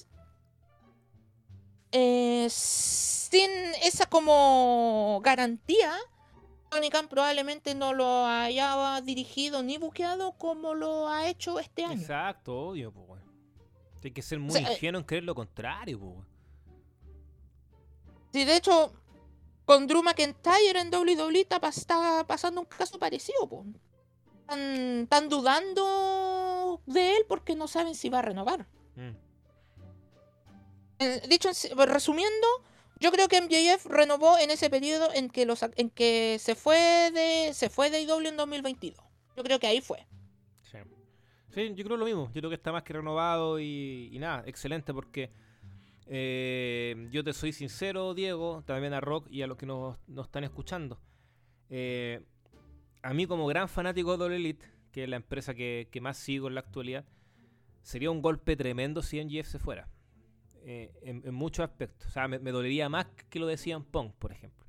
eh, 1.91 2.47
sin 2.49 3.49
esa 3.83 4.05
como 4.07 5.19
garantía, 5.23 5.93
Tony 6.69 6.89
Khan 6.89 7.07
probablemente 7.07 7.75
no 7.75 7.93
lo 7.93 8.25
haya 8.25 9.01
dirigido 9.01 9.63
ni 9.63 9.77
buqueado 9.77 10.33
como 10.33 10.73
lo 10.73 11.07
ha 11.07 11.27
hecho 11.27 11.59
este 11.59 11.85
año. 11.85 11.99
Exacto, 11.99 12.57
obvio, 12.69 12.91
po, 12.91 13.01
weón. 13.01 13.27
Hay 14.03 14.11
que 14.11 14.21
ser 14.21 14.39
muy 14.39 14.53
sea, 14.53 14.69
eh, 14.69 14.73
ingenuo 14.73 14.99
en 14.99 15.05
creer 15.05 15.23
lo 15.23 15.35
contrario, 15.35 15.97
weón. 15.97 16.25
Sí, 18.31 18.45
de 18.45 18.55
hecho, 18.55 18.93
con 19.65 19.87
Drew 19.87 20.03
McIntyre 20.03 20.79
en 20.79 20.93
WWE 20.93 21.41
está, 21.41 21.59
está 21.67 22.25
pasando 22.27 22.61
un 22.61 22.67
caso 22.67 22.99
parecido. 22.99 23.65
Están, 24.41 24.59
están 25.01 25.29
dudando 25.29 26.81
de 26.85 27.17
él 27.17 27.25
porque 27.27 27.55
no 27.55 27.67
saben 27.67 27.95
si 27.95 28.09
va 28.09 28.19
a 28.19 28.21
renovar. 28.21 28.65
Mm. 28.95 29.26
Eh, 30.99 31.21
dicho, 31.29 31.49
resumiendo, 31.85 32.47
yo 32.99 33.11
creo 33.11 33.27
que 33.27 33.41
MJF 33.41 33.85
renovó 33.85 34.37
en 34.39 34.49
ese 34.51 34.69
periodo 34.69 35.09
en 35.13 35.29
que, 35.29 35.45
los, 35.45 35.63
en 35.75 35.89
que 35.89 36.37
se 36.39 36.55
fue 36.55 37.11
de 37.13 37.53
se 37.53 37.69
fue 37.69 37.89
de 37.89 38.01
IW 38.01 38.27
en 38.27 38.37
2022. 38.37 38.97
Yo 39.35 39.43
creo 39.43 39.59
que 39.59 39.67
ahí 39.67 39.81
fue. 39.81 40.05
Sí. 40.63 41.73
Yo 41.75 41.85
creo 41.85 41.97
lo 41.97 42.05
mismo. 42.05 42.27
Yo 42.33 42.41
creo 42.41 42.49
que 42.49 42.55
está 42.55 42.71
más 42.71 42.83
que 42.83 42.93
renovado 42.93 43.59
y, 43.59 44.15
nada, 44.19 44.43
excelente 44.45 44.93
porque 44.93 45.31
eh, 46.05 47.07
yo 47.11 47.23
te 47.23 47.33
soy 47.33 47.51
sincero, 47.51 48.13
Diego, 48.13 48.63
también 48.65 48.93
a 48.93 48.99
Rock 48.99 49.27
y 49.29 49.41
a 49.41 49.47
los 49.47 49.57
que 49.57 49.65
nos, 49.65 49.97
nos 50.07 50.27
están 50.27 50.43
escuchando. 50.43 50.99
Eh, 51.69 52.21
a 53.01 53.13
mí 53.13 53.25
como 53.25 53.47
gran 53.47 53.69
fanático 53.69 54.17
de 54.17 54.35
Elite, 54.35 54.65
que 54.91 55.03
es 55.03 55.09
la 55.09 55.15
empresa 55.15 55.53
que, 55.53 55.87
que 55.91 56.01
más 56.01 56.17
sigo 56.17 56.47
en 56.47 56.55
la 56.55 56.61
actualidad, 56.61 57.05
sería 57.81 58.11
un 58.11 58.21
golpe 58.21 58.55
tremendo 58.55 59.01
si 59.01 59.23
NGF 59.23 59.47
se 59.47 59.59
fuera. 59.59 59.87
Eh, 60.69 60.91
en, 61.01 61.21
en 61.25 61.33
muchos 61.33 61.63
aspectos. 61.63 62.09
O 62.09 62.11
sea, 62.11 62.27
me, 62.27 62.39
me 62.39 62.51
dolería 62.51 62.89
más 62.89 63.05
que 63.29 63.39
lo 63.39 63.47
de 63.47 63.55
CM 63.55 63.85
Punk, 63.89 64.13
por 64.15 64.33
ejemplo. 64.33 64.65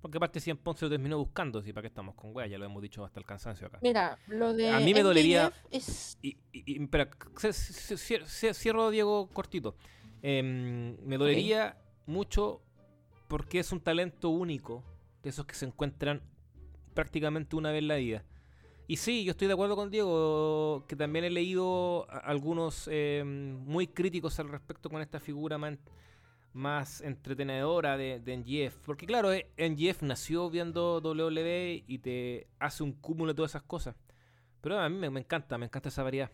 Porque 0.00 0.16
aparte 0.16 0.40
CM 0.40 0.58
Punk 0.60 0.78
se 0.78 0.84
lo 0.86 0.90
terminó 0.90 1.16
buscando, 1.16 1.62
si 1.62 1.72
para 1.72 1.82
qué 1.82 1.86
estamos 1.88 2.16
con 2.16 2.34
wea, 2.34 2.46
ya 2.48 2.58
lo 2.58 2.64
hemos 2.64 2.82
dicho 2.82 3.04
hasta 3.04 3.20
el 3.20 3.26
cansancio 3.26 3.68
acá. 3.68 3.78
Mira, 3.80 4.18
lo 4.26 4.52
de 4.52 4.70
A 4.70 4.80
mí 4.80 4.92
me 4.94 5.02
dolería- 5.04 5.52
es 5.70 6.18
Y, 6.22 6.30
y- 6.52 6.64
y- 6.72 6.82
espera, 6.82 7.08
c- 7.40 7.52
c- 7.52 7.52
c- 7.52 7.94
cier- 8.24 8.52
cierro 8.54 8.90
Diego 8.90 9.28
cortito. 9.32 9.76
Em, 10.22 10.96
me 11.04 11.16
dolería 11.18 11.78
mucho 12.06 12.60
porque 13.28 13.60
es 13.60 13.70
un 13.70 13.80
talento 13.80 14.30
único, 14.30 14.82
de 15.22 15.30
esos 15.30 15.46
que 15.46 15.54
se 15.54 15.66
encuentran 15.66 16.20
prácticamente 16.94 17.54
una 17.54 17.70
vez 17.70 17.78
en 17.80 17.88
la 17.88 17.96
vida. 17.96 18.24
Y 18.90 18.96
sí, 18.96 19.22
yo 19.22 19.32
estoy 19.32 19.48
de 19.48 19.52
acuerdo 19.52 19.76
con 19.76 19.90
Diego, 19.90 20.86
que 20.88 20.96
también 20.96 21.26
he 21.26 21.30
leído 21.30 22.10
algunos 22.10 22.88
em, 22.90 23.54
muy 23.66 23.86
críticos 23.86 24.40
al 24.40 24.48
respecto 24.48 24.88
con 24.88 25.02
esta 25.02 25.20
figura 25.20 25.58
más, 25.58 25.76
más 26.54 27.02
entretenedora 27.02 27.98
de, 27.98 28.18
de 28.18 28.36
NGF. 28.38 28.78
Porque 28.86 29.04
claro, 29.04 29.30
eh, 29.30 29.50
NGF 29.58 30.04
nació 30.04 30.48
viendo 30.48 31.02
WWE 31.02 31.84
y 31.86 31.98
te 31.98 32.46
hace 32.58 32.82
un 32.82 32.92
cúmulo 32.92 33.34
de 33.34 33.36
todas 33.36 33.50
esas 33.50 33.62
cosas. 33.64 33.94
Pero 34.62 34.80
a 34.80 34.88
mí 34.88 34.96
me, 34.96 35.10
me 35.10 35.20
encanta, 35.20 35.58
me 35.58 35.66
encanta 35.66 35.90
esa 35.90 36.02
variedad. 36.02 36.30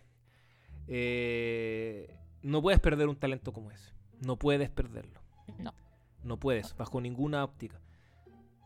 Eh, 0.87 2.17
no 2.43 2.63
puedes 2.63 2.79
perder 2.79 3.09
un 3.09 3.17
talento 3.17 3.53
como 3.53 3.73
ese. 3.73 3.91
No 4.21 4.39
puedes 4.39 4.71
perderlo. 4.71 5.21
no. 5.59 5.75
No 6.23 6.39
puedes, 6.39 6.75
bajo 6.77 7.01
ninguna 7.01 7.45
óptica. 7.45 7.81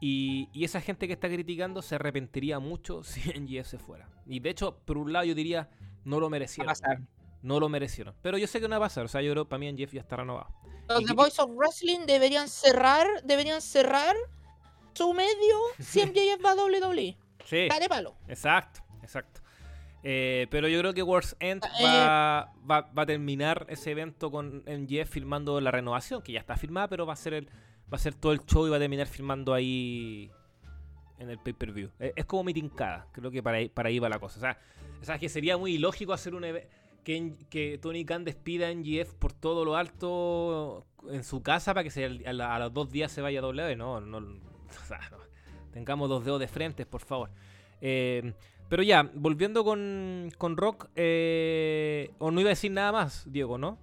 Y, 0.00 0.48
y 0.52 0.64
esa 0.64 0.80
gente 0.80 1.06
que 1.06 1.14
está 1.14 1.28
criticando 1.28 1.82
se 1.82 1.96
arrepentiría 1.96 2.58
mucho 2.58 3.02
si 3.04 3.20
NGF 3.30 3.66
se 3.66 3.78
fuera. 3.78 4.08
Y 4.26 4.40
de 4.40 4.50
hecho, 4.50 4.78
por 4.84 4.98
un 4.98 5.12
lado 5.12 5.24
yo 5.24 5.34
diría, 5.34 5.68
no 6.04 6.16
lo 6.20 6.22
Va 6.26 6.28
a 6.28 6.30
merecieron. 6.30 6.68
pasar. 6.70 7.00
No 7.42 7.60
lo 7.60 7.68
merecieron. 7.68 8.14
Pero 8.22 8.36
yo 8.38 8.46
sé 8.46 8.60
que 8.60 8.66
no 8.68 8.78
va 8.78 8.86
a 8.86 8.88
pasar. 8.88 9.04
O 9.04 9.08
sea, 9.08 9.22
yo 9.22 9.30
creo 9.32 9.44
que 9.44 9.50
para 9.50 9.60
mí 9.60 9.72
NGF 9.72 9.92
ya 9.92 10.00
está 10.00 10.16
renovado. 10.16 10.48
Los 10.88 11.04
de 11.04 11.12
Voice 11.14 11.40
of 11.40 11.50
Wrestling 11.54 12.06
deberían 12.06 12.48
cerrar, 12.48 13.06
deberían 13.24 13.60
cerrar 13.60 14.16
su 14.94 15.12
medio 15.14 15.56
si 15.78 16.00
MJF 16.04 16.44
va 16.44 16.52
a 16.52 16.54
WWE. 16.54 17.16
Sí, 17.44 17.68
Care 17.68 17.88
palo. 17.88 18.16
exacto, 18.26 18.80
exacto. 19.02 19.40
Eh, 20.02 20.46
pero 20.50 20.68
yo 20.68 20.78
creo 20.80 20.94
que 20.94 21.02
World's 21.02 21.36
End 21.40 21.64
Eh, 21.64 21.84
va, 21.84 22.52
va- 22.70 22.90
va 22.96 23.02
a 23.02 23.06
terminar 23.06 23.66
ese 23.68 23.90
evento 23.90 24.30
con 24.30 24.62
MGF 24.66 25.08
firmando 25.10 25.60
la 25.60 25.70
renovación, 25.70 26.22
que 26.22 26.32
ya 26.32 26.40
está 26.40 26.56
firmada, 26.56 26.88
pero 26.88 27.04
va 27.06 27.12
a 27.14 27.16
ser 27.16 27.34
el 27.34 27.48
va 27.92 27.96
a 27.96 27.98
ser 27.98 28.14
todo 28.14 28.32
el 28.32 28.40
show 28.44 28.66
y 28.66 28.70
va 28.70 28.76
a 28.76 28.80
terminar 28.80 29.06
filmando 29.06 29.54
ahí 29.54 30.30
en 31.18 31.30
el 31.30 31.38
pay-per-view. 31.38 31.90
Es, 31.98 32.12
es 32.16 32.24
como 32.24 32.44
mi 32.44 32.54
tincada, 32.54 33.06
creo 33.12 33.30
que 33.30 33.42
para 33.42 33.58
ahí, 33.58 33.68
para 33.68 33.88
ahí 33.88 33.98
va 33.98 34.08
la 34.08 34.18
cosa. 34.18 34.38
O 34.38 34.40
sea, 34.40 34.58
o 35.00 35.04
sea, 35.04 35.18
que 35.18 35.28
sería 35.28 35.56
muy 35.56 35.74
ilógico 35.74 36.12
hacer 36.12 36.34
un 36.34 36.44
que, 37.04 37.34
que 37.48 37.78
Tony 37.78 38.04
Khan 38.04 38.24
despida 38.24 38.68
a 38.68 38.74
NGF 38.74 39.14
por 39.14 39.32
todo 39.32 39.64
lo 39.64 39.76
alto 39.76 40.86
en 41.08 41.24
su 41.24 41.42
casa 41.42 41.72
para 41.72 41.84
que 41.84 41.90
se, 41.90 42.04
a, 42.04 42.58
los 42.58 42.72
dos 42.72 42.90
días 42.90 43.12
se 43.12 43.22
vaya 43.22 43.38
a 43.38 43.42
W. 43.42 43.76
No, 43.76 44.00
no, 44.00 44.18
o 44.18 44.86
sea, 44.86 45.00
no. 45.10 45.18
Tengamos 45.72 46.08
dos 46.08 46.24
dedos 46.24 46.40
de 46.40 46.48
frente, 46.48 46.86
por 46.86 47.00
favor. 47.00 47.30
Eh, 47.80 48.32
pero 48.68 48.82
ya, 48.82 49.10
volviendo 49.14 49.64
con, 49.64 50.30
con 50.36 50.56
Rock, 50.56 50.88
eh, 50.96 52.10
o 52.18 52.30
no 52.30 52.40
iba 52.40 52.48
a 52.48 52.52
decir 52.52 52.72
nada 52.72 52.92
más, 52.92 53.24
Diego, 53.30 53.56
¿no? 53.56 53.78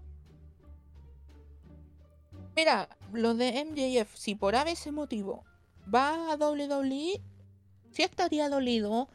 Mira, 2.56 2.88
lo 3.12 3.36
de 3.36 3.66
MJF, 3.66 4.16
si 4.16 4.36
por 4.36 4.56
ese 4.56 4.92
motivo 4.92 5.44
va 5.94 6.32
a 6.32 6.36
WWE, 6.36 7.22
sí 7.92 8.04
estaría 8.04 8.50
dolido, 8.50 9.10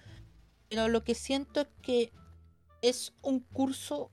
pero 0.69 0.89
lo 0.89 1.05
que 1.05 1.15
siento 1.15 1.63
es 1.63 1.69
que 1.81 2.13
es 2.83 3.15
un 3.23 3.41
curso. 3.41 4.11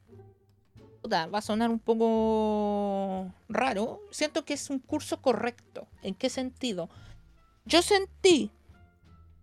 puta, 1.01 1.27
Va 1.27 1.39
a 1.39 1.41
sonar 1.41 1.69
un 1.69 1.79
poco 1.79 3.33
raro. 3.49 4.01
Siento 4.11 4.45
que 4.45 4.53
es 4.53 4.69
un 4.69 4.79
curso 4.79 5.21
correcto. 5.21 5.87
¿En 6.01 6.15
qué 6.15 6.29
sentido? 6.29 6.89
Yo 7.65 7.81
sentí 7.81 8.51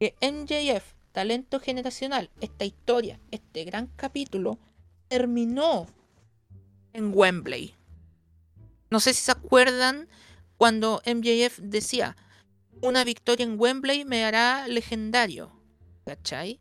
que 0.00 0.14
MJF, 0.22 0.94
talento 1.12 1.60
generacional, 1.60 2.30
esta 2.40 2.64
historia, 2.64 3.20
este 3.30 3.64
gran 3.64 3.88
capítulo, 3.96 4.58
terminó 5.08 5.86
en 6.94 7.12
Wembley. 7.14 7.74
No 8.94 9.00
sé 9.00 9.12
si 9.12 9.24
se 9.24 9.32
acuerdan 9.32 10.08
cuando 10.56 11.02
MJF 11.04 11.58
decía, 11.58 12.16
una 12.80 13.02
victoria 13.02 13.42
en 13.42 13.58
Wembley 13.58 14.04
me 14.04 14.24
hará 14.24 14.68
legendario. 14.68 15.50
¿Cachai? 16.06 16.60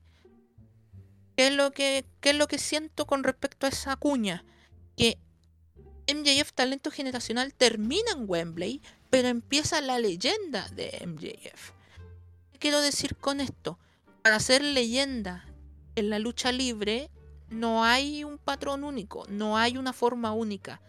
¿Qué 1.38 1.46
es 1.50 1.54
lo 1.54 1.70
que, 1.70 2.04
es 2.24 2.36
lo 2.36 2.48
que 2.48 2.58
siento 2.58 3.06
con 3.06 3.24
respecto 3.24 3.68
a 3.68 3.70
esa 3.70 3.96
cuña? 3.98 4.44
Que 4.98 5.20
MJF 6.12 6.54
Talento 6.54 6.90
Generacional 6.90 7.54
termina 7.54 8.14
en 8.14 8.28
Wembley, 8.28 8.82
pero 9.12 9.28
empieza 9.28 9.80
la 9.82 10.00
leyenda 10.00 10.68
de 10.70 11.06
MJF. 11.06 11.70
¿Qué 12.54 12.58
quiero 12.58 12.82
decir 12.82 13.16
con 13.16 13.42
esto? 13.42 13.78
Para 14.24 14.40
ser 14.40 14.64
leyenda 14.64 15.46
en 15.96 16.10
la 16.10 16.18
lucha 16.18 16.52
libre 16.52 17.12
no 17.52 17.84
hay 17.84 18.24
un 18.24 18.40
patrón 18.40 18.84
único, 18.84 19.24
no 19.30 19.56
hay 19.56 19.78
una 19.78 19.94
forma 19.94 20.34
única. 20.34 20.82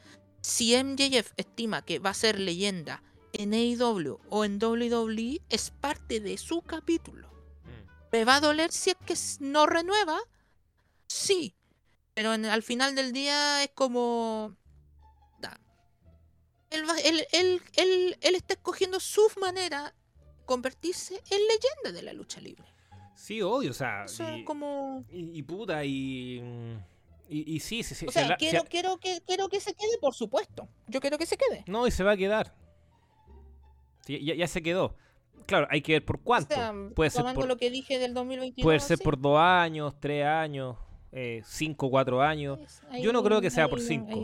Si 0.45 0.77
MJF 0.77 1.33
estima 1.39 1.83
que 1.87 1.99
va 2.01 2.11
a 2.11 2.15
ser 2.15 2.39
leyenda 2.39 3.03
en 3.33 3.55
AEW 3.55 4.21
o 4.29 4.45
en 4.45 4.63
WWE, 4.63 5.41
es 5.49 5.71
parte 5.71 6.21
de 6.21 6.37
su 6.37 6.61
capítulo. 6.61 7.31
¿Me 8.13 8.27
va 8.27 8.37
a 8.37 8.41
doler 8.41 8.71
si 8.71 8.91
es 8.91 8.97
que 9.07 9.15
no 9.41 9.65
renueva? 9.65 10.19
Sí. 11.09 11.55
Pero 12.13 12.35
en- 12.35 12.45
al 12.45 12.63
final 12.63 12.95
del 12.95 13.13
día 13.15 13.65
es 13.65 13.71
como... 13.75 14.55
da. 15.41 15.59
Él, 16.69 16.87
va- 16.89 17.01
él, 17.01 17.27
él- 17.33 17.63
él- 17.77 18.19
él 18.21 18.35
está 18.35 18.53
escogiendo 18.53 19.01
su 19.01 19.23
manera 19.41 19.85
de 19.87 20.45
convertirse 20.45 21.15
en 21.31 21.39
leyenda 21.41 21.93
de 21.93 22.03
la 22.03 22.13
lucha 22.13 22.43
libre. 22.43 22.67
Sí, 23.17 23.41
obvio, 23.41 23.71
o 23.71 23.75
sea. 23.75 24.05
Eso 24.05 24.29
es 24.29 24.45
como... 24.45 25.07
y- 25.11 25.39
y 25.39 25.43
puta, 25.43 25.83
y. 25.87 26.41
Y, 27.29 27.55
y 27.57 27.61
sí, 27.61 27.83
sí, 27.83 27.95
sí. 27.95 28.07
O 28.07 28.11
se 28.13 28.21
sea, 28.21 28.29
la- 28.31 28.37
quiero, 28.37 28.63
se- 28.63 28.69
quiero, 28.69 28.97
que, 28.99 29.21
quiero 29.27 29.49
que 29.49 29.61
se 29.61 29.75
quede, 29.75 29.99
por 30.01 30.15
supuesto. 30.15 30.69
Yo 30.89 31.01
quiero 31.01 31.17
que 31.19 31.27
se 31.27 31.37
quede. 31.37 31.65
No, 31.67 31.87
y 31.87 31.91
se 31.91 32.05
va 32.05 32.13
a 32.13 32.17
quedar. 32.17 32.55
Sí, 34.07 34.23
ya, 34.25 34.35
ya 34.35 34.47
se 34.47 34.63
quedó. 34.63 34.97
Claro, 35.47 35.67
hay 35.71 35.83
que 35.83 35.93
ver 35.93 36.05
por 36.05 36.21
cuánto. 36.21 36.55
O 36.55 36.59
sea, 36.59 36.73
puede 36.95 37.11
ser 37.11 37.25
por, 37.35 37.47
lo 37.47 37.57
que 37.57 37.71
dije 37.71 37.99
del 37.99 38.15
2021. 38.15 38.65
puede 38.65 38.81
ser 38.81 38.99
sí. 38.99 39.05
por 39.05 39.19
dos 39.21 39.39
años, 39.39 39.95
tres 40.01 40.25
años, 40.25 40.77
eh, 41.13 41.43
cinco, 41.45 41.91
cuatro 41.91 42.23
años. 42.23 42.59
Ahí- 42.91 43.03
Yo 43.03 43.13
no 43.13 43.23
creo 43.23 43.41
que 43.41 43.51
sea 43.51 43.69
por 43.69 43.81
cinco. 43.81 44.23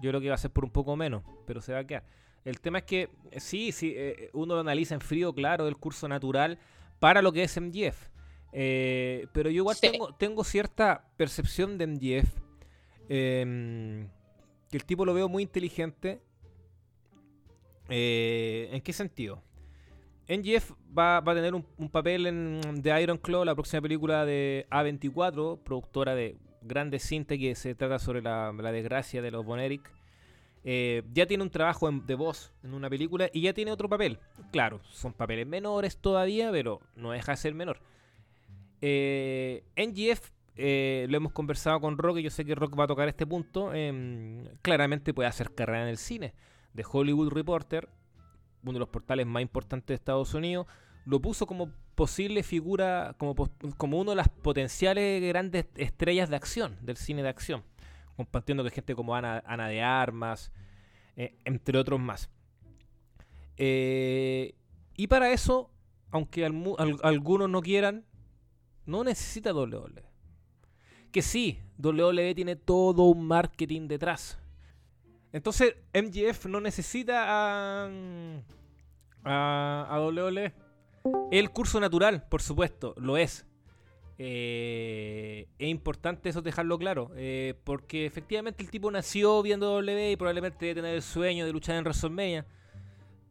Yo 0.00 0.10
creo 0.10 0.20
que 0.20 0.28
va 0.28 0.34
a 0.34 0.38
ser 0.38 0.50
por 0.50 0.64
un 0.64 0.70
poco 0.70 0.96
menos, 0.96 1.22
pero 1.46 1.60
se 1.60 1.72
va 1.72 1.80
a 1.80 1.84
quedar. 1.86 2.04
El 2.44 2.60
tema 2.60 2.78
es 2.78 2.84
que 2.84 3.08
eh, 3.30 3.40
sí, 3.40 3.70
sí, 3.72 3.92
eh, 3.96 4.30
uno 4.32 4.54
lo 4.54 4.60
analiza 4.60 4.94
en 4.94 5.00
frío, 5.00 5.32
claro, 5.32 5.68
el 5.68 5.76
curso 5.76 6.08
natural 6.08 6.58
para 6.98 7.22
lo 7.22 7.32
que 7.32 7.44
es 7.44 7.56
MGF. 7.56 8.10
Eh, 8.52 9.26
pero 9.32 9.48
yo 9.50 9.56
igual 9.56 9.76
Sí. 9.76 9.90
tengo, 9.90 10.14
tengo 10.14 10.44
cierta 10.44 11.08
percepción 11.16 11.78
de 11.78 11.84
MGF. 11.86 12.28
em, 13.08 14.08
que 14.70 14.76
el 14.76 14.84
tipo 14.84 15.04
lo 15.04 15.12
veo 15.12 15.28
muy 15.28 15.42
inteligente. 15.42 16.20
Eh, 17.88 18.68
¿En 18.72 18.80
qué 18.80 18.92
sentido? 18.92 19.42
NGF 20.28 20.72
va, 20.96 21.20
va 21.20 21.32
a 21.32 21.34
tener 21.34 21.54
un, 21.54 21.66
un 21.76 21.88
papel 21.90 22.26
en 22.26 22.80
The 22.82 23.02
Iron 23.02 23.18
Claw, 23.18 23.44
la 23.44 23.54
próxima 23.54 23.82
película 23.82 24.24
de 24.24 24.66
A24, 24.70 25.58
productora 25.62 26.14
de 26.14 26.36
grandes 26.62 27.02
cintas 27.02 27.36
que 27.38 27.54
se 27.54 27.74
trata 27.74 27.98
sobre 27.98 28.22
la, 28.22 28.52
la 28.52 28.72
desgracia 28.72 29.20
de 29.20 29.30
los 29.30 29.44
Von 29.44 29.58
Erich. 29.60 29.82
Eh, 30.64 31.02
ya 31.12 31.26
tiene 31.26 31.42
un 31.42 31.50
trabajo 31.50 31.88
en- 31.88 32.06
de 32.06 32.14
voz 32.14 32.52
en 32.62 32.72
una 32.72 32.88
película 32.88 33.28
y 33.32 33.42
ya 33.42 33.52
tiene 33.52 33.72
otro 33.72 33.88
papel. 33.88 34.18
Claro, 34.52 34.80
son 34.84 35.12
papeles 35.12 35.46
menores 35.46 35.96
todavía, 35.96 36.50
pero 36.52 36.80
no 36.94 37.10
deja 37.10 37.32
de 37.32 37.36
ser 37.36 37.52
menor. 37.54 37.80
Eh, 38.82 39.64
NGF, 39.76 40.32
eh, 40.56 41.06
lo 41.08 41.16
hemos 41.16 41.32
conversado 41.32 41.80
con 41.80 41.96
Rock 41.96 42.18
y 42.18 42.24
yo 42.24 42.30
sé 42.30 42.44
que 42.44 42.54
Rock 42.54 42.78
va 42.78 42.84
a 42.84 42.88
tocar 42.88 43.08
este 43.08 43.26
punto. 43.26 43.72
em, 43.72 44.44
claramente 44.60 45.14
puede 45.14 45.28
hacer 45.28 45.54
carrera 45.54 45.82
en 45.82 45.88
el 45.88 45.96
cine. 45.96 46.34
De 46.74 46.84
Hollywood 46.90 47.30
Reporter, 47.30 47.88
uno 48.62 48.74
de 48.74 48.78
los 48.80 48.88
portales 48.88 49.26
más 49.26 49.42
importantes 49.42 49.88
de 49.88 49.94
Estados 49.94 50.34
Unidos, 50.34 50.66
lo 51.04 51.20
puso 51.20 51.46
como 51.46 51.70
posible 51.94 52.42
figura, 52.42 53.14
como, 53.18 53.34
como 53.76 54.00
uno 54.00 54.10
de 54.10 54.16
las 54.16 54.28
potenciales 54.28 55.22
grandes 55.22 55.66
estrellas 55.76 56.28
de 56.30 56.36
acción, 56.36 56.76
del 56.80 56.96
cine 56.96 57.22
de 57.22 57.28
acción, 57.28 57.62
compartiendo 58.16 58.62
con 58.62 58.72
gente 58.72 58.94
como 58.94 59.14
Ana, 59.14 59.42
Ana 59.46 59.68
de 59.68 59.82
Armas, 59.82 60.52
eh, 61.16 61.36
entre 61.44 61.78
otros 61.78 62.00
más. 62.00 62.30
Eh, 63.58 64.54
y 64.96 65.06
para 65.06 65.30
eso, 65.32 65.70
aunque 66.10 66.44
algunos 66.44 67.50
no 67.50 67.60
quieran, 67.62 68.04
no 68.86 69.04
necesita 69.04 69.52
WWE. 69.52 70.02
Que 71.10 71.22
sí, 71.22 71.60
WWE 71.78 72.34
tiene 72.34 72.56
todo 72.56 73.04
un 73.04 73.26
marketing 73.26 73.88
detrás. 73.88 74.38
Entonces, 75.32 75.76
MGF 75.94 76.46
no 76.46 76.60
necesita 76.60 77.24
a, 77.26 77.90
a, 79.24 79.86
a 79.90 80.00
WWE. 80.00 80.52
El 81.30 81.50
curso 81.50 81.80
natural, 81.80 82.26
por 82.28 82.42
supuesto, 82.42 82.94
lo 82.96 83.16
es. 83.16 83.46
Eh, 84.18 85.48
es 85.58 85.68
importante 85.68 86.28
eso 86.28 86.42
dejarlo 86.42 86.78
claro, 86.78 87.10
eh, 87.16 87.54
porque 87.64 88.06
efectivamente 88.06 88.62
el 88.62 88.70
tipo 88.70 88.90
nació 88.90 89.42
viendo 89.42 89.74
WWE 89.78 90.12
y 90.12 90.16
probablemente 90.16 90.66
debe 90.66 90.80
tener 90.80 90.94
el 90.94 91.02
sueño 91.02 91.44
de 91.44 91.52
luchar 91.52 91.76
en 91.76 91.84
WrestleMania. 91.84 92.46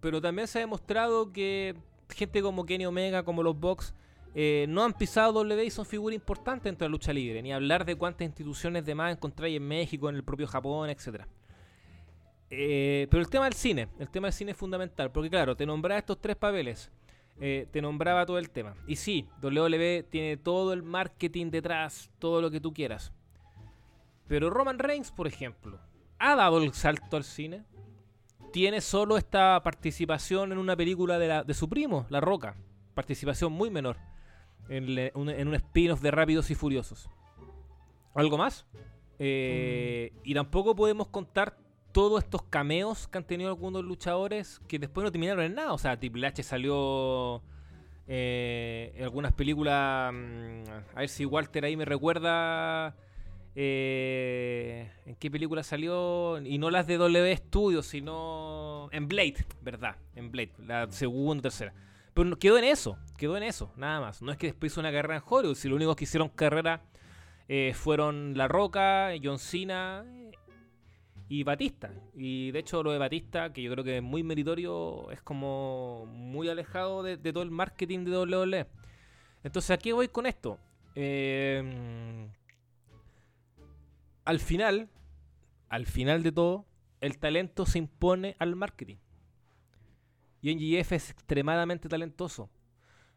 Pero 0.02 0.20
también 0.20 0.48
se 0.48 0.58
ha 0.58 0.62
demostrado 0.62 1.32
que 1.32 1.76
gente 2.10 2.42
como 2.42 2.66
Kenny 2.66 2.86
Omega, 2.86 3.24
como 3.24 3.44
los 3.44 3.58
Bucks, 3.58 3.94
eh, 4.34 4.66
no 4.70 4.84
han 4.84 4.94
pisado 4.94 5.42
WWE 5.42 5.66
y 5.66 5.72
son 5.72 5.86
figuras 5.86 6.16
importantes 6.16 6.64
dentro 6.66 6.86
de 6.86 6.90
la 6.90 6.92
lucha 6.92 7.12
libre. 7.14 7.42
Ni 7.42 7.52
hablar 7.52 7.86
de 7.86 7.96
cuántas 7.96 8.26
instituciones 8.26 8.86
de 8.86 8.96
más 8.96 9.12
encontráis 9.12 9.58
en 9.58 9.68
México, 9.68 10.10
en 10.10 10.16
el 10.16 10.24
propio 10.24 10.48
Japón, 10.48 10.90
etcétera. 10.90 11.28
Eh, 12.50 13.08
pero 13.10 13.22
el 13.22 13.30
tema 13.30 13.46
del 13.46 13.54
cine, 13.54 13.88
el 14.00 14.10
tema 14.10 14.28
del 14.28 14.34
cine 14.34 14.52
es 14.52 14.58
fundamental, 14.58 15.12
porque 15.12 15.30
claro, 15.30 15.56
te 15.56 15.66
nombraba 15.66 16.00
estos 16.00 16.20
tres 16.20 16.36
papeles, 16.36 16.92
eh, 17.40 17.68
te 17.72 17.82
nombraba 17.82 18.26
todo 18.26 18.38
el 18.38 18.50
tema. 18.50 18.76
Y 18.88 18.98
sí, 18.98 19.28
WWE 19.42 20.04
tiene 20.10 20.36
todo 20.38 20.74
el 20.74 20.84
marketing 20.84 21.50
detrás, 21.50 22.12
todo 22.20 22.42
lo 22.42 22.52
que 22.52 22.60
tú 22.60 22.74
quieras. 22.74 23.14
Pero 24.28 24.50
Roman 24.50 24.80
Reigns, 24.80 25.12
por 25.12 25.28
ejemplo, 25.28 25.80
ha 26.20 26.36
dado 26.36 26.62
el 26.62 26.74
salto 26.74 27.18
al 27.18 27.24
cine. 27.24 27.64
Tiene 28.52 28.82
solo 28.82 29.16
esta 29.18 29.62
participación 29.64 30.52
en 30.52 30.58
una 30.58 30.76
película 30.76 31.18
de, 31.18 31.28
la- 31.30 31.44
de 31.44 31.54
su 31.54 31.70
primo, 31.70 32.06
La 32.10 32.20
Roca. 32.20 32.56
Participación 32.94 33.54
muy 33.54 33.70
menor. 33.70 33.96
En, 34.70 34.96
le- 34.96 35.12
un, 35.16 35.30
en 35.30 35.48
un 35.48 35.56
spin-off 35.56 36.02
de 36.02 36.12
Rápidos 36.12 36.50
y 36.52 36.56
Furiosos. 36.56 37.10
¿Algo 38.14 38.38
más? 38.38 38.66
Eh, 39.20 40.14
Y 40.24 40.34
tampoco 40.34 40.76
podemos 40.76 41.08
contar 41.08 41.58
todos 41.92 42.24
estos 42.24 42.44
cameos 42.44 43.08
que 43.08 43.18
han 43.18 43.26
tenido 43.26 43.50
algunos 43.50 43.84
luchadores 43.84 44.62
que 44.68 44.80
después 44.80 45.04
no 45.04 45.12
terminaron 45.12 45.44
en 45.44 45.56
nada. 45.56 45.74
O 45.74 45.78
sea, 45.78 46.00
Triple 46.00 46.26
H 46.28 46.42
salió 46.44 47.42
eh, 48.08 48.94
en 48.96 49.04
algunas 49.04 49.34
películas. 49.34 50.14
mm, 50.14 50.64
A 50.96 51.00
ver 51.02 51.10
si 51.10 51.26
Walter 51.26 51.66
ahí 51.66 51.76
me 51.76 51.86
recuerda. 51.86 52.96
eh, 53.56 54.90
¿En 55.06 55.16
qué 55.16 55.30
película 55.30 55.64
salió? 55.64 56.40
Y 56.44 56.58
no 56.58 56.70
las 56.72 56.88
de 56.88 56.98
W 56.98 57.36
Studios, 57.38 57.86
sino 57.88 58.90
en 58.92 59.08
Blade, 59.08 59.46
¿verdad? 59.62 59.96
En 60.16 60.32
Blade, 60.32 60.52
la 60.66 60.92
segunda, 60.92 61.42
tercera. 61.44 61.74
Pero 62.14 62.38
quedó 62.38 62.58
en 62.58 62.66
eso, 62.66 62.98
quedó 63.18 63.38
en 63.38 63.44
eso, 63.44 63.72
nada 63.76 64.02
más. 64.02 64.22
No 64.22 64.32
es 64.32 64.38
que 64.38 64.48
después 64.48 64.72
hizo 64.72 64.82
una 64.82 64.92
carrera 64.92 65.18
en 65.18 65.24
Hollywood, 65.26 65.56
si 65.56 65.70
lo 65.70 65.76
único 65.76 65.96
que 65.96 66.04
hicieron 66.04 66.30
carrera 66.30 66.82
eh, 67.48 67.74
fueron 67.74 68.38
La 68.38 68.48
Roca, 68.48 69.12
John 69.24 69.40
Cena 69.40 70.06
y 71.30 71.44
Batista. 71.44 71.92
Y 72.14 72.52
de 72.52 72.60
hecho 72.60 72.84
lo 72.84 72.92
de 72.92 72.98
Batista, 72.98 73.54
que 73.54 73.62
yo 73.62 73.72
creo 73.72 73.84
que 73.84 73.98
es 73.98 74.04
muy 74.04 74.24
meritorio, 74.24 75.10
es 75.12 75.22
como 75.22 76.06
muy 76.08 76.50
alejado 76.50 77.04
de, 77.04 77.18
todo 77.18 77.44
el 77.44 77.52
marketing 77.52 78.04
de 78.04 78.18
WWE. 78.18 78.68
Entonces, 79.44 79.72
aquí 79.72 79.92
voy 79.92 80.10
con 80.10 80.26
esto? 80.26 80.60
Eh, 80.94 82.28
al 84.26 84.40
final, 84.40 84.90
al 85.70 85.86
final 85.86 86.24
de 86.24 86.32
todo, 86.32 86.66
el 87.00 87.18
talento 87.18 87.66
se 87.66 87.80
impone 87.80 88.36
al 88.40 88.56
marketing. 88.56 88.98
Y 90.42 90.56
NGF 90.56 90.92
es 90.94 91.10
extremadamente 91.12 91.88
talentoso. 91.88 92.50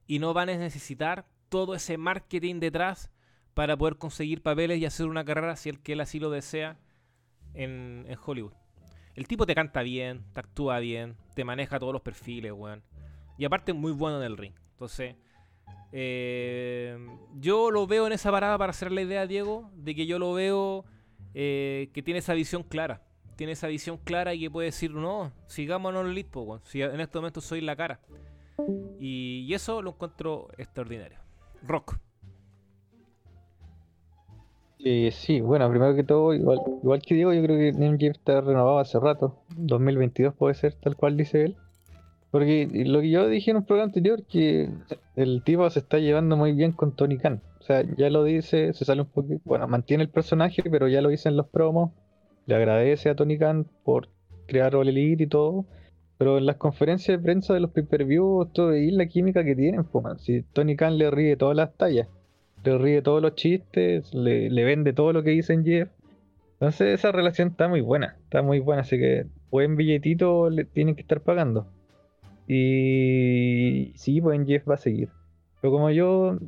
Y 0.07 0.19
no 0.19 0.35
van 0.35 0.51
a 0.51 0.57
necesitar 0.57 1.27
todo 1.49 1.75
ese 1.75 1.97
marketing 1.97 2.61
detrás 2.61 3.11
para 3.55 3.77
poder 3.77 3.97
conseguir 3.97 4.43
papeles 4.43 4.79
y 4.79 4.87
hacer 4.87 5.07
una 5.07 5.25
carrera 5.25 5.57
si 5.57 5.69
el 5.69 5.81
que 5.81 5.93
él 5.93 6.01
así 6.01 6.19
lo 6.19 6.31
desea 6.31 6.77
en, 7.55 8.07
Hollywood. 8.25 8.53
El 9.15 9.29
tipo 9.29 9.47
te 9.47 9.55
canta 9.55 9.83
bien, 9.83 10.25
te 10.33 10.41
actúa 10.41 10.81
bien, 10.81 11.17
te 11.35 11.45
maneja 11.45 11.79
todos 11.79 11.93
los 11.93 12.03
perfiles, 12.03 12.53
weón. 12.53 12.83
Y 13.39 13.45
aparte 13.45 13.73
es 13.73 13.79
muy 13.79 13.93
bueno 13.93 14.19
en 14.19 14.25
el 14.25 14.37
ring. 14.37 14.55
Entonces, 14.73 15.15
eh, 15.93 16.99
yo 17.37 17.71
lo 17.71 17.87
veo 17.87 18.07
en 18.09 18.13
esa 18.13 18.33
parada 18.33 18.59
para 18.59 18.71
hacer 18.71 18.91
la 18.91 19.03
idea, 19.03 19.27
Diego, 19.27 19.71
de 19.77 19.95
que 19.95 20.07
yo 20.07 20.19
lo 20.19 20.33
veo 20.35 20.85
eh, 21.35 21.91
que 21.95 22.03
tiene 22.03 22.19
esa 22.19 22.35
visión 22.35 22.65
clara. 22.65 23.03
Tiene 23.37 23.53
esa 23.53 23.67
visión 23.67 23.99
clara 23.99 24.35
y 24.35 24.41
que 24.41 24.51
puede 24.51 24.67
decir, 24.67 24.93
no, 24.93 25.33
sigámonos 25.47 26.07
el 26.07 26.27
weón. 26.35 26.61
Si 26.65 26.83
en 26.83 27.01
este 27.01 27.19
momento 27.19 27.41
soy 27.41 27.61
la 27.61 27.77
cara. 27.77 28.01
Y, 29.01 29.53
eso 29.53 29.83
lo 29.83 29.91
encuentro 29.91 30.49
extraordinario. 30.57 31.19
Rock. 31.67 31.99
Eh, 34.79 35.11
sí, 35.13 35.41
bueno, 35.41 35.69
primero 35.71 35.95
que 35.95 36.05
todo, 36.05 36.35
igual, 36.35 36.61
igual 36.83 37.01
que 37.01 37.15
digo, 37.15 37.33
yo 37.33 37.43
creo 37.43 37.57
que 37.57 37.73
MJF 37.73 38.19
está 38.19 38.41
renovado 38.41 38.79
hace 38.79 39.01
rato. 39.01 39.43
2022 39.57 40.35
puede 40.35 40.55
ser, 40.55 40.75
tal 40.75 40.97
cual 40.97 41.17
dice 41.17 41.45
él. 41.45 41.57
Porque 42.31 42.69
lo 42.85 43.01
que 43.01 43.11
yo 43.11 43.29
dije 43.29 43.53
en 43.53 43.59
un 43.59 43.65
programa 43.65 43.87
anterior, 43.87 44.25
que 44.25 44.69
el 45.15 45.43
tipo 45.45 45.69
se 45.71 45.79
está 45.79 45.99
llevando 45.99 46.37
muy 46.37 46.53
bien 46.53 46.73
con 46.73 46.95
Tony 46.95 47.17
Khan. 47.17 47.41
O 47.61 47.63
sea, 47.63 47.83
ya 47.97 48.11
lo 48.11 48.25
dice, 48.25 48.73
se 48.73 48.85
sale 48.85 49.03
un 49.03 49.09
poquito, 49.09 49.41
bueno, 49.45 49.67
mantiene 49.69 50.03
el 50.03 50.11
personaje, 50.11 50.63
pero 50.69 50.89
ya 50.89 51.01
lo 51.01 51.09
dice 51.09 51.29
en 51.29 51.37
los 51.37 51.47
promos. 51.47 51.93
Le 52.47 52.55
agradece 52.55 53.11
a 53.11 53.15
Tony 53.15 53.39
Khan 53.39 53.67
por 53.85 54.09
crear 54.47 54.75
All 54.77 54.89
Elite 54.89 55.25
y 55.25 55.27
todo. 55.27 55.67
Pero 56.19 56.39
en 56.39 56.47
las 56.47 56.57
conferencias 56.57 57.19
de 57.19 57.23
prensa 57.23 57.55
de 57.55 57.61
los 57.61 57.71
pay-per-view, 57.71 58.49
y 58.77 58.91
la 58.93 59.07
química 59.07 59.45
que 59.45 59.57
tienen, 59.57 59.85
pues, 59.85 60.23
si 60.23 60.43
Tony 60.43 60.77
Khan 60.77 60.97
le 60.97 61.11
ríe 61.11 61.37
todas 61.37 61.57
las 61.57 61.75
tallas 61.77 62.09
le 62.65 62.79
ríe 62.79 63.03
todos 63.03 63.23
los 63.23 63.35
chistes, 63.35 64.13
le, 64.15 64.65
vende 64.65 64.93
todo 64.93 65.13
lo 65.13 65.23
que 65.23 65.31
dice 65.31 65.53
en 65.53 65.65
Jeff. 65.65 65.91
Entonces 66.55 66.99
esa 66.99 67.13
relación 67.13 67.49
está 67.49 67.69
muy 67.69 67.81
buena, 67.81 68.17
está 68.25 68.43
muy 68.43 68.61
buena, 68.61 68.83
así 68.83 68.99
que 68.99 69.27
buen 69.51 69.77
billetito 69.77 70.51
le 70.51 70.65
tienen 70.65 70.95
que 70.95 71.03
estar 71.03 71.21
pagando. 71.21 71.67
Y 72.49 73.93
sí, 73.97 74.21
pues 74.21 74.39
en 74.39 74.47
Jeff 74.47 74.69
va 74.69 74.75
a 74.75 74.79
seguir. 74.79 75.11
Pero 75.61 75.73
como 75.73 75.91
yo 75.91 76.39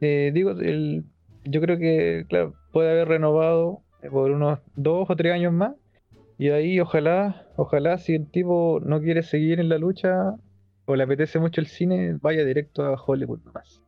eh, 0.00 0.30
digo, 0.32 0.52
el, 0.52 1.04
yo 1.44 1.60
creo 1.60 1.78
que 1.78 2.26
puede 2.72 2.90
haber 2.90 3.08
renovado 3.08 3.82
por 4.10 4.30
unos 4.30 4.60
dos 4.76 5.10
o 5.10 5.16
tres 5.16 5.32
años 5.32 5.52
más. 5.52 5.74
Y 6.38 6.50
ahí 6.50 6.80
ojalá, 6.80 7.46
ojalá 7.56 7.98
si 7.98 8.14
el 8.14 8.30
tipo 8.30 8.80
no 8.82 9.00
quiere 9.00 9.22
seguir 9.22 9.60
en 9.60 9.68
la 9.68 9.78
lucha 9.78 10.34
o 10.86 10.96
le 10.96 11.02
apetece 11.02 11.38
mucho 11.38 11.60
el 11.60 11.66
cine, 11.66 12.16
vaya 12.20 12.44
directo 12.44 12.84
a 12.84 12.94
Hollywood 12.94 13.40
más 13.52 13.82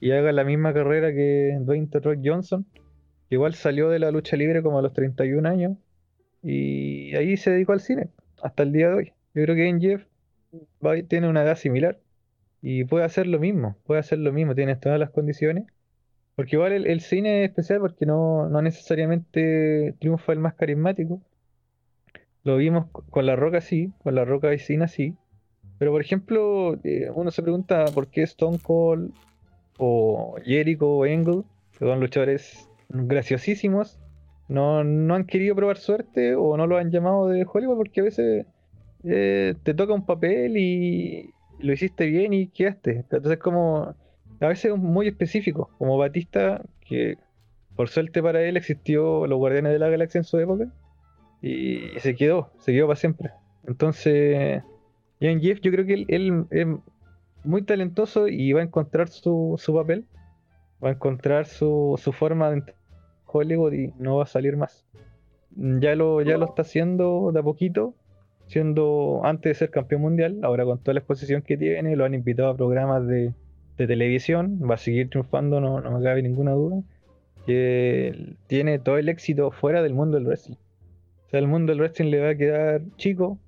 y 0.00 0.12
haga 0.12 0.32
la 0.32 0.44
misma 0.44 0.72
carrera 0.72 1.12
que 1.12 1.56
Dwayne 1.60 1.88
The 1.88 2.00
Rock 2.00 2.18
Johnson, 2.24 2.66
que 3.28 3.34
igual 3.34 3.54
salió 3.54 3.88
de 3.88 3.98
la 3.98 4.10
lucha 4.10 4.36
libre 4.36 4.62
como 4.62 4.78
a 4.78 4.82
los 4.82 4.92
31 4.92 5.48
años 5.48 5.76
y 6.42 7.14
ahí 7.16 7.36
se 7.36 7.50
dedicó 7.50 7.72
al 7.72 7.80
cine 7.80 8.10
hasta 8.42 8.62
el 8.62 8.72
día 8.72 8.88
de 8.88 8.94
hoy. 8.94 9.12
Yo 9.34 9.42
creo 9.44 9.56
que 9.56 9.78
Jeff 9.80 10.06
tiene 11.08 11.28
una 11.28 11.42
edad 11.42 11.56
similar 11.56 11.98
y 12.62 12.84
puede 12.84 13.04
hacer 13.04 13.26
lo 13.26 13.38
mismo, 13.38 13.76
puede 13.84 14.00
hacer 14.00 14.18
lo 14.18 14.32
mismo, 14.32 14.54
tiene 14.54 14.76
todas 14.76 14.98
las 14.98 15.10
condiciones. 15.10 15.64
Porque 16.38 16.54
igual 16.54 16.70
el, 16.70 17.00
cine 17.00 17.42
es 17.42 17.50
especial 17.50 17.80
porque 17.80 18.06
no, 18.06 18.48
necesariamente 18.62 19.96
triunfa 19.98 20.32
el 20.32 20.38
más 20.38 20.54
carismático. 20.54 21.20
Lo 22.44 22.58
vimos 22.58 22.86
con 23.10 23.26
La 23.26 23.34
Roca 23.34 23.60
sí, 23.60 23.90
con 24.04 24.14
La 24.14 24.24
Roca 24.24 24.54
y 24.54 24.60
Cena 24.60 24.86
sí. 24.86 25.16
Pero 25.80 25.90
por 25.90 26.00
ejemplo, 26.00 26.78
eh, 26.84 27.10
uno 27.12 27.32
se 27.32 27.42
pregunta 27.42 27.86
por 27.86 28.06
qué 28.06 28.22
Stone 28.22 28.60
Cold 28.62 29.12
o 29.78 30.36
Jericho 30.44 30.88
o 30.88 31.06
Engel, 31.06 31.42
que 31.72 31.80
son 31.80 31.98
luchadores 31.98 32.68
graciosísimos, 32.88 33.98
no, 34.46 34.78
han 34.78 35.24
querido 35.24 35.56
probar 35.56 35.78
suerte 35.78 36.36
o 36.36 36.56
no 36.56 36.68
lo 36.68 36.76
han 36.76 36.92
llamado 36.92 37.26
de 37.26 37.44
Hollywood 37.52 37.78
porque 37.78 38.00
a 38.00 38.04
veces 38.04 38.46
eh, 39.02 39.56
te 39.64 39.74
toca 39.74 39.92
un 39.92 40.06
papel 40.06 40.56
y 40.56 41.34
lo 41.58 41.72
hiciste 41.72 42.06
bien 42.06 42.32
y 42.32 42.46
quedaste. 42.46 43.04
Entonces 43.10 43.38
como 43.38 43.96
a 44.40 44.48
veces 44.48 44.72
es 44.72 44.78
muy 44.78 45.08
específico, 45.08 45.70
como 45.78 45.98
Batista, 45.98 46.62
que 46.80 47.18
por 47.74 47.88
suerte 47.88 48.22
para 48.22 48.42
él 48.42 48.56
existió 48.56 49.26
los 49.26 49.38
Guardianes 49.38 49.72
de 49.72 49.78
la 49.78 49.88
Galaxia 49.88 50.18
en 50.18 50.24
su 50.24 50.38
época 50.38 50.66
y, 51.42 51.80
se 51.98 52.14
quedó, 52.14 52.50
se 52.58 52.72
quedó 52.72 52.86
para 52.86 52.96
siempre. 52.96 53.30
Entonces, 53.66 54.62
Ian 55.20 55.40
Jeff 55.40 55.60
yo 55.60 55.70
creo 55.70 55.84
que 55.86 55.94
él, 56.08 56.46
él, 56.50 56.78
muy 57.44 57.62
talentoso 57.62 58.28
y 58.28 58.52
va 58.52 58.60
a 58.60 58.64
encontrar 58.64 59.08
su, 59.08 59.54
su 59.58 59.74
papel, 59.74 60.06
va 60.82 60.90
a 60.90 60.92
encontrar 60.92 61.46
su, 61.46 61.98
su 62.02 62.12
forma 62.12 62.50
de 62.50 62.62
Hollywood 63.26 63.72
y 63.72 63.92
no 63.98 64.16
va 64.16 64.24
a 64.24 64.26
salir 64.26 64.56
más. 64.56 64.84
Ya 65.56 65.94
lo, 65.94 66.22
ya 66.22 66.36
lo 66.36 66.46
está 66.46 66.62
haciendo 66.62 67.30
de 67.32 67.40
a 67.40 67.42
poquito, 67.42 67.94
siendo 68.46 69.20
antes 69.24 69.50
de 69.50 69.54
ser 69.54 69.70
campeón 69.70 70.02
mundial, 70.02 70.38
ahora 70.42 70.64
con 70.64 70.78
toda 70.78 70.94
la 70.94 71.00
exposición 71.00 71.42
que 71.42 71.56
tiene, 71.56 71.96
lo 71.96 72.04
han 72.04 72.14
invitado 72.14 72.50
a 72.50 72.56
programas 72.56 73.06
de, 73.06 73.32
de 73.78 73.86
televisión, 73.86 74.60
va 74.68 74.74
a 74.74 74.78
seguir 74.78 75.08
triunfando, 75.08 75.60
no, 75.60 75.80
no 75.80 75.98
me 75.98 76.04
cabe 76.04 76.22
ninguna 76.22 76.52
duda, 76.52 76.82
que 77.46 78.34
tiene 78.46 78.78
todo 78.78 78.98
el 78.98 79.08
éxito 79.08 79.50
fuera 79.50 79.82
del 79.82 79.94
mundo 79.94 80.18
del 80.18 80.26
wrestling. 80.26 80.56
O 81.26 81.30
sea, 81.30 81.40
el 81.40 81.46
mundo 81.46 81.72
del 81.72 81.80
wrestling 81.80 82.10
le 82.10 82.20
va 82.20 82.30
a 82.30 82.34
quedar 82.36 82.82
chico 82.96 83.38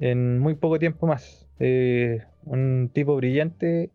en 0.00 0.38
muy 0.38 0.54
poco 0.54 0.78
tiempo 0.78 1.06
más. 1.06 1.48
Eh, 1.58 2.22
un 2.44 2.90
tipo 2.92 3.16
brillante 3.16 3.90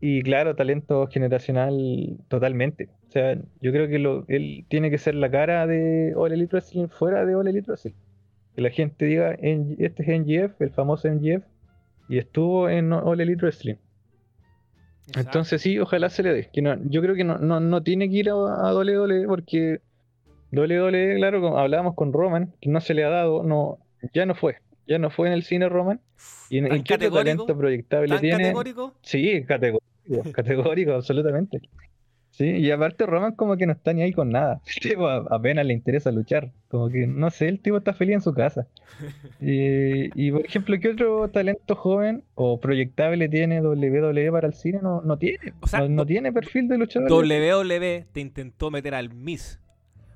y 0.00 0.22
claro, 0.22 0.56
talento 0.56 1.06
generacional 1.06 2.18
totalmente. 2.28 2.88
O 3.08 3.10
sea, 3.10 3.36
yo 3.60 3.72
creo 3.72 3.88
que 3.88 3.98
lo, 3.98 4.24
él 4.28 4.64
tiene 4.68 4.90
que 4.90 4.98
ser 4.98 5.14
la 5.14 5.30
cara 5.30 5.66
de 5.66 6.12
All 6.16 6.32
Elite 6.32 6.56
Wrestling 6.56 6.88
fuera 6.88 7.24
de 7.24 7.34
All 7.34 7.48
Elite 7.48 7.66
Wrestling. 7.70 7.94
Que 8.54 8.62
la 8.62 8.70
gente 8.70 9.04
diga, 9.04 9.32
este 9.32 10.02
es 10.02 10.20
NGF, 10.20 10.60
el 10.60 10.70
famoso 10.70 11.08
NGF, 11.08 11.44
y 12.08 12.18
estuvo 12.18 12.68
en 12.68 12.92
All 12.92 13.20
Elite 13.20 13.42
Wrestling. 13.42 13.76
Entonces 15.14 15.62
sí, 15.62 15.78
ojalá 15.78 16.10
se 16.10 16.22
le 16.22 16.32
dé. 16.32 16.50
Que 16.52 16.62
no, 16.62 16.76
yo 16.84 17.00
creo 17.02 17.14
que 17.14 17.24
no, 17.24 17.38
no, 17.38 17.82
tiene 17.82 18.08
que 18.08 18.16
ir 18.16 18.30
a, 18.30 18.32
a 18.32 18.74
WWE 18.74 19.26
porque 19.26 19.80
WWE, 20.52 21.16
claro, 21.16 21.40
como 21.40 21.58
hablábamos 21.58 21.94
con 21.94 22.12
Roman, 22.12 22.54
que 22.60 22.70
no 22.70 22.80
se 22.80 22.94
le 22.94 23.04
ha 23.04 23.10
dado, 23.10 23.42
no, 23.42 23.78
ya 24.12 24.26
no 24.26 24.34
fue 24.34 24.58
ya 24.86 24.98
no 24.98 25.10
fue 25.10 25.28
en 25.28 25.34
el 25.34 25.42
cine 25.42 25.68
Roman. 25.68 26.00
¿Y 26.48 26.58
en, 26.58 26.84
qué 26.84 26.96
talento 26.96 27.46
proyectable 27.58 28.18
tiene? 28.18 28.38
categórico? 28.38 28.94
Sí, 29.02 29.44
categórico, 29.44 29.82
categórico, 30.32 30.92
absolutamente. 30.92 31.60
Sí, 32.36 32.44
y 32.44 32.70
aparte 32.70 33.06
Roman 33.06 33.34
como 33.34 33.56
que 33.56 33.64
no 33.64 33.72
está 33.72 33.94
ni 33.94 34.02
ahí 34.02 34.12
con 34.12 34.28
nada. 34.28 34.60
apenas 35.30 35.64
le 35.64 35.72
interesa 35.72 36.12
luchar. 36.12 36.52
Como 36.68 36.90
que, 36.90 37.06
no 37.06 37.30
sé, 37.30 37.48
el 37.48 37.60
tipo 37.60 37.78
está 37.78 37.94
feliz 37.94 38.16
en 38.16 38.20
su 38.20 38.34
casa. 38.34 38.66
Y, 39.40 40.30
por 40.30 40.44
ejemplo, 40.44 40.76
¿qué 40.80 40.90
otro 40.90 41.28
talento 41.28 41.74
joven 41.76 42.24
o 42.34 42.60
proyectable 42.60 43.28
tiene 43.28 43.60
WWE 43.62 44.30
para 44.32 44.48
el 44.48 44.54
cine? 44.54 44.80
No, 44.82 45.00
no 45.00 45.16
tiene. 45.16 45.38
no, 45.88 46.04
tiene 46.04 46.32
perfil 46.32 46.68
de 46.68 46.78
luchador. 46.78 47.10
WWE 47.10 48.06
te 48.12 48.20
intentó 48.20 48.70
meter 48.70 48.94
al 48.94 49.14
Miss. 49.14 49.58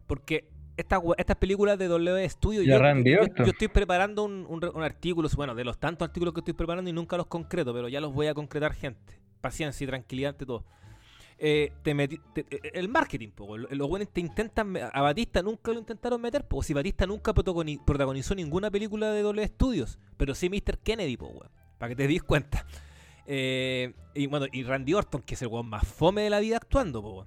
Porque 0.06 0.44
estas 0.76 1.36
películas 1.38 1.78
de 1.78 1.88
W 1.88 2.28
Studio, 2.28 2.62
yo, 2.62 2.78
yo, 3.04 3.44
estoy 3.44 3.68
preparando 3.68 4.24
un, 4.24 4.82
artículo, 4.82 5.28
bueno, 5.36 5.54
de 5.54 5.64
los 5.64 5.78
tantos 5.78 6.06
artículos 6.06 6.34
que 6.34 6.40
estoy 6.40 6.54
preparando 6.54 6.90
y 6.90 6.92
nunca 6.92 7.16
los 7.16 7.26
concreto, 7.26 7.72
pero 7.72 7.88
ya 7.88 8.00
los 8.00 8.12
voy 8.12 8.26
a 8.26 8.34
concretar, 8.34 8.74
gente. 8.74 9.18
Paciencia 9.40 9.84
y 9.84 9.88
tranquilidad 9.88 10.30
ante 10.30 10.44
todo. 10.44 10.64
Eh, 11.42 11.72
eh, 11.86 12.60
el 12.74 12.90
marketing, 12.90 13.30
los 13.70 13.88
buenos 13.88 14.10
te 14.10 14.20
intentan, 14.20 14.76
a 14.76 15.00
Batista 15.00 15.40
nunca 15.40 15.72
lo 15.72 15.78
intentaron 15.78 16.20
meter, 16.20 16.44
si 16.62 16.74
Batista 16.74 17.06
nunca 17.06 17.32
protagonizó 17.32 18.34
ninguna 18.34 18.70
película 18.70 19.10
de 19.10 19.22
W 19.22 19.46
Studios, 19.48 19.98
pero 20.18 20.34
sí 20.34 20.50
Mr. 20.50 20.76
Kennedy, 20.78 21.16
para 21.16 21.88
que 21.88 21.96
te 21.96 22.06
des 22.06 22.22
cuenta. 22.22 22.66
Eh, 23.24 23.94
y 24.14 24.26
bueno, 24.26 24.46
y 24.52 24.64
Randy 24.64 24.92
Orton, 24.92 25.22
que 25.22 25.32
es 25.32 25.40
el 25.40 25.48
weón 25.48 25.66
más 25.66 25.86
fome 25.86 26.20
de 26.20 26.28
la 26.28 26.40
vida 26.40 26.58
actuando, 26.58 27.00
po, 27.00 27.26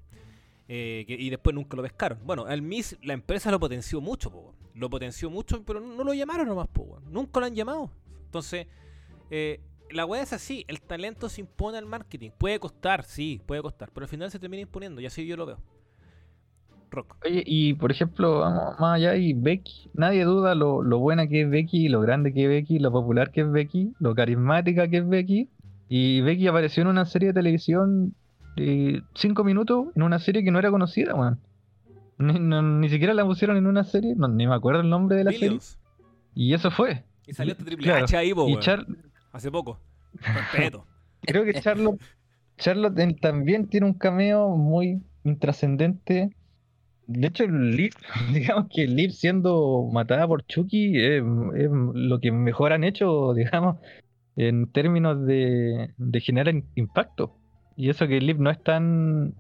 eh, 0.68 1.06
y 1.08 1.32
después 1.32 1.56
nunca 1.56 1.76
lo 1.76 1.82
pescaron. 1.82 2.20
Bueno, 2.24 2.48
el 2.48 2.62
Miss, 2.62 2.96
la 3.02 3.14
empresa 3.14 3.50
lo 3.50 3.60
potenció 3.60 4.00
mucho, 4.00 4.54
lo 4.76 4.90
potenció 4.92 5.32
mucho, 5.32 5.64
pero 5.66 5.80
no 5.80 6.04
lo 6.04 6.14
llamaron 6.14 6.48
nomás, 6.48 6.68
nunca 7.10 7.40
lo 7.40 7.48
han 7.48 7.56
llamado. 7.56 7.90
Entonces, 8.26 8.68
la 9.94 10.06
weá 10.06 10.22
es 10.24 10.34
así, 10.34 10.66
el 10.68 10.82
talento 10.82 11.30
se 11.30 11.42
impone 11.42 11.78
al 11.78 11.86
marketing. 11.86 12.32
Puede 12.38 12.60
costar, 12.60 13.04
sí, 13.04 13.42
puede 13.46 13.62
costar, 13.62 13.90
pero 13.94 14.06
al 14.06 14.10
final 14.10 14.30
se 14.32 14.40
termina 14.40 14.62
imponiendo, 14.62 15.00
y 15.02 15.06
así 15.06 15.26
yo 15.26 15.38
lo 15.38 15.46
veo. 15.46 15.58
Rock. 16.92 17.16
Oye, 17.26 17.44
y 17.46 17.74
por 17.74 17.92
ejemplo, 17.92 18.40
vamos 18.42 18.80
más 18.80 18.96
allá, 18.98 19.16
y 19.16 19.34
Becky, 19.34 19.90
nadie 19.96 20.26
duda 20.26 20.54
lo, 20.54 20.84
lo 20.84 21.00
buena 21.00 21.28
que 21.28 21.42
es 21.42 21.50
Becky, 21.50 21.90
lo 21.90 22.02
grande 22.02 22.34
que 22.34 22.44
es 22.44 22.50
Becky, 22.50 22.78
lo 22.80 22.92
popular 22.92 23.32
que 23.32 23.42
es 23.42 23.52
Becky, 23.52 23.94
lo 24.00 24.14
carismática 24.14 24.88
que 24.88 24.98
es 24.98 25.08
Becky. 25.10 25.50
Y 25.90 26.22
Becky 26.22 26.48
apareció 26.48 26.82
en 26.82 26.88
una 26.90 27.06
serie 27.06 27.30
de 27.30 27.34
televisión 27.34 28.14
de 28.56 29.02
5 29.16 29.44
minutos, 29.44 29.88
en 29.96 30.04
una 30.04 30.20
serie 30.20 30.44
que 30.44 30.52
no 30.52 30.60
era 30.60 30.70
conocida, 30.70 31.16
weón. 31.16 31.40
Ni, 32.20 32.40
no- 32.40 32.62
ni 32.62 32.90
siquiera 32.90 33.16
la 33.16 33.26
pusieron 33.26 33.58
en 33.58 33.66
una 33.66 33.84
serie, 33.84 34.14
no, 34.16 34.28
ni 34.28 34.46
me 34.46 34.54
acuerdo 34.54 34.82
el 34.82 34.90
nombre 34.90 35.18
de 35.18 35.24
la 35.24 35.32
serie. 35.32 35.60
Y 36.36 36.54
eso 36.54 36.70
fue. 36.70 37.04
Y 37.26 37.34
salió 37.34 37.54
este 37.54 37.64
Triple 37.64 37.86
Claro. 37.88 38.06
H 38.06 38.16
ahí, 38.18 38.34
po, 38.36 38.48
Y. 38.48 38.58
Char- 38.60 38.86
Hace 39.34 39.52
poco. 39.52 39.80
Respeto. 40.14 40.88
creo 41.22 41.44
que 41.44 41.54
Charlotte, 41.56 42.02
Charlotte 42.58 43.20
también 43.20 43.68
tiene 43.68 43.88
un 43.88 43.94
cameo 43.94 44.56
muy 44.56 45.02
intrascendente. 45.24 46.36
De 47.08 47.28
hecho, 47.28 47.46
Liv, 47.48 47.94
digamos 48.34 48.68
que 48.74 48.88
Liv 48.88 49.12
siendo 49.12 49.90
matada 49.92 50.28
por 50.28 50.46
Chucky 50.46 50.98
es, 50.98 51.24
es 51.56 51.70
lo 51.72 52.20
que 52.20 52.32
mejor 52.32 52.72
han 52.72 52.84
hecho, 52.84 53.34
digamos, 53.34 53.78
en 54.36 54.72
términos 54.72 55.26
de, 55.26 55.90
generar 56.22 56.54
impacto. 56.76 57.36
Y 57.76 57.90
eso 57.90 58.08
que 58.08 58.22
Liv 58.22 58.40
no 58.40 58.52
es 58.52 58.62
tan 58.64 59.34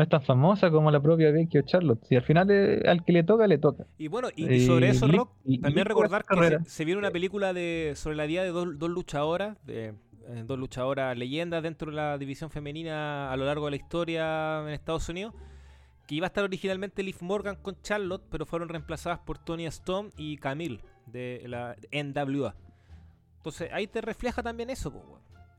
no 0.00 0.04
es 0.04 0.08
tan 0.08 0.22
famosa 0.22 0.70
como 0.70 0.90
la 0.90 0.98
propia 0.98 1.30
Becky 1.30 1.58
o 1.58 1.62
Charlotte. 1.62 2.02
Si 2.06 2.16
al 2.16 2.22
final 2.22 2.50
eh, 2.50 2.88
al 2.88 3.04
que 3.04 3.12
le 3.12 3.22
toca, 3.22 3.46
le 3.46 3.58
toca. 3.58 3.84
Y 3.98 4.08
bueno, 4.08 4.28
y, 4.34 4.50
y 4.50 4.66
sobre 4.66 4.86
Eh, 4.86 4.90
eso, 4.92 5.06
Rock, 5.06 5.30
también 5.60 5.84
recordar 5.84 6.24
que 6.24 6.36
se, 6.38 6.64
se 6.64 6.84
viene 6.86 6.98
una 6.98 7.10
película 7.10 7.52
de 7.52 7.92
sobre 7.96 8.16
la 8.16 8.24
vida 8.24 8.42
de 8.42 8.48
dos, 8.48 8.78
dos 8.78 8.88
luchadoras, 8.88 9.58
de, 9.66 9.88
eh, 10.26 10.44
dos 10.46 10.58
luchadoras 10.58 11.18
leyendas 11.18 11.62
dentro 11.62 11.90
de 11.90 11.98
la 11.98 12.16
división 12.16 12.48
femenina 12.48 13.30
a 13.30 13.36
lo 13.36 13.44
largo 13.44 13.66
de 13.66 13.72
la 13.72 13.76
historia 13.76 14.62
en 14.62 14.68
Estados 14.70 15.06
Unidos, 15.10 15.34
que 16.06 16.14
iba 16.14 16.24
a 16.24 16.28
estar 16.28 16.44
originalmente 16.44 17.02
Liv 17.02 17.16
Morgan 17.20 17.56
con 17.56 17.76
Charlotte, 17.82 18.22
pero 18.30 18.46
fueron 18.46 18.70
reemplazadas 18.70 19.18
por 19.18 19.36
Tony 19.36 19.66
Storm 19.66 20.08
y 20.16 20.38
Camille 20.38 20.80
de 21.04 21.44
la 21.46 21.76
NWA. 21.92 22.54
Entonces 23.36 23.68
ahí 23.70 23.86
te 23.86 24.00
refleja 24.00 24.42
también 24.42 24.70
eso. 24.70 24.90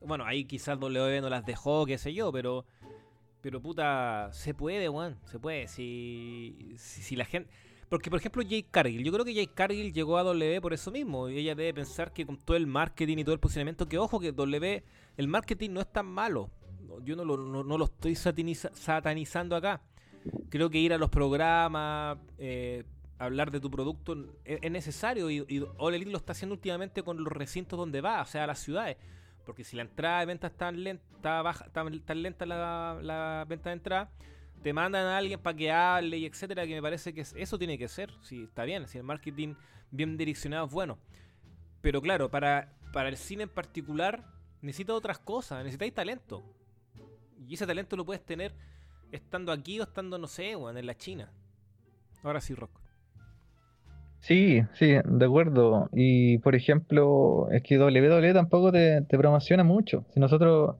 Bueno, 0.03 0.26
ahí 0.26 0.45
quizás 0.45 0.80
WWE 0.80 1.22
no 1.22 1.30
las 1.30 1.45
dejó, 1.45 1.85
qué 1.85 1.99
sé 1.99 2.11
yo, 2.11 2.31
pero 2.31 2.65
pero 3.41 3.61
puta, 3.61 4.30
se 4.34 4.53
puede, 4.53 4.88
weón, 4.89 5.18
se 5.26 5.39
puede. 5.39 5.68
Si, 5.68 6.76
si, 6.77 7.01
si 7.01 7.15
la 7.15 7.26
gente... 7.26 7.49
Porque, 7.89 8.09
por 8.09 8.19
ejemplo, 8.19 8.41
Jake 8.41 8.68
Cargill, 8.72 9.03
yo 9.03 9.11
creo 9.11 9.26
que 9.26 9.34
Jake 9.34 9.51
Cargill 9.53 9.91
llegó 9.91 10.18
a 10.18 10.23
W 10.23 10.61
por 10.61 10.72
eso 10.72 10.91
mismo. 10.91 11.27
Y 11.27 11.39
ella 11.39 11.55
debe 11.55 11.73
pensar 11.73 12.13
que 12.13 12.26
con 12.26 12.38
todo 12.38 12.55
el 12.55 12.65
marketing 12.65 13.18
y 13.18 13.23
todo 13.26 13.34
el 13.34 13.41
posicionamiento, 13.41 13.85
que 13.89 13.97
ojo, 13.97 14.18
que 14.19 14.31
W, 14.31 14.84
el 15.18 15.27
marketing 15.27 15.72
no 15.72 15.81
es 15.81 15.91
tan 15.91 16.05
malo. 16.05 16.49
Yo 17.03 17.18
no 17.18 17.26
lo, 17.26 17.35
no, 17.35 17.65
no 17.65 17.77
lo 17.77 17.85
estoy 17.85 18.13
sataniza- 18.13 18.72
satanizando 18.73 19.57
acá. 19.57 19.81
Creo 20.49 20.69
que 20.69 20.77
ir 20.77 20.93
a 20.93 20.97
los 20.97 21.09
programas, 21.09 22.18
eh, 22.38 22.85
hablar 23.18 23.51
de 23.51 23.59
tu 23.59 23.69
producto 23.69 24.15
es, 24.45 24.59
es 24.61 24.72
necesario. 24.72 25.30
Y, 25.30 25.45
y 25.49 25.65
All 25.77 25.93
Elite 25.93 26.11
lo 26.11 26.18
está 26.18 26.31
haciendo 26.31 26.55
últimamente 26.55 27.03
con 27.03 27.22
los 27.22 27.34
recintos 27.34 27.77
donde 27.77 27.99
va, 27.99 28.22
o 28.22 28.26
sea, 28.26 28.47
las 28.47 28.59
ciudades. 28.59 28.95
Porque 29.45 29.63
si 29.63 29.76
la 29.76 29.84
entrada 29.84 30.19
de 30.19 30.26
venta 30.27 30.47
es 30.47 30.57
tan 30.57 30.84
lenta, 30.84 31.41
baja, 31.41 31.65
tan, 31.72 31.89
lenta 32.22 32.45
la, 32.45 33.45
venta 33.47 33.69
de 33.69 33.73
entrada, 33.73 34.11
te 34.61 34.73
mandan 34.73 35.05
a 35.05 35.18
alguien 35.18 35.39
para 35.39 35.57
que 35.57 35.72
hable 35.72 36.18
y 36.18 36.26
etcétera, 36.26 36.65
que 36.68 36.76
me 36.76 36.81
parece 36.81 37.13
que 37.13 37.22
es- 37.22 37.34
eso 37.35 37.57
tiene 37.57 37.77
que 37.77 37.88
ser. 37.88 38.13
Si 38.22 38.43
está 38.43 38.63
bien, 38.63 38.88
si 38.88 38.97
el 38.97 39.03
marketing 39.03 39.55
bien 39.89 40.18
direccionado 40.18 40.68
es 40.68 40.72
bueno. 40.72 40.99
Pero 41.81 42.01
claro, 42.01 42.30
para, 42.30 42.69
el 42.93 43.18
cine 43.18 43.43
en 43.43 43.49
particular, 43.49 44.23
necesita 44.61 44.93
otras 44.93 45.18
cosas, 45.19 45.59
necesitáis 45.63 45.93
talento. 45.93 46.43
Y 47.47 47.55
ese 47.55 47.65
talento 47.65 47.95
lo 47.95 48.05
puedes 48.05 48.23
tener 48.23 48.53
estando 49.11 49.51
aquí 49.51 49.80
o 49.80 49.84
estando, 49.84 50.18
no 50.18 50.27
sé, 50.27 50.55
weón, 50.55 50.77
en 50.77 50.85
la 50.85 50.95
China. 50.95 51.31
Ahora 52.23 52.39
sí, 52.39 52.53
Rock. 52.53 52.80
Sí, 54.22 54.61
sí, 54.73 54.93
de 55.03 55.26
acuerdo. 55.26 55.89
Y 55.93 56.38
por 56.39 56.53
ejemplo, 56.56 57.49
es 57.52 57.64
que 57.64 57.80
WWE 57.80 58.34
tampoco 58.34 58.72
te, 58.72 59.02
te 59.02 59.18
promociona 59.18 59.64
mucho. 59.64 60.06
Si 60.14 60.19
nosotros, 60.19 60.77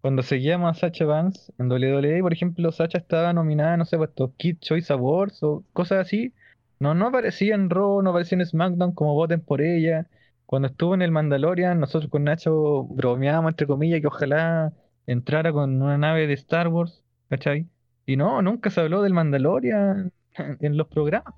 cuando 0.00 0.22
seguíamos 0.22 0.70
a 0.76 0.80
Sacha 0.80 1.04
Banks 1.04 1.52
en 1.58 1.70
WWE, 1.70 2.20
por 2.20 2.32
ejemplo, 2.32 2.72
Sacha 2.72 2.98
estaba 2.98 3.32
nominada, 3.32 3.76
no 3.76 3.84
sé, 3.84 3.96
pues 3.96 4.10
estos 4.10 4.32
Kid 4.36 4.58
Choice 4.58 4.92
Awards 4.92 5.42
o 5.42 5.64
cosas 5.72 6.00
así. 6.00 6.34
No, 6.80 6.94
no 6.94 7.08
aparecía 7.08 7.54
en 7.54 7.70
Raw, 7.70 8.02
no 8.02 8.10
aparecía 8.10 8.38
en 8.38 8.46
SmackDown 8.46 8.92
como 8.92 9.14
voten 9.14 9.40
por 9.40 9.62
ella. 9.62 10.08
Cuando 10.46 10.68
estuvo 10.68 10.94
en 10.94 11.02
el 11.02 11.12
Mandalorian, 11.12 11.78
nosotros 11.78 12.10
con 12.10 12.24
Nacho 12.24 12.84
bromeábamos, 12.84 13.50
entre 13.52 13.66
comillas, 13.68 14.00
que 14.00 14.08
ojalá 14.08 14.72
entrara 15.06 15.52
con 15.52 15.80
una 15.80 15.96
nave 15.98 16.26
de 16.26 16.34
Star 16.34 16.68
Wars, 16.68 17.04
¿cachai? 17.28 17.68
Y 18.04 18.16
no, 18.16 18.42
nunca 18.42 18.70
se 18.70 18.80
habló 18.80 19.02
del 19.02 19.14
Mandalorian 19.14 20.12
en 20.60 20.76
los 20.76 20.88
programas. 20.88 21.34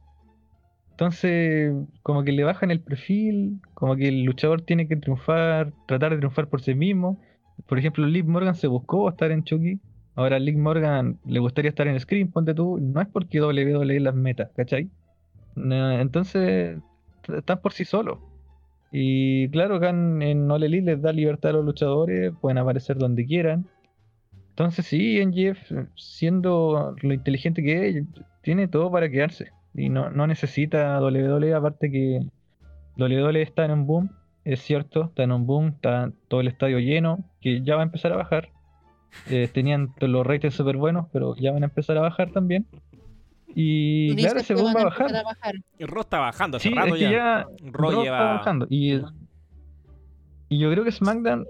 Entonces, 0.93 1.74
como 2.02 2.23
que 2.23 2.32
le 2.32 2.44
bajan 2.44 2.70
el 2.70 2.81
perfil, 2.81 3.60
como 3.74 3.97
que 3.97 4.09
el 4.09 4.24
luchador 4.24 4.62
tiene 4.62 4.86
que 4.86 4.97
triunfar, 4.97 5.73
tratar 5.86 6.12
de 6.12 6.19
triunfar 6.19 6.48
por 6.48 6.60
sí 6.60 6.74
mismo. 6.74 7.19
Por 7.66 7.78
ejemplo, 7.78 8.06
Liv 8.06 8.27
Morgan 8.27 8.55
se 8.55 8.66
buscó 8.66 9.09
estar 9.09 9.32
en 9.32 9.43
Chucky. 9.43 9.81
Ahora 10.14 10.39
Liv 10.39 10.59
Morgan 10.59 11.19
le 11.24 11.40
gustaría 11.40 11.70
estar 11.70 11.89
en 11.89 11.98
Scream, 11.98 12.31
ponte 12.31 12.55
tú. 12.55 12.78
No 12.78 13.01
es 13.01 13.09
porque 13.09 13.40
WWE 13.40 14.01
las 14.01 14.14
metas, 14.14 14.51
¿cachai? 14.55 14.90
No, 15.56 15.93
entonces, 15.93 16.78
están 17.27 17.60
por 17.60 17.73
sí 17.73 17.85
solos. 17.85 18.19
Y 18.93 19.48
claro, 19.48 19.77
acá 19.77 19.89
en, 19.90 20.51
All 20.51 20.62
Elite 20.62 20.85
les 20.85 21.02
da 21.02 21.12
libertad 21.12 21.51
a 21.51 21.55
los 21.55 21.64
luchadores, 21.64 22.35
pueden 22.40 22.59
aparecer 22.59 22.98
donde 22.98 23.24
quieran. 23.24 23.66
Entonces 24.51 24.85
sí, 24.86 25.19
Jeff, 25.32 25.59
siendo 25.97 26.94
lo 27.01 27.14
inteligente 27.14 27.62
que 27.62 27.89
es, 27.89 28.05
tiene 28.43 28.69
todo 28.69 28.90
para 28.90 29.10
quedarse. 29.10 29.52
Y 29.74 29.89
no, 29.89 30.11
no 30.11 30.27
necesita 30.27 31.01
WWE, 31.01 31.55
aparte 31.55 31.90
que 31.90 32.20
WWE 32.99 33.43
está 33.43 33.65
en 33.65 33.70
un 33.70 33.86
boom, 33.86 34.11
es 34.44 34.61
cierto, 34.61 35.05
está 35.05 35.23
en 35.23 35.32
un 35.32 35.47
boom, 35.47 35.69
está 35.69 36.12
todo 36.28 36.40
el 36.40 36.49
estadio 36.49 36.78
lleno, 36.78 37.24
que 37.40 37.62
ya 37.62 37.77
va 37.77 37.82
a 37.82 37.85
empezar 37.85 38.12
a 38.12 38.16
bajar. 38.16 38.51
Eh, 39.28 39.49
tenían 39.53 39.93
los 40.01 40.27
ratings 40.27 40.55
súper 40.55 40.77
buenos, 40.77 41.07
pero 41.12 41.36
ya 41.36 41.53
van 41.53 41.62
a 41.62 41.66
empezar 41.66 41.97
a 41.99 42.03
bajar 42.03 42.31
también. 42.32 42.66
Y 43.55 44.15
claro, 44.16 44.40
ese 44.40 44.55
boom 44.55 44.74
va 44.74 44.81
a 44.81 44.85
bajar. 44.85 45.15
a 45.15 45.23
bajar. 45.23 45.55
El 45.78 45.89
está 45.99 46.19
bajando 46.19 46.57
hace 46.57 46.69
Sí, 46.69 46.74
rato 46.74 46.94
es 46.94 46.94
que 46.94 47.11
ya. 47.11 47.47
lleva... 47.61 48.03
está 48.03 48.32
bajando. 48.35 48.66
Y, 48.70 48.94
y 50.49 50.59
yo 50.59 50.70
creo 50.70 50.85
que 50.85 50.93
SmackDown 50.93 51.47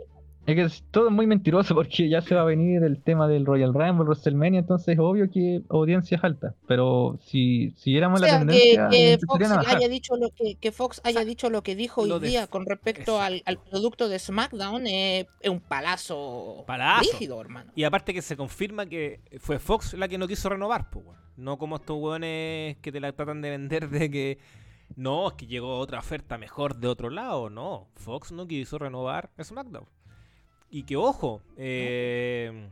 es 0.47 0.57
que 0.57 0.63
es 0.63 0.85
todo 0.91 1.11
muy 1.11 1.27
mentiroso 1.27 1.75
porque 1.75 2.09
ya 2.09 2.21
se 2.21 2.35
va 2.35 2.43
a 2.43 2.45
venir 2.45 2.83
el 2.83 3.01
tema 3.01 3.29
del 3.29 3.47
Royal 3.47 3.73
Rumble, 3.73 4.05
WrestleMania, 4.05 4.61
entonces 4.61 4.95
es 4.95 4.99
obvio 4.99 5.31
que 5.31 5.63
audiencia 5.69 6.17
es 6.17 6.25
alta. 6.25 6.55
Pero 6.67 7.19
si 7.25 7.73
siguiéramos 7.77 8.21
O 8.21 8.25
la 8.25 8.29
sea, 8.29 8.39
que, 8.41 8.47
tendencia, 8.47 8.89
que 8.89 9.13
empezarían 9.13 9.51
Fox 9.53 9.75
haya 9.75 9.89
dicho 9.89 10.17
lo 10.17 10.31
que, 10.31 10.55
que 10.57 10.73
Fox 10.73 11.01
haya 11.05 11.25
dicho 11.25 11.51
lo 11.51 11.63
que 11.63 11.77
dijo 11.77 12.05
lo 12.07 12.17
hoy 12.17 12.29
día 12.29 12.47
con 12.47 12.67
respecto 12.67 13.21
al, 13.21 13.43
al 13.47 13.59
producto 13.59 14.09
de 14.09 14.19
SmackDown 14.19 14.87
eh, 14.87 15.27
es 15.41 15.51
un 15.51 15.61
palazo, 15.61 16.65
Palazo. 16.67 17.13
rígido, 17.13 17.41
hermano. 17.41 17.71
Y 17.75 17.85
aparte 17.85 18.13
que 18.13 18.23
se 18.23 18.37
confirma 18.37 18.87
que 18.87 19.21
fue 19.39 19.59
Fox 19.59 19.95
la 19.95 20.09
que 20.09 20.19
no 20.19 20.29
quiso 20.29 20.49
renovar, 20.49 20.91
pues, 20.91 21.05
weón. 21.05 21.23
No 21.35 21.57
como 21.57 21.77
estos 21.77 21.97
weones 21.99 22.77
que 22.79 22.93
te 22.93 23.01
la 23.01 23.11
tratan 23.13 23.41
de 23.41 23.51
vender 23.51 23.89
de 23.89 24.11
que 24.11 24.39
no, 24.97 25.29
es 25.29 25.35
que 25.35 25.47
llegó 25.47 25.79
otra 25.79 25.99
oferta 25.99 26.37
mejor 26.37 26.77
de 26.77 26.89
otro 26.89 27.11
lado. 27.11 27.49
No, 27.49 27.89
Fox 27.95 28.33
no 28.33 28.47
quiso 28.47 28.79
renovar 28.79 29.31
SmackDown. 29.43 29.87
Y 30.73 30.85
que 30.85 30.97
ojo, 30.97 31.43
eh, 31.57 32.69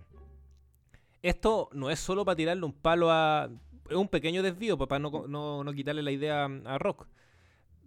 esto 1.23 1.69
no 1.73 1.91
es 1.91 2.01
solo 2.01 2.25
para 2.25 2.35
tirarle 2.37 2.65
un 2.65 2.73
palo 2.73 3.11
a. 3.11 3.51
Es 3.91 3.97
un 3.97 4.09
pequeño 4.09 4.43
desvío 4.43 4.79
para 4.79 4.99
no, 4.99 5.27
no- 5.29 5.63
no 5.63 5.73
quitarle 5.75 6.03
la 6.03 6.11
idea 6.11 6.47
a 6.47 6.79
Rock. 6.79 7.07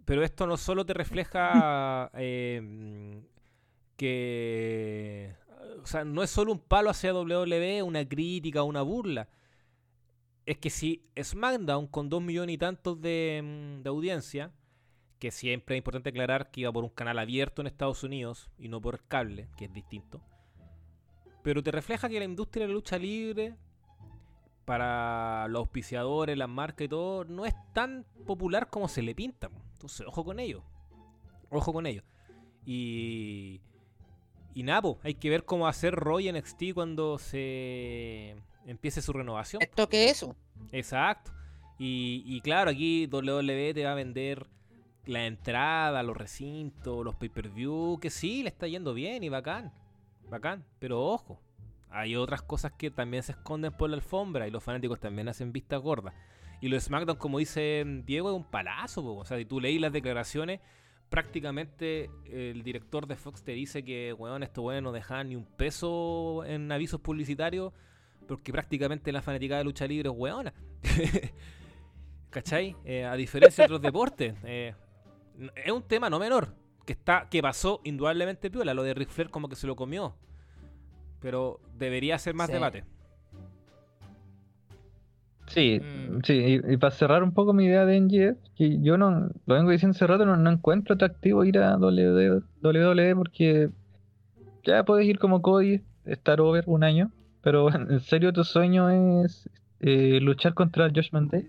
Pero 0.04 0.22
esto 0.22 0.46
no 0.46 0.56
solo 0.56 0.86
te 0.86 0.94
refleja 0.94 2.10
eh, 2.14 3.22
que. 3.96 5.34
O 5.82 5.86
sea, 5.86 6.04
no 6.04 6.22
es 6.22 6.30
solo 6.30 6.52
un 6.52 6.60
palo 6.60 6.90
hacia 6.90 7.12
WWE, 7.12 7.82
una 7.82 8.06
crítica, 8.08 8.62
una 8.62 8.82
burla. 8.82 9.28
Es 10.46 10.58
que 10.58 10.70
si 10.70 11.02
SmackDown 11.20 11.86
con 11.88 12.08
dos 12.08 12.22
millones 12.22 12.54
y 12.54 12.58
tantos 12.58 13.00
de, 13.00 13.80
de 13.82 13.88
audiencia, 13.88 14.52
que 15.18 15.30
siempre 15.30 15.76
es 15.76 15.78
importante 15.78 16.10
aclarar 16.10 16.50
que 16.50 16.62
iba 16.62 16.72
por 16.72 16.84
un 16.84 16.90
canal 16.90 17.18
abierto 17.18 17.62
en 17.62 17.66
Estados 17.66 18.02
Unidos 18.02 18.50
y 18.58 18.68
no 18.68 18.80
por 18.80 19.02
cable, 19.06 19.48
que 19.56 19.66
es 19.66 19.72
distinto. 19.72 20.20
Pero 21.42 21.62
te 21.62 21.70
refleja 21.70 22.08
que 22.08 22.18
la 22.18 22.24
industria 22.24 22.64
de 22.64 22.68
la 22.68 22.74
lucha 22.74 22.98
libre, 22.98 23.54
para 24.64 25.46
los 25.48 25.60
auspiciadores, 25.60 26.36
las 26.38 26.48
marcas 26.48 26.86
y 26.86 26.88
todo, 26.88 27.24
no 27.24 27.44
es 27.44 27.54
tan 27.72 28.06
popular 28.26 28.70
como 28.70 28.88
se 28.88 29.02
le 29.02 29.14
pinta. 29.14 29.50
Entonces, 29.74 30.06
ojo 30.06 30.24
con 30.24 30.40
ello. 30.40 30.62
Ojo 31.50 31.72
con 31.72 31.86
ello. 31.86 32.02
Y. 32.64 33.60
Y 34.54 34.62
nada, 34.62 34.82
po, 34.82 34.98
hay 35.02 35.14
que 35.14 35.30
ver 35.30 35.44
cómo 35.44 35.66
hacer 35.66 35.94
Roy 35.94 36.28
en 36.28 36.36
NXT 36.36 36.74
cuando 36.74 37.18
se 37.18 38.36
empiece 38.66 39.02
su 39.02 39.12
renovación. 39.12 39.60
Esto 39.60 39.88
que 39.88 40.08
eso. 40.08 40.36
Exacto. 40.70 41.32
Y, 41.76 42.22
y 42.24 42.40
claro, 42.40 42.70
aquí 42.70 43.08
WWE 43.10 43.74
te 43.74 43.84
va 43.84 43.92
a 43.92 43.96
vender 43.96 44.46
la 45.06 45.26
entrada, 45.26 46.02
los 46.02 46.16
recintos, 46.16 47.04
los 47.04 47.14
pay-per-view, 47.14 47.98
que 48.00 48.10
sí, 48.10 48.42
le 48.42 48.48
está 48.48 48.66
yendo 48.66 48.94
bien 48.94 49.22
y 49.24 49.28
bacán. 49.28 49.72
Bacán. 50.30 50.64
Pero 50.78 51.02
ojo, 51.02 51.40
hay 51.90 52.16
otras 52.16 52.42
cosas 52.42 52.72
que 52.72 52.90
también 52.90 53.22
se 53.22 53.32
esconden 53.32 53.72
por 53.72 53.90
la 53.90 53.96
alfombra 53.96 54.48
y 54.48 54.50
los 54.50 54.62
fanáticos 54.64 55.00
también 55.00 55.28
hacen 55.28 55.52
vistas 55.52 55.80
gordas. 55.80 56.14
Y 56.60 56.68
lo 56.68 56.76
de 56.76 56.80
SmackDown, 56.80 57.18
como 57.18 57.38
dice 57.38 57.84
Diego, 58.06 58.30
es 58.30 58.36
un 58.36 58.44
palazo. 58.44 59.02
po. 59.02 59.16
O 59.16 59.24
sea, 59.24 59.36
si 59.36 59.44
tú 59.44 59.60
leí 59.60 59.78
las 59.78 59.92
declaraciones, 59.92 60.60
prácticamente 61.10 62.10
el 62.24 62.62
director 62.62 63.06
de 63.06 63.16
Fox 63.16 63.42
te 63.42 63.52
dice 63.52 63.84
que, 63.84 64.12
weón, 64.14 64.42
estos 64.42 64.64
weones 64.64 64.82
no 64.82 64.92
dejaban 64.92 65.28
ni 65.28 65.36
un 65.36 65.44
peso 65.44 66.42
en 66.46 66.72
avisos 66.72 67.00
publicitarios 67.00 67.72
porque 68.26 68.52
prácticamente 68.52 69.12
la 69.12 69.20
fanática 69.20 69.58
de 69.58 69.64
lucha 69.64 69.86
libre 69.86 70.08
es 70.08 70.14
weona. 70.16 70.54
¿Cachai? 72.30 72.74
Eh, 72.84 73.04
a 73.04 73.14
diferencia 73.14 73.62
de 73.62 73.66
otros 73.66 73.82
deportes. 73.92 74.34
eh, 74.44 74.74
es 75.56 75.72
un 75.72 75.82
tema 75.82 76.08
no 76.10 76.18
menor. 76.18 76.48
Que 76.86 76.92
está 76.92 77.28
que 77.30 77.40
pasó 77.42 77.80
indudablemente 77.84 78.50
piola. 78.50 78.74
Lo 78.74 78.82
de 78.82 78.94
Ric 78.94 79.08
Flair 79.08 79.30
como 79.30 79.48
que 79.48 79.56
se 79.56 79.66
lo 79.66 79.74
comió. 79.76 80.14
Pero 81.20 81.60
debería 81.78 82.18
ser 82.18 82.34
más 82.34 82.48
Sí. 82.48 82.52
debate. 82.52 82.84
Sí, 85.46 85.78
Mm. 85.80 86.20
sí, 86.24 86.32
y, 86.66 86.72
y 86.72 86.76
para 86.78 86.90
cerrar 86.90 87.22
un 87.22 87.32
poco 87.32 87.52
mi 87.52 87.66
idea 87.66 87.84
de 87.84 87.96
NGF, 88.00 88.38
que 88.56 88.80
yo 88.80 88.96
no, 88.96 89.10
lo 89.46 89.54
vengo 89.54 89.70
diciendo 89.70 89.94
hace 89.94 90.06
rato, 90.06 90.24
no, 90.24 90.36
no 90.36 90.50
encuentro 90.50 90.94
atractivo 90.94 91.44
ir 91.44 91.58
a 91.58 91.76
WWE, 91.76 92.42
WWE 92.62 93.14
porque 93.14 93.68
ya 94.64 94.84
puedes 94.84 95.06
ir 95.06 95.18
como 95.18 95.42
Cody, 95.42 95.82
estar 96.06 96.40
over 96.40 96.64
un 96.66 96.82
año, 96.82 97.10
pero 97.42 97.68
en 97.74 98.00
serio 98.00 98.32
tu 98.32 98.42
sueño 98.44 98.88
es 99.24 99.48
eh, 99.80 100.18
luchar 100.22 100.54
contra 100.54 100.88
Josh 100.88 101.10
Day, 101.12 101.46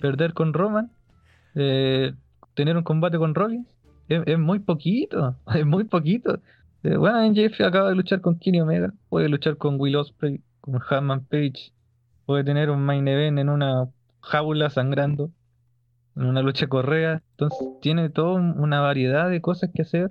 perder 0.00 0.32
con 0.32 0.54
Roman, 0.54 0.90
eh, 1.54 2.14
tener 2.54 2.76
un 2.76 2.82
combate 2.82 3.18
con 3.18 3.34
Rollins, 3.34 3.66
es, 4.08 4.38
muy 4.38 4.58
poquito, 4.60 5.36
es 5.54 5.66
muy 5.66 5.84
poquito. 5.84 6.40
Eh, 6.82 6.96
bueno, 6.96 7.22
NGF 7.28 7.60
acaba 7.62 7.90
de 7.90 7.94
luchar 7.96 8.20
con 8.20 8.38
Kenny 8.38 8.60
Omega, 8.60 8.92
puede 9.08 9.28
luchar 9.28 9.56
con 9.56 9.78
Will 9.80 9.96
Ospreay, 9.96 10.40
con 10.60 10.80
Hanman 10.88 11.24
Page, 11.26 11.72
puede 12.26 12.44
tener 12.44 12.70
un 12.70 12.82
main 12.82 13.06
event 13.08 13.38
en 13.38 13.48
una 13.48 13.88
jaula 14.22 14.70
sangrando, 14.70 15.30
en 16.16 16.24
una 16.26 16.42
lucha 16.42 16.66
correa. 16.68 17.22
Entonces 17.32 17.68
tiene 17.82 18.10
toda 18.10 18.32
un- 18.34 18.58
una 18.58 18.80
variedad 18.80 19.28
de 19.30 19.40
cosas 19.40 19.70
que 19.74 19.82
hacer. 19.82 20.10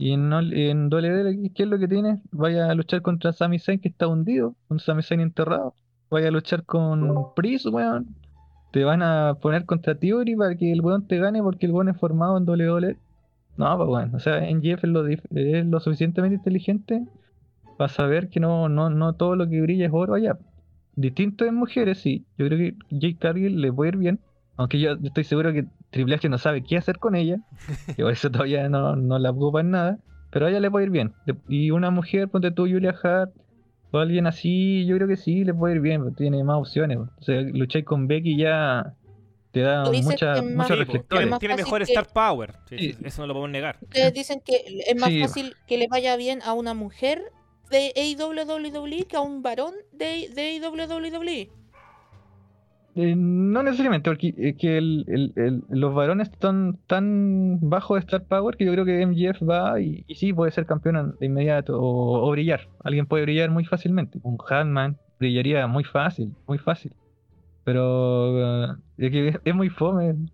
Y 0.00 0.12
en, 0.12 0.32
en 0.32 0.88
WWE, 0.92 1.50
¿qué 1.54 1.64
es 1.64 1.68
lo 1.68 1.78
que 1.78 1.88
tiene? 1.88 2.22
Vaya 2.30 2.70
a 2.70 2.74
luchar 2.74 3.02
contra 3.02 3.32
Sami 3.32 3.58
Zayn 3.58 3.80
que 3.80 3.88
está 3.88 4.06
hundido, 4.06 4.54
un 4.68 4.78
Sami 4.78 5.02
Zayn 5.02 5.20
enterrado. 5.20 5.74
Vaya 6.10 6.28
a 6.28 6.30
luchar 6.30 6.64
con 6.64 7.34
Priest, 7.34 7.66
weón. 7.66 8.14
Te 8.70 8.84
van 8.84 9.02
a 9.02 9.34
poner 9.40 9.64
contra 9.64 9.94
Theory 9.94 10.36
para 10.36 10.54
que 10.56 10.72
el 10.72 10.80
weón 10.80 11.06
te 11.06 11.18
gane 11.18 11.42
porque 11.42 11.66
el 11.66 11.72
weón 11.72 11.88
es 11.88 11.96
formado 11.96 12.36
en 12.36 12.48
WWE. 12.48 12.96
No, 13.56 13.76
pues 13.76 13.88
bueno, 13.88 14.16
o 14.16 14.20
sea, 14.20 14.40
NGF 14.40 14.84
es 14.84 14.90
lo, 14.90 15.06
es 15.06 15.66
lo 15.66 15.80
suficientemente 15.80 16.36
inteligente 16.36 17.04
para 17.76 17.88
saber 17.88 18.28
que 18.28 18.40
no, 18.40 18.68
no, 18.68 18.90
no 18.90 19.14
todo 19.14 19.36
lo 19.36 19.48
que 19.48 19.60
brilla 19.60 19.86
es 19.86 19.92
oro 19.92 20.14
allá. 20.14 20.38
Distinto 20.96 21.44
en 21.44 21.54
mujeres, 21.54 21.98
sí. 21.98 22.24
Yo 22.36 22.46
creo 22.46 22.58
que 22.58 22.76
Jake 22.90 23.16
Cargill 23.18 23.60
le 23.60 23.72
puede 23.72 23.90
ir 23.90 23.96
bien. 23.96 24.20
Aunque 24.56 24.80
yo, 24.80 24.96
yo 24.98 25.06
estoy 25.06 25.24
seguro 25.24 25.52
que 25.52 25.66
Triple 25.90 26.16
H 26.16 26.28
no 26.28 26.38
sabe 26.38 26.62
qué 26.62 26.76
hacer 26.76 26.98
con 26.98 27.14
ella. 27.14 27.38
Y 27.96 28.02
por 28.02 28.12
eso 28.12 28.30
todavía 28.30 28.68
no, 28.68 28.96
no 28.96 29.18
la 29.18 29.30
ocupa 29.30 29.60
en 29.60 29.70
nada. 29.70 29.98
Pero 30.30 30.46
a 30.46 30.50
ella 30.50 30.60
le 30.60 30.70
puede 30.70 30.86
ir 30.86 30.90
bien. 30.90 31.12
Y 31.48 31.70
una 31.70 31.90
mujer, 31.90 32.28
ponte 32.28 32.50
tú, 32.50 32.62
Julia 32.62 32.94
Hart, 33.02 33.32
o 33.90 33.98
alguien 33.98 34.26
así, 34.26 34.84
yo 34.86 34.96
creo 34.96 35.08
que 35.08 35.16
sí 35.16 35.44
le 35.44 35.54
puede 35.54 35.76
ir 35.76 35.80
bien. 35.80 36.14
Tiene 36.14 36.42
más 36.44 36.58
opciones. 36.58 36.98
O 36.98 37.22
sea, 37.22 37.40
lucháis 37.40 37.84
con 37.84 38.06
Becky 38.06 38.36
ya 38.36 38.94
te 39.50 39.60
da 39.60 39.90
mucha, 39.90 40.42
muchos 40.42 40.78
reflectores. 40.78 41.24
tiene, 41.24 41.38
tiene 41.38 41.56
mejor 41.56 41.78
que- 41.84 41.92
star 41.92 42.06
power. 42.12 42.54
Sí. 42.68 42.78
sí, 42.78 42.96
eso 43.02 43.22
no 43.22 43.28
lo 43.28 43.34
podemos 43.34 43.50
negar. 43.50 43.78
Ustedes 43.82 44.12
dicen 44.12 44.42
que 44.44 44.62
es 44.86 44.96
más 45.00 45.08
Sí. 45.08 45.20
fácil 45.20 45.54
que 45.66 45.78
le 45.78 45.88
vaya 45.88 46.16
bien 46.16 46.40
a 46.44 46.52
una 46.52 46.74
mujer 46.74 47.22
de 47.70 47.92
AWWE 47.96 49.04
que 49.06 49.16
a 49.16 49.20
un 49.20 49.42
varón 49.42 49.74
de, 49.92 50.28
de 50.34 50.60
AWWE. 50.64 51.50
Eh, 52.94 53.14
no 53.16 53.62
necesariamente, 53.62 54.10
porque 54.10 54.34
es 54.36 54.56
que 54.56 54.76
el- 54.78 55.04
el- 55.08 55.32
el- 55.36 55.62
los 55.68 55.94
varones 55.94 56.30
están 56.30 56.78
tan 56.88 57.58
bajo 57.60 57.94
de 57.94 58.00
Star 58.00 58.24
Power 58.24 58.56
que 58.56 58.64
yo 58.64 58.72
creo 58.72 58.84
que 58.84 59.00
MGF 59.02 59.42
va 59.44 59.80
y, 59.80 60.04
y 60.08 60.14
sí 60.16 60.32
puede 60.32 60.50
ser 60.50 60.66
campeón 60.66 61.16
de 61.20 61.26
inmediato 61.26 61.80
o, 61.80 62.26
o 62.26 62.30
brillar. 62.32 62.66
Alguien 62.82 63.06
puede 63.06 63.22
brillar 63.22 63.50
muy 63.50 63.64
fácilmente. 63.64 64.18
Un 64.22 64.36
Hatman 64.48 64.98
brillaría 65.20 65.66
muy 65.68 65.84
fácil, 65.84 66.34
muy 66.48 66.58
fácil. 66.58 66.92
Pero 67.62 68.64
eh, 68.72 68.76
es 68.96 69.10
que 69.12 69.38
es, 69.44 69.54
muy 69.54 69.68
fome. 69.68 70.14
No, 70.14 70.24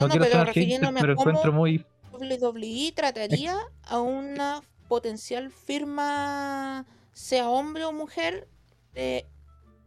No, 0.00 0.08
quiero 0.08 0.26
pero 0.30 0.44
refiriéndome 0.44 1.00
pero 1.00 1.12
encuentro 1.12 1.52
muy. 1.52 1.84
WWE 2.12 2.92
trataría 2.94 3.54
a 3.84 4.00
una 4.00 4.60
potencial 4.88 5.50
firma, 5.50 6.84
sea 7.12 7.48
hombre 7.48 7.84
o 7.84 7.92
mujer, 7.92 8.48
de, 8.94 9.24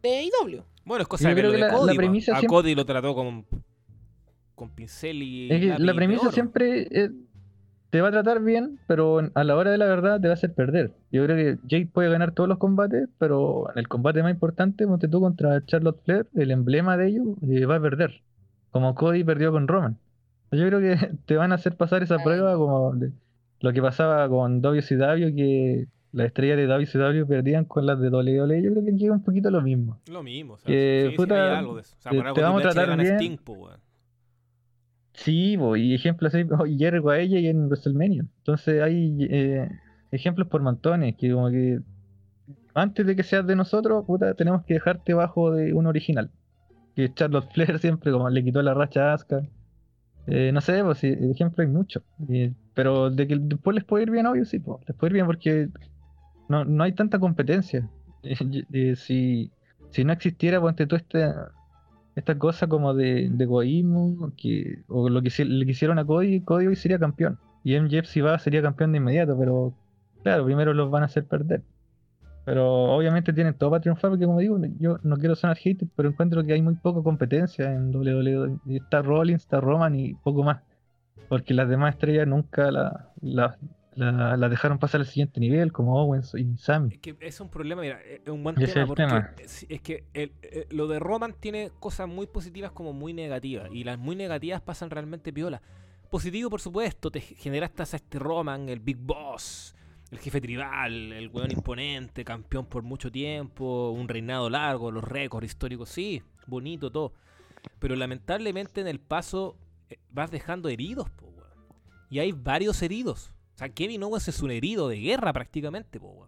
de 0.02 0.08
AEW. 0.42 0.64
Bueno, 0.84 1.02
es 1.02 1.08
cosa 1.08 1.28
de 1.28 1.34
creo 1.34 1.50
que 1.50 1.56
de 1.56 1.62
la- 1.62 1.72
Cody. 1.72 1.86
la 1.92 1.96
premisa 1.96 2.32
a 2.32 2.38
siempre- 2.40 2.48
Cody 2.56 2.74
lo 2.74 2.84
trató 2.84 3.14
con, 3.14 3.44
con 4.54 4.70
pincel 4.70 5.22
y. 5.22 5.50
Es 5.50 5.60
que 5.60 5.78
la 5.82 5.94
premisa 5.94 6.30
siempre 6.32 6.88
eh, 6.90 7.10
te 7.90 8.00
va 8.00 8.08
a 8.08 8.12
tratar 8.12 8.42
bien, 8.42 8.78
pero 8.86 9.20
a 9.34 9.44
la 9.44 9.56
hora 9.56 9.70
de 9.70 9.78
la 9.78 9.86
verdad 9.86 10.20
te 10.20 10.28
va 10.28 10.32
a 10.32 10.34
hacer 10.34 10.52
perder. 10.52 10.92
Yo 11.12 11.24
creo 11.24 11.36
que 11.36 11.58
Jake 11.68 11.88
puede 11.92 12.10
ganar 12.10 12.32
todos 12.32 12.48
los 12.48 12.58
combates, 12.58 13.08
pero 13.18 13.70
en 13.72 13.78
el 13.78 13.88
combate 13.88 14.22
más 14.22 14.32
importante, 14.32 14.86
ponte 14.86 15.08
tú 15.08 15.20
contra 15.20 15.64
Charlotte 15.64 16.00
Flair, 16.04 16.26
el 16.34 16.50
emblema 16.50 16.96
de 16.96 17.08
ellos, 17.08 17.26
eh, 17.48 17.64
va 17.66 17.76
a 17.76 17.80
perder. 17.80 18.20
Como 18.70 18.94
Cody 18.94 19.22
perdió 19.24 19.52
con 19.52 19.68
Roman. 19.68 19.96
Yo 20.50 20.66
creo 20.66 20.80
que 20.80 20.96
te 21.26 21.36
van 21.36 21.52
a 21.52 21.54
hacer 21.56 21.76
pasar 21.76 22.02
esa 22.02 22.18
prueba 22.18 22.56
como 22.56 22.92
de- 22.94 23.12
lo 23.60 23.72
que 23.72 23.80
pasaba 23.80 24.28
con 24.28 24.60
WCW, 24.60 25.34
que 25.34 25.86
las 26.14 26.28
estrellas 26.28 26.56
de 26.56 26.66
WCW 26.66 27.26
perdían 27.26 27.64
con 27.64 27.84
las 27.86 27.98
de 28.00 28.08
WWE. 28.08 28.62
Yo 28.62 28.70
creo 28.72 28.84
que 28.84 28.92
aquí 28.92 29.04
es 29.04 29.10
un 29.10 29.22
poquito 29.22 29.50
lo 29.50 29.60
mismo. 29.62 30.00
Lo 30.10 30.22
mismo. 30.22 30.54
O 30.54 30.58
sea, 30.58 30.66
Que, 30.66 31.14
sí, 31.16 31.22
hay 31.32 31.38
algo 31.56 31.74
de 31.74 31.80
eso. 31.82 31.96
O 31.98 32.02
sea, 32.02 32.10
te- 32.12 32.16
por 32.18 32.26
algo 32.26 32.34
te 32.36 32.42
vamos 32.42 32.64
a 32.64 32.70
tratar 32.70 32.96
bien. 32.98 33.14
Sting, 33.16 33.36
po, 33.38 33.52
weón. 33.54 33.80
Sí, 35.12 35.56
po, 35.56 35.76
y 35.76 35.94
ejemplos 35.94 36.34
así, 36.34 36.44
oh, 36.58 36.66
y 36.66 36.76
Jericho 36.76 37.10
a 37.10 37.18
ella 37.20 37.38
y 37.38 37.46
en 37.46 37.66
WrestleMania. 37.68 38.24
Entonces 38.38 38.82
hay 38.82 39.16
eh, 39.30 39.68
ejemplos 40.10 40.48
por 40.48 40.60
montones, 40.62 41.14
que 41.16 41.30
como 41.32 41.50
que 41.50 41.80
antes 42.74 43.06
de 43.06 43.14
que 43.14 43.22
seas 43.22 43.46
de 43.46 43.54
nosotros, 43.54 44.04
puta, 44.06 44.34
tenemos 44.34 44.64
que 44.64 44.74
dejarte 44.74 45.14
bajo 45.14 45.52
de 45.52 45.72
un 45.72 45.86
original. 45.86 46.30
Que 46.96 47.12
Charlotte 47.14 47.48
Flair 47.52 47.78
siempre 47.80 48.10
como 48.12 48.28
le 48.28 48.42
quitó 48.42 48.60
la 48.62 48.74
racha 48.74 49.10
a 49.10 49.14
Asuka. 49.14 49.42
Eh, 50.26 50.50
no 50.52 50.60
sé, 50.60 50.82
pues 50.82 50.98
sí, 50.98 51.08
ejemplos 51.08 51.66
hay 51.66 51.72
muchos. 51.72 52.02
Y- 52.28 52.50
pero 52.74 53.08
de 53.10 53.28
que 53.28 53.36
después 53.40 53.74
les 53.76 53.84
puede 53.84 54.02
ir 54.02 54.10
bien, 54.10 54.26
obvio, 54.26 54.44
sí, 54.44 54.58
pues, 54.58 54.78
les 54.88 54.96
puede 54.96 55.10
ir 55.10 55.14
bien 55.14 55.26
porque 55.26 55.68
no, 56.48 56.64
no 56.64 56.84
hay 56.84 56.92
tanta 56.92 57.18
competencia. 57.18 57.88
Si, 58.96 59.50
si 59.90 60.04
no 60.04 60.12
existiera, 60.12 60.60
ponte 60.60 60.86
tú 60.86 60.96
esta, 60.96 61.52
esta 62.16 62.38
cosa 62.38 62.66
como 62.66 62.94
de, 62.94 63.28
de 63.30 63.44
egoísmo, 63.44 64.32
que, 64.36 64.82
o 64.88 65.08
lo 65.08 65.22
que 65.22 65.44
le 65.44 65.66
quisieron 65.66 65.98
a 65.98 66.04
Cody, 66.04 66.40
Cody 66.40 66.66
hoy 66.66 66.76
sería 66.76 66.98
campeón. 66.98 67.38
Y 67.64 67.78
MJF 67.78 68.06
si 68.06 68.20
va 68.20 68.38
sería 68.38 68.62
campeón 68.62 68.92
de 68.92 68.98
inmediato, 68.98 69.36
pero 69.38 69.74
claro, 70.22 70.44
primero 70.44 70.74
los 70.74 70.90
van 70.90 71.02
a 71.02 71.06
hacer 71.06 71.26
perder. 71.26 71.62
Pero 72.44 72.66
obviamente 72.94 73.32
tienen 73.32 73.54
todo 73.54 73.70
para 73.70 73.80
triunfar, 73.80 74.10
porque 74.10 74.26
como 74.26 74.38
digo, 74.38 74.58
yo 74.78 74.98
no 75.02 75.16
quiero 75.16 75.34
sonar 75.34 75.56
hater, 75.56 75.88
pero 75.96 76.10
encuentro 76.10 76.44
que 76.44 76.52
hay 76.52 76.60
muy 76.60 76.74
poca 76.74 77.02
competencia 77.02 77.72
en 77.72 77.94
WWE. 77.94 78.58
Está 78.68 79.00
Rollins, 79.00 79.42
está 79.42 79.60
Roman 79.60 79.94
y 79.94 80.14
poco 80.14 80.42
más. 80.42 80.60
Porque 81.28 81.54
las 81.54 81.68
demás 81.68 81.94
estrellas 81.94 82.28
nunca 82.28 82.70
la, 82.70 83.08
la, 83.22 83.56
la- 83.96 84.36
la 84.36 84.48
dejaron 84.48 84.78
pasar 84.78 85.00
al 85.00 85.06
siguiente 85.06 85.40
nivel, 85.40 85.72
como 85.72 86.00
Owens 86.02 86.34
y 86.34 86.56
Sammy. 86.56 86.94
Es 86.94 86.98
que 86.98 87.16
es 87.20 87.40
un 87.40 87.48
problema, 87.48 87.82
mira, 87.82 88.00
es 88.02 88.28
un 88.28 88.42
buen 88.42 88.56
tema 88.56 88.86
porque 88.86 89.02
tema. 89.02 89.30
es, 89.38 89.66
es 89.68 89.80
que 89.80 90.04
el- 90.14 90.32
eh, 90.42 90.66
lo 90.70 90.86
de 90.86 90.98
Roman 90.98 91.34
tiene 91.38 91.70
cosas 91.80 92.08
muy 92.08 92.26
positivas 92.26 92.72
como 92.72 92.92
muy 92.92 93.12
negativas 93.12 93.68
y 93.72 93.84
las 93.84 93.98
muy 93.98 94.16
negativas 94.16 94.60
pasan 94.60 94.90
realmente 94.90 95.32
piola. 95.32 95.62
Positivo, 96.10 96.50
por 96.50 96.60
supuesto, 96.60 97.10
te 97.10 97.20
generaste 97.20 97.82
a 97.82 97.84
este 97.84 98.18
Roman, 98.18 98.68
el 98.68 98.78
Big 98.80 98.98
Boss, 98.98 99.74
el 100.10 100.18
jefe 100.18 100.40
tribal, 100.40 101.12
el 101.12 101.28
weón 101.28 101.50
imponente, 101.50 102.24
campeón 102.24 102.66
por 102.66 102.82
mucho 102.84 103.10
tiempo, 103.10 103.90
un 103.90 104.06
reinado 104.08 104.48
largo, 104.48 104.90
los 104.92 105.02
récords 105.02 105.46
históricos, 105.46 105.88
sí, 105.88 106.22
bonito 106.46 106.90
todo. 106.92 107.12
Pero 107.80 107.96
lamentablemente 107.96 108.80
en 108.80 108.86
el 108.86 109.00
paso 109.00 109.56
eh, 109.90 109.98
vas 110.10 110.30
dejando 110.30 110.68
heridos, 110.68 111.10
po, 111.10 111.26
weón. 111.26 111.48
Y 112.10 112.18
hay 112.20 112.30
varios 112.32 112.80
heridos. 112.82 113.32
O 113.54 113.58
sea, 113.58 113.68
Kevin 113.68 114.02
Owens 114.02 114.28
es 114.28 114.42
un 114.42 114.50
herido 114.50 114.88
de 114.88 114.98
guerra 114.98 115.32
prácticamente, 115.32 116.00
po. 116.00 116.08
O 116.08 116.26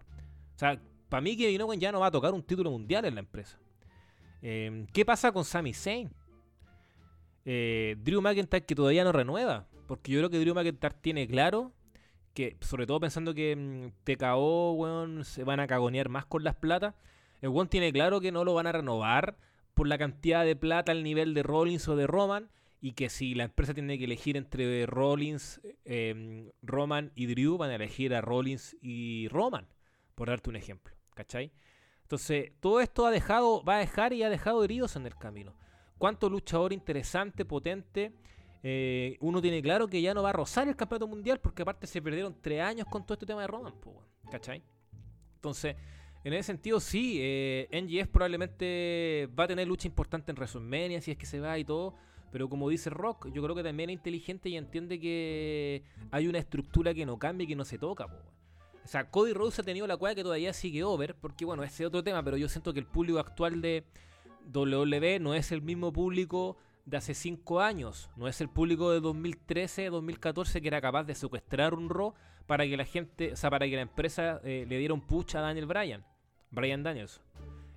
sea, 0.55 0.81
para 1.09 1.21
mí 1.21 1.37
Kevin 1.37 1.63
Owens 1.63 1.81
ya 1.81 1.93
no 1.93 2.01
va 2.01 2.07
a 2.07 2.11
tocar 2.11 2.33
un 2.33 2.43
título 2.43 2.71
mundial 2.71 3.05
en 3.05 3.15
la 3.15 3.21
empresa. 3.21 3.59
Eh, 4.43 4.87
¿Qué 4.93 5.05
pasa 5.05 5.33
con 5.33 5.45
Sami 5.45 5.75
Zayn? 5.75 6.11
Eh, 7.45 7.97
Drew 7.99 8.21
McIntyre 8.21 8.65
que 8.65 8.75
todavía 8.75 9.05
no 9.05 9.13
renueva. 9.13 9.67
Porque 9.87 10.13
yo 10.13 10.19
creo 10.19 10.31
que 10.31 10.39
Drew 10.39 10.55
McIntyre 10.55 10.95
tiene 11.01 11.27
claro 11.27 11.73
que, 12.35 12.57
sobre 12.61 12.87
todo 12.87 13.01
pensando 13.01 13.35
que 13.35 13.57
mm, 13.57 14.05
TKO, 14.05 14.73
weón, 14.73 15.25
se 15.25 15.45
van 15.45 15.61
a 15.61 15.67
cagonear 15.67 16.09
más 16.09 16.27
con 16.27 16.45
las 16.45 16.55
platas. 16.55 16.95
El 17.41 17.49
weón 17.51 17.69
tiene 17.69 17.93
claro 17.93 18.21
que 18.21 18.33
no 18.33 18.45
lo 18.45 18.55
van 18.55 18.67
a 18.67 18.73
renovar 18.73 19.37
por 19.75 19.89
la 19.89 19.99
cantidad 19.99 20.45
de 20.45 20.57
plata 20.57 20.93
al 20.93 21.03
nivel 21.03 21.35
de 21.35 21.43
Rollins 21.43 21.87
o 21.89 21.97
de 21.97 22.07
Roman. 22.07 22.49
Y 22.81 22.93
que 22.93 23.09
si 23.09 23.35
la 23.35 23.45
empresa 23.45 23.75
tiene 23.75 23.99
que 23.99 24.05
elegir 24.05 24.37
entre 24.37 24.87
Rollins, 24.87 25.61
eh, 25.85 26.53
Roman 26.63 27.11
y 27.15 27.27
Drew, 27.27 27.57
van 27.57 27.71
a 27.71 27.77
elegir 27.77 28.15
a 28.15 28.21
Rollins 28.21 28.77
y 28.81 29.29
Roman. 29.29 29.67
Por 30.15 30.29
darte 30.29 30.51
un 30.51 30.57
ejemplo. 30.57 30.95
¿Cachai? 31.15 31.51
Entonces, 32.03 32.53
todo 32.61 32.81
esto 32.81 33.07
ha 33.07 33.11
dejado, 33.11 33.65
va 33.65 33.77
a 33.77 33.79
dejar 33.79 34.13
y 34.13 34.23
ha 34.23 34.31
dejado 34.31 34.63
heridos 34.63 34.95
en 34.97 35.07
el 35.07 35.17
camino. 35.17 35.57
cuánto 35.99 36.29
luchador 36.29 36.73
interesante, 36.73 37.45
potente. 37.45 38.13
eh, 38.63 39.17
uno 39.21 39.41
tiene 39.41 39.63
claro 39.63 39.87
que 39.89 40.03
ya 40.03 40.13
no 40.15 40.23
va 40.23 40.31
a 40.31 40.33
rozar 40.33 40.69
el 40.69 40.77
campeonato 40.77 41.07
mundial 41.07 41.41
porque 41.41 41.63
aparte 41.63 41.87
se 41.87 42.03
perdieron 42.03 42.37
tres 42.41 42.61
años 42.61 42.87
con 42.91 43.05
todo 43.05 43.15
este 43.15 43.27
tema 43.27 43.41
de 43.43 43.47
Roman, 43.47 43.75
¿cachai? 44.31 44.63
Entonces, 45.37 45.77
en 46.25 46.33
ese 46.33 46.43
sentido, 46.49 46.81
sí, 46.81 47.19
eh, 47.21 47.69
NGS 47.73 48.09
probablemente 48.09 49.29
va 49.39 49.45
a 49.45 49.47
tener 49.47 49.67
lucha 49.69 49.87
importante 49.87 50.33
en 50.33 50.37
WrestleMania 50.37 51.01
si 51.01 51.13
es 51.13 51.17
que 51.17 51.27
se 51.27 51.39
va 51.41 51.57
y 51.59 51.65
todo. 51.65 51.95
Pero 52.33 52.49
como 52.49 52.69
dice 52.69 52.91
Rock, 52.91 53.29
yo 53.33 53.43
creo 53.43 53.55
que 53.55 53.63
también 53.63 53.91
es 53.91 53.95
inteligente 53.95 54.49
y 54.49 54.57
entiende 54.57 54.99
que 54.99 55.83
hay 56.11 56.29
una 56.29 56.39
estructura 56.39 56.93
que 56.93 57.07
no 57.07 57.19
cambia 57.19 57.45
y 57.45 57.49
que 57.49 57.57
no 57.57 57.65
se 57.65 57.79
toca, 57.79 58.09
po. 58.09 58.17
O 58.85 58.89
sea, 58.89 59.11
Cody 59.11 59.33
Rhodes 59.33 59.59
ha 59.59 59.65
tenido 59.65 59.87
la 59.89 59.97
cueva 59.97 60.15
que 60.15 60.23
todavía 60.23 60.53
sigue 60.53 60.85
over, 60.85 61.17
porque 61.17 61.45
bueno, 61.45 61.65
ese 61.65 61.83
es 61.83 61.89
otro 61.89 62.05
tema, 62.05 62.23
pero 62.23 62.37
yo 62.37 62.49
siento 62.49 62.73
que 62.73 62.79
el 62.79 62.87
público 62.87 63.19
actual 63.19 63.61
de 63.61 63.85
WWE 64.55 65.19
no 65.19 65.35
es 65.35 65.51
el 65.51 65.61
mismo 65.61 65.93
público 65.93 66.57
de 66.85 66.97
hace 66.97 67.13
5 67.13 67.61
años, 67.61 68.11
no 68.17 68.29
es 68.29 68.41
el 68.41 68.49
público 68.49 68.93
de 68.93 69.01
2013, 69.01 69.91
2014 69.91 70.63
que 70.63 70.69
era 70.69 70.81
capaz 70.81 71.03
de 71.03 71.17
secuestrar 71.17 71.75
un 71.75 71.91
Raw 71.91 72.15
para 72.47 72.65
que 72.65 72.77
la 72.77 72.85
gente, 72.85 73.33
o 73.33 73.37
sea, 73.37 73.51
para 73.51 73.67
que 73.67 73.75
la 73.75 73.83
empresa 73.83 74.41
eh, 74.45 74.67
le 74.69 74.79
diera 74.79 74.95
un 74.95 75.01
push 75.01 75.37
a 75.37 75.41
Daniel 75.41 75.67
Bryan, 75.67 76.05
Bryan 76.53 76.85
Daniels. 76.85 77.21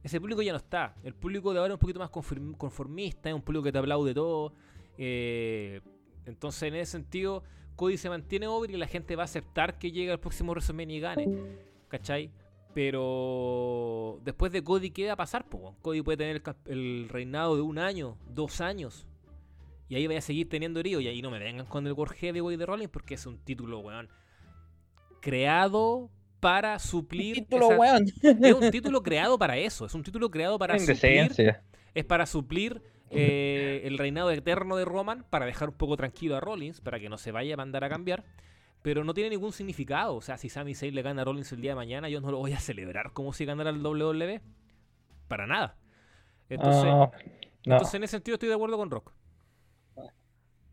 Ese 0.03 0.19
público 0.19 0.41
ya 0.41 0.51
no 0.53 0.57
está. 0.57 0.95
El 1.03 1.13
público 1.13 1.51
de 1.53 1.59
ahora 1.59 1.73
es 1.73 1.75
un 1.75 1.79
poquito 1.79 1.99
más 1.99 2.09
conform- 2.09 2.55
conformista, 2.57 3.29
es 3.29 3.35
un 3.35 3.41
público 3.41 3.63
que 3.63 3.71
te 3.71 3.77
aplaude 3.79 4.13
todo. 4.13 4.53
eh, 4.97 5.81
entonces, 6.25 6.63
en 6.63 6.75
ese 6.75 6.91
sentido, 6.91 7.43
Cody 7.75 7.97
se 7.97 8.09
mantiene 8.09 8.47
over 8.47 8.69
y 8.69 8.77
la 8.77 8.87
gente 8.87 9.15
va 9.15 9.23
a 9.23 9.25
aceptar 9.25 9.79
que 9.79 9.91
llegue 9.91 10.11
al 10.11 10.19
próximo 10.19 10.51
WrestleMania 10.51 10.97
y 10.97 10.99
gane. 10.99 11.27
¿Cachai? 11.87 12.31
Pero 12.73 14.19
después 14.23 14.51
de 14.51 14.63
Cody, 14.63 14.91
¿qué 14.91 15.07
va 15.07 15.13
a 15.13 15.17
pasar? 15.17 15.47
po? 15.49 15.75
Cody 15.81 16.01
puede 16.01 16.17
tener 16.17 16.41
el 16.65 17.07
reinado 17.09 17.55
de 17.55 17.61
un 17.61 17.79
año, 17.79 18.17
dos 18.27 18.61
años. 18.61 19.07
Y 19.87 19.95
ahí 19.95 20.05
vaya 20.05 20.19
a 20.19 20.21
seguir 20.21 20.47
teniendo 20.49 20.79
herido. 20.79 20.99
Y 21.01 21.07
ahí 21.07 21.21
no 21.21 21.31
me 21.31 21.39
vengan 21.39 21.65
con 21.65 21.87
el 21.87 21.93
World 21.93 22.13
Heavyweight 22.13 22.59
de 22.59 22.65
Rollins 22.65 22.91
porque 22.91 23.15
es 23.15 23.25
un 23.25 23.39
título, 23.39 23.79
weón. 23.79 24.07
Creado 25.21 26.09
para 26.39 26.79
suplir. 26.79 27.35
Título, 27.35 27.67
esa- 27.71 27.77
weón. 27.79 28.05
es 28.21 28.53
un 28.53 28.71
título 28.71 29.03
creado 29.03 29.37
para 29.37 29.57
eso. 29.57 29.85
Es 29.85 29.93
un 29.93 30.03
título 30.03 30.29
creado 30.31 30.57
para 30.59 30.77
suplir. 30.79 31.31
Es 31.95 32.05
para 32.05 32.25
suplir 32.25 32.81
eh, 33.09 33.81
el 33.85 33.97
reinado 33.97 34.29
eterno 34.31 34.75
de 34.77 34.85
Roman, 34.85 35.25
para 35.29 35.45
dejar 35.45 35.69
un 35.69 35.75
poco 35.75 35.97
tranquilo 35.97 36.35
a 36.37 36.39
Rollins, 36.39 36.81
para 36.81 36.99
que 36.99 37.09
no 37.09 37.17
se 37.17 37.31
vaya 37.31 37.55
a 37.55 37.57
mandar 37.57 37.83
a 37.83 37.89
cambiar. 37.89 38.23
Pero 38.81 39.03
no 39.03 39.13
tiene 39.13 39.31
ningún 39.31 39.51
significado. 39.51 40.15
O 40.15 40.21
sea, 40.21 40.37
si 40.37 40.47
Sami 40.47 40.73
Zayn 40.75 40.95
le 40.95 41.01
gana 41.01 41.23
a 41.23 41.25
Rollins 41.25 41.51
el 41.51 41.59
día 41.61 41.71
de 41.71 41.75
mañana, 41.75 42.07
yo 42.07 42.21
no 42.21 42.31
lo 42.31 42.37
voy 42.37 42.53
a 42.53 42.59
celebrar 42.59 43.11
como 43.11 43.33
si 43.33 43.43
ganara 43.45 43.71
el 43.71 43.85
WWE. 43.85 44.41
Para 45.27 45.45
nada. 45.47 45.75
Entonces, 46.49 46.85
No, 46.85 46.97
no. 46.99 47.11
entonces 47.65 47.93
en 47.95 48.03
ese 48.03 48.11
sentido 48.11 48.35
estoy 48.35 48.49
de 48.49 48.55
acuerdo 48.55 48.77
con 48.77 48.89
Rock. 48.89 49.11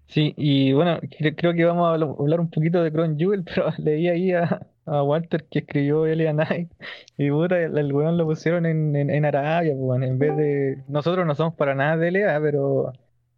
Sí, 0.06 0.32
y 0.36 0.72
bueno, 0.72 1.00
cre- 1.00 1.34
creo 1.36 1.52
que 1.52 1.64
vamos 1.64 1.88
a 1.88 1.96
habl- 1.96 2.16
hablar 2.20 2.40
un 2.40 2.48
poquito 2.48 2.80
de 2.82 2.92
Crown 2.92 3.18
Jewel, 3.18 3.42
pero 3.54 3.72
leí 3.78 4.08
ahí 4.08 4.32
a, 4.32 4.64
a 4.86 5.02
Walter 5.02 5.44
que 5.50 5.60
escribió 5.60 6.06
Elia 6.06 6.32
Knight 6.32 6.70
y 7.18 7.30
puta, 7.30 7.60
el, 7.60 7.76
el 7.76 7.92
weón 7.92 8.16
lo 8.16 8.24
pusieron 8.24 8.66
en, 8.66 8.94
en, 8.96 9.10
en 9.10 9.24
Arabia, 9.24 9.74
weón, 9.76 10.02
en 10.04 10.18
vez 10.18 10.36
de... 10.36 10.78
Nosotros 10.88 11.26
no 11.26 11.34
somos 11.34 11.54
para 11.54 11.74
nada 11.74 11.96
de 11.96 12.10
LA, 12.12 12.40
pero 12.40 12.92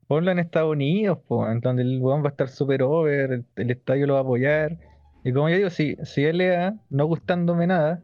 ponlo 0.06 0.30
en 0.30 0.38
Estados 0.38 0.72
Unidos, 0.72 1.18
en 1.50 1.60
donde 1.60 1.82
el 1.82 2.00
weón 2.00 2.22
va 2.22 2.28
a 2.28 2.30
estar 2.30 2.48
super 2.48 2.82
over, 2.82 3.32
el, 3.32 3.44
el 3.56 3.70
estadio 3.70 4.06
lo 4.06 4.14
va 4.14 4.20
a 4.20 4.22
apoyar. 4.22 4.76
Y 5.24 5.32
como 5.32 5.48
yo 5.48 5.56
digo, 5.56 5.70
si, 5.70 5.96
si 6.04 6.24
LA, 6.32 6.74
no 6.90 7.06
gustándome 7.06 7.66
nada, 7.66 8.02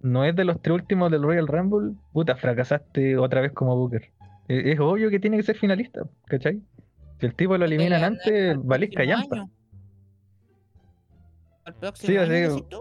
no 0.00 0.24
es 0.24 0.34
de 0.36 0.44
los 0.44 0.60
tres 0.60 0.74
últimos 0.74 1.10
del 1.10 1.22
Royal 1.22 1.46
Rumble, 1.46 1.94
puta, 2.12 2.36
fracasaste 2.36 3.16
otra 3.16 3.40
vez 3.40 3.52
como 3.52 3.76
Booker. 3.76 4.10
E- 4.48 4.72
Es, 4.72 4.80
obvio 4.80 5.10
que 5.10 5.18
tiene 5.20 5.36
que 5.36 5.42
ser 5.42 5.56
finalista, 5.56 6.02
¿cachai? 6.26 6.60
Si 7.20 7.26
el 7.26 7.34
tipo 7.34 7.56
lo 7.56 7.64
eliminan 7.64 8.02
antes, 8.04 8.50
al 8.50 8.58
valís 8.58 8.90
callampa. 8.94 9.48
¿Al 11.64 11.74
próximo 11.74 12.06
Sí, 12.08 12.16
año, 12.16 12.22
así- 12.24 12.32
decís 12.54 12.68
tú? 12.68 12.78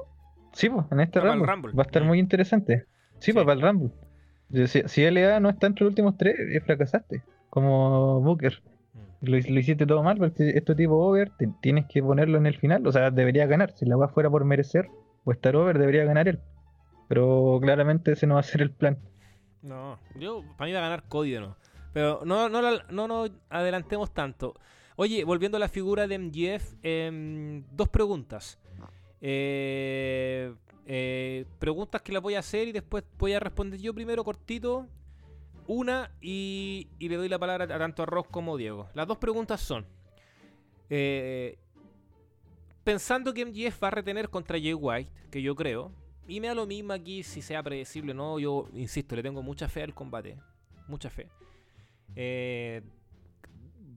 Sí, 0.53 0.69
pues, 0.69 0.85
en 0.91 0.99
este 0.99 1.19
el 1.19 1.25
Rumble. 1.25 1.51
Rumble. 1.51 1.73
Va 1.73 1.83
a 1.83 1.85
estar 1.85 2.03
Mm. 2.03 2.07
muy 2.07 2.19
interesante. 2.19 2.85
Sí, 3.19 3.31
Sí. 3.31 3.33
pues, 3.33 3.45
para 3.45 3.55
el 3.55 3.61
Rumble. 3.61 3.91
Si, 4.67 4.81
si 4.87 5.03
LA 5.03 5.39
no 5.39 5.49
está 5.49 5.67
entre 5.67 5.83
los 5.85 5.91
últimos 5.91 6.15
tres, 6.17 6.35
eh, 6.39 6.59
fracasaste. 6.61 7.23
Como 7.49 8.21
Booker. 8.21 8.61
Lo, 9.21 9.31
lo 9.37 9.59
hiciste 9.59 9.85
todo 9.87 10.03
mal, 10.03 10.17
porque 10.17 10.49
este 10.49 10.75
tipo 10.75 10.95
over 10.95 11.31
te- 11.37 11.49
tienes 11.61 11.85
que 11.87 12.03
ponerlo 12.03 12.37
en 12.37 12.45
el 12.45 12.57
final. 12.57 12.85
O 12.85 12.91
sea, 12.91 13.09
debería 13.09 13.45
ganar. 13.47 13.71
Si 13.71 13.85
la 13.85 13.95
va 13.95 14.09
fuera 14.09 14.29
por 14.29 14.43
merecer 14.45 14.89
o 15.23 15.31
estar 15.31 15.55
over, 15.55 15.79
debería 15.79 16.03
ganar 16.03 16.27
él. 16.27 16.39
Pero 17.07 17.57
claramente 17.61 18.11
ese 18.13 18.27
no 18.27 18.35
va 18.35 18.41
a 18.41 18.43
ser 18.43 18.61
el 18.61 18.71
plan. 18.71 18.97
No, 19.61 19.97
yo 20.19 20.43
para 20.57 20.67
mí 20.67 20.73
va 20.73 20.79
a 20.79 20.83
ganar 20.83 21.03
Cody 21.07 21.31
de 21.31 21.39
nuevo. 21.39 21.55
Pero 21.93 22.21
no, 22.25 22.49
no, 22.49 22.61
la- 22.61 22.85
no 22.89 23.07
nos 23.07 23.31
adelantemos 23.49 24.13
tanto. 24.13 24.55
Oye, 24.95 25.23
volviendo 25.23 25.57
a 25.57 25.59
la 25.59 25.67
figura 25.69 26.07
de 26.07 26.15
MGF, 26.15 26.75
em, 26.83 27.63
dos 27.71 27.89
preguntas. 27.89 28.59
Eh, 29.21 30.53
eh, 30.85 31.45
preguntas 31.59 32.01
que 32.01 32.11
las 32.11 32.21
voy 32.21 32.35
a 32.35 32.39
hacer 32.39 32.67
y 32.67 32.71
después 32.73 33.03
voy 33.17 33.33
a 33.33 33.39
responder 33.39 33.79
yo 33.79 33.93
primero 33.93 34.23
cortito. 34.23 34.87
Una 35.65 36.11
y, 36.21 36.89
y 36.99 37.07
le 37.09 37.15
doy 37.15 37.29
la 37.29 37.39
palabra 37.39 37.67
tanto 37.67 38.03
a 38.03 38.05
Ross 38.05 38.27
como 38.29 38.55
a 38.55 38.57
Diego. 38.57 38.89
Las 38.93 39.07
dos 39.07 39.17
preguntas 39.17 39.61
son. 39.61 39.85
eh, 40.89 41.57
pensando 42.83 43.33
que 43.33 43.45
MGF 43.45 43.81
va 43.81 43.87
a 43.87 43.91
retener 43.91 44.29
contra 44.29 44.59
Jay 44.59 44.73
White, 44.73 45.09
que 45.31 45.41
yo 45.41 45.55
creo, 45.55 45.91
y 46.27 46.39
me 46.41 46.47
da 46.47 46.53
lo 46.55 46.65
mismo 46.67 46.91
aquí 46.93 47.23
si 47.23 47.41
sea 47.41 47.63
predecible 47.63 48.11
o 48.11 48.15
no. 48.15 48.39
Yo 48.39 48.67
insisto, 48.73 49.15
le 49.15 49.23
tengo 49.23 49.41
mucha 49.41 49.69
fe 49.69 49.83
al 49.83 49.93
combate. 49.93 50.37
Mucha 50.87 51.09
fe. 51.09 51.29
Eh, 52.15 52.81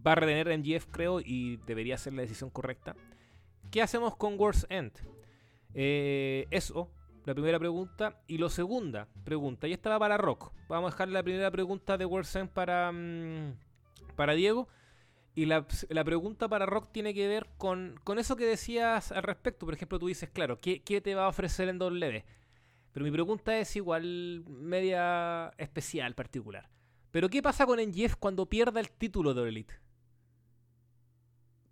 va 0.07 0.12
a 0.12 0.15
retener 0.15 0.57
MGF, 0.59 0.87
creo, 0.91 1.20
y 1.20 1.57
debería 1.66 1.99
ser 1.99 2.12
la 2.12 2.23
decisión 2.23 2.51
correcta. 2.51 2.95
¿Qué 3.70 3.83
hacemos 3.83 4.16
con 4.16 4.39
World's 4.39 4.66
End? 4.70 4.93
Eh, 5.74 6.47
eso, 6.51 6.91
la 7.24 7.35
primera 7.35 7.59
pregunta. 7.59 8.23
Y 8.27 8.39
la 8.39 8.49
segunda 8.49 9.09
pregunta, 9.24 9.66
y 9.66 9.73
esta 9.73 9.91
va 9.91 9.99
para 9.99 10.16
Rock. 10.16 10.53
Vamos 10.69 10.93
a 10.93 10.95
dejar 10.95 11.09
la 11.09 11.23
primera 11.23 11.51
pregunta 11.51 11.99
de 11.99 12.05
World's 12.05 12.37
End 12.37 12.51
para, 12.51 12.93
mm, 12.93 13.55
para 14.15 14.35
Diego. 14.35 14.69
Y 15.35 15.45
la, 15.45 15.66
la 15.91 16.05
pregunta 16.05 16.49
para 16.49 16.65
Rock 16.65 16.93
tiene 16.93 17.12
que 17.12 17.28
ver 17.28 17.47
con, 17.59 18.01
con 18.05 18.19
eso 18.19 18.37
que 18.37 18.47
decías 18.47 19.12
al 19.12 19.24
respecto. 19.24 19.66
Por 19.66 19.74
ejemplo, 19.74 19.99
tú 19.99 20.07
dices, 20.07 20.31
claro, 20.31 20.59
¿qué, 20.59 20.83
qué 20.83 21.01
te 21.01 21.15
va 21.15 21.27
a 21.27 21.28
ofrecer 21.28 21.69
en 21.69 21.78
doble 21.78 22.24
Pero 22.93 23.05
mi 23.05 23.11
pregunta 23.11 23.59
es 23.59 23.77
igual 23.77 24.45
media 24.47 25.53
especial, 25.59 26.15
particular. 26.15 26.70
Pero 27.11 27.28
¿qué 27.28 27.43
pasa 27.43 27.66
con 27.66 27.81
NGF 27.81 28.16
cuando 28.16 28.47
pierda 28.47 28.81
el 28.81 28.91
título 28.91 29.35
de 29.35 29.49
Elite? 29.49 29.86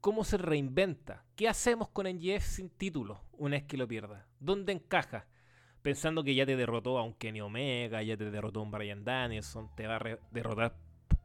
¿Cómo 0.05 0.23
se 0.23 0.37
reinventa? 0.37 1.25
¿Qué 1.35 1.49
hacemos 1.49 1.89
con 1.89 2.07
NGF 2.07 2.43
sin 2.45 2.69
título 2.69 3.23
una 3.39 3.57
vez 3.57 3.65
que 3.65 3.79
lo 3.79 3.89
pierda? 3.89 4.27
¿Dónde 4.39 4.75
encaja? 4.75 5.27
Pensando 5.81 6.23
que 6.23 6.35
ya 6.35 6.45
te 6.45 6.57
derrotó 6.57 6.99
a 6.99 7.03
un 7.03 7.15
Kenny 7.15 7.41
Omega, 7.41 8.03
ya 8.03 8.15
te 8.15 8.31
derrotó 8.31 8.61
a 8.61 8.65
un 8.65 8.71
Brian 8.71 9.03
Danielson, 9.03 9.71
te 9.75 9.87
va 9.87 9.97
a 9.97 10.19
derrotar 10.31 10.77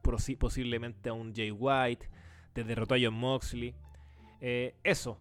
posi- 0.02 0.38
posiblemente 0.38 1.10
a 1.10 1.12
un 1.12 1.34
Jay 1.34 1.50
White, 1.50 2.08
te 2.54 2.64
derrotó 2.64 2.94
a 2.94 2.98
John 2.98 3.12
Moxley. 3.12 3.74
Eh, 4.40 4.74
eso. 4.82 5.20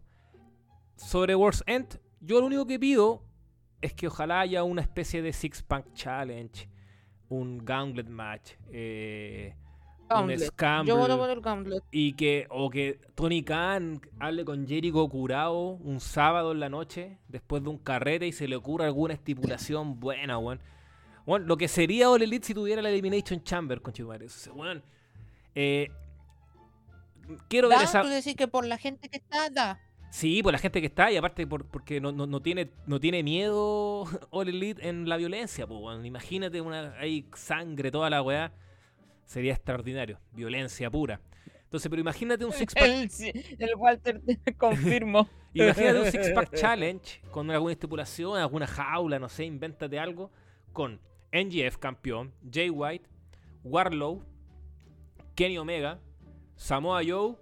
Sobre 0.95 1.35
World's 1.35 1.61
End, 1.67 1.99
yo 2.21 2.39
lo 2.39 2.45
único 2.45 2.65
que 2.65 2.79
pido 2.79 3.25
es 3.81 3.93
que 3.93 4.07
ojalá 4.07 4.39
haya 4.39 4.63
una 4.63 4.83
especie 4.83 5.21
de 5.21 5.33
Six 5.33 5.63
Pack 5.63 5.91
Challenge, 5.91 6.69
un 7.27 7.57
Gauntlet 7.65 8.07
Match, 8.07 8.53
eh, 8.71 9.53
un. 10.09 10.39
Scramble. 10.39 10.89
Yo 10.89 10.97
voto 10.97 11.17
por 11.17 11.29
el 11.29 11.41
Gauntlet. 11.41 11.83
Y 11.91 12.13
que, 12.13 12.47
o 12.49 12.69
que 12.69 12.99
Tony 13.15 13.43
Khan 13.43 14.01
hable 14.19 14.45
con 14.45 14.67
Jericho 14.67 15.07
curado 15.09 15.59
un 15.59 15.99
sábado 15.99 16.51
en 16.51 16.59
la 16.59 16.69
noche, 16.69 17.17
después 17.27 17.63
de 17.63 17.69
un 17.69 17.77
carrete, 17.77 18.27
y 18.27 18.31
se 18.31 18.47
le 18.47 18.55
ocurra 18.55 18.85
alguna 18.85 19.13
estipulación 19.13 19.99
buena, 19.99 20.37
weón. 20.37 20.59
Weón, 21.25 21.47
lo 21.47 21.57
que 21.57 21.67
sería 21.67 22.09
All 22.09 22.21
Elite 22.21 22.47
si 22.47 22.53
tuviera 22.53 22.81
la 22.81 22.89
Elimination 22.89 23.43
Chamber, 23.43 23.81
con 23.81 23.93
weón. 24.55 24.83
Eh, 25.55 25.91
quiero 27.47 27.69
ver 27.69 27.81
esa. 27.81 28.01
tú 28.01 28.07
decís 28.07 28.35
que 28.35 28.47
por 28.47 28.65
la 28.65 28.77
gente 28.77 29.09
que 29.09 29.17
está, 29.17 29.49
da. 29.49 29.79
Sí, 30.11 30.41
por 30.41 30.51
la 30.51 30.59
gente 30.59 30.81
que 30.81 30.87
está, 30.87 31.11
y 31.11 31.17
aparte 31.17 31.45
por, 31.45 31.65
porque 31.65 32.01
no, 32.01 32.11
no, 32.11 32.25
no 32.25 32.41
tiene, 32.41 32.71
no 32.87 32.99
tiene 32.99 33.21
miedo 33.21 34.05
All 34.31 34.49
Elite 34.49 34.87
en 34.89 35.07
la 35.07 35.17
violencia, 35.17 35.67
pues, 35.67 35.79
weón. 35.79 36.05
Imagínate 36.05 36.61
una, 36.61 36.95
hay 36.99 37.27
sangre, 37.35 37.91
toda 37.91 38.09
la 38.09 38.21
weá. 38.21 38.51
Sería 39.29 39.53
extraordinario. 39.53 40.19
Violencia 40.31 40.89
pura. 40.89 41.21
Entonces, 41.61 41.87
pero 41.87 42.01
imagínate 42.01 42.43
un 42.45 42.51
six 42.51 42.73
pack. 42.73 43.11
El, 43.59 43.75
Walter 43.77 44.19
te 44.43 44.55
confirmo. 44.55 45.29
Imagínate 45.53 45.99
un 45.99 46.05
Six 46.11 46.31
Pack 46.31 46.55
Challenge 46.55 47.21
con 47.29 47.49
alguna 47.51 47.73
estipulación, 47.73 48.39
alguna 48.39 48.65
jaula, 48.65 49.19
no 49.19 49.29
sé, 49.29 49.45
invéntate 49.45 49.99
algo. 49.99 50.31
Con 50.73 50.99
NGF 51.31 51.77
campeón, 51.77 52.33
Jay 52.51 52.71
White, 52.71 53.07
Warlow, 53.63 54.23
Kenny 55.35 55.59
Omega, 55.59 55.99
Samoa 56.55 57.01
Joe 57.07 57.35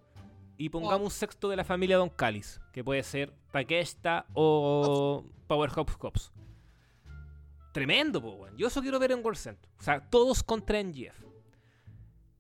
y 0.58 0.68
pongamos 0.68 1.04
un 1.04 1.12
sexto 1.12 1.48
de 1.48 1.56
la 1.56 1.64
familia 1.64 1.96
Don 1.96 2.10
Callis, 2.10 2.60
que 2.74 2.84
puede 2.84 3.04
ser 3.04 3.34
Takeshita 3.52 4.26
o 4.34 5.24
Powerhouse 5.48 5.96
Cops. 5.96 6.34
Tremendo, 7.72 8.22
po. 8.22 8.46
Yo 8.58 8.68
eso 8.68 8.82
quiero 8.82 9.00
ver 9.00 9.14
en 9.14 9.24
World 9.24 9.40
Center. 9.40 9.70
O 9.80 9.84
sea, 9.84 10.02
todos 10.10 10.44
contra 10.44 10.84
NGF. 10.84 11.27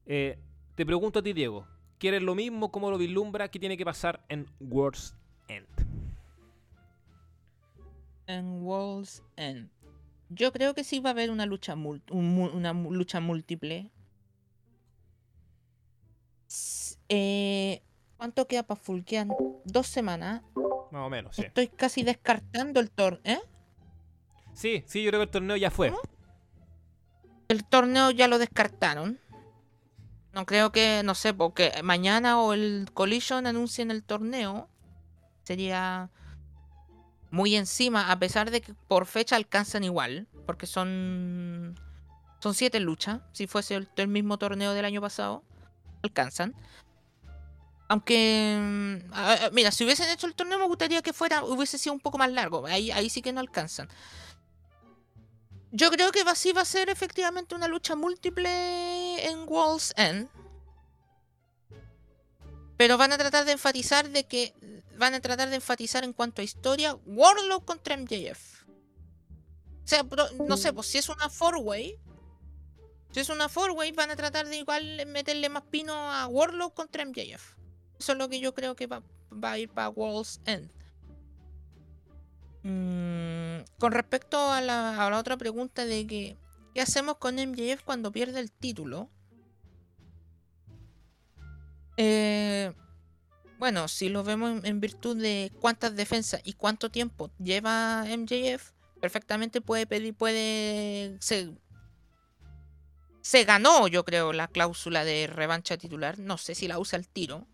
Eh, 0.08 0.40
te 0.76 0.86
pregunto 0.86 1.20
a 1.20 1.22
ti, 1.22 1.34
Diego. 1.34 1.68
¿Quieres 2.00 2.22
lo 2.22 2.34
mismo? 2.36 2.72
¿Cómo 2.72 2.90
lo 2.90 2.98
vislumbra? 2.98 3.50
¿Qué 3.50 3.60
tiene 3.60 3.78
que 3.78 3.86
pasar 3.86 4.24
en 4.30 4.48
World's 4.60 5.16
End? 5.48 5.68
En 8.28 8.64
World's 8.64 9.24
End. 9.36 9.70
Yo 10.30 10.52
creo 10.52 10.74
que 10.74 10.84
sí 10.84 11.00
va 11.00 11.10
a 11.10 11.14
haber 11.14 11.32
una 11.32 11.46
lucha, 11.46 11.76
mul- 11.76 12.02
un 12.12 12.36
mu- 12.36 12.50
una 12.50 12.74
mu- 12.74 12.92
lucha 12.94 13.20
múltiple. 13.20 13.90
Eh, 17.10 17.82
¿Cuánto 18.18 18.48
queda 18.48 18.64
para 18.64 18.80
full? 18.80 19.02
Quedan 19.04 19.30
dos 19.66 19.88
semanas. 19.88 20.42
Más 20.92 21.06
o 21.06 21.10
menos, 21.10 21.36
sí. 21.36 21.44
Estoy 21.44 21.68
casi 21.68 22.04
descartando 22.04 22.80
el 22.80 22.90
torneo. 22.92 23.22
¿eh? 23.24 23.40
Sí, 24.54 24.84
sí, 24.88 25.04
yo 25.04 25.10
creo 25.12 25.20
que 25.22 25.26
el 25.26 25.30
torneo 25.32 25.56
ya 25.58 25.70
fue. 25.72 25.94
El 27.48 27.64
torneo 27.66 28.12
ya 28.12 28.28
lo 28.28 28.40
descartaron. 28.40 29.20
No 30.34 30.46
creo 30.46 30.72
que, 30.72 31.02
no 31.04 31.16
sé, 31.16 31.34
porque 31.34 31.72
mañana 31.84 32.40
o 32.42 32.54
el 32.54 32.90
Collision 32.94 33.48
anuncien 33.48 33.92
el 33.92 34.04
torneo. 34.04 34.70
Sería 35.44 36.10
muy 37.32 37.56
encima, 37.56 38.12
a 38.12 38.20
pesar 38.20 38.52
de 38.52 38.62
que 38.62 38.74
por 38.74 39.06
fecha 39.06 39.36
alcanzan 39.36 39.84
igual. 39.84 40.28
Porque 40.46 40.68
son. 40.68 41.80
Son 42.40 42.54
siete 42.54 42.80
luchas. 42.80 43.22
Si 43.32 43.48
fuese 43.48 43.88
el, 43.96 44.08
mismo 44.08 44.38
torneo 44.38 44.74
del 44.74 44.86
año 44.86 45.02
pasado, 45.02 45.44
alcanzan. 46.04 46.54
Aunque. 47.88 48.58
mm, 48.60 49.14
a- 49.14 49.50
mira, 49.54 49.72
si 49.72 49.84
hubiesen 49.86 50.10
hecho 50.10 50.28
el 50.28 50.36
torneo, 50.36 50.60
me 50.60 50.68
gustaría 50.68 51.02
que 51.02 51.14
fuera. 51.14 51.44
Hubiese 51.44 51.78
sido 51.78 51.94
un 51.94 52.00
poco 52.00 52.18
más 52.18 52.32
largo. 52.32 52.66
Ahí, 52.68 52.92
ahí 52.92 53.10
sí 53.10 53.22
que 53.22 53.34
no 53.34 53.40
alcanzan. 53.40 53.88
Yo 55.72 55.92
creo 55.92 56.12
que 56.12 56.24
va, 56.24 56.36
sí 56.36 56.54
va 56.54 56.62
a 56.62 56.66
ser 56.66 56.90
efectivamente 56.90 57.56
una 57.56 57.68
lucha 57.68 57.96
múltiple 57.96 59.30
en 59.30 59.48
World's 59.48 59.94
End. 59.98 60.30
Pero 62.78 62.98
van 62.98 63.12
a 63.12 63.18
tratar 63.18 63.46
de 63.46 63.54
enfatizar 63.54 64.10
de 64.10 64.26
que. 64.26 64.54
Van 64.98 65.14
a 65.14 65.20
tratar 65.20 65.50
de 65.50 65.56
enfatizar 65.56 66.04
en 66.04 66.14
cuanto 66.14 66.42
a 66.42 66.46
historia. 66.46 66.96
Warlock 67.06 67.66
contra 67.66 67.98
MJF. 67.98 68.64
O 69.84 69.90
sea, 69.90 70.06
no 70.48 70.58
sé, 70.58 70.74
pues 70.74 70.88
si 70.88 70.98
es 70.98 71.10
una 71.10 71.30
four-way. 71.30 72.00
Si 73.12 73.20
es 73.20 73.30
una 73.30 73.48
four-way, 73.48 73.92
van 73.92 74.12
a 74.12 74.16
tratar 74.16 74.48
de 74.48 74.58
igual 74.58 75.06
meterle 75.08 75.50
más 75.50 75.64
pino 75.64 75.94
a 75.94 76.28
Warlock 76.28 76.74
contra 76.74 77.06
MJF. 77.06 77.56
Eso 78.00 78.12
es 78.12 78.18
lo 78.18 78.30
que 78.30 78.40
yo 78.40 78.54
creo 78.54 78.76
que 78.76 78.88
va, 78.88 79.02
a 79.44 79.58
ir 79.58 79.70
para 79.70 79.90
World's 79.90 80.42
End. 80.46 80.70
Mm, 82.64 83.47
con 83.80 83.92
respecto 83.92 84.52
a 84.52 84.62
la, 84.62 85.18
otra 85.18 85.38
pregunta 85.38 85.86
de 85.86 86.08
que 86.08 86.38
¿qué 86.74 86.82
hacemos 86.82 87.18
con 87.18 87.36
MJF 87.36 87.84
cuando 87.84 88.12
pierde 88.12 88.40
el 88.40 88.52
título? 88.52 89.10
Eh, 91.98 92.74
bueno, 93.60 93.88
si 93.88 94.10
lo 94.10 94.24
vemos 94.24 94.52
en, 94.52 94.66
en 94.66 94.80
virtud 94.80 95.18
de 95.20 95.52
cuántas 95.60 95.96
defensas 95.96 96.42
y 96.44 96.54
cuánto 96.54 96.92
tiempo 96.92 97.32
lleva 97.40 98.06
MJF, 98.06 98.72
perfectamente 98.98 99.62
puede 99.62 99.88
pedir, 99.88 100.14
puede. 100.14 101.18
Se, 101.20 101.54
se 103.22 103.44
ganó, 103.44 103.88
yo 103.88 104.06
creo, 104.06 104.34
la 104.34 104.48
cláusula 104.48 105.04
de 105.04 105.28
revancha 105.28 105.78
titular. 105.78 106.20
No 106.20 106.38
sé 106.38 106.56
si 106.56 106.68
la 106.68 106.80
usa 106.80 106.98
al 106.98 107.08
tiro. 107.08 107.48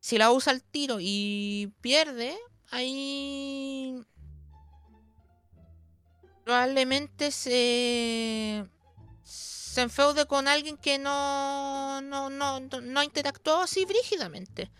Si 0.00 0.16
la 0.18 0.30
usa 0.32 0.52
al 0.52 0.62
tiro 0.62 0.96
y 1.00 1.72
pierde, 1.80 2.36
ahí 2.70 4.02
probablemente 6.44 7.30
se 7.30 8.66
se 9.22 9.82
enfeude 9.82 10.26
con 10.26 10.48
alguien 10.48 10.76
que 10.76 10.98
no 10.98 12.00
no, 12.00 12.30
no, 12.30 12.60
no, 12.60 13.02
interactuó 13.02 13.62
así 13.62 13.84
brígidamente. 13.84 14.70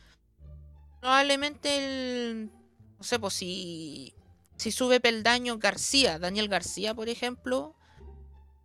Probablemente 1.01 1.77
el 1.79 2.51
no 2.99 3.05
sé, 3.05 3.19
pues 3.19 3.35
si 3.35 4.15
si 4.57 4.73
sube 4.73 5.01
peldaño 5.01 5.59
García, 5.59 6.19
Daniel 6.19 6.49
García, 6.49 6.95
por 6.95 7.09
ejemplo, 7.09 7.75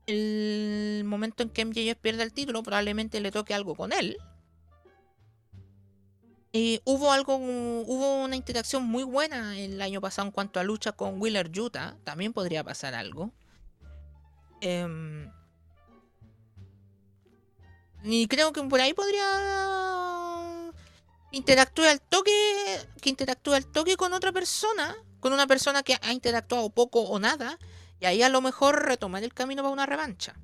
el 0.08 1.04
momento 1.06 1.44
en 1.44 1.50
que 1.50 1.64
MJF 1.66 1.98
pierde 2.02 2.24
el 2.24 2.34
título, 2.34 2.64
probablemente 2.64 3.20
le 3.22 3.32
toque 3.32 3.54
algo 3.54 3.76
con 3.76 3.94
él. 3.94 4.18
Eh, 6.58 6.80
hubo 6.86 7.12
algo, 7.12 7.36
hubo 7.36 8.24
una 8.24 8.38
interacción 8.38 8.86
muy 8.86 9.04
buena 9.04 9.60
el 9.60 9.82
año 9.82 10.00
pasado 10.00 10.28
en 10.28 10.32
cuanto 10.32 10.58
a 10.58 10.64
lucha 10.64 10.94
con 10.94 11.22
Wheeler 11.22 11.52
Utah. 11.60 11.98
También 12.06 12.32
podría 12.32 12.64
pasar 12.64 12.94
algo. 12.94 13.34
Em, 14.62 15.30
y 18.06 18.26
creo 18.28 18.54
que 18.54 18.64
por 18.64 18.80
ahí 18.80 18.94
podría 18.94 20.72
interactuar 21.34 21.90
al 21.90 22.00
toque, 22.00 22.32
que 23.02 23.10
interactúe 23.10 23.52
al 23.52 23.66
toque 23.66 23.98
con 23.98 24.14
otra 24.14 24.32
persona, 24.32 24.96
con 25.20 25.34
una 25.34 25.48
persona 25.48 25.84
que 25.84 25.98
ha 26.02 26.14
interactuado 26.14 26.70
poco 26.70 27.02
o 27.02 27.20
nada, 27.20 27.60
y 28.00 28.06
ahí 28.06 28.24
a 28.24 28.30
lo 28.30 28.40
mejor 28.40 28.86
retomar 28.86 29.26
el 29.26 29.34
camino 29.34 29.62
para 29.62 29.74
una 29.74 29.86
revancha. 29.86 30.40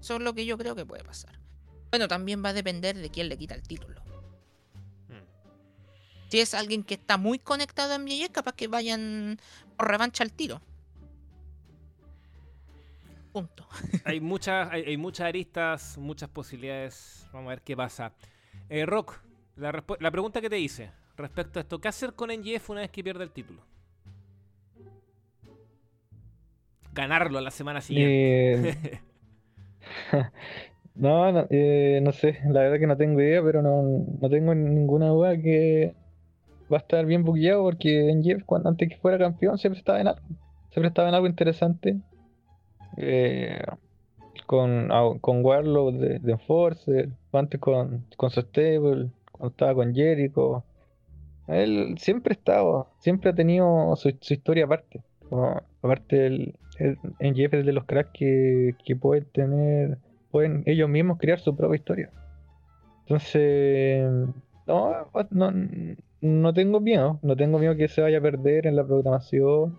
Eso 0.00 0.14
es 0.14 0.22
lo 0.22 0.34
que 0.34 0.46
yo 0.46 0.56
creo 0.56 0.76
que 0.76 0.86
puede 0.86 1.02
pasar. 1.02 1.36
Bueno, 1.90 2.06
también 2.06 2.44
va 2.44 2.50
a 2.50 2.52
depender 2.52 2.96
de 2.96 3.10
quién 3.10 3.28
le 3.28 3.36
quita 3.36 3.56
el 3.56 3.64
título. 3.64 4.11
Si 6.32 6.40
es 6.40 6.54
alguien 6.54 6.82
que 6.82 6.94
está 6.94 7.18
muy 7.18 7.38
conectado 7.38 7.92
a 7.92 7.98
MJF, 7.98 8.30
capaz 8.30 8.54
que 8.54 8.66
vayan 8.66 9.38
por 9.76 9.86
revancha 9.86 10.24
al 10.24 10.32
tiro. 10.32 10.62
Punto. 13.34 13.68
hay, 14.06 14.18
muchas, 14.18 14.72
hay, 14.72 14.82
hay 14.84 14.96
muchas 14.96 15.26
aristas, 15.26 15.98
muchas 15.98 16.30
posibilidades. 16.30 17.28
Vamos 17.34 17.48
a 17.48 17.50
ver 17.50 17.60
qué 17.60 17.76
pasa. 17.76 18.14
Eh, 18.70 18.86
Rock, 18.86 19.20
la, 19.56 20.10
pregunta 20.10 20.40
que 20.40 20.48
te 20.48 20.58
hice 20.58 20.90
respecto 21.18 21.58
a 21.58 21.62
esto: 21.64 21.82
¿qué 21.82 21.88
hacer 21.88 22.14
con 22.14 22.30
NGF 22.30 22.70
una 22.70 22.80
vez 22.80 22.90
que 22.90 23.04
pierde 23.04 23.24
el 23.24 23.30
título? 23.30 23.60
Ganarlo 26.94 27.42
la 27.42 27.50
semana 27.50 27.82
siguiente. 27.82 28.78
Eh, 28.90 29.00
no, 30.94 31.30
no, 31.30 31.46
eh, 31.50 32.00
no 32.02 32.10
sé, 32.10 32.40
la 32.48 32.60
verdad 32.62 32.78
que 32.78 32.86
no 32.86 32.96
tengo 32.96 33.20
idea, 33.20 33.42
pero 33.42 33.60
no, 33.60 33.82
no 34.18 34.30
tengo 34.30 34.54
ninguna 34.54 35.08
duda 35.08 35.36
que 35.36 36.00
va 36.70 36.78
a 36.78 36.80
estar 36.80 37.04
bien 37.06 37.24
bugueado 37.24 37.62
porque 37.62 38.10
en 38.10 38.22
Jeff, 38.22 38.42
cuando, 38.44 38.68
antes 38.68 38.88
que 38.88 38.96
fuera 38.96 39.18
campeón, 39.18 39.58
siempre 39.58 39.78
estaba 39.78 40.00
en 40.00 40.08
algo. 40.08 40.22
Siempre 40.70 40.88
estaba 40.88 41.08
en 41.08 41.14
algo 41.14 41.26
interesante. 41.26 42.00
Eh, 42.96 43.62
con, 44.46 44.90
con 45.20 45.44
Warlock 45.44 45.94
de, 45.94 46.18
de 46.18 46.32
Enforcer, 46.32 47.08
antes 47.32 47.60
con, 47.60 48.04
con 48.16 48.30
su 48.30 48.40
stable, 48.42 49.10
cuando 49.32 49.48
estaba 49.48 49.74
con 49.74 49.94
Jericho. 49.94 50.64
Él 51.48 51.96
siempre 51.98 52.32
ha 52.32 52.38
estado, 52.38 52.88
siempre 52.98 53.30
ha 53.30 53.34
tenido 53.34 53.94
su, 53.96 54.14
su 54.20 54.34
historia 54.34 54.64
aparte. 54.64 55.02
Aparte, 55.82 56.26
el, 56.26 56.54
el 56.78 56.98
NGF 57.20 57.54
es 57.54 57.66
de 57.66 57.72
los 57.72 57.84
cracks 57.84 58.10
que, 58.12 58.74
que 58.84 58.94
pueden 58.96 59.24
tener, 59.32 59.98
pueden 60.30 60.62
ellos 60.66 60.88
mismos 60.88 61.18
crear 61.18 61.40
su 61.40 61.56
propia 61.56 61.76
historia. 61.76 62.10
Entonces, 63.00 64.10
no, 64.66 65.08
no, 65.30 65.52
no 66.22 66.54
tengo 66.54 66.80
miedo, 66.80 67.18
no 67.22 67.36
tengo 67.36 67.58
miedo 67.58 67.76
que 67.76 67.88
se 67.88 68.00
vaya 68.00 68.18
a 68.18 68.22
perder 68.22 68.66
en 68.66 68.76
la 68.76 68.84
programación 68.84 69.78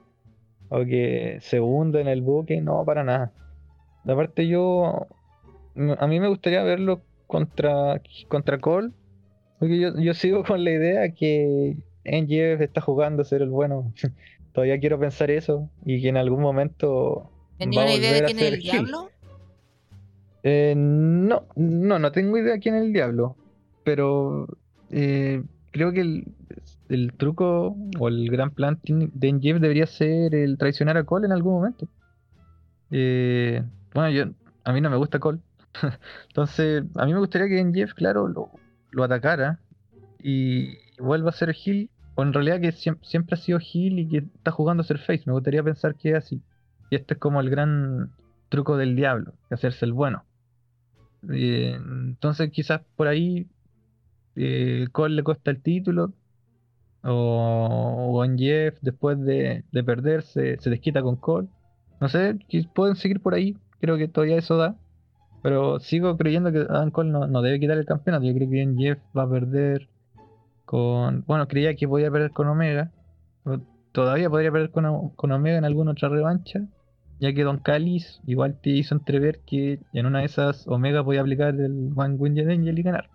o 0.69 0.85
que 0.85 1.37
se 1.41 1.61
hunda 1.61 2.01
en 2.01 2.07
el 2.09 2.21
buque, 2.21 2.61
no, 2.61 2.83
para 2.85 3.03
nada. 3.03 3.31
Aparte 4.05 4.47
yo, 4.47 5.07
a 5.97 6.07
mí 6.07 6.19
me 6.19 6.27
gustaría 6.27 6.61
verlo 6.61 7.01
contra, 7.27 8.01
contra 8.27 8.59
Cole, 8.59 8.91
porque 9.57 9.79
yo, 9.79 9.97
yo 9.97 10.13
sigo 10.13 10.43
con 10.43 10.63
la 10.65 10.71
idea 10.71 11.13
que 11.13 11.77
NGF 12.03 12.61
está 12.61 12.81
jugando 12.81 13.21
a 13.21 13.25
ser 13.25 13.41
el 13.41 13.49
bueno. 13.49 13.93
Todavía 14.53 14.79
quiero 14.79 14.99
pensar 14.99 15.31
eso 15.31 15.69
y 15.85 16.01
que 16.01 16.09
en 16.09 16.17
algún 16.17 16.41
momento 16.41 17.31
¿Tenía 17.57 17.81
una 17.81 17.93
idea 17.93 18.13
de 18.13 18.23
quién 18.23 18.39
es 18.39 18.53
el 18.53 18.59
diablo? 18.59 19.09
Eh, 20.43 20.73
no, 20.75 21.45
no, 21.55 21.99
no 21.99 22.11
tengo 22.11 22.37
idea 22.37 22.59
quién 22.59 22.75
es 22.75 22.83
el 22.83 22.91
diablo, 22.93 23.37
pero 23.85 24.47
eh, 24.91 25.41
creo 25.73 25.91
que 25.91 26.01
el, 26.01 26.25
el 26.87 27.11
truco 27.13 27.75
o 27.99 28.07
el 28.07 28.29
gran 28.29 28.51
plan 28.51 28.79
de 28.83 29.27
NGF 29.27 29.59
debería 29.59 29.87
ser 29.87 30.33
el 30.35 30.57
traicionar 30.57 30.95
a 30.95 31.03
Cole 31.03 31.25
en 31.25 31.33
algún 31.33 31.55
momento. 31.55 31.87
Eh, 32.91 33.61
bueno, 33.93 34.09
yo, 34.11 34.25
a 34.63 34.71
mí 34.71 34.79
no 34.79 34.89
me 34.89 34.97
gusta 34.97 35.19
Cole, 35.19 35.39
entonces 36.29 36.83
a 36.95 37.05
mí 37.05 37.13
me 37.13 37.19
gustaría 37.19 37.47
que 37.47 37.59
NGF, 37.59 37.93
claro, 37.95 38.27
lo, 38.27 39.03
atacara 39.03 39.59
y 40.21 40.77
vuelva 40.99 41.31
a 41.31 41.33
ser 41.33 41.53
heel, 41.65 41.89
o 42.15 42.23
en 42.23 42.31
realidad 42.31 42.61
que 42.61 42.69
siem- 42.71 43.03
siempre 43.03 43.33
ha 43.33 43.37
sido 43.37 43.57
heel 43.59 43.99
y 43.99 44.07
que 44.07 44.17
está 44.19 44.51
jugando 44.51 44.81
a 44.81 44.85
ser 44.85 44.99
face. 44.99 45.23
Me 45.25 45.33
gustaría 45.33 45.63
pensar 45.63 45.95
que 45.95 46.11
es 46.11 46.15
así. 46.15 46.41
Y 46.91 46.95
este 46.95 47.15
es 47.15 47.19
como 47.19 47.41
el 47.41 47.49
gran 47.49 48.11
truco 48.49 48.77
del 48.77 48.95
diablo, 48.95 49.33
hacerse 49.49 49.85
el 49.85 49.93
bueno. 49.93 50.23
Eh, 51.31 51.75
entonces 51.75 52.51
quizás 52.51 52.81
por 52.95 53.07
ahí 53.07 53.47
eh, 54.35 54.87
Cole 54.91 55.15
le 55.15 55.23
cuesta 55.23 55.51
el 55.51 55.61
título 55.61 56.13
o, 57.03 58.09
o 58.11 58.25
en 58.25 58.37
Jeff 58.37 58.77
después 58.81 59.19
de, 59.19 59.63
de 59.71 59.83
perderse 59.83 60.57
se 60.59 60.69
desquita 60.69 61.01
con 61.01 61.15
Cole. 61.17 61.47
No 61.99 62.09
sé, 62.09 62.37
pueden 62.73 62.95
seguir 62.95 63.21
por 63.21 63.33
ahí, 63.33 63.55
creo 63.79 63.97
que 63.97 64.07
todavía 64.07 64.37
eso 64.37 64.57
da. 64.57 64.75
Pero 65.43 65.79
sigo 65.79 66.17
creyendo 66.17 66.51
que 66.53 66.59
Adam 66.59 66.89
Cole 66.89 67.11
no, 67.11 67.27
no 67.27 67.41
debe 67.41 67.59
quitar 67.59 67.77
el 67.77 67.85
campeonato. 67.85 68.25
Yo 68.25 68.33
creo 68.33 68.49
que 68.49 68.75
Jeff 68.77 68.99
va 69.15 69.23
a 69.23 69.29
perder 69.29 69.89
con. 70.65 71.25
Bueno, 71.27 71.47
creía 71.49 71.75
que 71.75 71.87
podía 71.87 72.09
perder 72.09 72.31
con 72.31 72.47
Omega. 72.47 72.91
todavía 73.91 74.29
podría 74.29 74.51
perder 74.51 74.71
con, 74.71 75.09
con 75.09 75.31
Omega 75.33 75.57
en 75.57 75.65
alguna 75.65 75.91
otra 75.91 76.07
revancha. 76.09 76.61
Ya 77.19 77.33
que 77.33 77.43
Don 77.43 77.59
Callis 77.59 78.21
igual 78.25 78.59
te 78.61 78.71
hizo 78.71 78.95
entrever 78.95 79.41
que 79.45 79.79
en 79.91 80.05
una 80.05 80.19
de 80.19 80.25
esas 80.25 80.67
Omega 80.67 81.03
podía 81.03 81.21
aplicar 81.21 81.49
el 81.55 81.91
One 81.95 82.15
Winged 82.15 82.49
Angel 82.49 82.79
y 82.79 82.83
ganar. 82.83 83.09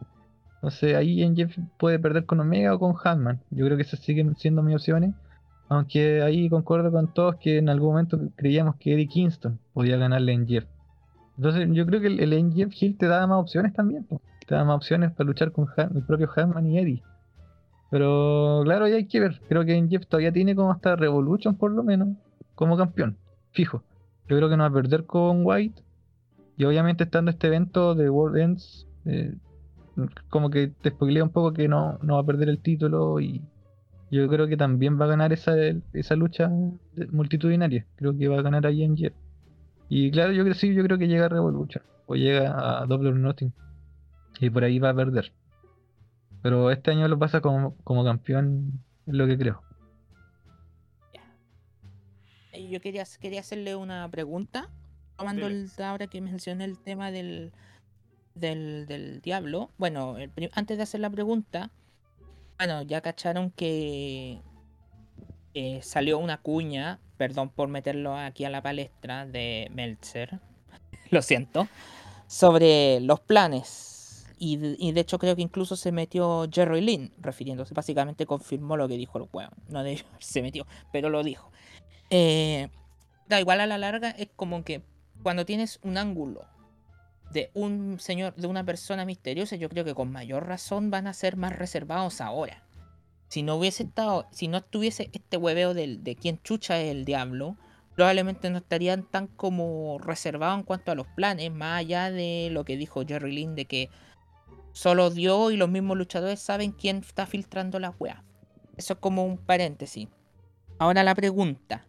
Entonces 0.59 0.94
ahí 0.97 1.22
en 1.22 1.36
Jeff 1.36 1.56
puede 1.78 1.98
perder 1.98 2.24
con 2.26 2.40
Omega 2.40 2.74
o 2.74 2.78
con 2.78 2.94
Hanman. 3.02 3.40
Yo 3.51 3.64
creo 3.64 3.76
que 3.76 3.85
esas 3.85 4.01
siguen 4.01 4.35
siendo 4.36 4.62
mis 4.62 4.74
opciones. 4.76 5.14
Aunque 5.68 6.22
ahí 6.22 6.48
concuerdo 6.48 6.90
con 6.90 7.12
todos 7.12 7.36
que 7.36 7.59
en 7.59 7.68
algún 7.68 7.90
momento 7.90 8.18
creíamos 8.36 8.76
que 8.76 8.94
Eddie 8.94 9.06
Kingston 9.06 9.59
podía 9.74 9.97
ganarle 9.98 10.32
en 10.32 10.48
Jeff. 10.48 10.64
Entonces 11.36 11.68
yo 11.72 11.86
creo 11.86 12.01
que 12.01 12.06
el, 12.09 12.32
el 12.32 12.52
Jeff 12.55 12.72
Hill 12.80 12.97
te 12.97 13.06
da 13.06 13.26
más 13.26 13.39
opciones 13.39 13.72
también. 13.74 14.06
Te 14.47 14.55
da 14.55 14.64
más 14.64 14.76
opciones 14.76 15.12
para 15.12 15.26
luchar 15.26 15.52
con 15.52 15.66
Han- 15.76 15.94
el 15.97 16.02
propio 16.02 16.28
Hanman 16.35 16.66
y 16.66 16.78
Eddie. 16.78 17.02
Pero 17.90 18.60
claro, 18.64 18.89
ya 18.89 18.97
hay 18.97 19.06
que 19.06 19.20
ver. 19.20 19.40
Creo 19.48 19.64
que 19.64 19.74
en 19.74 19.89
Jeff 19.89 20.06
todavía 20.06 20.32
tiene 20.32 20.55
como 20.55 20.72
hasta 20.72 20.97
Revolution 20.97 21.55
por 21.55 21.70
lo 21.70 21.82
menos 21.82 22.09
como 22.55 22.76
campeón. 22.76 23.16
Fijo. 23.52 23.82
Yo 24.28 24.36
creo 24.36 24.48
que 24.48 24.56
no 24.56 24.64
va 24.64 24.68
a 24.68 24.72
perder 24.72 25.05
con 25.05 25.44
White. 25.44 25.82
Y 26.56 26.64
obviamente 26.64 27.05
estando 27.05 27.30
este 27.30 27.47
evento 27.47 27.94
de 27.94 28.10
World 28.10 28.36
Ends, 28.39 28.86
eh, 29.05 29.35
como 30.28 30.50
que 30.50 30.68
te 30.68 30.90
spoilea 30.90 31.24
un 31.24 31.30
poco 31.30 31.52
que 31.52 31.68
no, 31.68 31.98
no 32.02 32.14
va 32.14 32.20
a 32.20 32.26
perder 32.26 32.48
el 32.48 32.58
título 32.58 33.20
y 33.20 33.42
yo 34.10 34.26
creo 34.28 34.46
que 34.46 34.56
también 34.56 34.98
va 35.00 35.04
a 35.04 35.08
ganar 35.08 35.32
esa, 35.32 35.54
esa 35.92 36.16
lucha 36.16 36.50
multitudinaria. 37.10 37.86
Creo 37.96 38.16
que 38.16 38.28
va 38.28 38.38
a 38.38 38.42
ganar 38.42 38.66
ahí 38.66 38.82
en. 38.82 38.96
Y 39.88 40.10
claro, 40.10 40.32
yo 40.32 40.44
creo 40.44 40.54
sí, 40.54 40.74
yo 40.74 40.82
creo 40.84 40.98
que 40.98 41.08
llega 41.08 41.26
a 41.26 41.28
Revolution 41.28 41.82
o 42.06 42.14
llega 42.14 42.80
a 42.80 42.86
Double 42.86 43.10
or 43.10 43.16
Nothing. 43.16 43.52
Y 44.40 44.50
por 44.50 44.64
ahí 44.64 44.78
va 44.78 44.90
a 44.90 44.94
perder. 44.94 45.32
Pero 46.42 46.70
este 46.70 46.90
año 46.90 47.08
lo 47.08 47.18
pasa 47.18 47.40
como, 47.40 47.76
como 47.84 48.04
campeón, 48.04 48.84
es 49.06 49.14
lo 49.14 49.26
que 49.26 49.36
creo. 49.36 49.62
Eh, 52.52 52.68
Yo 52.70 52.80
quería, 52.80 53.04
quería 53.20 53.40
hacerle 53.40 53.74
una 53.74 54.08
pregunta, 54.08 54.70
tomando 55.16 55.48
el, 55.48 55.68
ahora 55.84 56.06
que 56.06 56.20
mencioné 56.20 56.64
el 56.64 56.78
tema 56.78 57.10
del, 57.10 57.52
del, 58.39 58.86
del 58.86 59.20
diablo. 59.20 59.70
Bueno, 59.78 60.16
antes 60.52 60.77
de 60.77 60.82
hacer 60.82 61.01
la 61.01 61.10
pregunta, 61.10 61.70
bueno, 62.59 62.82
ya 62.82 63.01
cacharon 63.01 63.51
que 63.52 64.40
eh, 65.55 65.81
salió 65.82 66.19
una 66.19 66.39
cuña, 66.39 67.01
perdón 67.16 67.51
por 67.51 67.69
meterlo 67.69 68.16
aquí 68.16 68.44
a 68.44 68.51
la 68.51 68.62
palestra, 68.62 69.27
de 69.27 69.69
Meltzer, 69.73 70.40
lo 71.10 71.23
siento, 71.23 71.69
sobre 72.27 73.01
los 73.01 73.20
planes. 73.20 74.27
Y 74.40 74.56
de, 74.56 75.01
hecho 75.01 75.19
creo 75.19 75.35
que 75.35 75.43
incluso 75.43 75.74
se 75.74 75.90
metió 75.90 76.48
Jerry 76.52 76.81
Lynn, 76.81 77.12
refiriéndose, 77.19 77.74
básicamente 77.74 78.24
confirmó 78.24 78.77
lo 78.77 78.86
que 78.86 78.97
dijo 78.97 79.19
el 79.19 79.28
weón. 79.32 79.51
No 79.69 79.82
de 79.82 80.05
se 80.20 80.43
metió, 80.43 80.66
pero 80.93 81.10
lo 81.10 81.23
dijo. 81.23 81.51
Eh, 82.10 82.69
da 83.28 83.40
igual 83.40 83.60
a 83.60 83.66
la 83.66 83.78
larga, 83.78 84.10
es 84.10 84.28
como 84.36 84.62
que 84.62 84.82
cuando 85.23 85.44
tienes 85.44 85.81
un 85.82 85.98
ángulo 85.98 86.44
de 87.32 87.50
un 87.55 87.98
señor, 88.00 88.34
de 88.34 88.46
una 88.46 88.64
persona 88.64 89.05
misteriosa, 89.05 89.56
yo 89.56 89.68
creo 89.68 89.84
que 89.84 89.94
con 89.94 90.10
mayor 90.10 90.46
razón 90.46 90.90
van 90.90 91.06
a 91.06 91.12
ser 91.12 91.36
más 91.36 91.56
reservados 91.56 92.20
ahora. 92.20 92.62
Si 93.28 93.42
no 93.42 93.56
hubiese 93.56 93.82
estado, 93.82 94.26
si 94.32 94.48
no 94.48 94.59
estuviese 94.59 95.10
este 95.12 95.36
hueveo 95.36 95.74
del, 95.74 96.02
de 96.02 96.16
quién 96.16 96.40
chucha 96.42 96.80
es 96.80 96.90
el 96.90 97.05
diablo, 97.05 97.56
probablemente 97.94 98.48
no 98.48 98.59
estarían 98.59 99.02
tan 99.02 99.26
como 99.26 99.98
reservados 99.98 100.59
en 100.59 100.64
cuanto 100.64 100.92
a 100.92 100.94
los 100.94 101.06
planes, 101.09 101.52
más 101.52 101.80
allá 101.80 102.10
de 102.10 102.48
lo 102.50 102.64
que 102.64 102.76
dijo 102.76 103.05
Jerry 103.06 103.32
Lynn 103.32 103.55
de 103.55 103.66
que 103.66 103.90
solo 104.72 105.10
Dios 105.10 105.52
y 105.52 105.56
los 105.56 105.68
mismos 105.68 105.98
luchadores 105.98 106.40
saben 106.40 106.72
quién 106.72 106.98
está 106.98 107.26
filtrando 107.26 107.78
la 107.80 107.90
weá. 107.90 108.24
Eso 108.76 108.94
es 108.94 108.98
como 109.00 109.24
un 109.24 109.36
paréntesis. 109.36 110.09
Ahora 110.78 111.02
la 111.02 111.16
pregunta. 111.16 111.88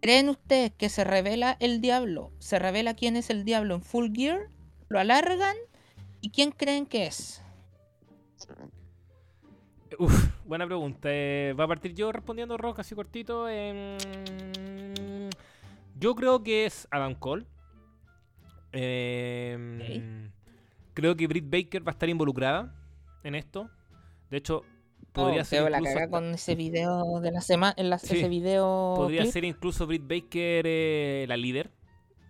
¿Creen 0.00 0.28
ustedes 0.28 0.72
que 0.72 0.88
se 0.88 1.04
revela 1.04 1.56
el 1.60 1.80
diablo? 1.80 2.32
¿Se 2.38 2.58
revela 2.58 2.94
quién 2.94 3.16
es 3.16 3.30
el 3.30 3.44
diablo 3.44 3.74
en 3.74 3.82
Full 3.82 4.14
Gear? 4.14 4.48
¿Lo 4.88 4.98
alargan? 4.98 5.56
¿Y 6.20 6.30
quién 6.30 6.52
creen 6.52 6.86
que 6.86 7.06
es? 7.06 7.42
Uf, 9.98 10.28
buena 10.46 10.66
pregunta. 10.66 11.08
Eh, 11.10 11.54
¿Va 11.58 11.64
a 11.64 11.68
partir 11.68 11.94
yo 11.94 12.12
respondiendo, 12.12 12.56
Rock, 12.56 12.78
así 12.80 12.94
cortito? 12.94 13.48
Em, 13.48 13.98
yo 15.98 16.14
creo 16.14 16.42
que 16.42 16.64
es 16.64 16.88
Adam 16.90 17.14
Cole. 17.14 17.46
Em, 18.72 20.30
Creo 20.94 21.16
que 21.16 21.26
Britt 21.26 21.50
Baker 21.50 21.86
va 21.86 21.92
a 21.92 21.94
estar 21.94 22.08
involucrada 22.08 22.74
en 23.22 23.34
esto. 23.34 23.70
De 24.30 24.36
hecho, 24.38 24.64
podría 25.12 25.42
Oh, 25.42 25.44
ser 25.44 25.58
quedó 25.60 25.68
la 25.70 25.78
incluso 25.78 25.94
cagá 25.94 26.04
hasta- 26.06 26.16
con 26.16 26.34
ese 26.34 26.54
video 26.54 27.20
de 27.20 27.30
la 27.32 27.40
semana, 27.40 27.74
la- 27.78 27.98
Sí, 27.98 28.16
ese 28.18 28.28
video 28.28 28.94
Podría 28.96 29.22
clip. 29.22 29.32
ser 29.32 29.44
incluso 29.44 29.86
Britt 29.86 30.02
Baker 30.06 30.64
eh, 30.66 31.24
la 31.28 31.36
líder, 31.36 31.70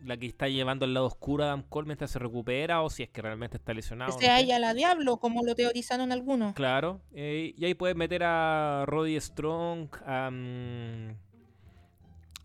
la 0.04 0.16
que 0.16 0.26
está 0.26 0.48
llevando 0.48 0.86
al 0.86 0.94
lado 0.94 1.06
oscuro 1.06 1.44
a 1.44 1.48
Adam 1.48 1.62
Cole 1.62 1.86
mientras 1.86 2.10
se 2.10 2.18
recupera 2.18 2.80
o 2.82 2.88
si 2.88 3.02
es 3.02 3.10
que 3.10 3.20
realmente 3.20 3.58
está 3.58 3.74
lesionado. 3.74 4.10
que 4.12 4.14
no 4.16 4.20
sea 4.20 4.36
sé. 4.38 4.44
ella 4.44 4.58
la 4.58 4.72
diablo, 4.74 5.18
como 5.18 5.42
lo 5.44 5.54
teorizaron 5.54 6.10
algunos. 6.10 6.54
Claro, 6.54 7.00
eh, 7.12 7.52
y 7.56 7.64
ahí 7.66 7.74
puedes 7.74 7.96
meter 7.96 8.22
a 8.24 8.84
Roddy 8.86 9.20
Strong, 9.20 9.88
a, 10.06 10.30
mm, 10.30 11.16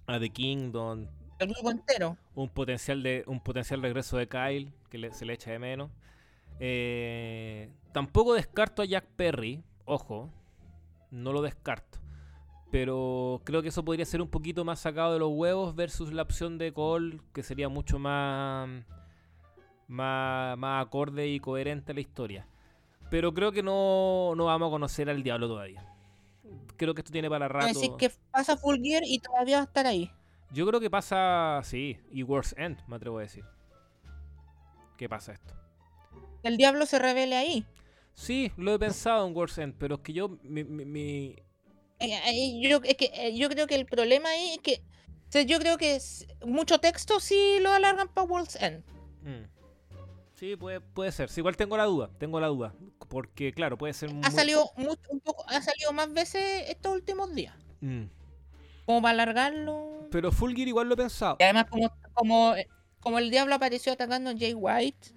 a 0.07 0.19
The 0.19 0.29
Kingdom, 0.29 1.07
El 1.39 1.47
grupo 1.47 1.71
entero. 1.71 2.17
un 2.35 2.49
potencial 2.49 3.01
de 3.03 3.23
un 3.27 3.39
potencial 3.39 3.81
regreso 3.81 4.17
de 4.17 4.27
Kyle 4.27 4.73
que 4.89 4.97
le- 4.97 5.13
se 5.13 5.25
le 5.25 5.33
echa 5.33 5.51
de 5.51 5.59
menos. 5.59 5.91
Eh, 6.59 7.69
tampoco 7.91 8.33
descarto 8.33 8.81
a 8.81 8.85
Jack 8.85 9.05
Perry, 9.15 9.63
ojo, 9.85 10.29
no 11.11 11.31
lo 11.31 11.41
descarto. 11.41 11.99
Pero 12.71 13.41
creo 13.45 13.61
que 13.61 13.69
eso 13.69 13.85
podría 13.85 14.05
ser 14.05 14.21
un 14.21 14.27
poquito 14.27 14.65
más 14.65 14.79
sacado 14.79 15.13
de 15.13 15.19
los 15.19 15.31
huevos 15.31 15.75
versus 15.75 16.11
la 16.11 16.23
opción 16.23 16.57
de 16.57 16.73
Cole, 16.73 17.21
que 17.33 17.43
sería 17.43 17.69
mucho 17.69 17.99
más, 17.99 18.67
más, 19.87 20.57
más 20.57 20.85
acorde 20.85 21.27
y 21.27 21.39
coherente 21.39 21.91
a 21.91 21.95
la 21.95 22.01
historia. 22.01 22.47
Pero 23.09 23.33
creo 23.33 23.51
que 23.51 23.63
no, 23.63 24.33
no 24.35 24.45
vamos 24.45 24.67
a 24.67 24.71
conocer 24.71 25.09
al 25.09 25.23
diablo 25.23 25.47
todavía. 25.47 25.85
Creo 26.75 26.93
que 26.93 27.01
esto 27.01 27.13
tiene 27.13 27.29
para 27.29 27.47
rato. 27.47 27.67
decir, 27.67 27.91
que 27.97 28.11
pasa 28.31 28.57
Full 28.57 28.81
Gear 28.81 29.03
y 29.05 29.19
todavía 29.19 29.57
va 29.57 29.61
a 29.61 29.65
estar 29.65 29.85
ahí. 29.85 30.11
Yo 30.51 30.65
creo 30.67 30.79
que 30.79 30.89
pasa, 30.89 31.61
sí, 31.63 31.97
y 32.11 32.23
Worst 32.23 32.57
End, 32.57 32.77
me 32.87 32.95
atrevo 32.95 33.19
a 33.19 33.21
decir. 33.21 33.45
¿Qué 34.97 35.07
pasa 35.07 35.33
esto? 35.33 35.53
Que 36.41 36.47
el 36.47 36.57
diablo 36.57 36.85
se 36.85 36.99
revele 36.99 37.35
ahí. 37.35 37.65
Sí, 38.15 38.51
lo 38.57 38.73
he 38.73 38.79
pensado 38.79 39.27
en 39.27 39.35
Worst 39.35 39.57
End, 39.59 39.75
pero 39.77 39.95
es 39.95 40.01
que 40.01 40.13
yo, 40.13 40.29
mi, 40.41 40.63
mi- 40.63 40.85
mi- 40.85 41.35
Eh, 41.99 42.19
eh, 42.27 42.59
yo, 42.61 42.79
es 42.83 42.95
que, 42.95 43.11
eh, 43.13 43.37
yo 43.37 43.49
creo 43.49 43.67
que 43.67 43.75
el 43.75 43.85
problema 43.85 44.29
ahí 44.29 44.53
es 44.53 44.59
que. 44.59 44.81
o 45.27 45.31
sea, 45.31 45.41
yo 45.43 45.59
creo 45.59 45.77
que 45.77 45.95
es- 45.95 46.25
mucho 46.45 46.79
texto 46.79 47.19
sí 47.19 47.57
lo 47.61 47.71
alargan 47.71 48.07
para 48.07 48.25
World's 48.27 48.55
End. 48.61 48.83
mm. 49.21 49.43
Sí, 50.33 50.55
puede, 50.57 50.81
puede 50.81 51.11
ser. 51.13 51.29
Sí, 51.29 51.39
igual 51.39 51.55
tengo 51.55 51.77
la 51.77 51.85
duda, 51.85 52.09
tengo 52.17 52.39
la 52.41 52.47
duda. 52.47 52.73
Porque, 53.07 53.53
claro, 53.53 53.77
puede 53.77 53.93
ser 53.93 54.09
Ha 54.09 54.13
muy- 54.13 54.31
salido 54.31 54.69
mucho, 54.75 54.99
un 55.09 55.21
poco, 55.21 55.45
ha 55.47 55.61
salido 55.61 55.93
más 55.93 56.11
veces 56.11 56.69
estos 56.69 56.93
últimos 56.93 57.33
días. 57.33 57.55
Mm. 57.79 58.03
Como 58.85 59.01
para 59.01 59.11
alargarlo. 59.13 60.07
Pero 60.11 60.31
Full 60.33 60.53
Gear 60.53 60.67
igual 60.67 60.87
lo 60.89 60.93
he 60.95 60.97
pensado. 60.97 61.37
Y 61.39 61.43
además, 61.43 61.67
como, 61.69 61.89
como, 62.13 62.53
como 62.99 63.19
el 63.19 63.29
diablo 63.31 63.55
apareció 63.55 63.93
atacando 63.93 64.29
a 64.31 64.33
Jay 64.37 64.53
White. 64.53 65.14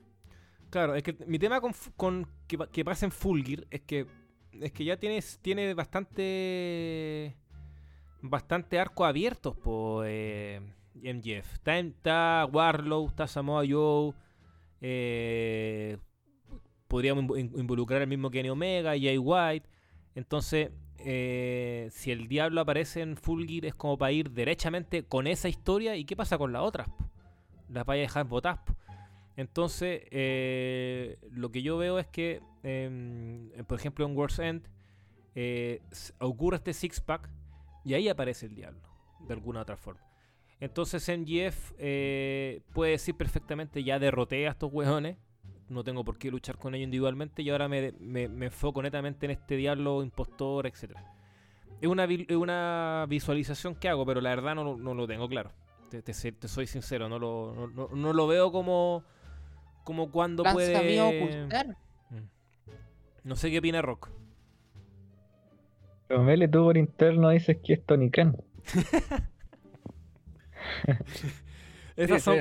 Claro, 0.70 0.95
es 0.95 1.03
que 1.03 1.16
mi 1.27 1.39
tema 1.39 1.61
con, 1.97 2.27
que, 2.47 2.59
que 2.73 2.85
pasa 2.85 3.07
en 3.07 3.12
Full 3.12 3.43
Gear 3.43 3.66
es 3.70 3.81
que 3.82 4.07
es 4.53 4.73
que 4.73 4.85
ya 4.85 4.97
tienes 4.99 5.39
tiene 5.40 5.73
bastante 5.74 7.36
bastante 8.20 8.78
arco 8.78 9.05
abiertos 9.05 9.57
por 9.57 10.05
eh, 10.09 10.61
MJF. 10.95 11.55
Está, 11.55 11.78
está 11.78 12.49
Warlow, 12.53 13.07
está 13.07 13.27
Samoa 13.27 13.62
Joe, 13.69 14.12
eh, 14.81 15.97
podríamos 16.89 17.24
invo- 17.24 17.39
in- 17.39 17.53
involucrar 17.59 18.03
al 18.03 18.09
mismo 18.09 18.31
Kenny 18.31 18.51
Omega, 18.51 18.90
Jay 18.90 19.16
White. 19.19 19.69
Entonces, 20.15 20.70
eh, 20.99 21.89
si 21.93 22.11
el 22.11 22.27
diablo 22.28 22.61
aparece 22.61 23.03
en 23.03 23.16
Full 23.16 23.47
Gear 23.47 23.66
es 23.66 23.74
como 23.74 23.97
para 23.97 24.12
ir 24.12 24.31
derechamente 24.32 25.05
con 25.05 25.27
esa 25.28 25.49
historia. 25.49 25.97
¿Y 25.97 26.05
qué 26.05 26.16
pasa 26.16 26.36
con 26.36 26.53
las 26.53 26.62
otras? 26.62 26.89
Las 27.69 27.86
vaya 27.86 28.01
a 28.01 28.07
dejar 28.07 28.27
botadas. 28.27 28.61
Entonces, 29.39 30.02
eh, 30.10 31.16
lo 31.31 31.52
que 31.52 31.62
yo 31.62 31.78
veo 31.78 32.01
es 32.01 32.09
que, 32.09 32.43
em, 32.65 33.51
por 33.69 33.78
ejemplo, 33.78 34.05
en 34.05 34.16
World's 34.16 34.40
End 34.40 34.66
eh, 35.36 35.81
ocurre 36.19 36.56
este 36.56 36.73
six-pack 36.74 37.31
y 37.85 37.94
ahí 37.94 38.09
aparece 38.09 38.47
el 38.47 38.56
diablo, 38.56 38.81
de 39.20 39.32
alguna 39.35 39.60
otra 39.60 39.77
forma. 39.77 40.02
Entonces, 40.59 41.09
MGF 41.09 41.73
eh, 41.78 42.62
puede 42.73 42.90
decir 42.90 43.15
perfectamente: 43.16 43.85
ya 43.85 44.01
derroté 44.01 44.48
a 44.48 44.51
estos 44.51 44.73
hueones, 44.73 45.16
no 45.69 45.85
tengo 45.85 46.05
por 46.05 46.19
qué 46.19 46.32
luchar 46.32 46.59
con 46.59 46.74
ellos 46.74 46.86
individualmente 46.86 47.43
y 47.43 47.51
ahora 47.51 47.69
me, 47.69 47.93
me- 48.01 48.27
me 48.27 48.47
enfoco 48.47 48.82
netamente 48.82 49.27
en 49.27 49.31
este 49.31 49.55
diablo 49.55 50.02
impostor, 50.02 50.66
etc. 50.66 50.97
Es 51.81 51.89
una, 51.89 52.06
es 52.06 52.36
una 52.36 53.06
visualización 53.09 53.77
que 53.77 53.89
hago, 53.89 54.05
pero 54.05 54.20
la 54.20 54.31
verdad 54.31 54.56
no, 54.56 54.77
no 54.77 54.94
lo 54.94 55.06
tengo 55.06 55.28
claro. 55.28 55.52
Te, 55.90 56.02
te 56.02 56.12
soy 56.48 56.66
sincero, 56.66 57.09
no 57.09 57.20
lo, 57.20 57.69
no- 57.73 57.89
no 57.94 58.12
lo 58.12 58.27
veo 58.27 58.51
como 58.51 59.05
como 59.89 60.10
cuando 60.10 60.47
han 60.47 60.52
puede... 60.52 60.74
sabido 60.74 61.09
ocultar. 61.09 61.69
Mm. 62.10 62.28
No 63.24 63.36
sé 63.36 63.51
qué 63.51 63.59
opina 63.60 63.81
Rock. 63.81 64.10
Romele 66.10 66.47
tú 66.47 66.65
por 66.65 66.77
interno 66.77 67.31
dices 67.31 67.56
que 67.65 67.73
es 67.73 67.86
Tony 67.86 68.10
Khan. 68.10 68.36
Esas 71.97 72.23
son, 72.23 72.36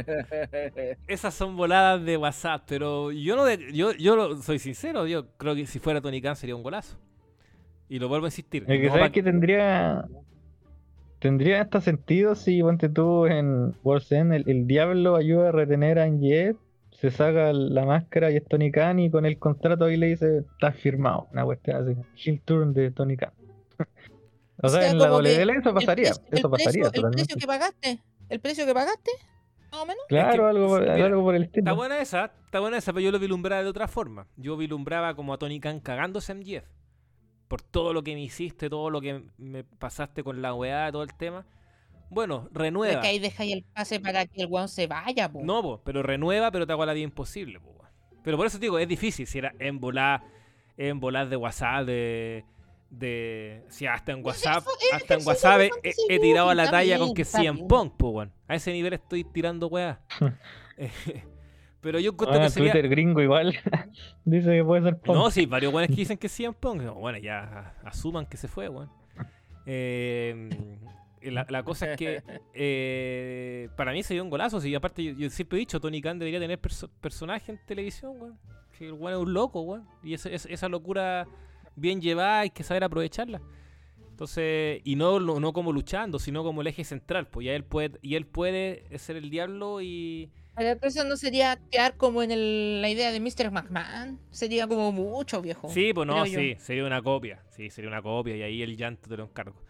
esas 1.07 1.33
son 1.33 1.55
voladas 1.55 2.03
de 2.03 2.17
WhatsApp, 2.17 2.63
pero 2.67 3.13
yo 3.13 3.37
no 3.37 3.45
de- 3.45 3.71
yo, 3.73 3.93
yo 3.93 4.35
soy 4.41 4.59
sincero, 4.59 5.07
yo 5.07 5.29
creo 5.37 5.55
que 5.55 5.65
si 5.65 5.79
fuera 5.79 6.01
Tony 6.01 6.21
Khan 6.21 6.35
sería 6.35 6.55
un 6.55 6.63
golazo. 6.63 6.97
Y 7.87 7.97
lo 7.99 8.09
vuelvo 8.09 8.25
a 8.25 8.27
insistir. 8.27 8.65
El 8.67 8.81
que 8.81 8.87
no 8.87 8.93
sabes 8.93 9.11
que 9.11 9.23
tendría. 9.23 10.05
Tendría 11.19 11.61
hasta 11.61 11.79
sentido 11.79 12.35
si 12.35 12.61
ponte 12.61 12.89
tú 12.89 13.25
en 13.25 13.73
World's 13.83 14.11
End, 14.11 14.33
el, 14.33 14.43
el 14.47 14.67
diablo 14.67 15.15
ayuda 15.15 15.49
a 15.49 15.51
retener 15.53 15.97
a 15.97 16.03
Angie, 16.03 16.55
se 16.99 17.11
saca 17.11 17.53
la 17.53 17.85
máscara 17.85 18.31
y 18.31 18.37
es 18.37 18.45
Tony 18.45 18.71
Khan 18.71 18.99
y 18.99 19.09
con 19.11 19.25
el 19.25 19.37
contrato 19.37 19.85
ahí 19.85 19.97
le 19.97 20.07
dice, 20.07 20.39
está 20.39 20.71
firmado, 20.71 21.27
una 21.31 21.45
cuestión 21.45 21.77
así, 21.77 21.95
Shield 22.15 22.41
Turn 22.43 22.73
de 22.73 22.91
Tony 22.91 23.15
Khan. 23.17 23.31
o 24.61 24.69
sea, 24.69 24.81
sea, 24.81 24.91
en 24.91 24.97
la 24.99 25.11
WL 25.11 25.49
eso 25.51 25.73
pasaría, 25.73 26.11
precio- 26.11 26.25
eso 26.31 26.49
pasaría 26.49 26.83
precio- 26.89 27.05
el 27.07 27.11
precio 27.13 27.35
que 27.37 27.47
pagaste, 27.47 27.99
el 28.29 28.39
precio 28.39 28.65
que 28.65 28.73
pagaste, 28.73 29.11
más 29.71 29.81
o 29.81 29.85
menos. 29.85 30.03
Claro, 30.09 30.43
que- 30.43 30.49
algo, 30.49 30.67
por- 30.67 30.83
sí, 30.83 30.89
mira, 30.91 31.05
algo 31.05 31.21
por 31.23 31.35
el 31.35 31.43
estilo. 31.43 31.61
Está 31.65 31.73
buena 31.73 31.99
esa, 32.01 32.31
está 32.45 32.59
buena 32.59 32.77
esa, 32.77 32.93
pero 32.93 33.01
yo 33.05 33.11
lo 33.11 33.19
vilumbraba 33.19 33.61
de 33.61 33.69
otra 33.69 33.87
forma. 33.87 34.27
Yo 34.35 34.57
vilumbraba 34.57 35.15
como 35.15 35.33
a 35.33 35.37
Tony 35.37 35.59
Khan 35.59 35.79
cagándose 35.79 36.31
en 36.31 36.43
Jeff. 36.43 36.65
Por 37.47 37.61
todo 37.61 37.93
lo 37.93 38.03
que 38.03 38.13
me 38.13 38.21
hiciste, 38.21 38.69
todo 38.69 38.89
lo 38.89 38.99
que 39.01 39.23
me 39.37 39.63
pasaste 39.63 40.23
con 40.23 40.41
la 40.41 40.53
weá, 40.53 40.91
todo 40.91 41.03
el 41.03 41.13
tema. 41.13 41.45
Bueno, 42.09 42.49
renueva. 42.51 42.93
es 42.93 42.99
que 42.99 43.07
ahí 43.07 43.19
dejáis 43.19 43.53
el 43.53 43.63
pase 43.63 43.99
para 43.99 44.25
que 44.25 44.41
el 44.41 44.47
weón 44.47 44.69
se 44.69 44.87
vaya, 44.87 45.29
po. 45.31 45.41
No, 45.43 45.61
po, 45.61 45.81
pero 45.83 46.03
renueva, 46.03 46.51
pero 46.51 46.65
te 46.65 46.73
hago 46.73 46.85
la 46.85 46.93
vida 46.93 47.03
imposible, 47.03 47.59
po, 47.59 47.69
weón. 47.69 47.91
Pero 48.23 48.37
por 48.37 48.47
eso 48.47 48.57
te 48.57 48.65
digo, 48.65 48.79
es 48.79 48.87
difícil. 48.87 49.27
Si 49.27 49.37
era 49.37 49.53
en 49.59 49.79
volar, 49.79 50.23
en 50.77 50.99
volar 50.99 51.29
de 51.29 51.35
WhatsApp, 51.35 51.85
de. 51.85 52.45
de 52.89 53.63
si 53.69 53.85
hasta 53.85 54.11
en 54.11 54.25
WhatsApp, 54.25 54.65
hasta 54.93 55.15
en 55.15 55.27
WhatsApp 55.27 55.61
he, 55.83 56.19
tirado 56.19 56.49
a 56.49 56.55
la 56.55 56.69
talla 56.69 56.97
con 56.97 57.09
que 57.09 57.23
bien, 57.23 57.27
está 57.27 57.39
100 57.39 57.55
bien. 57.55 57.67
Pong, 57.67 57.91
po, 57.97 58.09
weón. 58.09 58.33
A 58.47 58.55
ese 58.55 58.71
nivel 58.71 58.93
estoy 58.93 59.23
tirando 59.23 59.67
weá. 59.67 60.01
Pero 61.81 61.99
yo 61.99 62.11
encuentro 62.11 62.33
Bueno, 62.33 62.45
que 62.47 62.51
sería. 62.51 62.71
Twitter 62.71 62.89
gringo 62.89 63.21
igual 63.21 63.55
dice 64.25 64.51
que 64.51 64.63
puede 64.63 64.83
ser 64.83 64.99
Punk. 64.99 65.15
No, 65.15 65.31
sí, 65.31 65.45
varios 65.45 65.73
weones 65.73 65.89
que 65.89 66.01
dicen 66.01 66.17
que 66.17 66.29
100 66.29 66.53
Pong. 66.55 66.81
No, 66.81 66.95
Bueno, 66.95 67.17
ya 67.17 67.75
asuman 67.83 68.25
que 68.25 68.37
se 68.37 68.47
fue, 68.47 68.67
weón. 68.69 68.89
Eh, 69.65 70.49
la, 71.21 71.45
la 71.49 71.63
cosa 71.63 71.91
es 71.91 71.97
que 71.97 72.21
eh, 72.53 73.69
para 73.75 73.91
mí 73.91 74.03
sería 74.03 74.23
un 74.23 74.29
golazo. 74.29 74.65
Y 74.65 74.75
aparte, 74.75 75.03
yo, 75.03 75.13
yo 75.13 75.29
siempre 75.29 75.57
he 75.57 75.59
dicho, 75.59 75.79
Tony 75.79 76.01
Khan 76.01 76.19
debería 76.19 76.39
tener 76.39 76.59
perso- 76.61 76.89
personaje 77.01 77.51
en 77.51 77.59
televisión, 77.65 78.13
weón. 78.19 78.39
Que 78.77 78.85
el 78.87 78.93
weón 78.93 79.13
es 79.21 79.27
un 79.27 79.33
loco, 79.33 79.61
weón. 79.61 79.87
Y 80.03 80.13
esa, 80.13 80.29
esa- 80.29 80.49
esa 80.49 80.69
locura 80.69 81.27
bien 81.75 82.01
llevada 82.01 82.41
hay 82.41 82.49
que 82.49 82.63
saber 82.63 82.83
aprovecharla. 82.83 83.41
Entonces, 84.09 84.81
y 84.83 84.95
no, 84.95 85.19
no, 85.19 85.39
no 85.39 85.53
como 85.53 85.71
luchando, 85.71 86.17
sino 86.17 86.43
como 86.43 86.61
el 86.61 86.67
eje 86.67 86.83
central. 86.83 87.27
Pues 87.27 87.45
ya 87.45 87.53
él 87.53 87.63
puede, 87.63 87.99
y 88.01 88.15
él 88.15 88.25
puede 88.25 88.85
ser 88.97 89.15
el 89.15 89.29
diablo 89.29 89.81
y. 89.81 90.31
Pero 90.55 90.79
eso 90.81 91.03
no 91.03 91.15
sería 91.17 91.59
quedar 91.69 91.97
como 91.97 92.23
en 92.23 92.31
el- 92.31 92.81
la 92.81 92.89
idea 92.89 93.11
de 93.11 93.19
Mr. 93.19 93.51
McMahon. 93.51 94.19
Sería 94.31 94.67
como 94.67 94.91
mucho, 94.91 95.39
viejo. 95.39 95.69
Sí, 95.69 95.93
pues 95.93 96.07
no, 96.07 96.25
yo. 96.25 96.39
sí, 96.39 96.55
sería 96.57 96.83
una 96.85 96.99
copia. 97.03 97.43
Sí, 97.49 97.69
sería 97.69 97.89
una 97.89 98.01
copia 98.01 98.35
y 98.35 98.41
ahí 98.41 98.61
el 98.63 98.75
llanto 98.75 99.07
te 99.07 99.17
lo 99.17 99.25
encargo. 99.25 99.61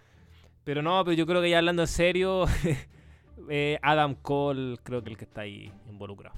Pero 0.68 0.82
no, 0.82 1.02
pero 1.06 1.16
yo 1.16 1.26
creo 1.26 1.42
que 1.42 1.50
ya 1.50 1.60
hablando 1.60 1.82
en 1.84 1.88
serio, 1.88 2.44
eh, 3.50 3.80
Adam 3.82 4.16
Cole 4.16 4.76
creo 4.84 5.02
que 5.02 5.12
el 5.12 5.16
que 5.18 5.24
está 5.24 5.42
ahí 5.42 5.72
involucrado. 5.90 6.36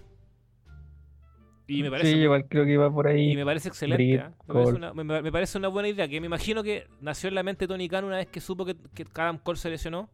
Y 1.65 1.81
me 1.81 1.89
parece, 1.89 2.11
sí, 2.11 2.17
igual 2.19 2.45
creo 2.47 2.63
que 2.63 2.73
iba 2.73 2.93
por 2.93 3.07
ahí. 3.07 3.31
y 3.31 3.35
me 3.35 3.43
parece 3.43 3.69
excelente. 3.69 4.03
Britt, 4.03 4.21
¿ah? 4.21 4.31
Me, 4.47 4.53
parece 4.53 4.73
una, 4.75 4.93
me- 4.93 5.21
me 5.23 5.31
parece 5.31 5.57
una 5.57 5.67
buena 5.67 5.89
idea, 5.89 6.07
que 6.07 6.21
me 6.21 6.27
imagino 6.27 6.61
que 6.61 6.85
nació 7.01 7.29
en 7.29 7.33
la 7.35 7.41
mente 7.41 7.65
de 7.65 7.69
Tony 7.69 7.89
Khan 7.89 8.05
una 8.05 8.17
vez 8.17 8.27
que 8.27 8.39
supo 8.39 8.65
que, 8.65 8.75
que 8.93 9.07
Adam 9.15 9.39
Cole 9.39 9.57
se 9.57 9.71
lesionó. 9.71 10.11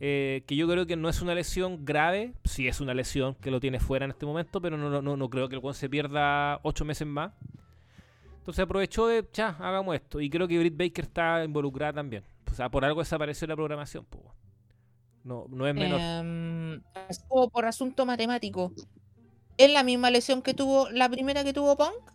Eh, 0.00 0.42
que 0.46 0.54
yo 0.54 0.68
creo 0.68 0.84
que 0.86 0.96
no 0.96 1.08
es 1.08 1.22
una 1.22 1.34
lesión 1.34 1.86
grave, 1.86 2.34
sí 2.44 2.68
es 2.68 2.82
una 2.82 2.92
lesión 2.92 3.36
que 3.36 3.50
lo 3.50 3.58
tiene 3.58 3.80
fuera 3.80 4.04
en 4.04 4.10
este 4.10 4.26
momento, 4.26 4.60
pero 4.60 4.76
no, 4.76 5.00
no, 5.00 5.16
no 5.16 5.30
creo 5.30 5.48
que 5.48 5.54
el 5.54 5.62
weón 5.62 5.74
se 5.74 5.88
pierda 5.88 6.60
ocho 6.62 6.84
meses 6.84 7.06
más. 7.06 7.32
Entonces 8.40 8.62
aprovechó 8.62 9.06
de, 9.06 9.26
ya, 9.32 9.56
hagamos 9.58 9.94
esto. 9.94 10.20
Y 10.20 10.28
creo 10.28 10.46
que 10.46 10.58
Britt 10.58 10.76
Baker 10.76 11.06
está 11.06 11.42
involucrada 11.42 11.94
también. 11.94 12.22
O 12.50 12.54
sea, 12.54 12.68
por 12.70 12.84
algo 12.84 13.00
desapareció 13.00 13.46
la 13.46 13.56
programación. 13.56 14.04
po, 14.04 14.18
weón. 14.18 14.34
No, 15.24 15.46
no 15.48 15.66
es 15.66 15.74
menor. 15.74 16.00
Em, 16.00 16.82
como 17.28 17.48
por 17.50 17.64
asunto 17.64 18.04
matemático. 18.06 18.72
Es 19.56 19.70
la 19.72 19.82
misma 19.82 20.10
lesión 20.10 20.42
que 20.42 20.52
tuvo 20.54 20.90
la 20.90 21.08
primera 21.08 21.44
que 21.44 21.52
tuvo 21.52 21.76
Punk. 21.76 22.12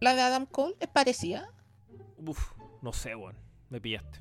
La 0.00 0.14
de 0.14 0.22
Adam 0.22 0.46
Cole. 0.46 0.74
Es 0.80 0.88
parecida. 0.88 1.48
Uf, 2.18 2.52
no 2.82 2.92
sé, 2.92 3.14
weón. 3.14 3.36
Me 3.70 3.80
pillaste. 3.80 4.20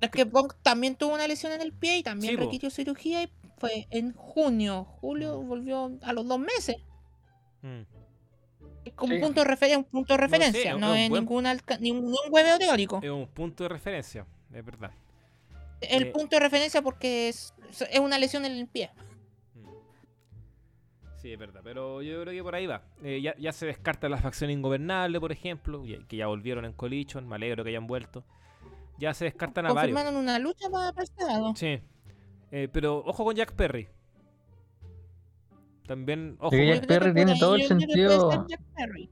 Es 0.00 0.10
que 0.10 0.24
Punk 0.26 0.54
también 0.62 0.96
tuvo 0.96 1.14
una 1.14 1.26
lesión 1.28 1.52
en 1.52 1.60
el 1.60 1.72
pie 1.72 1.98
y 1.98 2.02
también 2.02 2.32
Sí, 2.32 2.36
po. 2.36 2.44
requirió 2.44 2.70
cirugía 2.70 3.22
y 3.22 3.30
fue 3.58 3.86
en 3.90 4.12
junio. 4.14 4.84
Julio 5.00 5.40
volvió 5.42 5.92
a 6.02 6.12
los 6.12 6.26
dos 6.26 6.38
meses. 6.38 6.76
Mm. 7.62 7.82
Es 8.84 8.92
como 8.94 9.14
Sí. 9.14 9.20
punto 9.20 9.40
de 9.40 9.46
referencia, 9.46 9.78
un 9.78 9.84
punto 9.84 10.14
de 10.14 10.18
No 10.18 10.22
sé, 10.28 10.32
referencia. 10.36 10.72
es 10.74 10.78
No 10.78 10.94
es 10.94 11.08
buen- 11.08 11.22
ningún, 11.24 11.46
alca- 11.46 11.78
ningún 11.78 12.14
hueveo 12.30 12.58
teórico. 12.58 13.00
Es 13.02 13.10
un 13.10 13.26
punto 13.28 13.64
de 13.64 13.68
referencia, 13.70 14.26
es 14.54 14.64
verdad. 14.64 14.90
El 15.80 16.04
eh, 16.04 16.06
punto 16.06 16.36
de 16.36 16.40
referencia 16.40 16.80
porque 16.80 17.28
es, 17.28 17.52
es 17.90 18.00
una 18.00 18.18
lesión 18.18 18.44
en 18.44 18.52
el 18.52 18.66
pie. 18.66 18.90
Mm. 19.54 19.68
Sí, 21.16 21.32
es 21.32 21.38
verdad, 21.38 21.60
pero 21.62 22.00
yo 22.02 22.22
creo 22.22 22.32
que 22.32 22.42
por 22.42 22.54
ahí 22.54 22.66
va. 22.66 22.82
Eh, 23.02 23.20
ya, 23.20 23.34
ya 23.36 23.52
se 23.52 23.66
descarta 23.66 24.08
la 24.08 24.18
facción 24.18 24.50
ingobernable, 24.50 25.20
por 25.20 25.32
ejemplo, 25.32 25.82
que 26.08 26.16
ya 26.16 26.26
volvieron 26.26 26.64
en 26.64 26.72
Collision, 26.72 27.28
me 27.28 27.36
alegro 27.36 27.64
que 27.64 27.70
hayan 27.70 27.86
vuelto. 27.86 28.24
Ya 28.98 29.12
se 29.12 29.24
descartan 29.24 29.66
a 29.66 29.72
varios. 29.72 29.98
Una 30.14 30.38
lucha 30.38 30.70
para, 30.70 30.92
lado. 31.26 31.54
Sí. 31.56 31.80
Eh, 32.50 32.68
pero 32.72 32.98
ojo 32.98 33.24
con 33.24 33.34
Jack 33.34 33.52
Perry. 33.52 33.88
También, 35.86 36.36
ojo. 36.38 36.50
Sí, 36.50 36.58
con- 36.58 36.66
Jack 36.66 36.86
Perry 36.86 37.14
tiene 37.14 37.38
todo 37.38 37.56
el 37.56 37.64
sentido. 37.64 38.46
Jack 38.46 38.62
Perry. 38.76 39.10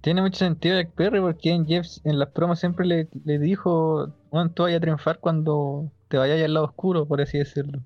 Tiene 0.00 0.22
mucho 0.22 0.38
sentido 0.38 0.76
Jack 0.80 0.92
Perry 0.92 1.20
porque 1.20 1.50
en 1.50 1.66
Jeff 1.66 1.86
en 2.04 2.18
las 2.18 2.30
promos 2.30 2.58
siempre 2.58 2.86
le, 2.86 3.08
le 3.24 3.38
dijo, 3.38 4.12
bueno, 4.30 4.50
tú 4.50 4.62
vayas 4.62 4.78
a 4.78 4.80
triunfar 4.80 5.18
cuando 5.20 5.92
te 6.08 6.16
vayas 6.16 6.42
al 6.42 6.54
lado 6.54 6.66
oscuro, 6.66 7.06
por 7.06 7.20
así 7.20 7.36
decirlo. 7.38 7.80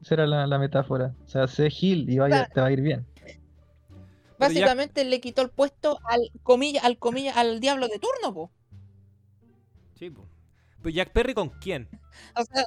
Esa 0.00 0.14
era 0.14 0.26
la, 0.28 0.46
la 0.46 0.58
metáfora. 0.58 1.14
O 1.24 1.28
sea, 1.28 1.48
sé 1.48 1.68
Gil 1.70 2.08
y 2.08 2.18
vaya, 2.18 2.36
Claro. 2.36 2.50
te 2.54 2.60
va 2.60 2.66
a 2.68 2.72
ir 2.72 2.80
bien. 2.80 3.04
Jack- 3.16 3.40
Básicamente 4.38 5.04
le 5.04 5.20
quitó 5.20 5.42
el 5.42 5.50
puesto 5.50 5.98
al 6.04 6.30
comilla, 6.44 6.80
al 6.84 6.96
comilla, 6.98 7.32
al 7.34 7.58
diablo 7.58 7.88
de 7.88 7.98
turno, 7.98 8.32
po. 8.32 8.52
Sí, 9.98 10.10
po. 10.10 10.24
Pero 10.80 10.94
Jack 10.94 11.10
Perry 11.10 11.34
con 11.34 11.48
quién? 11.48 11.88
O 12.36 12.44
sea, 12.44 12.64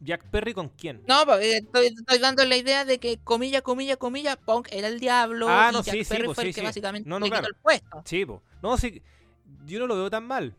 Jack 0.00 0.24
Perry 0.30 0.54
con 0.54 0.68
quién? 0.68 1.02
no, 1.06 1.22
eh, 1.38 1.58
estoy, 1.58 1.86
estoy 1.86 2.18
dando 2.18 2.44
la 2.44 2.56
idea 2.56 2.84
de 2.84 2.98
que 2.98 3.18
comilla, 3.18 3.62
comilla, 3.62 3.96
comilla, 3.96 4.36
Punk 4.36 4.68
era 4.70 4.88
el 4.88 5.00
diablo 5.00 5.46
Ah, 5.48 5.68
y 5.70 5.74
no, 5.74 5.82
Jack 5.82 5.94
sí, 5.94 6.04
sí, 6.04 6.14
Perry 6.14 6.26
po, 6.26 6.34
fue 6.34 6.44
sí, 6.44 6.48
el 6.48 6.54
que 6.54 6.60
sí. 6.60 6.66
básicamente 6.66 7.08
No, 7.08 7.18
no, 7.18 7.26
le 7.26 7.30
quitó 7.30 7.40
claro. 7.40 7.54
el 7.54 7.62
puesto. 7.62 8.02
Sí, 8.04 8.24
po. 8.24 8.42
No, 8.62 8.76
sí. 8.76 9.02
Yo 9.66 9.78
no 9.80 9.86
lo 9.86 9.96
veo 9.96 10.10
tan 10.10 10.24
mal. 10.26 10.54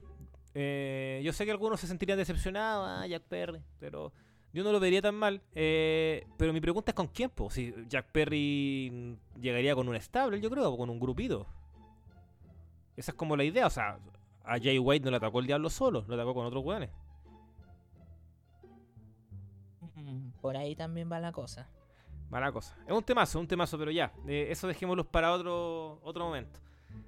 Eh, 0.54 1.22
yo 1.24 1.32
sé 1.32 1.46
que 1.46 1.52
algunos 1.52 1.80
se 1.80 1.88
sentirían 1.88 2.18
decepcionados, 2.18 2.88
ah, 2.90 3.08
Jack 3.08 3.24
Perry, 3.24 3.62
pero 3.80 4.12
yo 4.52 4.64
no 4.64 4.72
lo 4.72 4.80
vería 4.80 5.02
tan 5.02 5.16
mal. 5.16 5.42
Eh, 5.54 6.26
pero 6.38 6.52
mi 6.54 6.60
pregunta 6.60 6.92
es 6.92 6.96
con 6.96 7.08
quién, 7.08 7.30
po. 7.30 7.50
Si 7.50 7.74
Jack 7.88 8.08
Perry 8.12 9.18
llegaría 9.40 9.76
con 9.76 9.88
un 9.88 9.96
estable, 9.96 10.42
yo 10.42 10.50
creo, 10.50 10.70
o 10.72 10.78
con 10.78 10.90
un 10.90 11.00
grupito. 11.00 11.48
Esa 12.98 13.12
es 13.12 13.16
como 13.16 13.38
la 13.38 13.44
idea, 13.46 13.68
o 13.68 13.70
sea, 13.70 13.98
a 14.44 14.60
Jay 14.60 14.78
White 14.80 15.06
no 15.06 15.12
le 15.12 15.18
atacó 15.18 15.40
el 15.40 15.48
diablo 15.48 15.70
solo, 15.70 16.04
lo 16.08 16.16
atacó 16.16 16.34
con 16.34 16.46
otros 16.46 16.64
weones. 16.66 16.90
Por 20.42 20.56
ahí 20.58 20.76
también 20.76 21.12
va 21.12 21.20
la 21.20 21.32
cosa. 21.32 21.68
Mala 22.30 22.52
cosa. 22.52 22.76
Es 22.86 22.92
un 22.94 23.04
temazo, 23.04 23.40
un 23.40 23.48
temazo, 23.48 23.78
pero 23.78 23.90
ya. 23.92 24.12
eh, 24.28 24.48
eso 24.52 24.68
dejémoslo 24.68 25.04
para 25.04 25.32
otro, 25.34 26.00
otro 26.04 26.26
momento. 26.26 26.60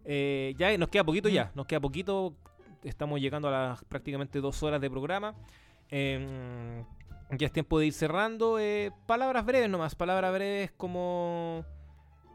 Eh, 0.04 0.54
ya 0.58 0.76
nos 0.78 0.90
queda 0.90 1.04
poquito 1.04 1.30
ya. 1.30 1.52
Nos 1.54 1.66
queda 1.68 1.80
poquito. 1.80 2.34
Estamos 2.84 3.20
llegando 3.22 3.48
a 3.48 3.52
las 3.52 3.84
prácticamente 3.86 4.42
dos 4.42 4.62
horas 4.64 4.82
de 4.82 4.90
programa. 4.90 5.36
Em, 5.90 6.84
ya 7.38 7.46
es 7.48 7.52
tiempo 7.52 7.78
de 7.80 7.86
ir 7.88 7.94
cerrando. 7.94 8.58
eh, 8.60 8.92
palabras 9.06 9.46
breves 9.46 9.70
nomás. 9.70 9.94
Palabras 9.96 10.34
breves 10.34 10.72
como. 10.72 11.64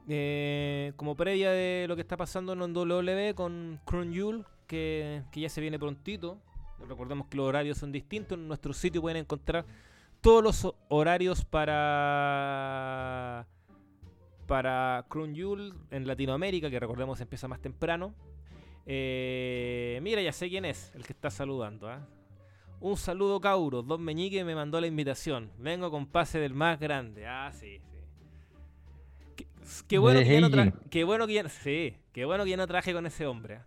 eh, 0.09 0.93
como 0.97 1.17
previa 1.17 1.51
de 1.51 1.87
lo 1.89 1.97
que 1.97 2.03
está 2.03 2.17
pasando 2.17 2.53
en 2.53 2.77
WWE 2.77 3.35
con 3.35 3.81
Crown 3.85 4.47
que, 4.69 5.23
que 5.33 5.41
ya 5.41 5.49
se 5.49 5.61
viene 5.61 5.79
prontito. 5.79 6.39
Recordemos 6.89 7.27
que 7.27 7.37
los 7.37 7.47
horarios 7.47 7.79
son 7.79 7.91
distintos. 7.91 8.39
En 8.39 8.47
nuestro 8.47 8.73
sitio 8.73 9.01
pueden 9.01 9.17
encontrar 9.19 9.65
todos 10.27 10.43
los 10.43 10.65
ho- 10.65 10.75
horarios 10.89 11.45
para 11.45 13.47
para 14.49 15.07
Crown 15.09 15.33
en 15.93 16.05
Latinoamérica, 16.05 16.69
que 16.69 16.81
recordemos 16.81 17.21
empieza 17.21 17.47
más 17.47 17.61
temprano. 17.61 18.13
Eh, 18.87 20.01
mira, 20.03 20.21
ya 20.23 20.33
sé 20.33 20.49
quién 20.49 20.65
es 20.65 20.93
el 20.97 21.07
que 21.07 21.13
está 21.13 21.31
saludando. 21.31 21.89
¿ah? 21.89 22.05
Un 22.81 22.97
saludo, 22.97 23.41
Cauro. 23.41 23.85
Don 23.85 24.03
Meñique 24.03 24.43
me 24.45 24.57
mandó 24.57 24.81
la 24.81 24.89
invitación. 24.89 25.53
Vengo 25.59 25.93
con 25.93 26.09
pase 26.09 26.41
del 26.41 26.55
más 26.55 26.81
grande. 26.81 27.29
Ah, 27.29 27.53
sí, 27.53 27.79
sí. 27.79 27.85
Qué 29.87 29.99
bueno, 29.99 30.19
que 30.19 30.27
ya 30.27 30.41
no 30.41 30.51
qué 30.91 31.05
bueno 31.05 31.29
que 31.29 31.35
ya 31.35 31.49
sí, 31.49 31.95
qué 32.13 32.25
bueno 32.25 32.43
que 32.43 32.51
ya 32.51 32.57
no 32.57 32.67
traje 32.67 32.93
con 32.93 33.07
ese 33.07 33.29
hombre. 33.29 33.61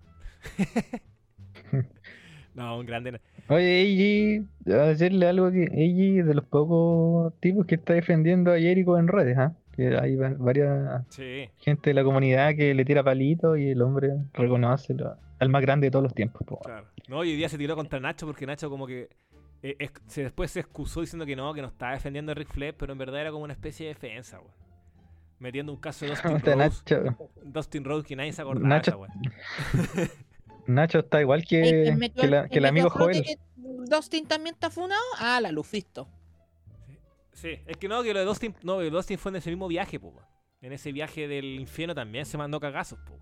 ¿eh? 0.57 0.99
no, 2.55 2.77
un 2.79 2.85
grande. 2.85 3.19
Oye, 3.47 3.81
Eiji, 3.81 4.45
a 4.67 4.87
decirle 4.87 5.27
algo 5.27 5.51
que 5.51 5.63
Eiji 5.63 6.19
es 6.19 6.25
de 6.27 6.33
los 6.33 6.45
pocos 6.45 7.33
tipos 7.39 7.65
que 7.65 7.75
está 7.75 7.93
defendiendo 7.93 8.51
a 8.51 8.59
Jericho 8.59 8.97
en 8.97 9.07
redes, 9.07 9.37
¿ah? 9.37 9.53
Que 9.75 9.97
hay 9.97 10.15
va- 10.15 10.35
varias 10.37 11.03
Sí. 11.09 11.49
gente 11.57 11.89
de 11.89 11.93
la 11.93 12.03
comunidad 12.03 12.53
que 12.55 12.73
le 12.73 12.83
tira 12.85 13.03
palitos 13.03 13.57
y 13.57 13.69
el 13.71 13.81
hombre 13.81 14.09
reconoce 14.33 14.93
lo- 14.93 15.15
al 15.39 15.49
más 15.49 15.61
grande 15.61 15.87
de 15.87 15.91
todos 15.91 16.03
los 16.03 16.13
tiempos. 16.13 16.41
po. 16.45 16.59
Claro. 16.59 16.85
No, 17.07 17.23
y 17.23 17.29
hoy 17.31 17.37
día 17.37 17.47
se 17.49 17.57
tiró 17.57 17.75
contra 17.75 17.99
Nacho 17.99 18.25
porque 18.27 18.45
Nacho 18.45 18.69
como 18.69 18.85
que 18.85 19.07
eh, 19.63 19.75
es- 19.79 19.91
se, 20.07 20.23
después 20.23 20.51
se 20.51 20.59
excusó 20.61 21.01
diciendo 21.01 21.25
que 21.25 21.35
no, 21.35 21.53
que 21.53 21.61
no 21.61 21.67
estaba 21.69 21.93
defendiendo 21.93 22.31
a 22.31 22.35
Rick 22.35 22.49
Flair, 22.49 22.75
pero 22.77 22.91
en 22.93 22.97
verdad 22.99 23.21
era 23.21 23.31
como 23.31 23.43
una 23.45 23.53
especie 23.53 23.87
de 23.87 23.93
defensa, 23.93 24.39
weón. 24.39 24.51
Metiendo 25.39 25.71
un 25.71 25.79
caso 25.79 26.05
de 26.05 26.11
Dustin 26.11 26.41
Rhodes, 26.43 26.57
Nacho, 26.57 27.29
Dustin 27.43 27.83
Rhodes 27.85 28.05
que 28.05 28.15
nadie 28.17 28.33
se 28.33 28.41
acordaba, 28.41 28.67
Nacho-. 28.67 28.99
Nacho 30.69 30.99
está 30.99 31.19
igual 31.21 31.41
¿Y 31.41 31.45
que, 31.47 31.87
el- 31.89 32.29
la- 32.31 32.47
que 32.47 32.57
el 32.59 32.65
amigo 32.65 32.89
Joel. 32.89 33.23
que 33.23 33.37
Dustin 33.55 34.27
también 34.27 34.53
está 34.53 34.69
funado? 34.69 35.01
Ah, 35.17 35.39
la 35.41 35.51
Lufisto. 35.51 36.07
Sí, 37.33 37.59
es 37.65 37.77
que 37.77 37.87
no, 37.87 38.03
que 38.03 38.13
lo 38.13 38.19
de 38.19 38.25
Dustin, 38.25 38.53
no, 38.63 38.79
que 38.79 38.89
Dustin 38.89 39.17
fue 39.17 39.31
en 39.31 39.37
ese 39.37 39.49
mismo 39.49 39.67
viaje, 39.67 39.99
po. 39.99 40.13
En 40.61 40.73
ese 40.73 40.91
viaje 40.91 41.27
del 41.27 41.45
infierno 41.59 41.95
también 41.95 42.25
se 42.25 42.37
mandó 42.37 42.59
cagazos, 42.59 42.99
po. 42.99 43.17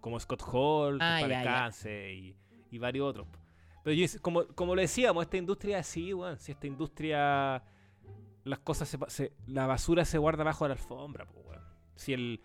Como 0.00 0.20
Scott 0.20 0.42
Hall, 0.52 0.98
Ah, 1.00 1.18
para 1.20 1.38
descanse 1.38 2.12
y, 2.12 2.36
y 2.70 2.78
varios 2.78 3.08
otros. 3.08 3.26
po. 3.26 3.38
Pero 3.82 3.94
yo, 3.94 4.06
como, 4.20 4.46
como 4.48 4.74
lo 4.74 4.80
decíamos, 4.82 5.24
esta 5.24 5.36
industria 5.38 5.78
así, 5.78 6.12
weón. 6.12 6.38
Si 6.38 6.52
esta 6.52 6.66
industria, 6.66 7.62
las 8.44 8.58
cosas, 8.60 8.96
se, 9.08 9.32
la 9.46 9.66
basura 9.66 10.04
se 10.04 10.18
guarda 10.18 10.44
bajo 10.44 10.66
la 10.68 10.74
alfombra, 10.74 11.24
po, 11.26 11.40
weón. 11.40 11.62
Si 11.94 12.12
el, 12.12 12.40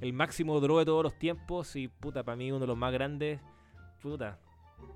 el 0.00 0.12
máximo 0.12 0.58
draw 0.60 0.78
de 0.78 0.84
todos 0.84 1.04
los 1.04 1.16
tiempos, 1.18 1.76
y 1.76 1.86
puta, 1.88 2.24
para 2.24 2.36
mí 2.36 2.50
uno 2.50 2.60
de 2.60 2.66
los 2.66 2.76
más 2.76 2.92
grandes, 2.92 3.40
puta, 4.10 4.38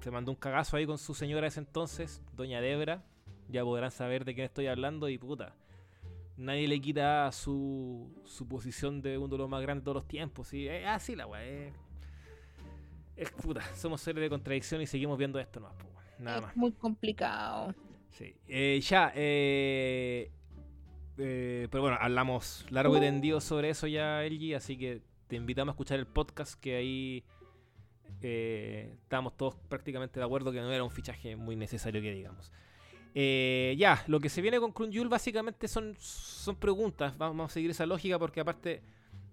se 0.00 0.10
mandó 0.10 0.30
un 0.30 0.36
cagazo 0.36 0.76
ahí 0.76 0.86
con 0.86 0.98
su 0.98 1.14
señora 1.14 1.42
de 1.42 1.48
ese 1.48 1.60
entonces, 1.60 2.22
Doña 2.34 2.60
Debra. 2.60 3.02
Ya 3.48 3.64
podrán 3.64 3.90
saber 3.90 4.24
de 4.24 4.34
quién 4.34 4.44
estoy 4.44 4.68
hablando 4.68 5.08
y 5.08 5.18
puta. 5.18 5.54
Nadie 6.36 6.68
le 6.68 6.80
quita 6.80 7.30
su, 7.32 8.22
su 8.24 8.46
posición 8.46 9.02
de 9.02 9.18
uno 9.18 9.28
de 9.28 9.38
los 9.38 9.48
más 9.48 9.60
grandes 9.60 9.82
de 9.82 9.84
todos 9.86 9.96
los 9.96 10.08
tiempos. 10.08 10.54
Y 10.54 10.68
así 10.68 11.16
la 11.16 11.26
weá. 11.26 11.44
Es, 11.44 11.74
es 13.16 13.30
puta. 13.32 13.60
Somos 13.74 14.00
seres 14.00 14.22
de 14.22 14.30
contradicción 14.30 14.80
y 14.80 14.86
seguimos 14.86 15.18
viendo 15.18 15.38
esto 15.38 15.60
nomás, 15.60 15.76
po. 15.76 15.88
Nada 16.18 16.38
es 16.38 16.42
más. 16.44 16.56
muy 16.56 16.72
complicado. 16.72 17.74
Sí. 18.10 18.34
Eh, 18.46 18.80
ya, 18.82 19.12
eh, 19.14 20.30
eh, 21.18 21.68
pero 21.70 21.82
bueno, 21.82 21.98
hablamos 22.00 22.66
largo 22.70 22.96
y 22.96 23.00
tendido 23.00 23.40
sobre 23.40 23.70
eso 23.70 23.86
ya, 23.86 24.22
LG, 24.22 24.54
así 24.56 24.78
que 24.78 25.02
te 25.26 25.36
invitamos 25.36 25.72
a 25.72 25.74
escuchar 25.74 25.98
el 25.98 26.06
podcast 26.06 26.58
que 26.60 26.76
ahí 26.76 27.24
eh, 28.22 28.96
estábamos 29.02 29.36
todos 29.36 29.54
prácticamente 29.68 30.20
de 30.20 30.26
acuerdo 30.26 30.52
que 30.52 30.60
no 30.60 30.72
era 30.72 30.84
un 30.84 30.90
fichaje 30.90 31.36
muy 31.36 31.56
necesario 31.56 32.00
que 32.00 32.12
digamos. 32.12 32.52
Eh, 33.14 33.74
ya, 33.78 34.04
lo 34.06 34.20
que 34.20 34.28
se 34.28 34.40
viene 34.40 34.60
con 34.60 34.72
Crunchyroll 34.72 35.08
básicamente 35.08 35.66
son, 35.66 35.96
son 35.98 36.56
preguntas, 36.56 37.16
vamos 37.18 37.50
a 37.50 37.52
seguir 37.52 37.70
esa 37.70 37.84
lógica 37.86 38.18
porque 38.18 38.40
aparte 38.40 38.82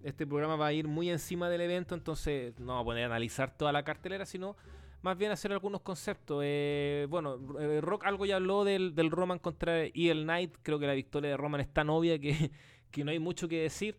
este 0.02 0.26
programa 0.26 0.56
va 0.56 0.66
a 0.66 0.72
ir 0.72 0.88
muy 0.88 1.10
encima 1.10 1.48
del 1.48 1.60
evento, 1.60 1.94
entonces 1.94 2.58
no 2.58 2.66
vamos 2.66 2.82
a 2.82 2.84
poner 2.84 3.02
a 3.04 3.06
analizar 3.06 3.56
toda 3.56 3.72
la 3.72 3.84
cartelera, 3.84 4.26
sino 4.26 4.56
más 5.02 5.16
bien 5.16 5.30
hacer 5.30 5.52
algunos 5.52 5.80
conceptos. 5.82 6.42
Eh, 6.44 7.06
bueno, 7.08 7.38
eh, 7.60 7.80
Rock 7.80 8.04
algo 8.04 8.26
ya 8.26 8.36
habló 8.36 8.64
del, 8.64 8.94
del 8.94 9.10
Roman 9.10 9.38
contra 9.38 9.84
EL 9.84 10.24
Knight. 10.24 10.56
Creo 10.62 10.78
que 10.78 10.86
la 10.86 10.94
victoria 10.94 11.30
de 11.30 11.36
Roman 11.36 11.60
es 11.60 11.72
tan 11.72 11.90
obvia 11.90 12.18
que, 12.18 12.50
que 12.90 13.04
no 13.04 13.10
hay 13.10 13.18
mucho 13.18 13.48
que 13.48 13.62
decir. 13.62 13.96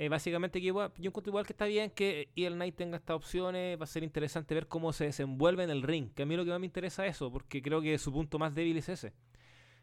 Eh, 0.00 0.08
básicamente, 0.08 0.62
que 0.62 0.68
yo 0.68 0.90
encuentro 0.96 1.30
igual 1.30 1.44
que 1.44 1.52
está 1.52 1.66
bien 1.66 1.90
que 1.90 2.30
EL 2.34 2.54
Knight 2.54 2.74
tenga 2.74 2.96
estas 2.96 3.16
opciones. 3.16 3.78
Va 3.78 3.84
a 3.84 3.86
ser 3.86 4.02
interesante 4.02 4.54
ver 4.54 4.66
cómo 4.66 4.94
se 4.94 5.04
desenvuelve 5.04 5.62
en 5.62 5.68
el 5.68 5.82
ring. 5.82 6.10
Que 6.14 6.22
a 6.22 6.26
mí 6.26 6.36
lo 6.36 6.44
que 6.46 6.50
más 6.50 6.58
me 6.58 6.64
interesa 6.64 7.04
es 7.04 7.16
eso, 7.16 7.30
porque 7.30 7.60
creo 7.60 7.82
que 7.82 7.98
su 7.98 8.10
punto 8.10 8.38
más 8.38 8.54
débil 8.54 8.78
es 8.78 8.88
ese. 8.88 9.12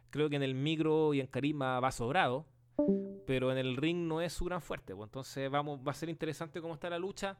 Creo 0.09 0.27
que 0.27 0.35
en 0.35 0.41
el 0.41 0.55
micro 0.55 1.13
y 1.13 1.19
en 1.19 1.27
carisma 1.27 1.79
va 1.79 1.91
sobrado, 1.91 2.47
pero 3.27 3.51
en 3.51 3.59
el 3.59 3.77
ring 3.77 4.07
no 4.07 4.19
es 4.19 4.33
su 4.33 4.45
gran 4.45 4.59
fuerte. 4.59 4.95
pues. 4.95 5.07
Entonces 5.07 5.51
vamos, 5.51 5.81
va 5.87 5.91
a 5.91 5.93
ser 5.93 6.09
interesante 6.09 6.61
cómo 6.61 6.73
está 6.73 6.89
la 6.89 6.97
lucha. 6.97 7.37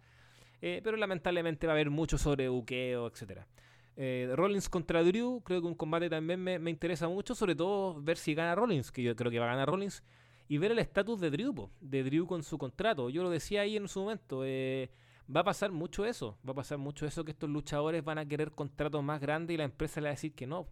Eh, 0.62 0.80
pero 0.84 0.98
lamentablemente 0.98 1.66
va 1.66 1.74
a 1.74 1.78
haber 1.78 1.90
mucho 1.90 2.20
sobre 2.20 2.48
buqueo, 2.48 3.08
etcétera. 3.08 3.48
Eh, 3.96 4.32
Rollins 4.36 4.70
contra 4.70 5.02
Drew, 5.04 5.42
creo 5.44 5.62
que 5.62 5.68
un 5.68 5.74
combate 5.74 6.12
también 6.12 6.44
me, 6.44 6.60
me 6.60 6.70
interesa 6.70 7.08
mucho, 7.08 7.34
sobre 7.34 7.56
todo 7.56 8.00
ver 8.00 8.18
si 8.18 8.36
gana 8.36 8.54
Rollins, 8.54 8.92
que 8.92 9.02
yo 9.02 9.16
creo 9.16 9.32
que 9.32 9.40
va 9.40 9.46
a 9.46 9.54
ganar 9.54 9.68
Rollins, 9.68 10.04
y 10.48 10.58
ver 10.58 10.72
el 10.72 10.80
estatus 10.80 11.20
de 11.20 11.30
Drew, 11.30 11.54
po, 11.54 11.72
de 11.82 12.04
Drew 12.04 12.26
con 12.26 12.44
su 12.44 12.58
contrato. 12.58 13.10
Yo 13.10 13.24
lo 13.24 13.30
decía 13.30 13.62
ahí 13.62 13.76
en 13.78 13.88
su 13.88 14.02
momento, 14.02 14.44
eh, 14.46 14.90
va 15.34 15.42
a 15.42 15.44
pasar 15.44 15.72
mucho 15.72 16.06
eso, 16.06 16.38
va 16.48 16.52
a 16.52 16.56
pasar 16.56 16.78
mucho 16.78 17.06
eso 17.06 17.26
que 17.26 17.32
estos 17.32 17.50
luchadores 17.50 18.04
van 18.04 18.18
a 18.18 18.26
querer 18.26 18.52
contratos 18.52 19.04
más 19.04 19.20
grandes 19.20 19.54
y 19.54 19.58
la 19.58 19.66
empresa 19.66 20.00
le 20.02 20.06
va 20.06 20.12
a 20.12 20.16
decir 20.16 20.34
que 20.34 20.48
no. 20.48 20.68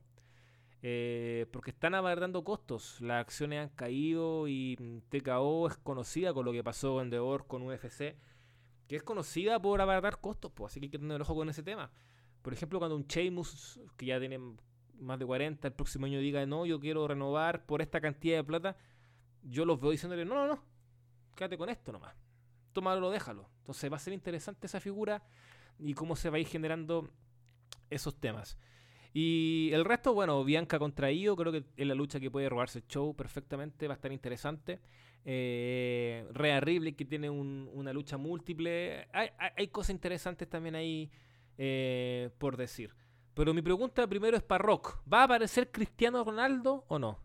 Eh, 0.88 1.48
porque 1.52 1.72
están 1.72 1.96
abordando 1.96 2.44
costos, 2.44 3.02
las 3.02 3.22
acciones 3.22 3.60
han 3.60 3.70
caído 3.70 4.48
y 4.48 4.78
TKO 5.10 5.68
es 5.68 5.78
conocida 5.78 6.34
con 6.34 6.46
lo 6.46 6.52
que 6.52 6.64
pasó 6.64 7.02
en 7.02 7.10
The 7.10 7.20
Or 7.20 7.48
con 7.48 7.64
UFC 7.64 8.16
que 8.88 8.96
es 8.96 9.04
conocida 9.04 9.60
por 9.62 9.82
abaratar 9.82 10.20
costos, 10.20 10.52
pues, 10.54 10.72
así 10.72 10.80
que 10.80 10.86
hay 10.86 10.90
que 10.92 11.00
tener 11.00 11.22
ojo 11.22 11.36
con 11.36 11.50
ese 11.50 11.64
tema. 11.64 11.92
Por 12.42 12.54
ejemplo, 12.54 12.80
cuando 12.80 12.96
un 12.96 13.08
Sheamus, 13.08 13.80
que 13.98 14.08
ya 14.08 14.20
tiene 14.20 14.40
más 15.00 15.20
de 15.20 15.26
40, 15.26 15.68
el 15.68 15.74
próximo 15.74 16.06
año 16.06 16.20
diga, 16.20 16.46
no, 16.46 16.66
yo 16.66 16.80
quiero 16.80 17.08
renovar 17.08 17.66
por 17.66 17.82
esta 17.82 18.00
cantidad 18.00 18.38
de 18.38 18.44
plata, 18.44 18.78
yo 19.46 19.66
los 19.66 19.80
veo 19.80 19.92
diciéndole, 19.92 20.26
no, 20.26 20.36
no, 20.36 20.48
no, 20.48 20.64
quédate 21.36 21.58
con 21.58 21.70
esto 21.70 21.92
nomás. 21.92 22.16
Tómalo, 22.74 23.10
déjalo. 23.10 23.50
Entonces 23.60 23.92
va 23.92 23.96
a 23.96 24.00
ser 24.00 24.14
interesante 24.14 24.68
esa 24.68 24.80
figura 24.80 25.24
y 25.80 25.94
cómo 25.94 26.16
se 26.16 26.30
va 26.30 26.38
a 26.38 26.40
ir 26.40 26.48
generando 26.48 27.10
esos 27.90 28.20
temas. 28.20 28.58
Y 29.14 29.70
el 29.72 29.86
resto, 29.86 30.14
bueno, 30.14 30.44
Bianca 30.44 30.78
contra 30.78 31.10
Io, 31.12 31.36
creo 31.38 31.52
que 31.52 31.64
es 31.78 31.88
la 31.88 31.96
lucha 31.96 32.20
que 32.20 32.30
puede 32.30 32.50
robarse 32.50 32.80
el 32.80 32.88
show 32.88 33.16
perfectamente, 33.16 33.88
va 33.88 33.94
a 33.94 33.96
estar 33.96 34.12
interesante. 34.12 34.82
Eh, 35.24 36.26
que 36.98 37.06
tiene 37.06 37.30
un- 37.30 37.70
una 37.74 37.94
lucha 37.94 38.18
múltiple. 38.18 39.08
Hay, 39.14 39.30
hay- 39.38 39.52
hay 39.58 39.68
cosas 39.70 39.92
interesantes 39.92 40.50
también 40.50 40.76
ahí 40.76 41.10
eh, 41.58 42.30
por 42.38 42.58
decir. 42.58 42.94
Pero 43.34 43.54
mi 43.54 43.62
pregunta 43.62 44.06
primero 44.08 44.36
es 44.36 44.44
para 44.44 44.62
Rock. 44.64 45.00
¿Va 45.12 45.22
a 45.22 45.24
aparecer 45.24 45.72
Cristiano 45.72 46.22
Ronaldo 46.24 46.84
o 46.90 47.00
no? 47.00 47.20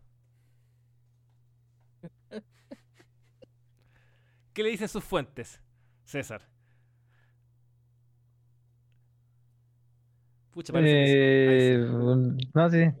¿Qué 4.53 4.63
le 4.63 4.69
dicen 4.69 4.87
sus 4.87 5.03
fuentes, 5.03 5.61
César? 6.03 6.47
Sí. 10.63 10.73
Eh, 10.73 11.85
sí. 11.87 12.49
no 12.53 12.69
sé. 12.69 12.95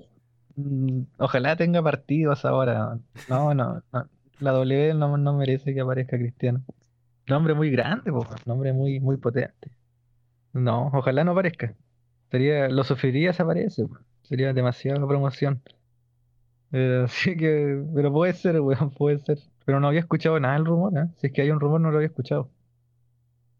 Mm, 0.55 1.03
Ojalá 1.17 1.55
tenga 1.55 1.81
partidos 1.83 2.45
ahora. 2.45 2.99
No, 3.27 3.53
no, 3.53 3.83
no. 3.91 4.09
La 4.39 4.51
W 4.51 4.93
no, 4.95 5.17
no 5.17 5.33
merece 5.37 5.73
que 5.73 5.81
aparezca 5.81 6.17
Cristiano. 6.17 6.63
Nombre 7.27 7.53
muy 7.55 7.71
grande, 7.71 8.11
po, 8.11 8.27
nombre 8.45 8.73
muy, 8.73 8.99
muy 8.99 9.17
potente. 9.17 9.71
No, 10.53 10.87
ojalá 10.93 11.23
no 11.23 11.31
aparezca. 11.31 11.75
Sería, 12.31 12.67
lo 12.69 12.83
sufriría 12.83 13.33
si 13.33 13.41
aparece. 13.43 13.85
Sería 14.23 14.53
demasiada 14.53 15.05
promoción. 15.07 15.61
Eh, 16.71 17.01
así 17.05 17.35
que, 17.37 17.83
pero 17.93 18.11
puede 18.11 18.33
ser, 18.33 18.59
weón, 18.61 18.91
puede 18.91 19.19
ser. 19.19 19.39
Pero 19.65 19.79
no 19.79 19.87
había 19.87 20.01
escuchado 20.01 20.39
nada 20.39 20.55
del 20.55 20.65
rumor, 20.65 20.97
¿eh? 20.97 21.07
Si 21.17 21.27
es 21.27 21.33
que 21.33 21.41
hay 21.41 21.51
un 21.51 21.59
rumor, 21.59 21.81
no 21.81 21.91
lo 21.91 21.97
había 21.97 22.07
escuchado. 22.07 22.49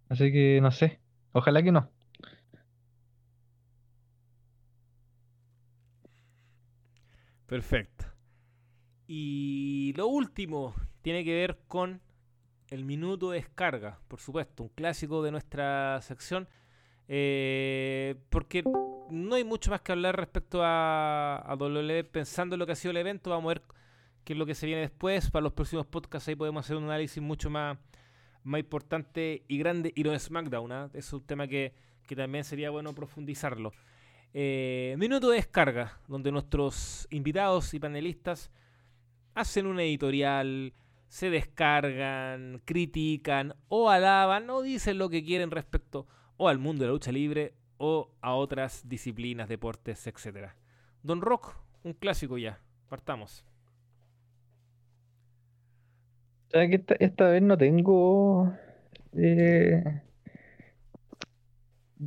Así 0.09 0.31
que 0.31 0.59
no 0.61 0.71
sé. 0.71 0.99
Ojalá 1.33 1.63
que 1.63 1.71
no. 1.71 1.89
Perfecto. 7.47 8.05
Y 9.07 9.93
lo 9.97 10.07
último 10.07 10.73
tiene 11.01 11.25
que 11.25 11.33
ver 11.33 11.59
con 11.67 12.01
el 12.69 12.85
minuto 12.85 13.31
de 13.31 13.39
descarga, 13.39 13.99
por 14.07 14.21
supuesto, 14.21 14.63
un 14.63 14.69
clásico 14.69 15.21
de 15.21 15.31
nuestra 15.31 16.01
sección, 16.01 16.47
eh, 17.09 18.15
porque 18.29 18.63
no 19.11 19.35
hay 19.35 19.43
mucho 19.43 19.71
más 19.71 19.81
que 19.81 19.91
hablar 19.91 20.15
respecto 20.15 20.63
a, 20.63 21.37
a 21.37 21.55
WWE 21.55 22.03
pensando 22.05 22.55
en 22.55 22.59
lo 22.59 22.65
que 22.65 22.71
ha 22.71 22.75
sido 22.75 22.91
el 22.91 22.97
evento, 22.97 23.29
vamos 23.29 23.45
a 23.45 23.53
ver 23.55 23.61
qué 24.23 24.33
es 24.33 24.39
lo 24.39 24.45
que 24.45 24.55
se 24.55 24.65
viene 24.65 24.81
después, 24.81 25.29
para 25.29 25.43
los 25.43 25.53
próximos 25.53 25.85
podcasts 25.85 26.27
ahí 26.29 26.35
podemos 26.35 26.65
hacer 26.65 26.77
un 26.77 26.85
análisis 26.85 27.21
mucho 27.21 27.49
más, 27.49 27.77
más 28.43 28.59
importante 28.59 29.43
y 29.47 29.57
grande, 29.57 29.91
y 29.95 30.03
lo 30.03 30.11
de 30.11 30.19
SmackDown, 30.19 30.71
¿ah? 30.71 30.89
es 30.93 31.11
un 31.13 31.21
tema 31.21 31.47
que, 31.47 31.73
que 32.07 32.15
también 32.15 32.43
sería 32.43 32.69
bueno 32.69 32.93
profundizarlo. 32.93 33.73
Eh, 34.33 34.95
minuto 34.97 35.29
de 35.29 35.37
descarga, 35.37 35.99
donde 36.07 36.31
nuestros 36.31 37.05
invitados 37.09 37.73
y 37.73 37.79
panelistas 37.79 38.49
hacen 39.35 39.65
un 39.65 39.79
editorial, 39.79 40.73
se 41.09 41.29
descargan, 41.29 42.61
critican 42.63 43.55
o 43.67 43.89
alaban 43.89 44.49
o 44.49 44.61
dicen 44.61 44.97
lo 44.97 45.09
que 45.09 45.25
quieren 45.25 45.51
respecto 45.51 46.07
o 46.37 46.47
al 46.47 46.57
mundo 46.57 46.83
de 46.83 46.87
la 46.87 46.93
lucha 46.93 47.11
libre 47.11 47.53
o 47.81 48.09
a 48.21 48.33
otras 48.35 48.87
disciplinas, 48.87 49.49
deportes, 49.49 50.05
etcétera. 50.07 50.55
Don 51.03 51.21
Rock, 51.21 51.55
un 51.83 51.93
clásico 51.93 52.37
ya. 52.37 52.59
Partamos. 52.89 53.43
Esta, 56.53 57.29
vez 57.29 57.41
no 57.41 57.57
tengo. 57.57 58.53
eh, 59.13 59.83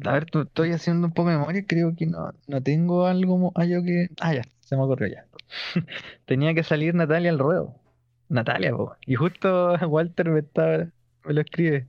A 0.05 0.12
ver, 0.12 0.26
estoy 0.32 0.72
haciendo 0.72 1.06
un 1.06 1.12
poco 1.14 1.30
de 1.30 1.36
memoria. 1.38 1.64
Creo 1.66 1.94
que 1.96 2.06
no, 2.06 2.32
no 2.48 2.62
tengo 2.62 3.06
algo. 3.06 3.52
algo 3.55 3.82
que. 3.84 4.09
Ah, 4.20 4.34
ya, 4.34 4.42
se 4.60 4.76
me 4.76 4.82
ocurrió 4.82 5.09
ya. 5.09 5.26
Tenía 6.26 6.55
que 6.55 6.64
salir 6.64 6.94
Natalia 6.94 7.30
al 7.30 7.38
ruedo. 7.38 7.76
Natalia, 8.28 8.72
po. 8.76 8.96
Y 9.06 9.14
justo 9.16 9.74
Walter 9.88 10.30
me, 10.30 10.40
estaba, 10.40 10.78
me 11.24 11.34
lo 11.34 11.40
escribe. 11.40 11.86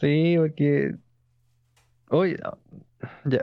Sí, 0.00 0.36
porque. 0.38 0.96
Hoy, 2.10 2.36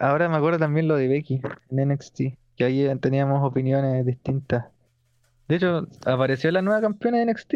ahora 0.02 0.30
me 0.30 0.38
acuerdo 0.38 0.60
también 0.60 0.88
lo 0.88 0.96
de 0.96 1.08
Becky 1.08 1.42
en 1.72 1.90
NXT. 1.90 2.22
Que 2.56 2.64
ahí 2.64 2.88
teníamos 3.00 3.44
opiniones 3.44 4.06
distintas. 4.06 4.66
De 5.48 5.56
hecho, 5.58 5.88
apareció 6.06 6.52
la 6.52 6.62
nueva 6.62 6.82
campeona 6.82 7.20
de 7.20 7.26
NXT 7.26 7.54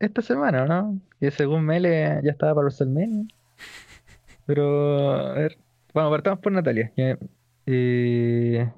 esta 0.00 0.22
semana, 0.22 0.66
¿no? 0.66 1.00
Que 1.20 1.30
según 1.30 1.64
Mele 1.64 2.20
ya 2.22 2.30
estaba 2.32 2.54
para 2.54 2.66
WrestleMania. 2.66 3.24
Pero, 4.46 5.10
a 5.12 5.32
ver, 5.34 5.58
bueno, 5.92 6.10
partamos 6.10 6.40
por 6.40 6.52
Natalia. 6.52 6.92
eh, 7.66 8.70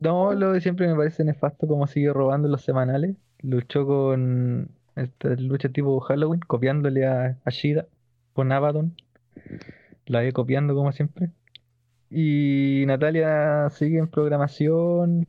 no, 0.00 0.32
lo 0.34 0.52
de 0.52 0.60
siempre 0.60 0.88
me 0.88 0.96
parece 0.96 1.24
nefasto 1.24 1.66
como 1.66 1.86
sigue 1.86 2.12
robando 2.12 2.48
los 2.48 2.62
semanales. 2.62 3.16
Luchó 3.40 3.86
con 3.86 4.70
esta 4.96 5.28
lucha 5.36 5.68
tipo 5.68 5.98
Halloween, 6.00 6.40
copiándole 6.40 7.06
a, 7.06 7.38
a 7.44 7.50
Shida 7.50 7.86
con 8.32 8.52
Abaddon. 8.52 8.94
La 10.12 10.20
ve 10.20 10.32
copiando 10.34 10.74
como 10.74 10.92
siempre. 10.92 11.30
Y 12.10 12.84
Natalia 12.86 13.70
sigue 13.70 13.98
en 13.98 14.08
programación. 14.08 15.26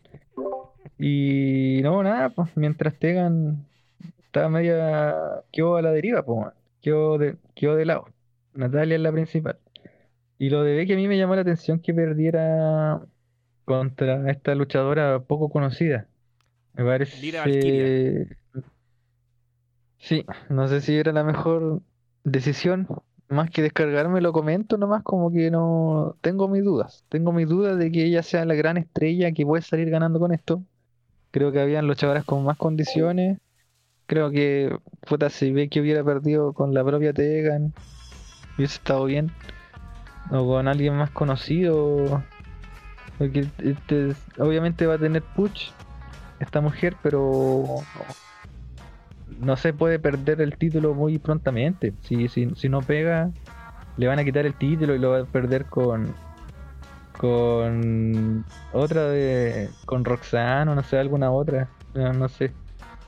Y 1.00 1.80
no, 1.84 2.04
nada, 2.04 2.32
pues 2.32 2.50
mientras 2.56 3.00
Tegan 3.00 3.66
estaba 4.26 4.50
media. 4.50 5.16
quedó 5.54 5.78
a 5.78 5.82
la 5.82 5.92
deriva, 5.92 6.24
pues, 6.24 6.54
quedó 6.82 7.18
de, 7.18 7.38
quedó 7.56 7.78
de 7.78 7.86
lado. 7.86 8.10
Natalia 8.54 8.96
es 8.96 9.02
la 9.02 9.14
principal. 9.14 9.58
Y 10.38 10.50
lo 10.50 10.64
de 10.64 10.76
Becky 10.76 10.92
a 10.92 10.96
mí 10.98 11.08
me 11.08 11.18
llamó 11.18 11.36
la 11.36 11.42
atención 11.44 11.80
que 11.80 11.94
perdiera 11.94 13.00
contra 13.64 14.30
esta 14.30 14.54
luchadora 14.54 15.22
poco 15.22 15.48
conocida. 15.48 16.08
Me 16.74 16.84
parece. 16.84 17.32
Valkyria. 17.32 18.28
Sí, 19.98 20.26
no 20.50 20.68
sé 20.68 20.82
si 20.82 20.98
era 20.98 21.14
la 21.14 21.24
mejor 21.24 21.82
decisión. 22.26 22.86
Más 23.30 23.50
que 23.50 23.62
descargarme, 23.62 24.22
lo 24.22 24.34
comento 24.34 24.78
nomás 24.78 25.04
como 25.04 25.32
que 25.32 25.50
no 25.50 26.16
tengo 26.22 26.48
mis 26.48 26.64
dudas. 26.64 27.04
Tengo 27.10 27.32
mis 27.32 27.48
dudas 27.48 27.78
de 27.78 27.92
que 27.92 28.06
ella 28.06 28.22
sea 28.22 28.46
la 28.46 28.54
gran 28.54 28.78
estrella 28.78 29.32
que 29.32 29.46
puede 29.46 29.64
salir 29.64 29.90
ganando 29.90 30.20
con 30.20 30.34
esto. 30.34 30.64
Creo 31.32 31.52
que 31.52 31.62
habían 31.62 31.88
luchadoras 31.88 32.26
con 32.26 32.44
más 32.44 32.58
condiciones. 32.58 33.40
Creo 34.06 34.30
que, 34.30 34.78
puta, 35.08 35.30
si 35.30 35.52
Becky 35.52 35.80
hubiera 35.80 36.04
perdido 36.04 36.54
con 36.54 36.74
la 36.74 36.84
propia 36.84 37.14
Tegan, 37.14 37.74
hubiese 38.58 38.76
estado 38.76 39.06
bien. 39.06 39.32
O 40.30 40.46
con 40.46 40.68
alguien 40.68 40.96
más 40.96 41.10
conocido. 41.10 42.24
Porque 43.18 43.48
este, 43.60 44.14
obviamente 44.38 44.86
va 44.86 44.96
a 44.96 45.00
tener 45.00 45.24
push 45.24 45.72
esta 46.40 46.62
mujer, 46.62 46.96
pero 47.02 47.78
no 49.40 49.56
se 49.58 49.74
puede 49.74 50.00
perder 50.00 50.42
el 50.42 50.58
título 50.58 50.94
muy 50.94 51.18
prontamente. 51.20 51.94
Si, 52.02 52.28
si, 52.28 52.50
si 52.56 52.70
no 52.70 52.82
pega, 52.82 53.30
le 53.98 54.08
van 54.08 54.20
a 54.20 54.24
quitar 54.24 54.46
el 54.46 54.54
título 54.56 54.96
y 54.96 55.00
lo 55.00 55.12
va 55.12 55.20
a 55.20 55.26
perder 55.26 55.66
con 55.66 56.14
con 57.20 58.44
otra 58.74 59.04
de 59.10 59.70
con 59.86 60.04
Roxanne 60.04 60.72
o 60.72 60.76
no 60.76 60.84
sé, 60.84 60.98
alguna 61.00 61.32
otra. 61.32 61.68
No, 61.94 62.12
no 62.14 62.28
sé. 62.28 62.52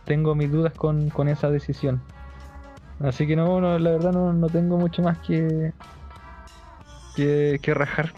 Tengo 0.05 0.35
mis 0.35 0.51
dudas 0.51 0.73
con, 0.73 1.09
con 1.09 1.27
esa 1.27 1.49
decisión. 1.49 2.01
Así 2.99 3.25
que 3.27 3.35
no, 3.35 3.59
no, 3.59 3.77
la 3.79 3.91
verdad 3.91 4.13
no, 4.13 4.31
no 4.31 4.47
tengo 4.47 4.77
mucho 4.77 5.01
más 5.01 5.17
que 5.19 5.73
que, 7.15 7.59
que 7.61 7.73
rajar. 7.73 8.13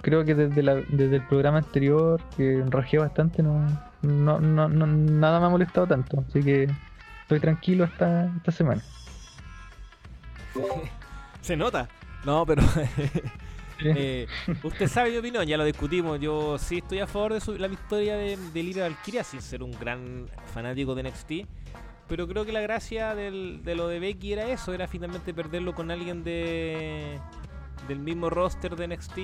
Creo 0.00 0.24
que 0.24 0.34
desde, 0.34 0.62
la, 0.62 0.74
desde 0.74 1.16
el 1.16 1.22
programa 1.22 1.58
anterior, 1.58 2.20
que 2.36 2.64
rajé 2.68 2.98
bastante, 2.98 3.42
no, 3.42 3.66
no, 4.02 4.40
no, 4.40 4.68
no- 4.68 4.86
nada 4.86 5.38
me 5.38 5.46
ha 5.46 5.50
molestado 5.50 5.86
tanto. 5.86 6.24
Así 6.28 6.42
que 6.42 6.68
estoy 7.34 7.40
tranquilo 7.40 7.84
esta, 7.84 8.26
esta 8.36 8.52
semana. 8.52 8.82
Se 11.40 11.56
nota. 11.56 11.88
No, 12.24 12.46
pero. 12.46 12.62
eh, 13.84 14.26
usted 14.62 14.86
sabe 14.88 15.10
mi 15.10 15.16
opinión, 15.16 15.44
ya 15.46 15.56
lo 15.56 15.64
discutimos. 15.64 16.20
Yo 16.20 16.58
sí 16.58 16.78
estoy 16.78 17.00
a 17.00 17.06
favor 17.06 17.34
de 17.34 17.40
su- 17.40 17.58
la 17.58 17.68
victoria 17.68 18.16
de, 18.16 18.36
de 18.36 18.62
Lyra 18.62 18.84
Valkyria, 18.84 19.24
sin 19.24 19.42
ser 19.42 19.62
un 19.62 19.72
gran 19.72 20.28
fanático 20.52 20.94
de 20.94 21.02
NXT. 21.04 21.32
Pero 22.08 22.28
creo 22.28 22.44
que 22.44 22.52
la 22.52 22.60
gracia 22.60 23.14
del- 23.14 23.62
de 23.64 23.74
lo 23.74 23.88
de 23.88 23.98
Becky 23.98 24.34
era 24.34 24.46
eso, 24.48 24.74
era 24.74 24.86
finalmente 24.86 25.32
perderlo 25.34 25.74
con 25.74 25.90
alguien 25.90 26.22
de 26.24 27.18
del 27.88 27.98
mismo 27.98 28.30
roster 28.30 28.76
de 28.76 28.86
NXT. 28.88 29.18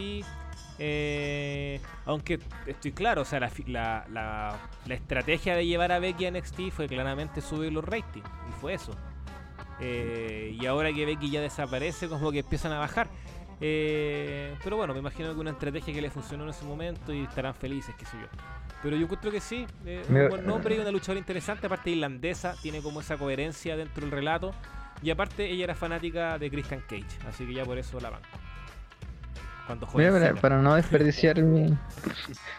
Eh, 0.79 1.81
aunque 2.07 2.39
estoy 2.67 2.93
claro, 2.93 3.23
o 3.23 3.25
sea, 3.25 3.41
la, 3.41 3.51
la, 3.67 4.07
la- 4.11 4.57
la 4.87 4.95
estrategia 4.95 5.55
de 5.57 5.67
llevar 5.67 5.93
a 5.93 5.99
Becky 5.99 6.27
a 6.27 6.31
NXT 6.31 6.71
fue 6.71 6.87
claramente 6.89 7.41
subir 7.41 7.73
los 7.73 7.85
ratings. 7.85 8.27
Y 8.49 8.53
fue 8.61 8.75
eso. 8.75 8.93
Eh, 9.81 10.57
y 10.61 10.67
ahora 10.67 10.93
que 10.93 11.05
Becky 11.07 11.31
ya 11.31 11.41
desaparece, 11.41 12.09
como 12.09 12.33
que 12.33 12.41
empiezan 12.41 12.73
a 12.73 12.79
bajar. 12.79 13.09
Eh, 13.61 14.55
pero 14.63 14.77
bueno, 14.77 14.93
me 14.95 15.01
imagino 15.01 15.35
que 15.35 15.41
una 15.41 15.51
estrategia 15.51 15.93
que 15.93 16.01
le 16.01 16.11
funcionó 16.11 16.45
en 16.45 16.51
ese 16.51 16.65
momento 16.65 17.13
y 17.13 17.23
estarán 17.25 17.55
felices, 17.55 17.95
qué 17.99 18.05
sé 18.05 18.17
yo. 18.21 18.27
Pero 18.83 18.97
yo 18.97 19.03
encuentro 19.03 19.31
que 19.33 19.41
sí, 19.41 19.67
un 20.09 20.15
buen 20.29 20.47
nombre 20.47 20.77
y 20.77 20.79
una 20.79 20.91
luchadora 20.93 21.19
interesante, 21.19 21.67
aparte 21.67 21.91
irlandesa, 21.91 22.55
tiene 22.63 22.81
como 22.81 23.01
esa 23.01 23.17
coherencia 23.17 23.77
dentro 23.77 24.03
del 24.03 24.13
relato. 24.13 24.53
Y 25.03 25.11
aparte 25.11 25.49
ella 25.51 25.65
era 25.65 25.75
fanática 25.75 26.39
de 26.39 26.51
Christian 26.51 26.81
Cage, 26.89 27.07
así 27.29 27.47
que 27.47 27.55
ya 27.55 27.65
por 27.65 27.79
eso 27.79 28.01
la 28.01 28.11
banco. 28.11 28.27
Mira, 29.95 30.35
para, 30.35 30.61
no 30.62 30.74
desperdiciar 30.74 31.43
mi 31.43 31.77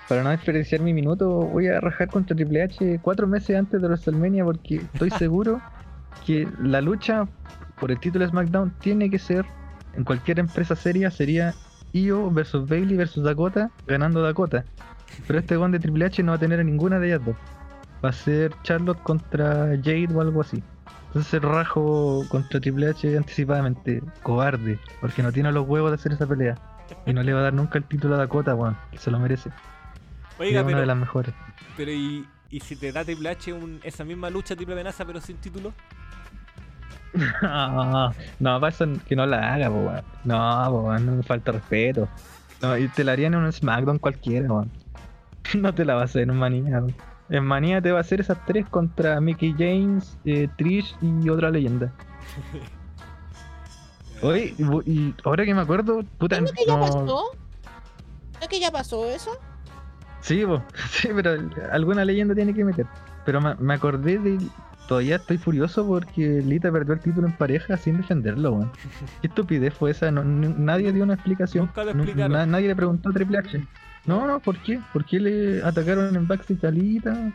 para 0.08 0.24
no 0.24 0.30
desperdiciar 0.30 0.82
mi 0.82 0.94
minuto, 0.94 1.30
voy 1.30 1.68
a 1.68 1.80
rajar 1.80 2.10
contra 2.10 2.36
Triple 2.36 2.64
H 2.64 3.00
cuatro 3.02 3.28
meses 3.28 3.58
antes 3.58 3.82
de 3.82 3.88
WrestleMania 3.88 4.44
porque 4.44 4.76
estoy 4.94 5.10
seguro 5.12 5.62
que 6.26 6.48
la 6.62 6.82
lucha 6.82 7.28
por 7.80 7.92
el 7.92 8.00
título 8.00 8.26
de 8.26 8.32
SmackDown 8.32 8.74
tiene 8.80 9.10
que 9.10 9.20
ser 9.20 9.46
en 9.96 10.04
cualquier 10.04 10.40
empresa 10.40 10.76
seria 10.76 11.10
sería 11.12 11.54
Io 11.94 12.30
versus 12.30 12.68
Bailey 12.68 12.98
versus 12.98 13.24
Dakota 13.24 13.72
ganando 13.88 14.22
Dakota. 14.22 14.66
Pero 15.28 15.40
este 15.40 15.58
one 15.58 15.72
de 15.72 15.80
Triple 15.80 16.06
H 16.06 16.22
no 16.24 16.32
va 16.32 16.36
a 16.36 16.40
tener 16.40 16.60
a 16.60 16.64
ninguna 16.64 17.00
de 17.00 17.08
ellas 17.08 17.26
dos. 17.26 17.36
Va 18.04 18.10
a 18.10 18.14
ser 18.14 18.54
Charlotte 18.64 19.02
contra 19.02 19.70
Jade 19.84 20.10
o 20.14 20.22
algo 20.22 20.42
así. 20.42 20.64
Entonces 21.08 21.42
rajo 21.42 22.24
contra 22.30 22.60
Triple 22.60 22.90
H 22.90 23.18
anticipadamente. 23.18 24.02
Cobarde. 24.24 24.80
Porque 25.02 25.24
no 25.24 25.32
tiene 25.32 25.52
los 25.52 25.68
huevos 25.68 25.92
de 25.92 25.96
hacer 25.96 26.14
esa 26.14 26.28
pelea. 26.28 26.56
Y 27.06 27.14
no 27.14 27.24
le 27.24 27.34
va 27.34 27.40
a 27.40 27.44
dar 27.44 27.54
nunca 27.54 27.78
el 27.78 27.84
título 27.86 28.16
a 28.16 28.18
Dakota, 28.18 28.56
weón. 28.56 28.78
Se 28.98 29.12
lo 29.12 29.20
merece. 29.20 29.50
Oiga, 30.38 30.60
es 30.60 30.64
una 30.64 30.66
pero, 30.68 30.80
de 30.80 30.86
las 30.86 30.98
mejores. 30.98 31.34
pero 31.76 31.92
y, 31.92 32.26
y 32.50 32.60
si 32.62 32.76
te 32.76 32.92
da 32.92 33.04
Triple 33.04 33.30
H 33.30 33.54
un- 33.54 33.80
esa 33.84 34.04
misma 34.04 34.30
lucha 34.30 34.56
triple 34.56 34.74
amenaza 34.74 35.06
pero 35.06 35.20
sin 35.20 35.38
título? 35.38 35.74
no, 37.42 38.14
no, 38.40 38.68
eso 38.68 38.86
que 39.08 39.16
no 39.16 39.26
la 39.26 39.54
haga, 39.54 39.70
po, 39.70 39.76
weón. 39.78 40.04
No, 40.24 40.66
po, 40.70 40.82
weón, 40.84 41.06
no 41.06 41.12
me 41.14 41.24
falta 41.24 41.52
respeto. 41.52 42.08
No, 42.62 42.78
y 42.78 42.88
te 42.90 43.04
la 43.04 43.14
harían 43.14 43.34
en 43.34 43.42
un 43.42 43.52
SmackDown 43.52 44.00
cualquiera, 44.00 44.48
weón. 44.52 44.72
No 45.56 45.74
te 45.74 45.84
la 45.84 45.96
va 45.96 46.02
a 46.02 46.06
hacer 46.06 46.24
en 46.30 46.36
Manía, 46.38 46.64
weón. 46.80 46.96
En 47.30 47.46
Manía 47.46 47.82
te 47.82 47.92
va 47.92 48.00
a 48.00 48.02
hacer 48.02 48.20
esas 48.22 48.44
tres 48.46 48.66
contra 48.70 49.20
Mickey 49.22 49.54
James, 49.58 50.18
eh, 50.26 50.48
Trish 50.58 50.96
y 51.02 51.30
otra 51.30 51.50
leyenda. 51.52 51.92
Oye, 54.22 54.54
y, 54.86 55.14
ahora 55.24 55.46
que 55.46 55.54
me 55.54 55.62
acuerdo, 55.62 56.04
puta, 56.18 56.40
¿No 56.42 56.48
que 56.48 56.66
ya 56.66 56.74
no- 56.76 56.80
pasó? 56.82 57.06
¿No 58.42 58.48
que 58.50 58.60
ya 58.60 58.72
pasó 58.72 59.06
eso? 59.10 59.32
Sí, 60.22 60.46
po, 60.46 60.62
sí, 60.92 61.10
pero 61.16 61.38
alguna 61.72 62.04
leyenda 62.06 62.36
tiene 62.36 62.54
que 62.54 62.64
meter. 62.66 62.86
Pero 63.26 63.42
me, 63.42 63.56
me 63.56 63.74
acordé 63.74 64.18
de. 64.20 64.38
Todavía 64.88 65.18
estoy 65.18 65.38
furioso 65.38 65.86
porque 65.86 66.42
Lita 66.44 66.72
perdió 66.72 66.96
el 66.96 67.00
título 67.00 67.28
en 67.28 67.34
pareja 67.38 67.78
sin 67.78 67.98
defenderlo, 67.98 68.54
weón. 68.54 68.72
¿Qué 69.22 69.28
estupidez 69.28 69.72
fue 69.76 69.92
esa? 69.92 70.10
No- 70.10 70.24
nadie 70.24 70.92
dio 70.92 71.04
una 71.04 71.14
explicación. 71.14 71.66
Nunca 71.68 71.84
lo 71.84 71.94
Nu- 71.94 72.04
explicaron. 72.04 72.32
na- 72.36 72.46
nadie 72.48 72.70
le 72.70 72.76
preguntó 72.76 73.10
a 73.10 73.14
Triple 73.14 73.38
H. 73.38 73.68
No, 74.06 74.26
no, 74.26 74.40
¿por 74.40 74.58
qué? 74.64 74.80
¿Por 74.92 75.06
qué 75.06 75.20
le 75.20 75.64
atacaron 75.64 76.16
en 76.16 76.28
backstage 76.28 76.64
a 76.64 76.72
Lita? 76.72 77.32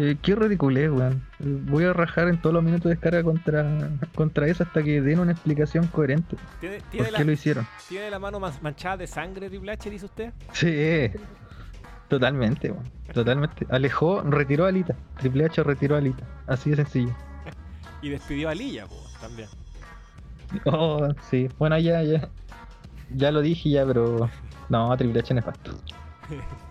Eh, 0.00 0.16
qué 0.22 0.34
ridiculez, 0.36 0.90
weón. 0.90 1.22
Voy 1.40 1.84
a 1.84 1.92
rajar 1.92 2.28
en 2.28 2.40
todos 2.40 2.54
los 2.54 2.62
minutos 2.62 2.84
de 2.84 2.90
descarga 2.90 3.22
contra, 3.24 3.90
contra 4.14 4.46
eso 4.46 4.62
hasta 4.62 4.82
que 4.82 5.00
den 5.02 5.18
una 5.18 5.32
explicación 5.32 5.88
coherente. 5.88 6.36
¿Tiene, 6.60 6.78
¿Por 6.96 7.12
qué 7.14 7.24
lo 7.24 7.32
hicieron? 7.32 7.66
¿Tiene 7.88 8.08
la 8.10 8.18
mano 8.20 8.38
man- 8.38 8.52
manchada 8.62 8.98
de 8.98 9.06
sangre 9.08 9.48
Triple 9.48 9.72
H, 9.72 9.90
dice 9.90 10.04
usted? 10.06 10.32
Sí, 10.52 11.10
totalmente, 12.08 12.70
weón. 12.70 12.88
Totalmente. 13.12 13.66
Alejó, 13.70 14.22
retiró 14.22 14.66
a 14.66 14.68
Alita. 14.68 14.94
Triple 15.18 15.46
H 15.46 15.62
retiró 15.64 15.96
a 15.96 15.98
Alita. 15.98 16.24
Así 16.46 16.70
de 16.70 16.76
sencillo. 16.76 17.14
Y 18.02 18.10
despidió 18.10 18.48
a 18.48 18.54
Lilla, 18.54 18.86
po, 18.86 18.94
también. 19.20 19.48
Oh, 20.66 21.08
sí. 21.28 21.48
Bueno, 21.58 21.76
ya, 21.78 22.00
ya. 22.04 22.28
Ya 23.10 23.32
lo 23.32 23.40
dije 23.40 23.70
ya, 23.70 23.84
pero. 23.84 24.30
No, 24.68 24.96
Triple 24.96 25.18
H 25.18 25.34
nefasto. 25.34 25.72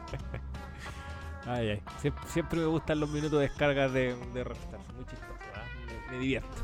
Ay, 1.48 1.69
ay. 1.69 1.82
Siempre, 1.99 2.24
siempre 2.28 2.60
me 2.60 2.65
gustan 2.65 2.99
los 2.99 3.10
minutos 3.10 3.40
de 3.40 3.48
descarga 3.48 3.88
de, 3.88 4.15
de 4.34 4.44
Rockstar. 4.44 4.80
Muy 4.95 5.06
chistoso, 5.06 5.34
¿ah? 5.56 5.64
me, 5.86 6.11
me 6.11 6.19
divierto. 6.19 6.57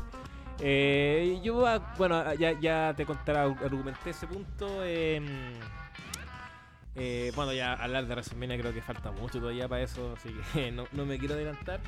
Eh, 0.60 1.40
yo, 1.42 1.66
ah, 1.66 1.94
bueno, 1.96 2.16
ah, 2.16 2.34
ya, 2.34 2.52
ya 2.60 2.94
te 2.96 3.06
contaré, 3.06 3.38
argumenté 3.38 4.10
ese 4.10 4.26
punto. 4.26 4.84
em, 4.84 5.54
eh, 6.96 7.32
bueno, 7.34 7.52
ya 7.52 7.72
hablar 7.74 8.06
de 8.06 8.14
WrestleMania 8.14 8.58
creo 8.58 8.72
que 8.72 8.82
falta 8.82 9.10
mucho 9.10 9.40
todavía 9.40 9.68
para 9.68 9.82
eso, 9.82 10.14
así 10.16 10.30
que 10.52 10.70
no, 10.72 10.86
no 10.92 11.06
me 11.06 11.18
quiero 11.18 11.34
adelantar. 11.34 11.80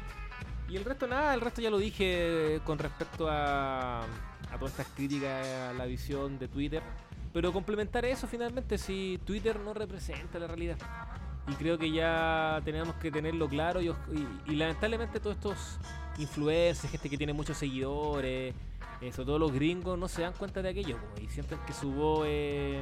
Y 0.68 0.76
el 0.76 0.84
resto 0.84 1.06
nada, 1.06 1.34
el 1.34 1.40
resto 1.40 1.60
ya 1.60 1.70
lo 1.70 1.78
dije 1.78 2.60
con 2.64 2.78
respecto 2.78 3.28
a, 3.28 4.02
a 4.02 4.58
todas 4.58 4.72
estas 4.72 4.88
críticas 4.94 5.46
a 5.46 5.72
la 5.74 5.86
visión 5.86 6.38
de 6.38 6.48
Twitter. 6.48 6.82
Pero 7.32 7.52
complementar 7.52 8.04
eso 8.06 8.26
finalmente 8.26 8.78
si 8.78 9.20
Twitter 9.24 9.60
no 9.60 9.74
representa 9.74 10.38
la 10.38 10.46
realidad. 10.46 10.78
Y 11.48 11.52
creo 11.54 11.78
que 11.78 11.90
ya 11.92 12.60
tenemos 12.64 12.94
que 12.96 13.10
tenerlo 13.10 13.48
claro 13.48 13.80
y, 13.80 13.88
y- 13.88 13.92
y 14.46 14.56
lamentablemente 14.56 15.20
todos 15.20 15.36
estos 15.36 15.78
influencers, 16.18 16.90
gente 16.90 17.08
que 17.08 17.16
tiene 17.16 17.32
muchos 17.32 17.56
seguidores, 17.56 18.54
eh, 19.00 19.12
sobre 19.12 19.26
todo 19.26 19.38
los 19.38 19.52
gringos, 19.52 19.98
no 19.98 20.08
se 20.08 20.22
dan 20.22 20.32
cuenta 20.32 20.60
de 20.62 20.70
aquello 20.70 20.96
po, 20.96 21.20
y 21.22 21.28
sienten 21.28 21.58
que 21.66 21.72
su 21.72 21.92
voz 21.92 22.24
eh, 22.26 22.80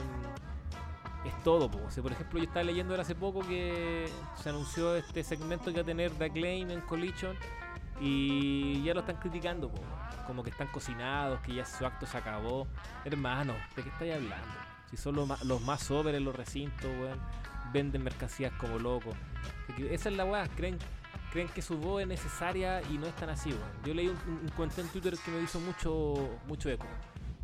es 1.27 1.43
todo. 1.43 1.71
po. 1.71 1.79
Por 2.03 2.13
ejemplo, 2.13 2.39
yo 2.39 2.45
estaba 2.45 2.63
leyendo 2.65 2.99
hace 3.01 3.15
poco 3.15 3.41
que 3.41 4.09
se 4.43 4.49
anunció 4.49 4.95
este 4.97 5.23
segmento 5.25 5.67
que 5.67 5.77
va 5.77 5.83
a 5.83 5.85
tener 5.87 6.11
The 6.13 6.25
Acclaim 6.27 6.71
en 6.71 6.81
Collision 6.83 7.37
y 8.01 8.83
ya 8.83 8.95
lo 8.95 9.01
están 9.01 9.17
criticando, 9.17 9.69
po. 9.69 9.83
como 10.27 10.43
que 10.43 10.51
están 10.51 10.69
cocinados, 10.69 11.41
que 11.41 11.55
ya 11.55 11.67
su 11.67 11.85
acto 11.85 12.07
se 12.07 12.17
acabó. 12.17 12.67
Hermano, 13.05 13.55
¿de 13.77 13.83
qué 13.83 13.89
estáis 13.91 14.15
hablando? 14.15 14.55
Si 14.91 14.97
son 14.97 15.17
los 15.17 15.27
más, 15.29 15.45
los 15.45 15.61
más 15.63 15.91
en 15.91 16.25
los 16.25 16.35
recintos, 16.37 16.85
weón, 17.01 17.21
venden 17.73 18.03
mercancías 18.03 18.53
como 18.53 18.79
locos. 18.79 19.15
Esa 19.91 20.09
es 20.09 20.17
la 20.17 20.25
weá, 20.25 20.49
creen, 20.49 20.79
creen 21.33 21.49
que 21.49 21.63
su 21.63 21.77
voz 21.79 22.03
es 22.03 22.09
necesaria 22.09 22.83
y 22.91 22.99
no 22.99 23.07
es 23.07 23.17
tan 23.17 23.29
así, 23.31 23.51
weón. 23.51 23.85
Yo 23.85 23.95
leí 23.95 24.09
un, 24.09 24.17
un, 24.27 24.49
comentario 24.57 24.85
en 24.85 24.91
Twitter 24.91 25.15
que 25.25 25.31
me 25.31 25.41
hizo 25.43 25.61
mucho, 25.61 26.39
mucho 26.47 26.71
eco. 26.71 26.87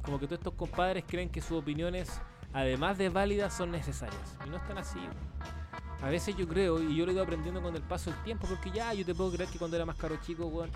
Como 0.02 0.18
que 0.18 0.26
todos 0.26 0.38
estos 0.38 0.54
compadres 0.54 1.04
creen 1.06 1.28
que 1.28 1.40
sus 1.40 1.58
opiniones, 1.58 2.20
además 2.52 2.98
de 2.98 3.08
válidas, 3.08 3.56
son 3.56 3.70
necesarias. 3.70 4.36
Y 4.46 4.50
no 4.50 4.56
están 4.56 4.78
así, 4.78 4.98
weón. 4.98 5.60
A 6.02 6.08
veces 6.08 6.34
yo 6.34 6.48
creo, 6.48 6.82
y 6.82 6.96
yo 6.96 7.04
lo 7.04 7.10
he 7.10 7.14
ido 7.14 7.22
aprendiendo 7.22 7.60
con 7.60 7.76
el 7.76 7.82
paso 7.82 8.10
del 8.10 8.22
tiempo, 8.22 8.46
porque 8.48 8.70
ya 8.70 8.94
yo 8.94 9.04
te 9.04 9.14
puedo 9.14 9.30
creer 9.30 9.50
que 9.50 9.58
cuando 9.58 9.76
era 9.76 9.84
más 9.84 9.96
caro 9.96 10.16
chico, 10.16 10.46
weón, 10.46 10.70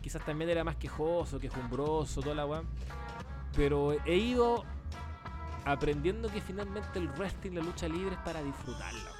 quizás 0.00 0.24
también 0.24 0.50
era 0.50 0.62
más 0.62 0.76
quejoso, 0.76 1.40
quejumbroso, 1.40 2.20
toda 2.20 2.34
la 2.34 2.46
weá. 2.46 2.62
Pero 3.56 3.96
he 4.04 4.16
ido 4.16 4.64
aprendiendo 5.72 6.28
que 6.30 6.40
finalmente 6.40 6.98
el 6.98 7.08
wrestling, 7.08 7.52
la 7.52 7.60
lucha 7.62 7.88
libre 7.88 8.14
es 8.14 8.20
para 8.22 8.42
disfrutarla. 8.42 9.10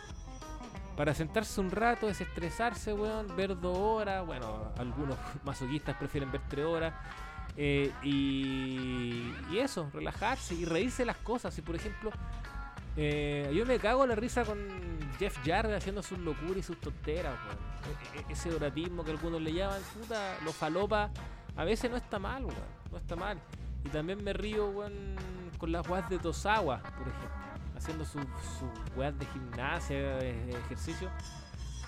Para 0.97 1.15
sentarse 1.15 1.61
un 1.61 1.71
rato, 1.71 2.07
desestresarse, 2.09 2.93
weón, 2.93 3.35
ver 3.37 3.59
dos 3.61 3.77
horas, 3.79 4.27
bueno, 4.27 4.73
algunos 4.79 5.17
masoquistas 5.45 5.97
prefieren 5.97 6.31
ver 6.33 6.41
tres 6.49 6.65
horas. 6.65 6.95
eh, 7.57 7.93
y, 8.03 9.33
y 9.51 9.59
eso, 9.59 9.89
relajarse 9.93 10.55
y 10.55 10.65
reírse 10.65 11.05
las 11.05 11.17
cosas. 11.19 11.57
Y 11.59 11.63
por 11.63 11.77
ejemplo, 11.77 12.11
eh, 12.97 13.53
yo 13.55 13.65
me 13.67 13.79
cago 13.79 14.07
la 14.07 14.15
risa 14.17 14.45
con 14.45 14.59
Jeff 15.19 15.39
Jarrett 15.45 15.77
haciendo 15.77 16.03
sus 16.03 16.19
locuras 16.19 16.57
y 16.59 16.63
sus 16.63 16.81
tonteras, 16.81 17.35
weón. 17.47 17.59
E- 18.15 18.19
e- 18.19 18.33
ese 18.33 18.53
oratismo 18.55 19.05
que 19.05 19.13
algunos 19.13 19.41
le 19.41 19.53
llaman, 19.53 19.81
puta, 19.95 20.37
lo 20.45 20.53
falopa, 20.53 21.11
a 21.57 21.65
veces 21.65 21.91
no 21.91 21.97
está 21.97 22.19
mal, 22.19 22.45
weón. 22.45 22.57
No 22.91 22.99
está 22.99 23.15
mal. 23.17 23.39
Y 23.85 23.89
también 23.91 24.23
me 24.25 24.33
río, 24.33 24.67
weón, 24.71 25.15
con 25.59 25.73
las 25.73 25.87
weas 25.89 26.09
de 26.09 26.19
Tosawa, 26.19 26.79
por 26.79 27.09
ejemplo. 27.09 27.39
Haciendo 27.77 28.05
sus 28.05 28.23
sus 28.23 28.97
weas 28.97 29.17
de 29.19 29.27
gimnasia, 29.27 30.17
de, 30.17 30.51
ejercicio. 30.51 31.11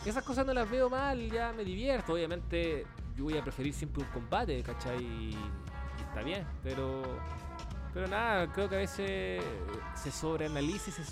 Esas 0.05 0.23
cosas 0.23 0.47
no 0.47 0.55
las 0.55 0.71
veo 0.71 0.89
mal, 0.89 1.31
ya 1.31 1.53
me 1.53 1.65
divierto. 1.65 2.15
Obviamente, 2.15 2.87
yo 3.17 3.25
voy 3.25 3.37
a 3.37 3.43
preferir 3.43 3.75
siempre 3.75 4.03
un 4.03 4.09
combate, 4.11 4.63
¿cachai? 4.63 5.03
Y, 5.03 5.37
está 6.09 6.23
bien, 6.23 6.47
pero. 6.63 7.03
Pero 7.93 8.07
nada, 8.07 8.47
creo 8.53 8.69
que 8.69 8.77
a 8.77 8.79
veces 8.79 9.43
se 9.95 10.11
sobreanaliza 10.13 10.91
y 10.91 10.93
se 10.93 11.03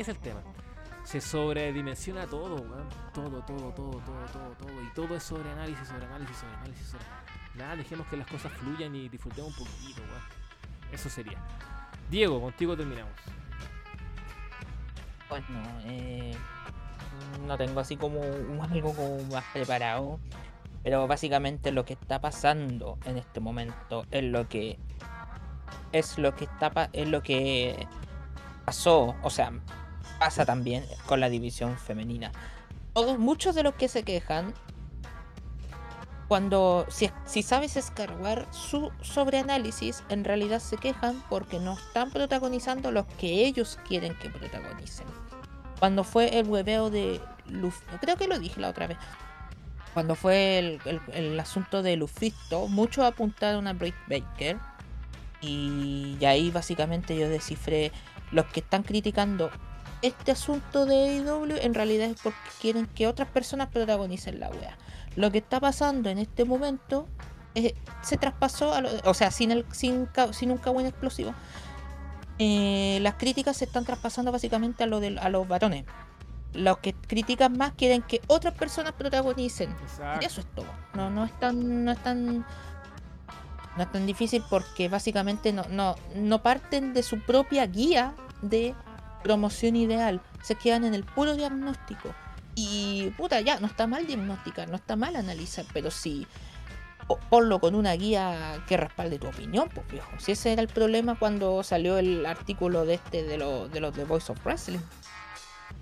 es 0.00 0.08
el 0.08 0.18
tema. 0.18 0.40
Se 1.04 1.20
sobredimensiona 1.20 2.26
todo, 2.26 2.56
weón. 2.56 2.88
Todo, 3.12 3.42
todo, 3.42 3.72
todo, 3.72 3.90
todo, 3.90 4.26
todo, 4.32 4.54
todo. 4.58 4.82
Y 4.82 4.92
todo 4.94 5.16
es 5.16 5.22
sobreanálisis, 5.22 5.86
sobreanálisis, 5.86 6.36
sobreanálisis, 6.36 6.86
sobre... 6.86 7.04
Nada, 7.56 7.76
dejemos 7.76 8.06
que 8.06 8.16
las 8.16 8.26
cosas 8.26 8.52
fluyan 8.52 8.94
y 8.94 9.08
disfrutemos 9.08 9.58
un 9.58 9.66
poquito, 9.66 10.00
weón. 10.00 10.92
Eso 10.92 11.08
sería. 11.10 11.38
Diego, 12.10 12.40
contigo 12.40 12.76
terminamos. 12.76 13.12
Bueno, 15.28 15.46
eh, 15.84 16.34
no 17.46 17.56
tengo 17.58 17.80
así 17.80 17.96
como 17.96 18.20
algo 18.62 18.94
como 18.94 19.22
más 19.24 19.44
preparado. 19.52 20.18
Pero 20.82 21.06
básicamente 21.06 21.72
lo 21.72 21.84
que 21.84 21.94
está 21.94 22.20
pasando 22.20 22.98
en 23.04 23.18
este 23.18 23.40
momento 23.40 24.06
es 24.10 24.24
lo 24.24 24.48
que 24.48 24.78
es 25.92 26.18
lo 26.18 26.34
que 26.34 26.44
está 26.44 26.88
es 26.92 27.08
lo 27.08 27.22
que 27.22 27.86
pasó, 28.64 29.14
o 29.22 29.30
sea, 29.30 29.52
pasa 30.18 30.46
también 30.46 30.84
con 31.06 31.20
la 31.20 31.28
división 31.28 31.76
femenina. 31.76 32.32
Muchos 33.18 33.54
de 33.54 33.62
los 33.62 33.74
que 33.74 33.88
se 33.88 34.02
quejan 34.02 34.54
cuando 36.28 36.86
si, 36.90 37.42
sabes 37.42 37.76
escarbar 37.76 38.46
su 38.52 38.92
sobreanálisis, 39.00 40.04
en 40.10 40.24
realidad 40.24 40.60
se 40.60 40.76
quejan 40.76 41.22
porque 41.30 41.58
no 41.58 41.72
están 41.72 42.10
protagonizando 42.10 42.92
los 42.92 43.06
que 43.18 43.46
ellos 43.46 43.78
quieren 43.88 44.14
que 44.18 44.28
protagonicen. 44.28 45.06
Cuando 45.78 46.04
fue 46.04 46.38
el 46.38 46.46
hueveo 46.46 46.90
de 46.90 47.20
Luffy, 47.46 47.82
creo 48.00 48.16
que 48.16 48.28
lo 48.28 48.38
dije 48.38 48.60
la 48.60 48.68
otra 48.68 48.88
vez. 48.88 48.98
Cuando 49.94 50.14
fue 50.14 50.78
el, 51.14 51.40
asunto 51.40 51.82
de 51.82 51.96
Lufisto, 51.96 52.68
muchos 52.68 53.04
apuntaron 53.04 53.66
a 53.66 53.72
Britt 53.72 53.96
Baker. 54.06 54.58
Y 55.40 56.18
ahí 56.24 56.50
básicamente 56.50 57.16
yo 57.16 57.28
descifré 57.28 57.90
los 58.32 58.44
que 58.46 58.60
están 58.60 58.82
criticando 58.82 59.50
este 60.02 60.32
asunto 60.32 60.86
de 60.86 61.18
AEW 61.18 61.56
en 61.60 61.74
realidad 61.74 62.08
es 62.08 62.20
porque 62.22 62.38
quieren 62.60 62.86
que 62.86 63.06
otras 63.06 63.28
personas 63.28 63.68
protagonicen 63.68 64.38
la 64.38 64.48
wea. 64.48 64.76
Lo 65.18 65.30
que 65.32 65.38
está 65.38 65.58
pasando 65.58 66.08
en 66.10 66.18
este 66.18 66.44
momento 66.44 67.06
es- 67.54 67.74
se 68.02 68.16
traspasó, 68.16 68.72
a 68.72 68.80
lo- 68.80 68.90
o 69.04 69.14
sea, 69.14 69.30
sin, 69.30 69.50
el, 69.50 69.66
sin, 69.72 70.08
sin 70.32 70.50
un 70.52 70.58
cagüín 70.58 70.86
explosivo. 70.86 71.34
Eh, 72.38 72.98
las 73.02 73.14
críticas 73.14 73.56
se 73.56 73.64
están 73.64 73.84
traspasando 73.84 74.30
básicamente 74.30 74.84
a, 74.84 74.86
lo 74.86 75.00
del- 75.00 75.18
a 75.18 75.28
los 75.28 75.46
varones. 75.48 75.84
Los 76.54 76.78
que 76.78 76.92
critican 76.94 77.58
más 77.58 77.72
quieren 77.72 78.02
que 78.02 78.20
otras 78.28 78.54
personas 78.54 78.92
protagonicen. 78.92 79.74
Y 80.22 80.24
eso 80.24 80.40
es 80.40 80.46
todo. 80.54 80.66
No, 80.94 81.10
no 81.10 81.24
es 81.24 81.32
tan, 81.40 81.84
no 81.84 81.90
es 81.90 81.98
tan, 81.98 82.38
no 83.76 83.82
es 83.82 83.90
tan 83.92 84.06
difícil 84.06 84.42
porque 84.48 84.88
básicamente 84.88 85.52
no, 85.52 85.64
no, 85.70 85.96
no 86.14 86.40
parten 86.42 86.94
de 86.94 87.02
su 87.02 87.20
propia 87.20 87.66
guía 87.66 88.14
de 88.40 88.74
promoción 89.24 89.74
ideal. 89.74 90.20
Se 90.42 90.54
quedan 90.54 90.84
en 90.84 90.94
el 90.94 91.02
puro 91.04 91.34
diagnóstico. 91.34 92.08
Y 92.60 93.10
puta, 93.16 93.40
ya, 93.40 93.60
no 93.60 93.68
está 93.68 93.86
mal 93.86 94.04
diagnosticar, 94.06 94.68
no 94.68 94.74
está 94.74 94.96
mal 94.96 95.14
analizar, 95.14 95.64
pero 95.72 95.92
sí 95.92 96.26
po- 97.06 97.20
ponlo 97.30 97.60
con 97.60 97.76
una 97.76 97.92
guía 97.92 98.60
que 98.66 98.76
respalde 98.76 99.20
tu 99.20 99.28
opinión, 99.28 99.68
pues 99.72 99.86
viejo. 99.86 100.10
Si 100.18 100.32
ese 100.32 100.52
era 100.52 100.62
el 100.62 100.66
problema 100.68 101.16
cuando 101.16 101.62
salió 101.62 101.98
el 101.98 102.26
artículo 102.26 102.84
de 102.84 102.94
este 102.94 103.22
de, 103.22 103.38
lo- 103.38 103.68
de 103.68 103.78
los 103.78 103.94
The 103.94 104.04
Voice 104.04 104.32
of 104.32 104.44
Wrestling. 104.44 104.80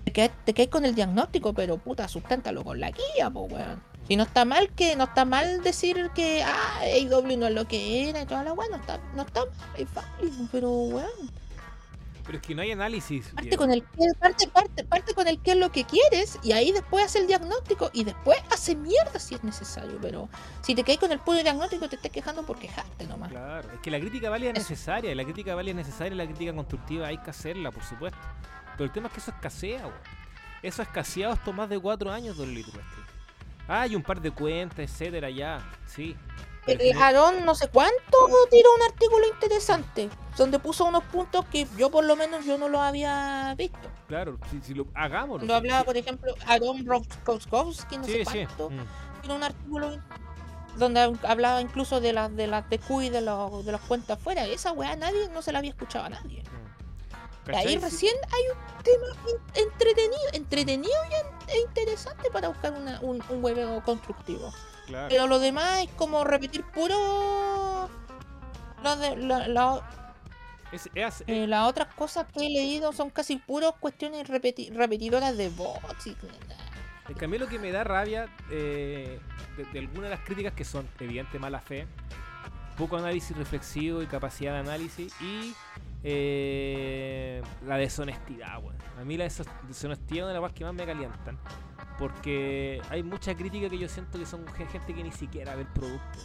Te 0.05 0.11
quedas, 0.53 0.67
con 0.69 0.85
el 0.85 0.93
diagnóstico, 0.93 1.53
pero 1.53 1.77
puta, 1.79 2.07
susténtalo 2.07 2.63
con 2.63 2.79
la 2.79 2.91
guía, 2.91 3.29
pues 3.31 3.51
weón. 3.51 3.81
Si 4.07 4.15
no 4.15 4.23
está 4.23 4.45
mal 4.45 4.69
que, 4.69 4.95
no 4.95 5.05
está 5.05 5.25
mal 5.25 5.61
decir 5.63 6.11
que 6.15 6.43
ah, 6.43 6.79
AEW 6.81 7.37
no 7.37 7.47
es 7.47 7.53
lo 7.53 7.67
que 7.67 8.07
era 8.09 8.21
y 8.21 8.25
toda 8.27 8.43
la 8.43 8.53
weá, 8.53 8.69
no 8.69 8.77
está, 8.77 8.99
no 9.15 9.23
está 9.23 9.41
mal, 9.41 9.69
es 9.77 9.87
válido, 9.93 10.47
pero 10.51 10.71
weón. 10.71 11.31
Pero 12.27 12.37
es 12.37 12.45
que 12.45 12.53
no 12.53 12.61
hay 12.61 12.71
análisis. 12.71 13.29
Parte 13.29 13.49
Diego. 13.49 13.57
con 13.57 13.71
el 13.71 13.81
parte, 14.19 14.47
parte, 14.49 14.83
parte 14.83 15.13
con 15.15 15.27
el 15.27 15.41
qué 15.41 15.51
es 15.51 15.57
lo 15.57 15.71
que 15.71 15.85
quieres 15.85 16.37
y 16.43 16.51
ahí 16.51 16.71
después 16.71 17.05
hace 17.05 17.19
el 17.19 17.27
diagnóstico 17.27 17.89
y 17.93 18.03
después 18.03 18.37
hace 18.51 18.75
mierda 18.75 19.17
si 19.17 19.35
es 19.35 19.43
necesario, 19.43 19.97
pero 20.01 20.29
si 20.61 20.75
te 20.75 20.83
caes 20.83 20.99
con 20.99 21.11
el 21.11 21.19
puro 21.19 21.41
diagnóstico 21.41 21.87
te 21.87 21.95
estés 21.95 22.11
quejando 22.11 22.45
por 22.45 22.59
quejarte 22.59 23.07
nomás. 23.07 23.29
Claro, 23.29 23.71
es 23.71 23.79
que 23.79 23.89
la 23.89 23.99
crítica 23.99 24.29
válida 24.29 24.51
es 24.51 24.57
necesaria, 24.57 25.15
la 25.15 25.23
crítica 25.23 25.55
válida 25.55 25.71
es 25.71 25.87
necesaria, 25.87 26.15
la 26.15 26.25
crítica 26.25 26.53
constructiva 26.53 27.07
hay 27.07 27.17
que 27.17 27.29
hacerla, 27.29 27.71
por 27.71 27.83
supuesto. 27.83 28.19
Pero 28.73 28.85
el 28.85 28.91
tema 28.91 29.07
es 29.07 29.13
que 29.13 29.19
eso 29.21 29.31
escasea, 29.31 29.87
weón. 29.87 30.27
Eso 30.61 30.81
ha 30.81 30.85
escaseado 30.85 31.33
estos 31.33 31.55
más 31.55 31.69
de 31.69 31.79
cuatro 31.79 32.11
años 32.11 32.37
del 32.37 32.49
Elite 32.49 32.71
Wrestling. 32.71 33.03
Hay 33.67 33.95
un 33.95 34.03
par 34.03 34.21
de 34.21 34.31
cuentas, 34.31 34.79
etcétera, 34.79 35.29
ya, 35.29 35.61
sí. 35.85 36.15
Aarón 36.99 37.45
no 37.45 37.55
sé 37.55 37.67
cuánto 37.69 38.17
tiró 38.51 38.69
un 38.75 38.81
artículo 38.83 39.27
interesante 39.33 40.09
donde 40.37 40.59
puso 40.59 40.85
unos 40.85 41.03
puntos 41.05 41.45
que 41.45 41.67
yo 41.77 41.89
por 41.89 42.03
lo 42.05 42.15
menos 42.15 42.45
yo 42.45 42.57
no 42.57 42.67
lo 42.69 42.79
había 42.81 43.53
visto. 43.57 43.79
claro, 44.07 44.37
si, 44.51 44.61
si 44.61 44.73
lo 44.73 44.85
hagámoslo. 44.93 45.39
Cuando 45.39 45.55
hablaba, 45.55 45.83
por 45.83 45.97
ejemplo, 45.97 46.33
Aaron 46.45 46.85
Roskowski, 47.25 47.97
no 47.97 48.03
Sí, 48.03 48.11
sé 48.13 48.25
sí. 48.25 48.45
cuánto, 48.45 48.69
mm. 48.69 48.85
tiene 49.21 49.35
un 49.35 49.43
artículo 49.43 49.97
donde 50.77 50.99
hablaba 51.23 51.59
incluso 51.61 51.99
de 52.01 52.13
las 52.13 52.35
de 52.35 52.45
las 52.45 52.69
TQ 52.69 53.01
y 53.03 53.09
de, 53.09 53.21
los, 53.21 53.65
de 53.65 53.71
las 53.71 53.81
cuentas 53.81 54.19
fuera. 54.19 54.45
Esa 54.45 54.73
weá 54.73 54.95
nadie 54.95 55.27
no 55.33 55.41
se 55.41 55.51
la 55.51 55.57
había 55.59 55.71
escuchado 55.71 56.05
a 56.05 56.09
nadie. 56.09 56.43
¿cachai? 57.45 57.65
Ahí 57.65 57.73
Sí. 57.73 57.79
recién 57.79 58.15
hay 58.25 58.43
un 58.53 58.83
tema 58.83 59.37
entretenido, 59.55 60.21
entretenido 60.33 60.93
y 61.09 61.51
e 61.51 61.61
interesante 61.61 62.29
para 62.29 62.49
buscar 62.49 62.73
una- 62.73 62.99
un, 63.01 63.23
un 63.29 63.43
hueveo 63.43 63.81
constructivo. 63.83 64.53
Claro. 64.87 65.07
Pero 65.09 65.27
lo 65.27 65.37
demás 65.39 65.83
es 65.83 65.89
como 65.91 66.23
repetir 66.23 66.63
puro. 66.63 67.89
Lo 68.83 68.95
de, 68.95 69.15
la- 69.17 69.47
la- 69.47 69.89
Es- 70.71 70.89
es- 70.95 71.23
eh, 71.27 71.45
las 71.47 71.67
otras 71.67 71.93
cosas 71.93 72.25
que 72.33 72.45
he 72.45 72.49
leído 72.49 72.91
son 72.93 73.09
casi 73.09 73.37
puras 73.37 73.73
cuestiones 73.79 74.27
repeti- 74.27 74.71
repetidoras 74.73 75.35
de 75.37 75.49
bots. 75.49 76.07
Y... 76.07 76.15
Es 77.09 77.15
que 77.15 77.25
a 77.25 77.27
mí 77.27 77.37
lo 77.37 77.47
que 77.47 77.59
me 77.59 77.71
da 77.71 77.83
rabia 77.83 78.27
eh, 78.51 79.19
de, 79.57 79.65
de 79.65 79.79
algunas 79.79 80.03
de 80.03 80.09
las 80.09 80.19
críticas 80.25 80.53
que 80.53 80.63
son 80.65 80.87
evidente 80.99 81.39
mala 81.39 81.59
fe, 81.61 81.87
poco 82.77 82.97
análisis 82.97 83.35
reflexivo 83.35 84.01
y 84.01 84.07
capacidad 84.07 84.53
de 84.53 84.59
análisis 84.59 85.13
y 85.21 85.53
eh, 86.03 87.41
la 87.65 87.77
deshonestidad, 87.77 88.59
weón. 88.61 88.75
A 88.99 89.03
mí 89.03 89.17
la 89.17 89.25
deshonestidad 89.25 89.89
es 90.11 90.11
una 90.23 90.27
de 90.27 90.33
las 90.33 90.41
cosas 90.41 90.53
que 90.55 90.63
más 90.65 90.73
me 90.73 90.85
calientan. 90.85 91.39
Porque 91.97 92.81
hay 92.89 93.03
mucha 93.03 93.35
crítica 93.35 93.69
que 93.69 93.77
yo 93.77 93.89
siento 93.89 94.19
que 94.19 94.25
son 94.25 94.45
ge- 94.53 94.67
gente 94.67 94.93
que 94.93 95.03
ni 95.03 95.11
siquiera 95.11 95.55
ve 95.55 95.61
el 95.61 95.67
producto. 95.67 96.19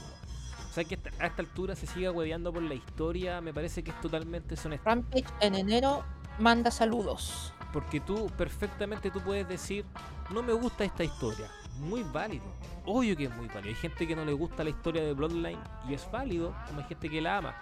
O 0.70 0.74
sea 0.74 0.84
que 0.84 0.98
a 1.18 1.26
esta 1.26 1.42
altura 1.42 1.76
se 1.76 1.86
siga 1.86 2.10
hueveando 2.10 2.52
por 2.52 2.62
la 2.62 2.74
historia, 2.74 3.40
me 3.40 3.52
parece 3.52 3.82
que 3.82 3.90
es 3.90 4.00
totalmente 4.00 4.50
deshonesto. 4.50 4.84
Rampage 4.88 5.26
en 5.40 5.54
enero 5.54 6.02
manda 6.38 6.70
saludos. 6.70 7.52
Porque 7.72 8.00
tú 8.00 8.30
perfectamente 8.36 9.10
tú 9.10 9.20
puedes 9.20 9.48
decir, 9.48 9.84
no 10.30 10.42
me 10.42 10.52
gusta 10.52 10.84
esta 10.84 11.04
historia. 11.04 11.46
Muy 11.78 12.02
válido. 12.02 12.44
Obvio 12.84 13.16
que 13.16 13.24
es 13.24 13.34
muy 13.34 13.48
válido. 13.48 13.68
Hay 13.68 13.74
gente 13.74 14.06
que 14.06 14.14
no 14.16 14.24
le 14.24 14.32
gusta 14.34 14.62
la 14.64 14.70
historia 14.70 15.02
de 15.02 15.12
Bloodline 15.14 15.58
y 15.88 15.94
es 15.94 16.10
válido, 16.10 16.54
como 16.66 16.80
hay 16.80 16.86
gente 16.86 17.08
que 17.08 17.20
la 17.20 17.38
ama. 17.38 17.54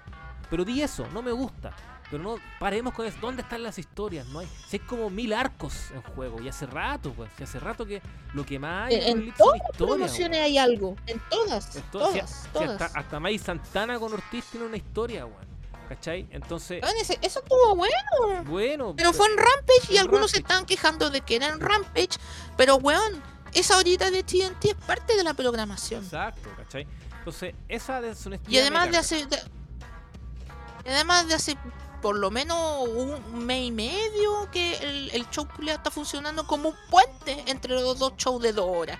Pero 0.48 0.64
di 0.64 0.82
eso, 0.82 1.06
no 1.12 1.22
me 1.22 1.30
gusta. 1.32 1.72
Pero 2.10 2.22
no 2.22 2.36
paremos 2.58 2.92
con 2.92 3.06
eso. 3.06 3.16
¿Dónde 3.20 3.42
están 3.42 3.62
las 3.62 3.78
historias? 3.78 4.26
No 4.26 4.40
hay. 4.40 4.48
Si 4.66 4.76
hay 4.78 4.80
como 4.80 5.10
mil 5.10 5.32
arcos 5.32 5.90
en 5.92 6.02
juego. 6.02 6.40
Y 6.42 6.48
hace 6.48 6.66
rato, 6.66 7.12
pues. 7.12 7.30
Y 7.38 7.42
hace 7.44 7.60
rato 7.60 7.86
que 7.86 8.02
lo 8.34 8.44
que 8.44 8.58
más 8.58 8.88
hay 8.88 8.96
En, 8.96 9.18
en 9.28 9.34
todas 9.34 9.60
las 9.60 9.76
promociones 9.76 10.40
hay 10.40 10.58
algo. 10.58 10.96
En 11.06 11.20
todas. 11.30 11.76
En 11.76 11.82
to- 11.84 11.98
todas. 12.00 12.30
si- 12.30 12.42
si 12.42 12.48
todas. 12.48 12.82
hasta, 12.82 12.98
hasta 12.98 13.20
May 13.20 13.38
Santana 13.38 13.98
con 13.98 14.12
Ortiz 14.12 14.44
tiene 14.46 14.66
una 14.66 14.76
historia, 14.76 15.24
weón. 15.26 15.48
¿Cachai? 15.88 16.28
Entonces, 16.30 16.80
ese- 17.00 17.18
eso 17.22 17.40
estuvo 17.40 17.74
bueno. 17.76 17.94
bueno. 18.46 18.94
Pero 18.96 19.12
fue 19.12 19.26
en 19.26 19.36
Rampage 19.36 19.92
y 19.92 19.96
en 19.96 20.02
algunos 20.02 20.30
se 20.32 20.38
estaban 20.38 20.64
quejando 20.66 21.10
de 21.10 21.20
que 21.20 21.36
era 21.36 21.48
en 21.48 21.60
Rampage. 21.60 22.10
Pero 22.56 22.76
weón, 22.76 23.22
esa 23.54 23.76
horita 23.76 24.10
de 24.10 24.22
TNT 24.22 24.66
es 24.70 24.74
parte 24.74 25.16
de 25.16 25.24
la 25.24 25.34
programación. 25.34 26.04
Exacto, 26.04 26.48
¿cachai? 26.56 26.86
Entonces, 27.18 27.54
esa 27.68 28.00
deshonestidad. 28.00 28.50
Y 28.52 28.58
además 28.58 28.90
de 28.90 28.96
hace. 28.98 29.26
de- 29.26 29.42
y 30.86 30.88
además 30.88 31.26
de 31.28 31.34
hace 31.34 31.56
por 32.00 32.16
lo 32.16 32.30
menos 32.30 32.88
un 32.88 33.44
mes 33.44 33.66
y 33.66 33.70
medio 33.70 34.50
que 34.50 34.76
el, 34.78 35.10
el 35.10 35.28
show 35.30 35.46
está 35.66 35.90
funcionando 35.90 36.46
como 36.46 36.70
un 36.70 36.76
puente 36.90 37.44
entre 37.46 37.74
los 37.74 37.98
dos 37.98 38.14
shows 38.16 38.42
de 38.42 38.52
dos 38.52 38.68
horas. 38.68 38.98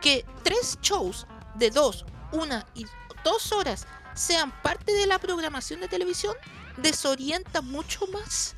Que 0.00 0.24
tres 0.42 0.78
shows 0.80 1.26
de 1.54 1.70
dos, 1.70 2.04
una 2.32 2.66
y 2.74 2.86
dos 3.24 3.52
horas 3.52 3.86
sean 4.14 4.50
parte 4.62 4.92
de 4.92 5.06
la 5.06 5.18
programación 5.18 5.80
de 5.80 5.88
televisión 5.88 6.34
desorienta 6.76 7.62
mucho 7.62 8.06
más 8.08 8.54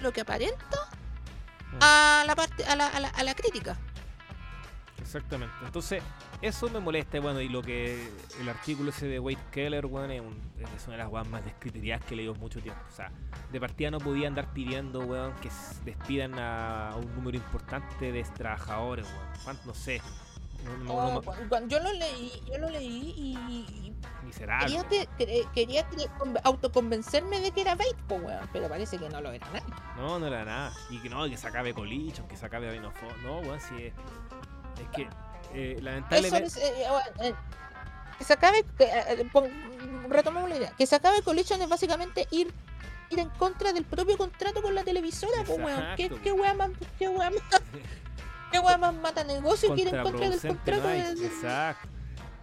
lo 0.00 0.12
que 0.12 0.20
aparenta 0.20 0.90
a 1.80 2.24
la 2.26 2.36
parte 2.36 2.64
a 2.64 2.76
la, 2.76 2.86
a 2.88 3.00
la, 3.00 3.08
a 3.08 3.22
la 3.22 3.34
crítica. 3.34 3.76
Exactamente. 5.00 5.54
Entonces, 5.64 6.02
eso 6.42 6.68
me 6.70 6.80
molesta, 6.80 7.18
bueno, 7.20 7.40
y 7.40 7.48
lo 7.48 7.62
que 7.62 8.08
el 8.40 8.48
artículo 8.48 8.90
ese 8.90 9.06
de 9.06 9.18
Wade 9.18 9.38
Keller, 9.50 9.86
bueno, 9.86 10.12
es, 10.12 10.20
un- 10.20 10.40
es 10.76 10.86
una 10.86 10.96
de 10.96 11.02
las 11.02 11.12
weas 11.12 11.26
más 11.28 11.44
descriteriadas 11.44 12.04
que 12.04 12.14
he 12.14 12.16
leído 12.18 12.34
mucho 12.34 12.60
tiempo. 12.60 12.80
O 12.90 12.94
sea, 12.94 13.10
de 13.50 13.60
partida 13.60 13.90
no 13.90 13.98
podía 13.98 14.28
andar 14.28 14.52
pidiendo, 14.52 15.00
weón, 15.00 15.34
que 15.36 15.50
despidan 15.84 16.34
a 16.38 16.94
un 16.96 17.14
número 17.14 17.36
importante 17.36 18.12
de 18.12 18.22
trabajadores, 18.24 19.06
weón. 19.06 19.28
¿Cuánto? 19.44 19.62
No 19.66 19.74
sé. 19.74 20.00
No, 20.64 20.76
no- 20.84 20.92
Oh, 20.94 21.12
no- 21.14 21.22
cu- 21.22 21.32
cu- 21.48 21.68
yo 21.68 21.78
lo 21.80 21.92
leí, 21.92 22.32
yo 22.50 22.58
lo 22.58 22.68
leí 22.70 23.14
y, 23.16 23.94
miserable. 24.24 24.76
Quería, 24.88 25.06
cre- 25.16 25.50
quería 25.52 25.86
autoconvencerme 26.44 27.40
de 27.40 27.50
que 27.52 27.60
era 27.60 27.74
bait, 27.76 27.96
weón, 28.08 28.48
pero 28.52 28.68
parece 28.68 28.98
que 28.98 29.08
no 29.08 29.20
lo 29.20 29.30
era 29.32 29.46
nada. 29.50 29.94
No, 29.96 30.18
no 30.18 30.26
era 30.26 30.44
nada. 30.44 30.72
Y 30.90 30.98
que 31.00 31.08
no, 31.08 31.24
que 31.28 31.36
se 31.36 31.46
acabe 31.46 31.72
Colichon, 31.74 32.26
que 32.26 32.36
se 32.36 32.46
acabe 32.46 32.72
Vinofo. 32.72 33.06
No, 33.22 33.38
weón, 33.40 33.60
si 33.60 33.74
es. 33.84 33.94
Es 34.80 34.88
que, 34.94 35.08
eh, 35.54 35.74
Eso 35.76 35.84
lamentablemente. 35.84 36.46
es, 36.46 36.56
eh, 36.56 36.86
bueno, 36.88 37.06
eh, 37.22 37.34
que 38.18 38.24
se 38.24 38.32
acabe, 38.32 38.64
retomemos 40.08 40.48
la 40.48 40.56
idea, 40.56 40.72
que 40.76 40.86
se 40.86 40.96
acabe 40.96 41.22
Collision 41.22 41.60
es 41.62 41.68
básicamente 41.68 42.26
ir 42.30 42.52
ir 43.08 43.20
en 43.20 43.28
contra 43.30 43.72
del 43.72 43.84
propio 43.84 44.18
contrato 44.18 44.60
con 44.62 44.74
la 44.74 44.82
televisora, 44.82 45.44
po, 45.44 45.54
weón. 45.54 45.84
¿Qué, 45.96 46.08
qué 46.24 46.32
weá 46.32 46.54
más, 46.54 46.70
qué 46.98 47.08
más, 47.08 47.32
qué 48.50 48.60
más 48.60 48.94
mata 48.94 49.22
negocio 49.22 49.72
que 49.76 49.82
ir 49.82 49.94
en 49.94 50.02
contra 50.02 50.28
del 50.28 50.40
no 50.42 50.48
contrato 50.48 50.88
hay. 50.88 51.02
de- 51.02 51.14
de- 51.14 51.26
Exacto. 51.26 51.88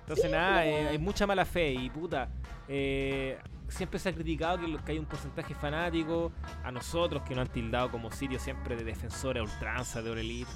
Entonces, 0.02 0.26
Sí, 0.26 0.32
nada, 0.32 0.60
hay 0.60 0.98
mucha 0.98 1.28
mala 1.28 1.44
fe 1.44 1.72
y 1.72 1.90
puta. 1.90 2.30
eh, 2.70 3.38
siempre 3.68 4.00
se 4.00 4.08
ha 4.10 4.14
criticado 4.14 4.58
que, 4.86 4.92
hay 4.94 5.00
un 5.00 5.06
porcentaje 5.06 5.54
fanático. 5.54 6.32
A 6.64 6.72
nosotros 6.72 7.24
que 7.24 7.36
nos 7.36 7.48
han 7.48 7.54
tildado 7.54 7.92
como 7.92 8.10
sitio 8.12 8.40
siempre 8.40 8.76
de 8.78 8.84
defensores 8.86 9.42
a 9.42 9.44
ultranza 9.44 10.02
de 10.02 10.12
All 10.12 10.20
Elite. 10.20 10.52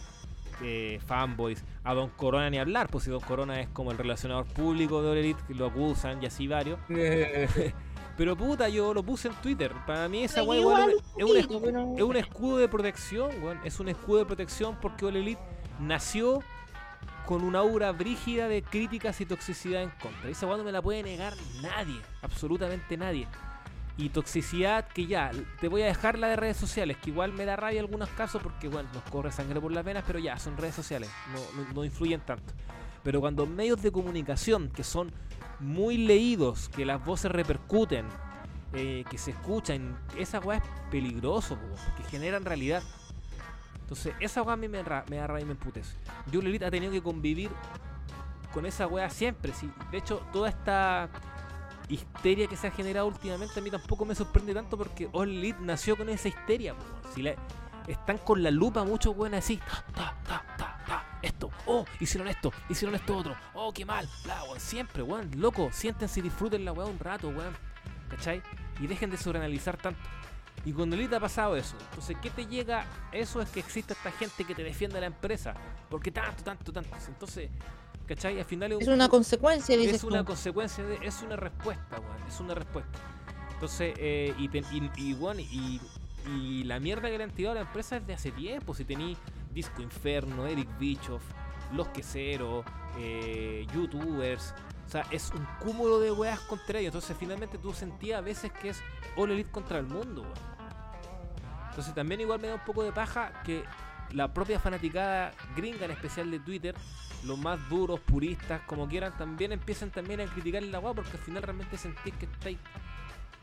Eh, 0.61 0.99
fanboys, 1.05 1.63
a 1.83 1.93
Don 1.93 2.09
Corona 2.09 2.49
ni 2.49 2.57
hablar, 2.57 2.89
pues 2.89 3.03
si 3.03 3.09
Don 3.09 3.21
Corona 3.21 3.59
es 3.61 3.69
como 3.69 3.91
el 3.91 3.97
relacionador 3.97 4.45
público 4.45 5.01
de 5.01 5.09
All 5.09 5.17
Elite, 5.17 5.41
que 5.47 5.53
lo 5.53 5.67
acusan 5.67 6.21
y 6.21 6.25
así 6.25 6.47
varios. 6.47 6.79
Pero 8.17 8.35
puta, 8.35 8.67
yo 8.67 8.95
lo 8.95 9.03
puse 9.03 9.27
en 9.27 9.35
Twitter. 9.35 9.71
Para 9.85 10.09
mí 10.09 10.23
esa 10.23 10.41
weá 10.41 10.59
es 10.59 10.65
pero- 10.65 11.29
es 11.97 12.03
un 12.03 12.15
escudo 12.15 12.57
de 12.57 12.67
protección, 12.67 13.29
weón. 13.43 13.59
Es 13.63 13.79
un 13.79 13.89
escudo 13.89 14.19
de 14.19 14.25
protección 14.25 14.75
porque 14.81 15.05
All 15.05 15.15
Elite 15.15 15.41
nació 15.79 16.41
con 17.27 17.43
una 17.43 17.59
aura 17.59 17.91
brígida 17.91 18.47
de 18.47 18.63
críticas 18.63 19.21
y 19.21 19.25
toxicidad 19.27 19.83
en 19.83 19.91
contra. 20.01 20.29
Y 20.29 20.31
esa 20.31 20.47
weá 20.47 20.57
no 20.57 20.63
me 20.63 20.71
la 20.71 20.81
puede 20.81 21.03
negar 21.03 21.33
nadie, 21.61 22.01
absolutamente 22.23 22.97
nadie. 22.97 23.27
Y 23.97 24.09
toxicidad 24.09 24.87
que 24.87 25.07
ya, 25.07 25.31
te 25.59 25.67
voy 25.67 25.81
a 25.81 25.85
dejar 25.87 26.19
la 26.19 26.27
de 26.27 26.35
redes 26.35 26.57
sociales, 26.57 26.97
que 26.97 27.09
igual 27.09 27.33
me 27.33 27.45
da 27.45 27.55
rabia 27.55 27.79
en 27.79 27.85
algunos 27.85 28.09
casos 28.09 28.43
porque, 28.43 28.67
bueno, 28.67 28.87
nos 28.93 29.01
corre 29.03 29.31
sangre 29.31 29.59
por 29.59 29.71
las 29.71 29.83
venas, 29.83 30.03
pero 30.05 30.19
ya, 30.19 30.37
son 30.37 30.55
redes 30.55 30.75
sociales, 30.75 31.09
no, 31.33 31.73
no- 31.73 31.83
influyen 31.83 32.21
tanto. 32.21 32.53
Pero 33.03 33.19
cuando 33.19 33.47
medios 33.47 33.81
de 33.81 33.91
comunicación 33.91 34.69
que 34.69 34.83
son 34.83 35.11
muy 35.59 35.97
leídos, 35.97 36.69
que 36.69 36.85
las 36.85 37.03
voces 37.03 37.31
repercuten, 37.31 38.05
eh, 38.73 39.03
que 39.09 39.17
se 39.17 39.31
escuchan, 39.31 39.97
esa 40.15 40.39
weá 40.39 40.57
es 40.57 40.63
peligroso, 40.91 41.57
porque 41.57 42.03
generan 42.11 42.45
realidad. 42.45 42.83
Entonces, 43.81 44.13
esa 44.19 44.43
weá 44.43 44.53
a 44.53 44.57
mí 44.57 44.67
me, 44.67 44.83
da 44.83 45.03
rabia 45.07 45.39
y 45.41 45.45
me 45.45 45.53
emputece. 45.53 45.95
Yo 46.31 46.41
Elite 46.41 46.65
ha 46.65 46.69
tenido 46.71 46.91
que 46.91 47.01
convivir 47.01 47.49
con 48.53 48.65
esa 48.65 48.85
weá 48.85 49.09
siempre. 49.09 49.53
Sí. 49.53 49.71
De 49.89 49.97
hecho, 49.97 50.21
toda 50.33 50.49
esta 50.49 51.09
histeria 51.89 52.47
que 52.47 52.57
se 52.57 52.67
ha 52.67 52.71
generado 52.71 53.07
últimamente 53.07 53.59
a 53.59 53.63
mí 53.63 53.69
tampoco 53.71 54.05
me 54.05 54.13
sorprende 54.15 54.53
tanto 54.53 54.77
porque 54.77 55.09
All 55.13 55.29
Elite 55.29 55.59
nació 55.61 55.95
con 55.97 56.09
esa 56.09 56.27
histeria. 56.27 56.73
weón. 56.73 57.13
Si 57.13 57.21
la- 57.21 57.35
están 57.87 58.17
con 58.17 58.43
la 58.43 58.51
lupa 58.51 58.83
muchos 58.83 59.15
weones 59.15 59.45
así. 59.45 59.57
Ta, 59.57 59.83
ta, 59.95 60.15
ta, 60.27 60.45
ta, 60.57 60.83
ta, 60.85 61.19
esto, 61.21 61.49
oh, 61.65 61.85
hicieron 62.01 62.27
esto, 62.27 62.51
hicieron 62.69 62.93
esto 62.95 63.15
otro, 63.15 63.35
oh, 63.53 63.71
qué 63.73 63.85
mal, 63.85 64.07
bla, 64.23 64.43
weón. 64.43 64.59
Siempre, 64.59 65.01
weón, 65.03 65.31
loco, 65.35 65.69
siéntense 65.71 66.19
y 66.19 66.23
disfruten 66.23 66.65
la 66.65 66.73
weá 66.73 66.85
un 66.85 66.99
rato, 66.99 67.29
weón. 67.29 67.55
¿Cachai? 68.09 68.41
Y 68.79 68.87
dejen 68.87 69.09
de 69.09 69.17
sobreanalizar 69.17 69.77
tanto. 69.77 69.99
Y 70.65 70.73
con 70.73 70.91
Elite 70.91 71.15
ha 71.15 71.19
pasado 71.19 71.55
eso. 71.55 71.75
Entonces, 71.89 72.17
¿qué 72.21 72.29
te 72.29 72.45
llega? 72.45 72.85
Eso 73.11 73.41
es 73.41 73.49
que 73.49 73.59
existe 73.61 73.93
esta 73.93 74.11
gente 74.11 74.43
que 74.43 74.53
te 74.55 74.63
defiende 74.63 74.99
la 74.99 75.05
empresa. 75.07 75.53
Porque 75.89 76.11
tanto, 76.11 76.43
tanto, 76.43 76.73
tanto. 76.73 76.89
Entonces, 77.07 77.49
¿cachai? 78.07 78.39
Al 78.39 78.45
final 78.45 78.71
es 78.71 78.81
Es 78.81 78.87
un- 78.87 78.93
una 78.95 79.09
consecuencia, 79.09 79.75
dices 79.77 79.95
es 79.97 80.03
una 80.03 80.19
tú. 80.19 80.25
consecuencia 80.27 80.83
de, 80.83 80.97
es 81.05 81.21
una 81.21 81.35
respuesta, 81.35 81.99
weón, 81.99 82.27
es 82.27 82.39
una 82.39 82.55
respuesta. 82.55 82.97
Entonces, 83.53 83.93
eh, 83.97 84.33
y, 84.37 84.45
y, 84.57 84.91
y, 84.97 85.13
weón, 85.13 85.39
y, 85.39 85.81
y 86.27 86.63
la 86.63 86.79
mierda 86.79 87.09
que 87.09 87.17
le 87.17 87.23
han 87.23 87.31
tirado 87.31 87.53
a 87.53 87.55
la 87.55 87.61
empresa 87.67 87.97
es 87.97 88.07
de 88.07 88.13
hace 88.13 88.31
tiempo. 88.31 88.73
Si 88.75 88.85
tení 88.85 89.17
Disco 89.53 89.81
Inferno, 89.81 90.45
Eric 90.47 90.67
Bischoff, 90.79 91.23
Los 91.73 91.87
Queseros, 91.89 92.63
eh, 92.97 93.65
youtubers. 93.73 94.53
O 94.85 94.89
sea, 94.89 95.05
es 95.11 95.31
un 95.31 95.45
cúmulo 95.59 95.99
de 95.99 96.11
weas 96.11 96.39
contra 96.41 96.79
ellos. 96.79 96.93
Entonces, 96.93 97.17
finalmente 97.19 97.57
tú 97.57 97.73
sentías 97.73 98.19
a 98.19 98.21
veces 98.21 98.51
que 98.53 98.69
es 98.69 98.81
All 99.17 99.31
Elite 99.31 99.49
contra 99.51 99.79
el 99.79 99.85
mundo, 99.87 100.21
weón. 100.21 100.33
Entonces, 101.69 101.93
también 101.93 102.21
igual 102.21 102.39
me 102.39 102.47
da 102.47 102.55
un 102.55 102.65
poco 102.65 102.83
de 102.83 102.91
paja 102.91 103.31
que 103.43 103.63
la 104.11 104.33
propia 104.33 104.59
fanaticada 104.59 105.31
gringa, 105.55 105.85
en 105.85 105.91
especial 105.91 106.31
de 106.31 106.39
Twitter, 106.39 106.75
los 107.25 107.37
más 107.37 107.59
duros, 107.69 107.99
puristas, 107.99 108.61
como 108.61 108.87
quieran, 108.87 109.17
también 109.17 109.51
empiezan 109.51 109.91
también 109.91 110.21
a 110.21 110.25
criticar 110.25 110.63
la 110.63 110.79
weá 110.79 110.93
porque 110.93 111.11
al 111.11 111.19
final 111.19 111.43
realmente 111.43 111.77
sentís 111.77 112.13
que 112.15 112.25
estáis 112.25 112.57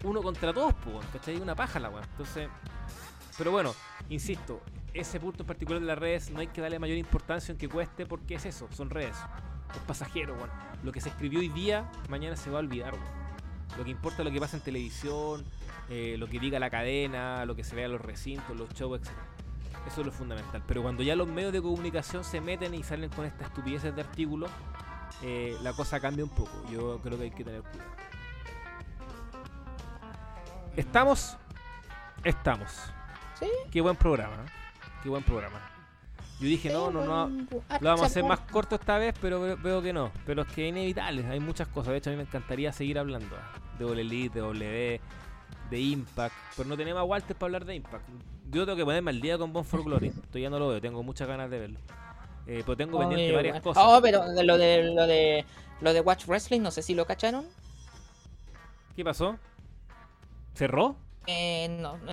uno 0.04 0.22
contra 0.22 0.52
todos, 0.52 0.74
pues, 0.74 1.06
¿cachai? 1.12 1.36
Una 1.36 1.54
paja 1.54 1.80
la 1.80 1.90
weá. 1.90 2.04
Entonces, 2.04 2.48
pero 3.36 3.50
bueno, 3.50 3.74
insisto, 4.08 4.60
ese 4.92 5.18
punto 5.18 5.42
en 5.42 5.46
particular 5.46 5.80
de 5.80 5.86
las 5.86 5.98
redes 5.98 6.30
no 6.30 6.40
hay 6.40 6.46
que 6.48 6.60
darle 6.60 6.78
mayor 6.78 6.96
importancia 6.96 7.52
en 7.52 7.58
que 7.58 7.68
cueste 7.68 8.06
porque 8.06 8.36
es 8.36 8.46
eso, 8.46 8.68
son 8.72 8.90
redes. 8.90 9.16
Es 9.74 9.80
pasajero, 9.86 10.34
weón. 10.34 10.50
Lo 10.82 10.92
que 10.92 11.00
se 11.00 11.08
escribió 11.08 11.40
hoy 11.40 11.48
día, 11.48 11.90
mañana 12.08 12.36
se 12.36 12.50
va 12.50 12.58
a 12.58 12.60
olvidar, 12.60 12.94
weón. 12.94 13.24
Lo 13.76 13.84
que 13.84 13.90
importa 13.90 14.22
es 14.22 14.26
lo 14.26 14.32
que 14.32 14.38
pasa 14.38 14.56
en 14.56 14.62
televisión, 14.62 15.44
eh, 15.88 16.16
lo 16.18 16.28
que 16.28 16.38
diga 16.38 16.60
la 16.60 16.70
cadena, 16.70 17.44
lo 17.44 17.56
que 17.56 17.64
se 17.64 17.74
vea 17.74 17.86
en 17.86 17.92
los 17.92 18.00
recintos, 18.00 18.56
los 18.56 18.72
shows, 18.72 19.00
etc. 19.00 19.10
Eso 19.86 20.00
es 20.00 20.06
lo 20.06 20.12
fundamental. 20.12 20.62
Pero 20.66 20.82
cuando 20.82 21.02
ya 21.02 21.14
los 21.14 21.28
medios 21.28 21.52
de 21.52 21.60
comunicación 21.60 22.24
se 22.24 22.40
meten 22.40 22.74
y 22.74 22.82
salen 22.82 23.10
con 23.10 23.24
estas 23.26 23.48
estupideces 23.48 23.94
de 23.94 24.02
artículos, 24.02 24.50
eh, 25.22 25.56
la 25.62 25.72
cosa 25.72 26.00
cambia 26.00 26.24
un 26.24 26.30
poco. 26.30 26.50
Yo 26.70 27.00
creo 27.02 27.18
que 27.18 27.24
hay 27.24 27.30
que 27.30 27.44
tener 27.44 27.62
cuidado. 27.62 27.90
¿Estamos? 30.76 31.36
Estamos. 32.24 32.70
Sí. 33.38 33.46
Qué 33.70 33.80
buen 33.80 33.96
programa. 33.96 34.34
¿eh? 34.34 34.50
Qué 35.02 35.08
buen 35.08 35.22
programa. 35.22 35.60
Yo 36.40 36.48
dije, 36.48 36.72
no, 36.72 36.90
no, 36.90 37.04
no. 37.04 37.46
Lo 37.80 37.88
vamos 37.88 38.02
a 38.02 38.06
hacer 38.06 38.24
más 38.24 38.40
corto 38.40 38.74
esta 38.74 38.98
vez, 38.98 39.14
pero 39.20 39.40
veo, 39.40 39.56
veo 39.56 39.82
que 39.82 39.92
no. 39.92 40.10
Pero 40.26 40.42
es 40.42 40.48
que 40.48 40.64
es 40.64 40.70
inevitable, 40.70 41.24
hay 41.26 41.38
muchas 41.38 41.68
cosas. 41.68 41.92
De 41.92 41.98
hecho, 41.98 42.10
a 42.10 42.12
mí 42.12 42.16
me 42.16 42.24
encantaría 42.24 42.72
seguir 42.72 42.98
hablando 42.98 43.36
de 43.78 44.00
Elite, 44.00 44.34
de 44.34 44.40
W, 44.40 45.00
de 45.70 45.80
Impact. 45.80 46.34
Pero 46.56 46.68
no 46.68 46.76
tenemos 46.76 47.00
a 47.00 47.04
Walter 47.04 47.36
para 47.36 47.46
hablar 47.46 47.64
de 47.64 47.76
Impact. 47.76 48.08
Yo 48.50 48.64
tengo 48.64 48.76
que 48.76 48.84
ponerme 48.84 49.10
al 49.10 49.20
día 49.20 49.38
con 49.38 49.52
Bon 49.52 49.64
for 49.64 49.82
Glory. 49.82 50.08
Esto 50.08 50.38
ya 50.38 50.50
no 50.50 50.58
lo 50.58 50.68
veo, 50.68 50.80
tengo 50.80 51.02
muchas 51.02 51.26
ganas 51.28 51.50
de 51.50 51.58
verlo. 51.58 51.80
Eh, 52.46 52.62
pero 52.64 52.76
tengo 52.76 52.98
pendiente 52.98 53.28
Oye, 53.28 53.32
varias 53.32 53.52
bueno. 53.54 53.62
cosas. 53.62 53.84
Oh, 53.86 54.00
pero 54.02 54.30
de 54.32 54.44
lo 54.44 54.58
de 54.58 54.82
lo 54.92 55.06
de 55.06 55.44
lo 55.80 55.92
de 55.92 56.00
Watch 56.00 56.26
Wrestling, 56.26 56.60
no 56.60 56.70
sé 56.70 56.82
si 56.82 56.94
lo 56.94 57.06
cacharon. 57.06 57.46
¿Qué 58.94 59.04
pasó? 59.04 59.38
¿Cerró? 60.54 60.96
Eh, 61.26 61.68
no, 61.80 61.96
no, 61.98 62.12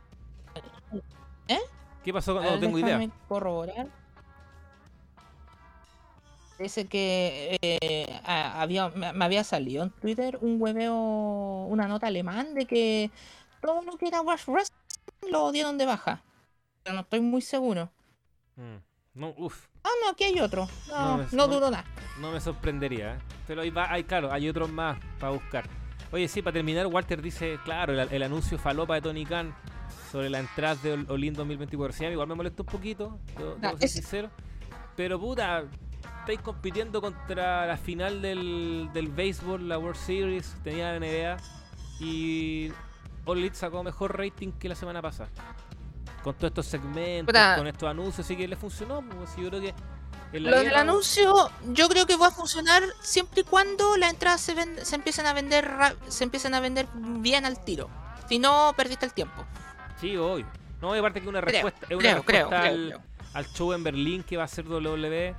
¿Qué 2.04 2.14
pasó? 2.14 2.40
a 2.40 2.44
No, 2.44 2.52
ver, 2.52 2.60
tengo 2.60 2.80
idea. 2.80 3.06
corroborar. 3.28 3.88
Dice 6.58 6.88
que 6.88 7.58
eh, 7.62 8.22
había, 8.24 8.90
me 8.90 9.26
había 9.26 9.44
salido 9.44 9.84
en 9.84 9.90
Twitter 9.90 10.38
un 10.42 10.62
hueveo, 10.62 10.94
una 11.68 11.88
nota 11.88 12.08
alemán 12.08 12.54
de 12.54 12.68
que 12.68 13.12
todo 13.62 13.82
lo 13.82 13.98
que 13.98 14.08
era 14.08 14.22
Watch 14.22 14.48
Wrestling 14.48 14.78
lo 15.30 15.52
dieron 15.52 15.78
de 15.78 15.86
baja. 15.86 16.24
Pero 16.84 16.96
no 16.96 17.02
estoy 17.02 17.20
muy 17.22 17.42
seguro. 17.42 17.92
Mm. 18.56 18.78
No, 19.14 19.34
uf, 19.38 19.68
Ah, 19.84 19.90
no, 20.04 20.12
aquí 20.12 20.24
hay 20.24 20.40
otro. 20.40 20.68
No, 20.90 21.18
No, 21.18 21.28
no- 21.32 21.48
dudo 21.48 21.70
nada. 21.72 21.84
no 22.20 22.32
me 22.32 22.40
sorprendería. 22.40 23.16
¿eh? 23.16 23.20
Pero 23.48 23.62
ahí 23.62 23.70
va, 23.72 23.92
hay, 23.92 24.04
claro, 24.04 24.32
hay 24.32 24.48
otros 24.48 24.72
más 24.72 25.00
para 25.20 25.32
buscar. 25.34 25.66
Oye, 26.12 26.28
sí, 26.28 26.42
para 26.42 26.54
terminar, 26.54 26.86
Walter 26.88 27.22
dice, 27.22 27.58
claro, 27.66 27.94
el, 28.00 28.08
el 28.12 28.24
anuncio 28.24 28.58
falopa 28.60 28.96
de 28.96 29.02
Tony 29.02 29.26
Khan 29.26 29.56
sobre 30.12 30.30
la 30.30 30.40
entrada 30.40 30.76
de 30.76 30.94
Ol- 30.94 31.06
Olin 31.10 31.34
2024 31.34 31.94
sí, 31.98 32.06
igual 32.06 32.28
me 32.28 32.36
molestó 32.36 32.64
un 32.64 32.68
poquito, 32.68 33.20
debo, 33.38 33.56
debo 33.56 33.78
ser 33.78 33.86
es- 33.86 33.94
sincero. 33.94 34.30
Pero 34.96 35.20
puta, 35.20 35.64
estáis 36.20 36.40
compitiendo 36.42 37.02
contra 37.02 37.66
la 37.66 37.78
final 37.78 38.22
del, 38.22 38.90
del 38.94 39.08
béisbol, 39.08 39.68
la 39.68 39.78
World 39.80 39.98
Series, 40.00 40.56
tenía 40.64 40.92
la 40.92 41.00
NBA 41.00 41.38
y 42.00 42.72
All 43.26 43.38
Elite 43.38 43.56
sacó 43.56 43.84
mejor 43.84 44.18
rating 44.18 44.52
que 44.54 44.68
la 44.70 44.76
semana 44.76 45.02
pasada. 45.02 45.30
Con 46.24 46.36
todos 46.36 46.50
estos 46.52 46.66
segmentos, 46.68 47.28
Puta. 47.34 47.56
con 47.58 47.68
estos 47.68 47.90
anuncios, 47.90 48.26
así 48.26 48.36
que 48.36 48.48
le 48.48 48.56
funcionó. 48.56 49.02
Pues, 49.02 49.36
yo 49.38 49.50
creo 49.50 49.62
que 49.62 50.40
Lo 50.40 50.58
del 50.60 50.76
anuncio, 50.76 51.50
yo 51.70 51.90
creo 51.90 52.06
que 52.06 52.16
va 52.16 52.28
a 52.28 52.32
funcionar 52.32 52.84
siempre 53.02 53.42
y 53.42 53.44
cuando 53.44 53.98
las 53.98 54.12
entradas 54.12 54.42
se, 54.42 54.96
empiecen 54.96 55.26
a 55.26 55.34
vender 55.34 55.70
se 56.08 56.24
empiecen 56.24 56.54
a 56.54 56.60
vender 56.60 56.88
bien 56.94 57.46
al 57.46 57.64
tiro. 57.64 57.90
Si 58.30 58.40
no, 58.40 58.74
perdiste 58.78 59.06
el 59.06 59.14
tiempo. 59.14 59.44
Sí, 60.00 60.16
obvio. 60.18 60.46
No, 60.80 60.96
y 60.96 61.00
aparte 61.00 61.22
que 61.22 61.30
una 61.30 61.42
Creo, 61.42 61.52
respuesta, 61.52 61.86
es 61.90 61.96
una 61.96 62.00
creo, 62.00 62.24
creo, 62.24 62.40
respuesta 62.50 62.62
creo, 62.62 62.74
al, 62.74 62.88
creo. 62.88 63.02
al 63.34 63.46
show 63.48 63.74
en 63.74 63.84
Berlín 63.84 64.24
que 64.24 64.38
va 64.38 64.44
a 64.46 64.48
ser 64.48 64.68
WWE, 64.68 65.36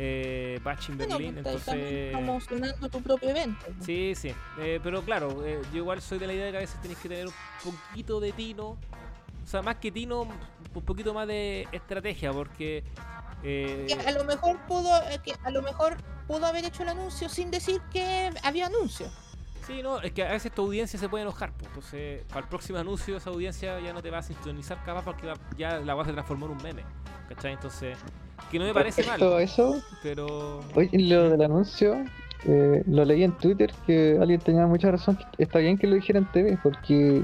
eh, 0.00 0.60
Batch 0.62 0.90
en 0.90 0.96
Bueno, 0.96 1.14
también 1.14 1.38
entonces... 1.38 2.12
promocionando 2.12 2.88
tu 2.88 3.02
propio 3.02 3.30
evento. 3.30 3.66
Sí, 3.84 4.14
sí, 4.14 4.32
eh, 4.60 4.78
pero 4.82 5.02
claro, 5.02 5.44
eh, 5.44 5.60
yo 5.72 5.78
igual 5.78 6.00
soy 6.00 6.18
de 6.18 6.28
la 6.28 6.32
idea 6.32 6.46
de 6.46 6.52
que 6.52 6.56
a 6.58 6.60
veces 6.60 6.80
tenéis 6.80 7.00
que 7.00 7.08
tener 7.08 7.26
un 7.26 7.32
poquito 7.64 8.20
de 8.20 8.32
tino, 8.32 8.68
o 8.68 9.46
sea, 9.46 9.60
más 9.60 9.76
que 9.76 9.90
tino, 9.90 10.22
un 10.22 10.82
poquito 10.84 11.12
más 11.12 11.26
de 11.26 11.66
estrategia, 11.72 12.32
porque... 12.32 12.84
eh, 13.42 13.98
a 14.06 14.12
lo 14.12 14.24
mejor 14.24 14.58
pudo, 14.66 14.90
que 15.24 15.34
a 15.42 15.50
lo 15.50 15.62
mejor 15.62 15.96
pudo 16.28 16.46
haber 16.46 16.64
hecho 16.64 16.84
el 16.84 16.90
anuncio 16.90 17.28
sin 17.28 17.50
decir 17.50 17.80
que 17.92 18.30
había 18.44 18.66
anuncio. 18.66 19.10
Sí, 19.66 19.82
no, 19.82 20.00
es 20.00 20.12
que 20.12 20.22
a 20.22 20.30
veces 20.30 20.52
tu 20.52 20.62
audiencia 20.62 20.98
se 20.98 21.08
puede 21.08 21.22
enojar, 21.24 21.52
pues, 21.52 21.68
entonces 21.68 22.24
para 22.28 22.40
el 22.40 22.46
próximo 22.48 22.78
anuncio 22.78 23.16
esa 23.16 23.30
audiencia 23.30 23.78
ya 23.80 23.92
no 23.92 24.00
te 24.00 24.10
va 24.10 24.18
a 24.18 24.22
sintonizar 24.22 24.82
capaz 24.84 25.04
porque 25.04 25.30
ya 25.58 25.78
la 25.80 25.94
vas 25.94 26.08
a 26.08 26.12
transformar 26.12 26.50
en 26.50 26.56
un 26.56 26.62
meme, 26.62 26.84
¿cachai? 27.28 27.52
Entonces, 27.52 27.98
que 28.50 28.58
no 28.58 28.64
me 28.64 28.74
parece 28.74 29.02
mal, 29.04 29.22
a 29.22 29.42
eso, 29.42 29.80
pero... 30.02 30.62
Oye, 30.74 30.90
lo 30.92 31.30
del 31.30 31.42
anuncio, 31.42 32.04
eh, 32.46 32.82
lo 32.86 33.04
leí 33.04 33.22
en 33.24 33.32
Twitter 33.32 33.72
que 33.86 34.16
alguien 34.20 34.40
tenía 34.40 34.66
mucha 34.66 34.90
razón. 34.90 35.16
que 35.16 35.42
Está 35.42 35.58
bien 35.58 35.76
que 35.78 35.86
lo 35.86 35.96
dijera 35.96 36.18
en 36.18 36.26
TV, 36.32 36.58
porque 36.62 37.22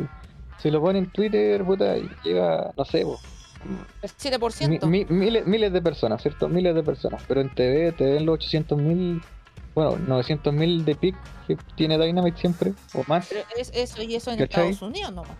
si 0.58 0.70
lo 0.70 0.80
pone 0.80 0.98
en 0.98 1.10
Twitter, 1.10 1.64
puta, 1.64 1.96
llega, 2.22 2.72
no 2.76 2.84
sé, 2.84 3.00
El 3.00 4.10
7%. 4.16 4.86
mi- 4.86 5.04
mi- 5.06 5.14
miles, 5.14 5.46
miles 5.46 5.72
de 5.72 5.80
personas, 5.80 6.20
¿cierto? 6.20 6.48
Miles 6.48 6.74
de 6.74 6.82
personas. 6.82 7.22
Pero 7.26 7.40
en 7.40 7.48
TV 7.54 7.92
te 7.92 8.04
ven 8.04 8.26
los 8.26 8.34
800 8.34 8.78
mil, 8.78 9.22
bueno, 9.74 9.96
900 10.06 10.52
mil 10.52 10.84
de 10.84 10.94
pic 10.94 11.16
que 11.46 11.56
tiene 11.76 11.98
Dynamite 11.98 12.38
siempre, 12.38 12.72
o 12.92 13.02
más. 13.06 13.26
Pero 13.28 13.42
es 13.56 13.70
eso 13.74 14.02
y 14.02 14.14
eso 14.14 14.30
en 14.30 14.38
¿Cachai? 14.38 14.70
Estados 14.70 14.82
Unidos 14.90 15.12
nomás. 15.14 15.36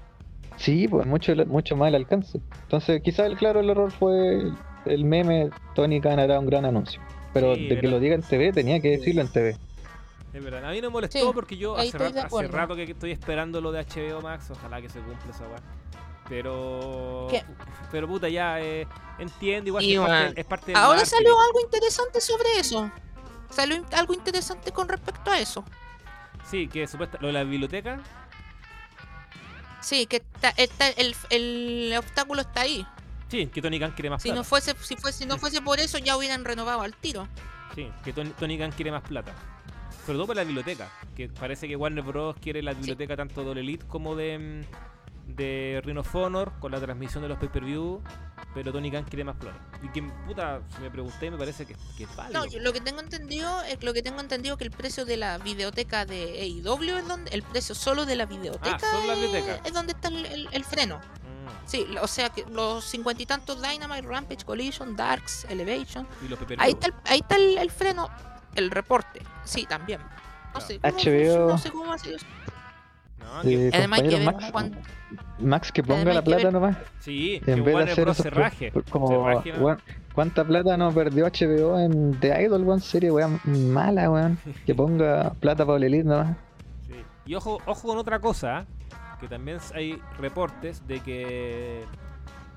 Sí, 0.57 0.87
pues 0.89 1.07
mucho, 1.07 1.35
mucho 1.47 1.77
más 1.77 1.89
el 1.89 1.97
alcance. 1.97 2.41
Entonces, 2.63 3.03
quizás, 3.03 3.27
el 3.27 3.37
claro, 3.37 3.61
el 3.61 3.69
error 3.71 3.91
fue 3.91 4.51
el 4.87 5.05
meme 5.05 5.51
Tony 5.75 6.01
Khan 6.01 6.19
era 6.19 6.39
un 6.39 6.47
gran 6.47 6.65
anuncio. 6.65 7.01
Pero 7.33 7.55
Sí, 7.55 7.69
de 7.69 7.81
que 7.81 7.89
lo 7.89 7.99
diga 7.99 8.15
en 8.15 8.23
TV, 8.23 8.53
tenía 8.53 8.81
que 8.81 8.91
decirlo 8.91 9.21
en 9.21 9.29
TV. 9.29 9.57
Es 10.33 10.43
verdad, 10.43 10.65
a 10.65 10.71
mí 10.73 10.81
no 10.81 10.89
me 10.89 10.95
molestó 10.95 11.19
Sí, 11.19 11.31
porque 11.33 11.57
yo 11.57 11.77
hace, 11.77 11.97
rato 12.49 12.75
que 12.75 12.85
estoy 12.85 13.13
esperando 13.13 13.61
lo 13.61 13.71
de 13.71 13.85
HBO 13.85 14.21
Max, 14.21 14.51
ojalá 14.51 14.81
que 14.81 14.89
se 14.89 15.01
cumpla 15.01 15.31
esa 15.31 15.45
weá. 15.45 15.61
Pero. 16.29 17.29
¿Qué? 17.31 17.45
Pero 17.93 18.09
puta, 18.09 18.29
ya 18.29 18.61
eh, 18.61 18.87
entiendo, 19.19 19.69
igual 19.69 19.85
que 19.85 19.93
es 19.93 19.99
man, 20.01 20.09
parte, 20.09 20.41
es 20.41 20.47
parte 20.47 20.73
Ahora 20.75 21.05
salió 21.05 21.39
algo 21.39 21.61
interesante 21.61 22.21
sobre 22.21 22.59
eso. 22.59 22.91
Salió 23.51 23.85
algo 23.93 24.15
interesante 24.15 24.73
con 24.73 24.89
respecto 24.89 25.31
a 25.31 25.39
eso. 25.39 25.65
Sí, 26.51 26.67
que 26.67 26.87
supuesta, 26.87 27.19
lo 27.21 27.29
de 27.29 27.33
la 27.33 27.45
biblioteca. 27.45 28.01
Sí, 29.81 30.07
que 30.07 30.17
está, 30.17 30.51
está- 30.51 30.89
el, 30.89 31.15
el 31.31 31.95
obstáculo 31.97 32.41
está 32.41 32.63
ahí. 32.63 32.87
Sí, 33.35 33.47
que 33.49 33.61
Tony 33.61 33.81
Khan 33.81 33.91
quiere 33.93 34.11
más 34.11 34.23
Si 34.23 34.29
plata. 34.29 34.39
no 34.41 34.45
fuese, 34.45 34.75
si 34.81 34.97
fuese, 34.97 35.19
si 35.19 35.27
no 35.27 35.39
fuese 35.39 35.61
por 35.61 35.81
eso, 35.81 35.99
ya 35.99 36.17
hubieran 36.17 36.45
renovado 36.45 36.83
al 36.83 36.95
tiro. 36.95 37.27
Sí, 37.75 37.91
que 38.05 38.13
Tony, 38.13 38.31
Tony 38.39 38.57
Khan 38.59 38.71
quiere 38.73 38.93
más 38.93 39.03
plata. 39.03 39.33
Sobre 40.07 40.19
todo 40.19 40.27
por 40.29 40.37
la 40.37 40.45
biblioteca. 40.45 40.89
Que 41.17 41.29
parece 41.29 41.67
que 41.67 41.75
Warner 41.77 42.05
Bros. 42.05 42.37
quiere 42.41 42.63
la 42.63 42.75
biblioteca 42.75 43.17
tanto 43.17 43.43
de 43.55 43.61
Elite 43.61 43.87
como 43.87 44.15
de, 44.15 44.39
mm, 45.27 45.35
de 45.35 45.81
Ring 45.85 45.99
of 45.99 46.15
Honor 46.15 46.53
con 46.61 46.71
la 46.71 46.79
transmisión 46.81 47.23
de 47.23 47.29
los 47.31 47.39
pay-per-view. 47.39 48.03
Pero 48.55 48.71
Tony 48.71 48.89
Khan 48.91 49.03
quiere 49.05 49.25
más 49.25 49.35
plata. 49.37 49.59
Y 49.83 49.89
que, 49.89 50.03
puta, 50.27 50.61
si 50.77 50.81
me 50.83 50.91
pregunté, 50.91 51.29
me 51.31 51.37
parece 51.37 51.67
que, 51.67 51.75
que 51.97 52.05
es 52.05 52.15
válido. 52.17 52.39
No, 52.45 52.47
yo 52.49 52.61
lo 52.61 52.73
que 52.73 52.81
tengo 52.81 53.01
entendido 53.01 53.63
es 53.65 53.83
lo 53.83 53.93
que 53.93 54.03
tengo 54.03 54.21
entendido 54.21 54.57
que 54.57 54.63
el 54.65 54.71
precio 54.71 55.05
de 55.05 55.17
la 55.17 55.39
videoteca 55.39 56.05
de 56.07 56.41
AEW 56.41 56.99
es 56.99 57.09
donde 57.09 57.33
el 57.33 57.43
precio 57.43 57.75
solo 57.75 58.05
de 58.07 58.15
la 58.15 58.27
videoteca, 58.27 58.77
Ah, 58.77 58.79
solo 58.93 59.07
la 59.09 59.15
es- 59.15 59.21
biblioteca. 59.21 59.61
es 59.67 59.73
donde 59.73 59.93
está 59.93 60.07
el, 60.09 60.27
el- 60.27 60.49
el 60.53 60.65
freno. 60.65 61.01
Mm, 61.45 61.67
Sí, 61.67 61.87
o 62.01 62.07
sea 62.07 62.31
que 62.31 62.45
los 62.51 62.85
cincuenta 62.85 63.23
y 63.23 63.27
tantos 63.27 63.61
Dynamite, 63.63 64.03
Rampage, 64.03 64.45
Collision, 64.45 64.97
Darks, 64.97 65.45
Elevation, 65.49 66.07
y 66.25 66.29
los 66.29 66.39
pay 66.39 66.57
ahí 66.61 66.73
está 66.73 66.87
el, 66.89 66.95
ahí 67.07 67.19
está 67.21 67.37
el, 67.37 67.59
el 67.59 67.71
freno, 67.71 68.09
el 68.55 68.71
reporte. 68.71 69.23
Sí, 69.45 69.67
también. 69.67 70.01
No 70.55 70.61
sé 70.61 70.79
cómo, 70.81 70.95
HBO. 70.97 71.49
no 71.49 71.59
sé 71.59 71.71
cómo 71.71 71.87
va 71.87 71.95
a 71.95 71.99
ser 71.99 72.15
eso. 72.15 72.27
No, 73.19 73.43
que- 73.43 73.69
Eh, 73.69 73.71
Además 73.75 74.01
hay 74.01 74.09
que 74.09 74.21
Max, 74.21 74.51
cuán- 74.53 74.79
Max 75.39 75.73
que 75.73 75.83
ponga 75.83 75.97
Además 76.03 76.15
la 76.17 76.21
que 76.23 76.27
plata 76.27 76.43
ver- 76.45 76.53
nomás. 76.53 76.77
sí, 77.01 77.41
que 77.45 77.53
En 77.53 77.65
vez 77.65 77.77
de 77.77 77.83
hacer 77.93 78.05
como, 78.05 78.15
se 78.15 78.31
raje, 78.31 78.73
¿no? 79.53 79.65
weón, 79.65 79.81
¿cuánta 80.15 80.45
plata 80.45 80.77
nos 80.77 80.95
perdió 80.95 81.27
HBO 81.27 81.79
en 81.79 82.19
The 82.21 82.43
Idol, 82.45 82.63
weón? 82.63 82.81
Serie, 82.81 83.11
weón, 83.11 83.41
mala, 83.45 84.11
weón. 84.11 84.39
Que 84.67 84.75
ponga 84.75 85.33
plata 85.41 85.65
para 85.65 85.77
All 85.77 85.85
Elite 85.85 86.05
nomás. 86.05 86.37
Sí. 86.87 86.95
Y 87.27 87.35
ojo, 87.35 87.59
ojo 87.67 87.89
con 87.89 87.99
otra 87.99 88.21
cosa, 88.21 88.61
¿eh? 88.61 88.65
También 89.29 89.59
hay 89.75 90.01
reportes 90.19 90.87
de 90.87 91.01
que 91.01 91.85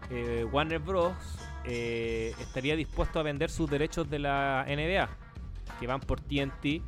eh, 0.09 0.45
Warner 0.51 0.79
Bros. 0.79 1.13
eh, 1.65 2.33
estaría 2.39 2.75
dispuesto 2.75 3.19
a 3.19 3.23
vender 3.23 3.49
sus 3.49 3.69
derechos 3.69 4.09
de 4.09 4.19
la 4.19 4.65
NBA, 4.67 5.09
que 5.79 5.87
van 5.87 5.99
por 5.99 6.21
TNT, 6.21 6.81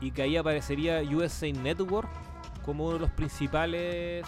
y 0.00 0.10
que 0.12 0.22
ahí 0.22 0.36
aparecería 0.36 1.00
USA 1.02 1.50
Network 1.50 2.08
como 2.64 2.84
uno 2.84 2.94
de 2.94 3.00
los 3.00 3.10
principales 3.10 4.26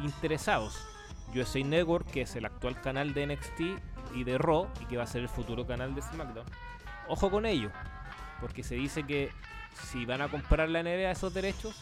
interesados. 0.00 0.86
USA 1.34 1.60
Network, 1.60 2.06
que 2.10 2.22
es 2.22 2.36
el 2.36 2.44
actual 2.44 2.80
canal 2.80 3.14
de 3.14 3.26
NXT 3.26 3.60
y 4.14 4.24
de 4.24 4.36
Raw, 4.38 4.68
y 4.80 4.84
que 4.84 4.96
va 4.96 5.04
a 5.04 5.06
ser 5.06 5.22
el 5.22 5.28
futuro 5.28 5.66
canal 5.66 5.94
de 5.94 6.02
SmackDown. 6.02 6.46
Ojo 7.08 7.30
con 7.30 7.46
ello, 7.46 7.70
porque 8.40 8.62
se 8.62 8.74
dice 8.74 9.04
que 9.04 9.30
si 9.90 10.04
van 10.04 10.20
a 10.20 10.28
comprar 10.28 10.68
la 10.68 10.82
NBA 10.82 11.10
esos 11.10 11.32
derechos, 11.32 11.80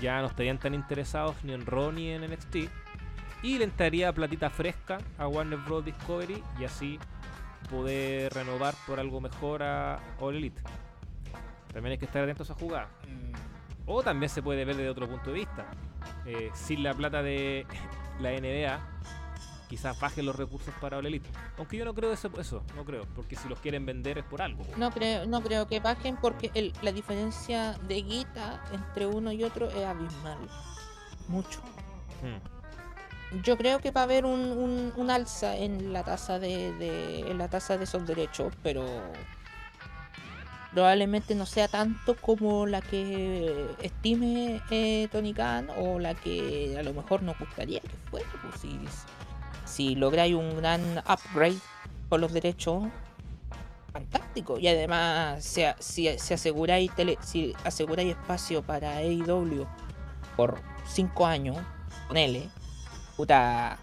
ya 0.00 0.20
no 0.20 0.26
estarían 0.28 0.58
tan 0.58 0.74
interesados 0.74 1.36
ni 1.42 1.52
en 1.52 1.66
Raw 1.66 1.92
ni 1.92 2.10
en 2.10 2.22
NXT. 2.22 2.56
Y 3.42 3.58
le 3.58 3.64
entraría 3.64 4.12
platita 4.12 4.50
fresca 4.50 4.98
a 5.16 5.28
Warner 5.28 5.58
Bros. 5.60 5.84
Discovery 5.84 6.42
y 6.58 6.64
así 6.64 6.98
poder 7.70 8.32
renovar 8.32 8.74
por 8.86 8.98
algo 8.98 9.20
mejor 9.20 9.62
a 9.62 10.00
All 10.18 10.36
Elite. 10.36 10.60
También 11.72 11.92
hay 11.92 11.98
que 11.98 12.06
estar 12.06 12.22
atentos 12.22 12.50
a 12.50 12.52
esa 12.52 12.60
jugada. 12.60 12.88
O 13.86 14.02
también 14.02 14.28
se 14.28 14.42
puede 14.42 14.64
ver 14.64 14.76
desde 14.76 14.90
otro 14.90 15.08
punto 15.08 15.30
de 15.30 15.36
vista. 15.36 15.66
Eh, 16.26 16.50
sin 16.54 16.82
la 16.82 16.94
plata 16.94 17.22
de 17.22 17.66
la 18.20 18.32
NBA, 18.32 18.80
quizás 19.68 19.98
bajen 20.00 20.24
los 20.26 20.34
recursos 20.36 20.72
para 20.80 20.96
All 20.98 21.06
Elite. 21.06 21.28
Aunque 21.58 21.76
yo 21.76 21.84
no 21.84 21.94
creo 21.94 22.12
eso, 22.12 22.30
eso, 22.40 22.62
no 22.74 22.84
creo, 22.84 23.04
porque 23.14 23.36
si 23.36 23.48
los 23.48 23.58
quieren 23.60 23.84
vender 23.86 24.18
es 24.18 24.24
por 24.24 24.40
algo. 24.42 24.64
No 24.76 24.90
creo, 24.90 25.26
no 25.26 25.42
creo 25.42 25.66
que 25.68 25.80
bajen 25.80 26.16
porque 26.16 26.50
el- 26.54 26.72
la 26.82 26.92
diferencia 26.92 27.74
de 27.86 28.02
guita 28.02 28.62
entre 28.72 29.06
uno 29.06 29.30
y 29.32 29.44
otro 29.44 29.68
es 29.68 29.84
abismal. 29.84 30.38
Mucho. 31.28 31.60
Mm. 32.22 33.42
Yo 33.42 33.58
creo 33.58 33.78
que 33.80 33.90
va 33.90 34.00
a 34.00 34.04
haber 34.04 34.24
un, 34.24 34.40
un- 34.40 34.92
un 34.96 35.10
alza 35.10 35.54
en 35.56 35.92
la 35.92 36.02
tasa 36.02 36.38
de, 36.38 36.72
de- 36.72 37.30
en 37.30 37.36
la 37.36 37.48
tasa 37.48 37.76
de 37.76 37.84
esos 37.84 38.06
derechos, 38.06 38.54
pero 38.62 38.86
probablemente 40.72 41.34
no 41.34 41.46
sea 41.46 41.68
tanto 41.68 42.14
como 42.16 42.66
la 42.66 42.80
que 42.80 43.68
estime 43.82 44.60
eh, 44.70 45.08
Tony 45.10 45.32
Khan 45.34 45.68
o 45.76 45.98
la 45.98 46.14
que 46.14 46.76
a 46.78 46.82
lo 46.82 46.92
mejor 46.94 47.22
nos 47.22 47.38
gustaría 47.38 47.80
que 47.80 47.88
fuera. 48.10 48.28
Pues 48.42 48.60
si, 48.60 48.78
si 49.78 49.94
lográis 49.94 50.34
un 50.34 50.56
gran 50.56 50.98
upgrade 51.08 51.60
con 52.08 52.20
los 52.20 52.32
derechos, 52.32 52.82
fantástico. 53.92 54.58
Y 54.58 54.66
además, 54.66 55.44
si, 55.44 55.62
si, 55.78 56.18
si 56.18 56.34
aseguráis 56.34 56.90
tele- 56.96 57.16
si 57.20 57.54
aseguráis 57.62 58.10
espacio 58.10 58.60
para 58.60 58.96
AEW 58.96 59.68
por 60.36 60.58
5 60.84 61.24
años, 61.24 61.56
ponele, 62.08 62.48
puta, 63.16 63.78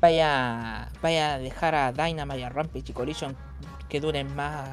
vaya, 0.00 0.88
vaya 1.02 1.34
a 1.34 1.38
dejar 1.40 1.74
a 1.74 1.90
Dynamite, 1.90 2.44
a 2.44 2.48
Rampage 2.50 2.90
y 2.90 2.92
Collision 2.92 3.36
que 3.88 4.00
duren 4.00 4.32
más 4.36 4.68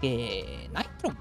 que 0.00 0.68
Nitro. 0.68 1.18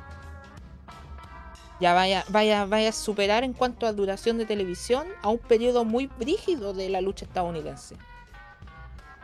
Ya 1.79 1.95
vaya, 1.95 2.23
vaya, 2.29 2.65
vaya 2.65 2.89
a 2.89 2.91
superar 2.91 3.43
en 3.43 3.53
cuanto 3.53 3.87
a 3.87 3.93
duración 3.93 4.37
de 4.37 4.45
televisión 4.45 5.07
a 5.23 5.29
un 5.29 5.39
periodo 5.39 5.85
muy 5.85 6.05
brígido 6.05 6.73
de 6.73 6.89
la 6.89 7.01
lucha 7.01 7.25
estadounidense. 7.25 7.95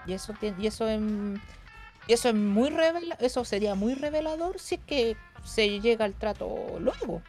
Y 0.06 0.14
eso 0.14 0.34
y 0.42 0.68
eso 0.68 0.88
es, 0.88 1.02
y 2.08 2.14
eso 2.14 2.30
es 2.30 2.36
muy 2.36 2.70
revela 2.70 3.16
eso 3.20 3.46
sería 3.46 3.76
muy 3.76 3.96
revelador 3.96 4.60
si 4.60 4.76
es 4.76 4.82
que 4.82 5.18
se 5.44 5.80
llega 5.80 6.06
al 6.06 6.14
trato 6.14 6.78
luego. 6.80 7.22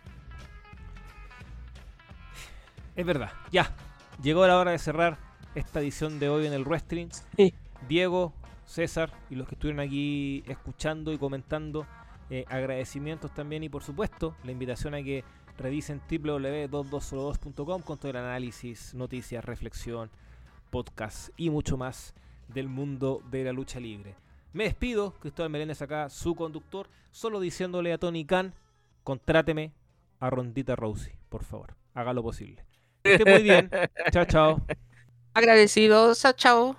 Es 2.97 3.05
verdad, 3.05 3.33
ya. 3.51 3.75
Llegó 4.23 4.47
la 4.47 4.57
hora 4.57 4.71
de 4.71 4.79
cerrar 4.79 5.19
esta 5.55 5.81
edición 5.81 6.21
de 6.21 6.29
hoy 6.29 6.47
en 6.47 6.53
el 6.53 6.65
wrestling. 6.65 7.09
Sí. 7.37 7.53
Diego, 7.89 8.33
César 8.67 9.11
y 9.31 9.35
los 9.35 9.49
que 9.49 9.57
estuvieron 9.57 9.81
aquí 9.81 10.45
escuchando 10.47 11.13
y 11.13 11.19
comentando, 11.19 11.87
eh, 12.31 12.45
agradecimientos 12.49 13.35
también 13.35 13.63
y 13.65 13.69
por 13.69 13.83
supuesto 13.83 14.35
la 14.45 14.53
invitación 14.53 14.95
a 14.95 15.03
que 15.03 15.25
revisen 15.59 16.01
www.2202.com 16.09 17.83
con 17.83 17.99
todo 17.99 18.11
el 18.11 18.17
análisis, 18.17 18.95
noticias, 18.95 19.45
reflexión, 19.45 20.11
podcast 20.71 21.29
y 21.37 21.51
mucho 21.51 21.77
más 21.77 22.15
del 22.49 22.69
mundo 22.69 23.23
de 23.31 23.45
la 23.45 23.53
lucha 23.53 23.81
libre. 23.81 24.15
Me 24.53 24.65
despido, 24.65 25.13
Cristóbal 25.21 25.51
Meléndez 25.51 25.83
acá, 25.83 26.09
su 26.09 26.35
conductor, 26.35 26.89
solo 27.11 27.41
diciéndole 27.41 27.93
a 27.93 27.99
Tony 27.99 28.25
Khan, 28.25 28.55
contráteme 29.03 29.73
a 30.21 30.31
Rondita 30.31 30.77
Rousey, 30.77 31.15
por 31.29 31.45
favor, 31.45 31.75
haga 31.95 32.13
lo 32.13 32.23
posible. 32.23 32.65
Que 33.03 33.15
esté 33.15 33.31
muy 33.31 33.43
bien. 33.43 33.71
chao, 34.13 34.25
chao. 34.25 34.63
Agradecidos, 35.35 36.25
chao. 36.37 36.73